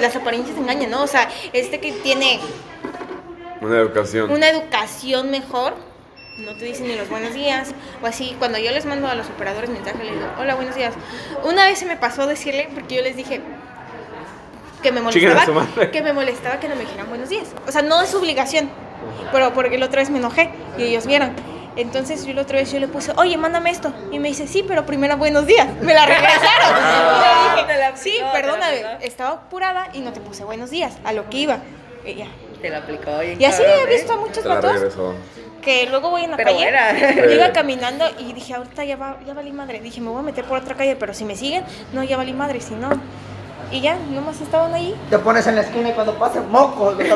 Las 0.00 0.14
apariencias 0.16 0.56
engañan, 0.56 0.90
¿no? 0.90 1.02
O 1.02 1.06
sea, 1.06 1.28
este 1.52 1.80
que 1.80 1.92
tiene 1.92 2.40
Una 3.60 3.78
educación. 3.78 4.30
una 4.30 4.48
educación 4.48 5.30
mejor, 5.30 5.74
no 6.38 6.56
te 6.56 6.64
dicen 6.66 6.86
ni 6.86 6.94
los 6.94 7.08
buenos 7.08 7.34
días, 7.34 7.72
o 8.02 8.06
así, 8.06 8.36
cuando 8.38 8.58
yo 8.58 8.70
les 8.70 8.86
mando 8.86 9.08
a 9.08 9.14
los 9.14 9.26
operadores 9.28 9.70
mensaje, 9.70 10.04
les 10.04 10.12
digo, 10.14 10.26
hola, 10.38 10.54
buenos 10.54 10.76
días. 10.76 10.94
Una 11.42 11.64
vez 11.66 11.78
se 11.80 11.86
me 11.86 11.96
pasó 11.96 12.26
decirle, 12.26 12.68
porque 12.74 12.96
yo 12.96 13.02
les 13.02 13.16
dije 13.16 13.40
que 14.82 14.92
me 14.92 15.00
molestaba, 15.00 15.66
que 15.90 16.02
me 16.02 16.12
molestaba 16.12 16.60
que 16.60 16.68
no 16.68 16.76
me 16.76 16.82
dijeran 16.82 17.08
buenos 17.08 17.28
días. 17.28 17.48
O 17.66 17.72
sea, 17.72 17.82
no 17.82 18.00
es 18.00 18.14
obligación, 18.14 18.70
pero 19.32 19.52
porque 19.52 19.76
la 19.78 19.86
otra 19.86 20.00
vez 20.02 20.10
me 20.10 20.18
enojé 20.18 20.50
y 20.76 20.84
ellos 20.84 21.06
vieron. 21.06 21.32
Entonces 21.78 22.26
yo 22.26 22.34
la 22.34 22.42
otra 22.42 22.58
vez 22.58 22.72
yo 22.72 22.80
le 22.80 22.88
puse, 22.88 23.12
oye, 23.16 23.36
mándame 23.36 23.70
esto. 23.70 23.92
Y 24.10 24.18
me 24.18 24.26
dice, 24.28 24.48
sí, 24.48 24.64
pero 24.66 24.84
primero 24.84 25.16
buenos 25.16 25.46
días. 25.46 25.68
Me 25.80 25.94
la 25.94 26.04
regresaron. 26.06 26.38
Ah, 27.20 27.56
y 27.62 27.66
le 27.66 27.76
dije, 27.76 27.92
sí, 27.94 28.18
perdóname, 28.32 28.78
aplicó". 28.84 29.04
estaba 29.04 29.30
apurada 29.30 29.88
y 29.92 30.00
no 30.00 30.12
te 30.12 30.20
puse 30.20 30.44
buenos 30.44 30.70
días, 30.70 30.96
a 31.04 31.12
lo 31.12 31.30
que 31.30 31.38
iba. 31.38 31.58
Y 32.04 32.14
ya. 32.14 32.26
Te 32.60 32.70
la 32.70 32.78
aplicó 32.78 33.18
bien 33.20 33.40
Y 33.40 33.44
así 33.44 33.62
he 33.62 33.82
¿eh? 33.82 33.86
visto 33.88 34.12
a 34.12 34.16
muchos 34.16 34.44
vatos 34.44 34.72
que 35.62 35.86
luego 35.86 36.10
voy 36.10 36.24
en 36.24 36.30
la 36.30 36.36
Pero 36.36 36.50
calle, 36.50 37.34
iba 37.34 37.52
caminando 37.52 38.04
y 38.18 38.32
dije, 38.32 38.54
ahorita 38.54 38.84
ya, 38.84 38.96
va, 38.96 39.18
ya 39.26 39.34
valí 39.34 39.52
madre. 39.52 39.80
Dije, 39.80 40.00
me 40.00 40.10
voy 40.10 40.20
a 40.20 40.22
meter 40.22 40.44
por 40.44 40.58
otra 40.58 40.74
calle, 40.74 40.96
pero 40.96 41.14
si 41.14 41.24
me 41.24 41.36
siguen, 41.36 41.64
no, 41.92 42.02
ya 42.02 42.16
valí 42.16 42.32
madre, 42.32 42.60
si 42.60 42.74
no. 42.74 42.90
Y 43.70 43.80
ya, 43.80 43.96
nomás 44.10 44.40
estaban 44.40 44.72
ahí. 44.74 44.94
Te 45.10 45.18
pones 45.18 45.46
en 45.46 45.56
la 45.56 45.62
esquina 45.62 45.90
y 45.90 45.92
cuando 45.92 46.18
pasen 46.18 46.50
mocos. 46.50 46.96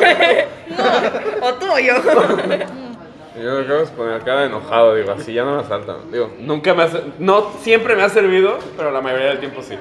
O 1.41 1.53
tú 1.55 1.65
o 1.71 1.77
yo. 1.79 1.95
Yo 3.35 3.55
me 3.55 3.61
acabo 3.61 3.79
de 3.79 3.85
poner 3.87 4.21
cara 4.21 4.45
enojado, 4.45 4.95
digo, 4.95 5.11
así 5.11 5.33
ya 5.33 5.43
no 5.43 5.55
me 5.55 5.61
asaltan. 5.61 6.11
Digo, 6.11 6.31
nunca 6.39 6.73
me 6.73 6.83
hace, 6.83 7.01
no 7.17 7.51
siempre 7.61 7.95
me 7.95 8.03
ha 8.03 8.09
servido, 8.09 8.59
pero 8.77 8.91
la 8.91 9.01
mayoría 9.01 9.29
del 9.29 9.39
tiempo 9.39 9.61
sí. 9.63 9.75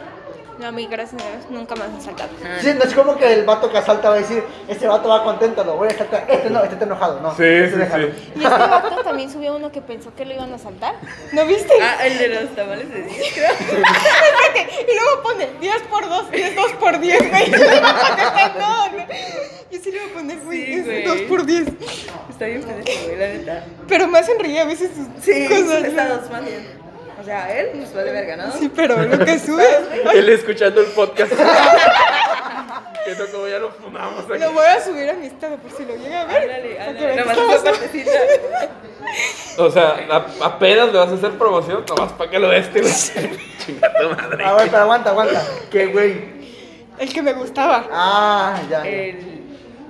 No, 0.59 0.67
a 0.69 0.73
mí, 0.73 0.87
gracias 0.89 1.21
a 1.23 1.27
Dios, 1.29 1.45
nunca 1.51 1.75
me 1.75 1.85
han 1.85 2.01
saltado. 2.01 2.31
Sí, 2.61 2.73
no 2.77 2.85
es 2.85 2.95
como 2.95 3.17
que 3.17 3.33
el 3.33 3.45
vato 3.45 3.71
que 3.73 3.79
asalta 3.79 4.11
va 4.11 4.17
a 4.17 4.19
decir, 4.19 4.45
este 4.69 4.87
vato 4.87 5.09
va 5.09 5.25
contento, 5.25 5.65
lo 5.65 5.77
voy 5.77 5.89
a 5.89 5.97
saltar. 5.97 6.25
Este 6.29 6.51
no, 6.51 6.61
este 6.63 6.75
está 6.75 6.85
enojado, 6.85 7.21
no. 7.21 7.31
Sí, 7.35 7.43
este 7.45 7.71
sí, 7.73 7.77
déjalo. 7.79 8.07
sí. 8.09 8.33
Y 8.37 8.45
este 8.45 8.49
vato 8.59 9.03
también 9.03 9.31
subió 9.31 9.57
uno 9.57 9.73
que 9.73 9.81
pensó 9.81 10.15
que 10.15 10.25
lo 10.25 10.35
iban 10.35 10.53
a 10.53 10.59
saltar. 10.59 10.95
¿No 11.33 11.47
viste? 11.47 11.73
Ah, 11.83 12.07
el 12.07 12.19
de 12.19 12.29
los 12.29 12.55
tamales 12.55 12.89
de 12.93 13.03
10, 13.03 13.33
creo. 13.35 13.51
Espérate, 13.51 14.87
y 14.93 14.95
luego 14.95 15.23
pone 15.23 15.49
10 15.61 15.83
por 15.91 16.09
2, 16.09 16.31
10 16.31 16.55
2 16.57 16.73
por 16.75 17.01
10, 17.01 17.31
güey. 17.31 17.51
Yo 17.51 17.57
le 17.57 17.77
iba 17.77 17.91
a 17.91 18.09
contestar, 18.09 18.57
no, 18.59 18.89
no. 18.89 19.07
Yo 19.71 19.79
sí 19.83 19.91
le 19.91 19.97
iba 19.97 20.07
a 20.07 20.13
poner, 20.15 20.39
güey, 20.41 20.67
Sí, 20.67 20.73
es 20.75 20.85
güey. 20.85 21.05
2 21.05 21.21
por 21.23 21.47
10. 21.47 21.69
Está 22.31 22.45
bien 22.47 22.63
güey, 22.63 23.17
la 23.19 23.27
neta. 23.27 23.65
Pero 23.89 24.07
me 24.07 24.19
hacen 24.19 24.39
reír 24.39 24.61
a 24.61 24.65
veces 24.65 24.91
sus 24.95 25.25
Sí, 25.25 25.49
cosas. 25.49 25.61
son 25.67 25.83
¿no? 25.83 25.89
estados 25.89 26.31
más 26.31 26.45
bien. 26.45 26.82
O 27.23 27.25
sea, 27.25 27.57
él 27.57 27.71
nos 27.81 27.95
vale 27.95 28.11
verga, 28.13 28.37
¿no? 28.37 28.53
Sí, 28.53 28.69
pero 28.75 28.97
lo 29.01 29.25
que 29.25 29.39
sube. 29.39 29.65
Él 30.15 30.29
escuchando 30.29 30.81
el 30.81 30.89
podcast. 30.89 31.31
que 33.05 33.15
no 33.15 33.27
como 33.33 33.47
ya 33.49 33.59
lo 33.61 33.71
fumamos 33.71 34.25
aquí. 34.29 34.39
Lo 34.41 34.53
voy 34.53 34.67
a 34.67 34.81
subir 34.83 35.09
a 35.09 35.13
mi 35.15 35.27
estado 35.27 35.57
por 35.57 35.71
si 35.71 35.85
lo 35.85 35.95
llega 35.97 36.23
a 36.23 36.25
ver. 36.27 36.43
Ándale, 36.43 36.81
ándale. 36.81 37.07
vean 37.07 37.17
Nada 37.19 37.33
que 37.35 37.41
más 37.41 37.47
esa 37.47 37.55
estamos- 37.57 37.79
partecita. 37.79 38.11
O 39.59 39.71
sea, 39.71 39.89
a- 40.11 40.47
apenas 40.47 40.93
le 40.93 40.99
vas 40.99 41.09
a 41.11 41.15
hacer 41.15 41.31
promoción, 41.33 41.85
nomás 41.89 42.13
para 42.13 42.31
que 42.31 42.39
lo 42.41 42.49
des, 42.49 42.71
güey. 42.73 42.85
Chinga 43.65 43.93
tu 44.01 44.09
madre. 44.11 44.45
A 44.45 44.53
ver, 44.55 44.69
pero 44.69 44.83
aguanta, 44.83 45.11
aguanta. 45.11 45.43
¿Qué, 45.71 45.87
güey? 45.87 46.43
El 46.99 47.13
que 47.13 47.23
me 47.23 47.33
gustaba. 47.35 47.87
Ah, 47.93 48.61
ya. 48.69 48.83
ya. 48.83 48.89
El... 48.91 49.42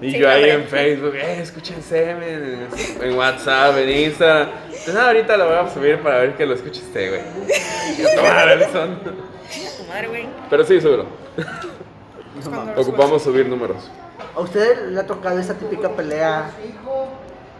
Y 0.02 0.10
Sí, 0.10 0.18
yo 0.18 0.28
ahí 0.28 0.50
hombre. 0.50 0.54
en 0.54 0.64
Facebook, 0.64 1.14
eh, 1.14 1.40
escuchen 1.40 1.82
Semen, 1.82 2.68
en, 3.00 3.02
en 3.02 3.16
WhatsApp, 3.16 3.76
en 3.78 3.88
Insta. 3.88 4.50
Entonces, 4.66 4.94
nada, 4.94 5.06
ahorita 5.08 5.36
lo 5.36 5.46
voy 5.46 5.54
a 5.56 5.70
subir 5.72 5.98
para 6.00 6.18
ver 6.18 6.34
que 6.34 6.44
lo 6.44 6.54
escuche 6.54 6.82
usted, 6.82 7.08
güey. 7.10 7.22
Tu 9.76 9.84
madre, 9.88 10.08
güey. 10.08 10.26
Pero 10.50 10.64
sí, 10.64 10.80
lo 10.80 11.06
Ocupamos 12.76 13.22
subir 13.22 13.46
números. 13.48 13.90
¿A 14.34 14.40
usted 14.40 14.88
le 14.88 15.00
ha 15.00 15.06
tocado 15.06 15.38
esa 15.38 15.54
típica 15.54 15.90
pelea 15.90 16.50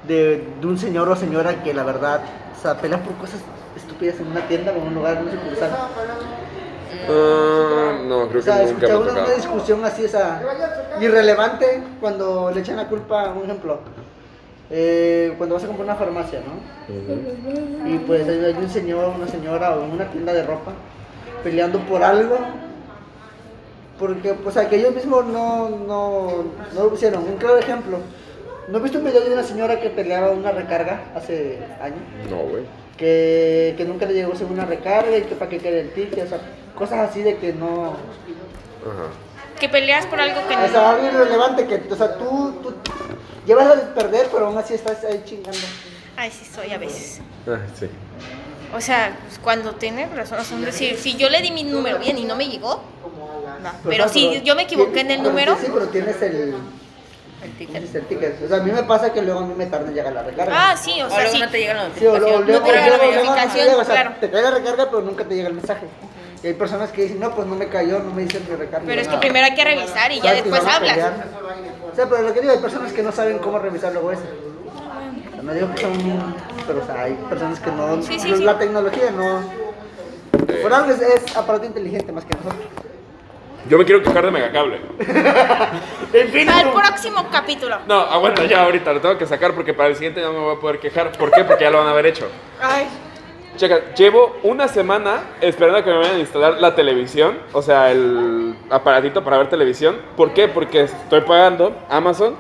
de, 0.09 0.45
de 0.61 0.66
un 0.66 0.78
señor 0.78 1.09
o 1.09 1.16
señora 1.16 1.62
que 1.62 1.72
la 1.74 1.84
verdad, 1.84 2.22
o 2.59 2.61
sea, 2.61 2.78
pelea 2.78 2.99
por 3.03 3.14
cosas 3.16 3.40
estúpidas 3.76 4.18
en 4.20 4.26
una 4.28 4.40
tienda 4.49 4.72
o 4.72 4.76
en 4.76 4.88
un 4.88 4.95
lugar 4.95 5.22
muy 5.22 5.30
sucursal? 5.32 5.70
Ah, 7.09 7.99
no, 8.05 8.29
creo 8.29 8.41
O 8.41 8.43
sea, 8.43 8.65
que 8.65 8.73
nunca 8.73 8.89
me 8.89 8.97
una, 8.97 9.13
una 9.13 9.35
discusión 9.35 9.85
así, 9.85 10.05
o 10.05 10.09
sea, 10.09 10.43
irrelevante 11.01 11.83
cuando 12.01 12.51
le 12.51 12.61
echan 12.61 12.77
la 12.77 12.89
culpa, 12.89 13.33
un 13.37 13.45
ejemplo, 13.45 13.81
eh, 14.71 15.35
cuando 15.37 15.55
vas 15.55 15.65
a 15.65 15.67
comprar 15.67 15.87
una 15.87 15.97
farmacia, 15.97 16.41
¿no? 16.41 17.91
Y 17.91 17.99
pues 17.99 18.29
hay 18.29 18.55
un 18.59 18.71
señor, 18.71 19.13
una 19.17 19.29
señora 19.29 19.77
o 19.77 19.85
en 19.85 19.91
una 19.93 20.11
tienda 20.11 20.33
de 20.33 20.45
ropa 20.45 20.73
peleando 21.43 21.81
por 21.81 22.03
algo, 22.03 22.39
porque, 23.99 24.35
pues, 24.35 24.57
o 24.57 24.61
sea, 24.61 24.69
que 24.69 24.77
ellos 24.77 24.95
mismos 24.95 25.27
no, 25.27 25.69
no, 25.69 26.45
no 26.75 26.83
lo 26.83 26.91
pusieron. 26.91 27.23
Un 27.25 27.37
claro 27.37 27.59
ejemplo, 27.59 27.99
¿No 28.69 28.81
viste 28.81 28.97
un 28.97 29.05
video 29.05 29.21
de 29.23 29.33
una 29.33 29.43
señora 29.43 29.81
que 29.81 29.91
peleaba 29.91 30.31
una 30.31 30.53
recarga 30.53 31.03
hace 31.15 31.59
años? 31.81 31.99
No, 32.31 32.39
güey. 32.39 32.63
Que, 32.97 33.75
que 33.77 33.85
nunca 33.85 34.07
le 34.07 34.15
llegó 34.15 34.35
según 34.37 34.55
una 34.55 34.67
recarga 34.67 35.17
y 35.17 35.23
que 35.23 35.35
para 35.35 35.51
qué 35.51 35.59
quede 35.59 35.81
el 35.81 35.91
ticket, 35.91 36.25
o 36.25 36.29
sea, 36.29 36.39
cosas 36.75 37.11
así 37.11 37.23
de 37.23 37.37
que 37.39 37.53
no... 37.53 37.91
Ajá. 38.83 39.09
Que 39.61 39.68
peleas 39.68 40.07
por 40.07 40.20
algo 40.20 40.41
que 40.49 40.57
O 40.57 40.68
sea, 40.68 40.70
no. 40.83 40.89
algo 40.89 41.07
irrelevante 41.07 41.66
que, 41.66 41.93
o 41.93 41.97
sea, 41.97 42.16
tú, 42.18 42.59
tú 42.62 42.75
llevas 43.47 43.66
a 43.68 43.95
perder, 43.95 44.29
pero 44.33 44.47
aún 44.47 44.59
así 44.59 44.75
estás 44.75 45.05
ahí 45.05 45.23
chingando. 45.25 45.59
Ay, 46.16 46.31
sí 46.31 46.45
soy 46.45 46.73
a 46.73 46.79
veces. 46.79 47.20
Ah, 47.47 47.59
sí. 47.79 47.89
O 48.75 48.81
sea, 48.81 49.16
pues, 49.27 49.39
cuando 49.39 49.75
tiene 49.75 50.07
razón, 50.07 50.41
o 50.41 50.45
sea, 50.45 50.59
decir, 50.59 50.97
si 50.97 51.16
yo 51.16 51.29
le 51.29 51.41
di 51.43 51.51
mi 51.53 51.62
número 51.62 51.99
bien 51.99 52.18
y 52.18 52.25
no 52.25 52.35
me 52.37 52.49
llegó, 52.49 52.83
no. 53.62 53.70
Pero 53.89 54.09
si 54.09 54.41
yo 54.43 54.57
me 54.57 54.62
equivoqué 54.62 55.01
en 55.01 55.11
el 55.12 55.23
número, 55.23 55.57
Sí, 55.61 55.66
pero 55.73 55.87
tienes 55.89 56.20
el, 56.23 56.55
El 57.45 57.53
ticket. 57.59 57.95
el 57.95 58.07
ticket. 58.07 58.43
O 58.45 58.49
sea, 58.49 58.57
a 58.57 58.61
mí 58.62 58.73
me 58.73 58.83
pasa 58.83 59.12
que 59.12 59.23
luego 59.23 59.41
a 59.41 59.47
mí 59.47 59.55
me 59.57 59.66
tarda 59.66 59.87
en 59.89 59.95
llegar 59.95 60.12
la 60.12 60.23
recarga. 60.25 60.70
ah, 60.73 60.77
sí, 60.77 61.01
o 61.03 61.07
O 61.07 61.11
sea, 61.11 61.18
luego 61.20 61.33
sí. 61.35 61.41
no 61.41 61.49
te 61.51 61.59
llega 61.59 61.75
la 61.75 61.91
Sí, 61.97 62.07
o 62.07 62.18
luego, 62.18 62.39
notificación. 62.41 62.53
No 62.61 62.62
te 62.66 62.73
llega 62.73 62.89
la 62.89 62.97
notificación, 63.14 63.68
o 63.81 63.85
sea, 63.85 63.95
claro. 63.95 64.14
te 64.20 64.31
cae 64.31 64.43
la 64.43 64.51
recarga, 64.51 64.85
pero 64.87 65.03
nunca 65.03 65.25
te 65.25 65.35
llega 65.37 65.49
el 65.49 65.55
mensaje. 65.55 65.87
Y 66.43 66.49
hay 66.49 66.55
personas 66.55 66.90
que 66.90 67.03
dicen, 67.03 67.20
no, 67.20 67.34
pues 67.34 67.47
no 67.47 67.55
me 67.55 67.68
cayó, 67.68 68.01
no 68.01 68.12
me 68.12 68.22
dicen 68.22 68.45
mi 68.49 68.57
recarga. 68.57 68.84
Pero 68.86 69.01
es 69.01 69.09
que 69.09 69.16
primero 69.18 69.47
hay 69.47 69.55
que 69.55 69.64
revisar 69.64 70.11
y 70.11 70.20
ya 70.20 70.34
que 70.34 70.43
después 70.43 70.64
hablas. 70.66 70.99
O 71.93 71.95
sea, 71.95 72.09
pero 72.09 72.22
lo 72.22 72.34
que 72.34 72.40
digo, 72.40 72.53
hay 72.53 72.59
personas 72.59 72.93
que 72.93 73.03
no 73.03 73.12
saben 73.12 73.38
cómo 73.38 73.59
revisar 73.59 73.93
luego 73.93 74.12
eso. 74.12 74.22
No 75.43 75.53
digo 75.55 75.70
que 75.74 75.82
son, 75.82 75.93
pero 76.66 76.82
o 76.82 76.86
sea, 76.86 77.03
hay 77.03 77.14
personas 77.28 77.59
que 77.61 77.70
no, 77.72 78.01
Sí, 78.03 78.18
sí, 78.18 78.34
sí. 78.36 78.43
la 78.43 78.59
tecnología 78.59 79.11
no. 79.11 79.40
Por 80.62 80.72
algo 80.72 80.90
es, 80.90 81.01
es 81.01 81.36
aparato 81.36 81.66
inteligente 81.66 82.12
más 82.12 82.24
que 82.24 82.34
nosotros. 82.34 82.61
Yo 83.68 83.78
me 83.78 83.84
quiero 83.84 84.03
quejar 84.03 84.24
de 84.24 84.30
Megacable. 84.30 84.80
Al 86.53 86.72
próximo 86.72 87.28
capítulo. 87.30 87.78
No, 87.86 88.01
aguanta 88.01 88.45
ya 88.45 88.64
ahorita, 88.64 88.93
lo 88.93 89.01
tengo 89.01 89.16
que 89.18 89.26
sacar 89.26 89.53
porque 89.55 89.72
para 89.72 89.88
el 89.88 89.95
siguiente 89.95 90.20
no 90.20 90.32
me 90.32 90.38
voy 90.40 90.57
a 90.57 90.61
poder 90.61 90.80
quejar. 90.80 91.12
¿Por 91.12 91.30
qué? 91.30 91.45
Porque 91.45 91.64
ya 91.64 91.70
lo 91.70 91.78
van 91.78 91.86
a 91.86 91.90
haber 91.90 92.07
hecho. 92.07 92.28
Ay, 92.61 92.86
Checa, 93.57 93.93
llevo 93.95 94.37
una 94.43 94.67
semana 94.67 95.25
esperando 95.41 95.79
a 95.79 95.85
que 95.85 95.91
me 95.91 95.99
vayan 95.99 96.17
a 96.17 96.21
instalar 96.21 96.61
la 96.61 96.75
televisión, 96.75 97.39
o 97.53 97.61
sea, 97.61 97.93
el 97.93 98.57
aparatito 98.71 99.23
para 99.23 99.37
ver 99.37 99.51
televisión. 99.51 99.97
¿Por 100.17 100.33
qué? 100.33 100.49
Porque 100.49 100.83
estoy 100.83 101.21
pagando 101.21 101.77
Amazon, 101.91 102.35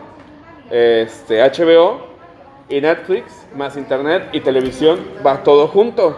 este, 0.70 1.42
HBO 1.42 2.06
y 2.68 2.80
Netflix, 2.80 3.46
más 3.54 3.76
internet 3.76 4.30
y 4.32 4.40
televisión, 4.40 5.00
va 5.24 5.42
todo 5.42 5.68
junto. 5.68 6.16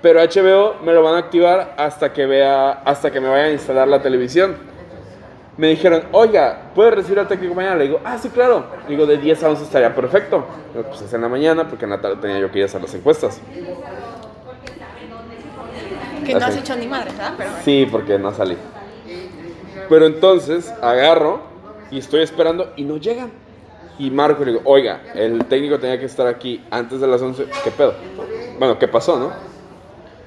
Pero 0.00 0.20
HBO 0.20 0.76
me 0.84 0.92
lo 0.94 1.02
van 1.02 1.16
a 1.16 1.18
activar 1.18 1.74
hasta 1.76 2.12
que 2.12 2.24
vea, 2.24 2.70
hasta 2.70 3.10
que 3.10 3.20
me 3.20 3.28
vayan 3.28 3.46
a 3.46 3.52
instalar 3.52 3.88
la 3.88 4.00
televisión. 4.00 4.56
Me 5.56 5.66
dijeron, 5.66 6.04
oiga, 6.12 6.70
¿puedes 6.74 6.94
recibir 6.94 7.18
al 7.18 7.28
técnico 7.28 7.54
mañana? 7.54 7.74
Le 7.76 7.84
digo, 7.84 8.00
ah, 8.04 8.16
sí, 8.16 8.30
claro. 8.30 8.64
Le 8.84 8.94
digo, 8.94 9.04
de 9.04 9.18
10 9.18 9.42
a 9.42 9.50
11 9.50 9.64
estaría 9.64 9.94
perfecto. 9.94 10.46
Digo, 10.72 10.86
pues 10.88 11.02
es 11.02 11.12
en 11.12 11.20
la 11.20 11.28
mañana, 11.28 11.68
porque 11.68 11.84
en 11.84 11.90
la 11.90 12.00
tarde 12.00 12.16
tenía 12.16 12.38
yo 12.38 12.50
que 12.50 12.60
ir 12.60 12.62
a 12.62 12.66
hacer 12.66 12.80
las 12.80 12.94
encuestas. 12.94 13.40
Que 16.34 16.40
no 16.40 16.46
has 16.46 16.56
hecho 16.56 16.76
ni 16.76 16.86
madre, 16.86 17.10
¿verdad? 17.12 17.34
Pero 17.36 17.50
bueno. 17.50 17.64
Sí, 17.64 17.86
porque 17.90 18.18
no 18.18 18.32
salí. 18.32 18.56
Pero 19.88 20.06
entonces 20.06 20.72
agarro 20.82 21.40
y 21.90 21.98
estoy 21.98 22.22
esperando 22.22 22.72
y 22.76 22.84
no 22.84 22.96
llegan. 22.96 23.30
Y 23.98 24.10
marco 24.10 24.44
le 24.44 24.52
digo, 24.52 24.62
oiga, 24.64 25.02
el 25.14 25.44
técnico 25.44 25.78
tenía 25.78 25.98
que 25.98 26.06
estar 26.06 26.26
aquí 26.26 26.64
antes 26.70 27.00
de 27.00 27.06
las 27.06 27.20
11. 27.20 27.46
¿Qué 27.64 27.70
pedo? 27.70 27.94
Bueno, 28.58 28.78
¿qué 28.78 28.88
pasó, 28.88 29.18
no? 29.18 29.30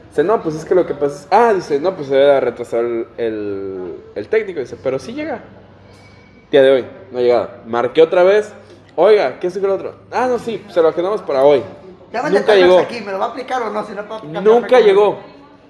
Dice, 0.10 0.24
no, 0.24 0.44
pues 0.44 0.56
es 0.56 0.66
que 0.66 0.76
lo 0.76 0.86
que 0.86 0.94
pasa 0.94 1.16
es... 1.16 1.28
Ah, 1.32 1.54
dice, 1.54 1.80
no, 1.80 1.96
pues 1.96 2.08
se 2.08 2.16
debe 2.16 2.40
retrasar 2.40 2.82
el, 2.82 3.08
el, 3.18 3.96
el 4.14 4.28
técnico. 4.28 4.60
Dice, 4.60 4.78
pero 4.84 5.00
sí 5.00 5.14
llega. 5.14 5.42
Día 6.52 6.62
de 6.62 6.72
hoy, 6.72 6.86
no 7.12 7.18
ha 7.18 7.22
llegado. 7.22 7.50
Marqué 7.66 8.02
otra 8.04 8.22
vez. 8.22 8.54
Oiga, 8.96 9.40
¿qué 9.40 9.48
es 9.48 9.56
el 9.56 9.66
otro? 9.68 9.96
Ah, 10.12 10.28
no, 10.28 10.38
sí, 10.38 10.64
se 10.70 10.80
lo 10.80 10.90
agendamos 10.90 11.24
para 11.24 11.44
hoy. 11.44 11.64
Llámate 12.12 12.36
Nunca 12.36 12.56
llegó. 12.56 12.78
aquí, 12.78 13.02
¿me 13.02 13.12
lo 13.12 13.18
va 13.18 13.26
a 13.26 13.30
aplicar 13.30 13.64
o 13.64 13.72
no? 13.72 13.84
Si 13.84 13.94
no, 13.94 14.42
Nunca 14.42 14.80
llegó. 14.80 15.18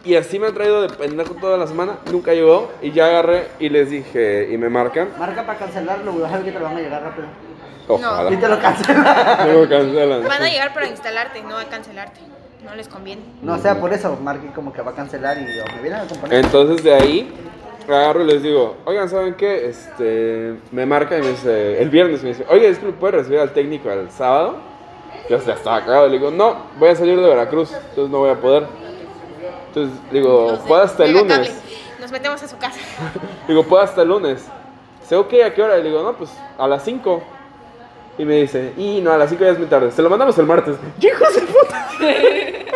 Y 0.05 0.15
así 0.15 0.37
me 0.37 0.47
han 0.47 0.53
traído 0.53 0.81
de 0.81 0.89
pendejo 0.89 1.33
toda 1.35 1.57
la 1.57 1.65
semana. 1.65 1.97
Nunca 2.11 2.33
llegó. 2.33 2.71
Y 2.81 2.91
ya 2.91 3.05
agarré 3.05 3.47
y 3.59 3.69
les 3.69 3.89
dije, 3.89 4.49
y 4.51 4.57
me 4.57 4.69
marcan. 4.69 5.09
Marca 5.17 5.45
para 5.45 5.59
cancelarlo, 5.59 6.11
güey, 6.11 6.25
a 6.25 6.35
ver 6.35 6.43
que 6.43 6.51
te 6.51 6.59
lo 6.59 6.65
van 6.65 6.77
a 6.77 6.81
llegar 6.81 7.03
rápido. 7.03 7.27
Ojalá. 7.87 8.31
Y 8.31 8.37
te 8.37 8.47
lo 8.47 8.59
cancelan. 8.59 9.03
No 9.53 9.59
me 9.59 9.67
cancelan. 9.69 10.23
Van 10.27 10.43
a 10.43 10.49
llegar 10.49 10.73
para 10.73 10.87
instalarte, 10.87 11.41
no 11.43 11.57
a 11.57 11.63
cancelarte. 11.65 12.19
No 12.65 12.75
les 12.75 12.87
conviene. 12.87 13.21
No, 13.41 13.53
o 13.53 13.57
sea, 13.57 13.79
por 13.79 13.93
eso, 13.93 14.17
marque 14.21 14.47
como 14.53 14.71
que 14.73 14.81
va 14.81 14.91
a 14.91 14.95
cancelar 14.95 15.37
y 15.37 15.41
o 15.41 15.75
me 15.75 15.81
vienen 15.81 16.01
a 16.01 16.07
componer. 16.07 16.45
Entonces 16.45 16.83
de 16.83 16.93
ahí 16.93 17.33
agarro 17.87 18.23
y 18.23 18.25
les 18.25 18.41
digo, 18.41 18.77
oigan, 18.85 19.09
¿saben 19.09 19.35
qué? 19.35 19.67
Este, 19.67 20.55
me 20.71 20.85
marca 20.85 21.17
y 21.17 21.21
me 21.21 21.29
dice, 21.29 21.81
el 21.81 21.89
viernes 21.89 22.23
me 22.23 22.29
dice, 22.29 22.45
oye, 22.49 22.69
es 22.69 22.79
que 22.79 22.85
lo 22.85 22.93
puede 22.93 23.17
recibir 23.17 23.39
al 23.39 23.51
técnico 23.51 23.91
el 23.91 24.09
sábado. 24.09 24.57
Yo 25.29 25.37
ya 25.39 25.53
estaba 25.53 25.81
cagado, 25.81 26.07
le 26.07 26.13
digo, 26.17 26.31
no, 26.31 26.57
voy 26.77 26.89
a 26.89 26.95
salir 26.95 27.19
de 27.19 27.27
Veracruz, 27.27 27.71
entonces 27.73 28.09
no 28.09 28.19
voy 28.19 28.29
a 28.29 28.35
poder. 28.35 28.67
Entonces 29.73 29.97
digo, 30.11 30.51
de 30.51 30.57
puedo 30.67 30.83
hasta 30.83 31.03
el 31.05 31.13
lunes. 31.13 31.51
Nos 31.99 32.11
metemos 32.11 32.43
a 32.43 32.47
su 32.47 32.57
casa. 32.57 32.79
Digo, 33.47 33.63
puedo 33.63 33.81
hasta 33.81 34.03
el 34.03 34.09
lunes. 34.09 34.45
Dice, 35.01 35.15
ok, 35.15 35.33
¿a 35.45 35.53
qué 35.53 35.61
hora? 35.63 35.77
Le 35.77 35.83
digo, 35.83 36.03
no, 36.03 36.13
pues 36.13 36.29
a 36.57 36.67
las 36.67 36.83
5. 36.83 37.23
Y 38.19 38.25
me 38.25 38.35
dice, 38.35 38.73
y 38.77 39.01
no, 39.01 39.11
a 39.11 39.17
las 39.17 39.29
5 39.31 39.43
ya 39.43 39.51
es 39.51 39.57
muy 39.57 39.67
tarde. 39.67 39.91
Se 39.91 40.01
lo 40.03 40.09
mandamos 40.09 40.37
el 40.37 40.45
martes. 40.45 40.75
¡Hijos 40.99 41.35
de 41.35 41.41
puta! 41.41 41.89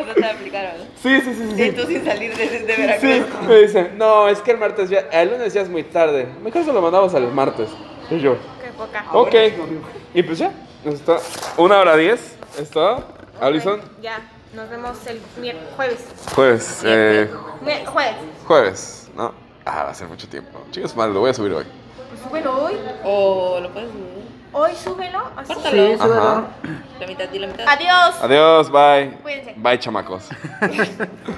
O 0.00 0.04
sea, 0.04 0.14
te 0.14 0.24
aplicaron. 0.26 0.72
Sí, 1.02 1.20
sí, 1.22 1.34
sí, 1.34 1.52
sí. 1.56 1.62
Y 1.64 1.72
tú 1.72 1.82
sin 1.82 2.04
salir 2.04 2.32
de, 2.36 2.46
de 2.60 2.76
Veracruz. 2.76 3.10
Sí, 3.10 3.24
me 3.48 3.56
dice, 3.56 3.90
no, 3.96 4.28
es 4.28 4.38
que 4.38 4.52
el 4.52 4.58
martes 4.58 4.88
ya, 4.88 5.00
el 5.10 5.30
lunes 5.30 5.52
ya 5.52 5.62
es 5.62 5.68
muy 5.68 5.82
tarde. 5.82 6.28
Mejor 6.40 6.64
se 6.64 6.72
lo 6.72 6.80
mandamos 6.80 7.12
al 7.16 7.32
martes. 7.32 7.68
Y 8.08 8.20
yo, 8.20 8.36
Qué 8.62 8.70
poca. 8.76 9.04
ok. 9.12 9.34
Y 10.14 10.22
pues 10.22 10.38
ya, 10.38 10.52
nos 10.84 10.94
está 10.94 11.16
una 11.56 11.80
hora 11.80 11.96
diez. 11.96 12.36
¿Está? 12.60 12.98
Alison. 13.40 13.80
Ya, 14.00 14.20
nos 14.54 14.70
vemos 14.70 15.06
el 15.06 15.20
jueves. 15.76 16.04
Jueves, 16.34 16.82
eh, 16.84 17.30
jueves. 17.86 18.16
jueves, 18.46 19.10
¿no? 19.14 19.34
Ah, 19.64 19.84
va 19.84 19.90
a 19.90 19.94
ser 19.94 20.08
mucho 20.08 20.28
tiempo. 20.28 20.62
Chicos, 20.70 20.96
mal, 20.96 21.12
lo 21.12 21.20
voy 21.20 21.30
a 21.30 21.34
subir 21.34 21.52
hoy. 21.52 21.64
Pues 22.08 22.20
súbelo 22.22 22.64
hoy. 22.64 22.74
O 23.04 23.60
lo 23.60 23.70
puedes 23.70 23.90
subir. 23.90 24.08
Hoy 24.52 24.70
súbelo. 24.74 25.30
Así. 25.36 25.52
Sí, 25.54 25.60
súbelo. 25.60 26.22
Ajá. 26.22 26.44
La 26.98 27.06
mitad 27.06 27.30
y 27.30 27.38
la 27.38 27.46
mitad. 27.48 27.66
Adiós. 27.68 28.14
Adiós, 28.22 28.70
bye. 28.70 29.18
Cuídense. 29.22 29.54
Bye, 29.58 29.78
chamacos. 29.78 30.28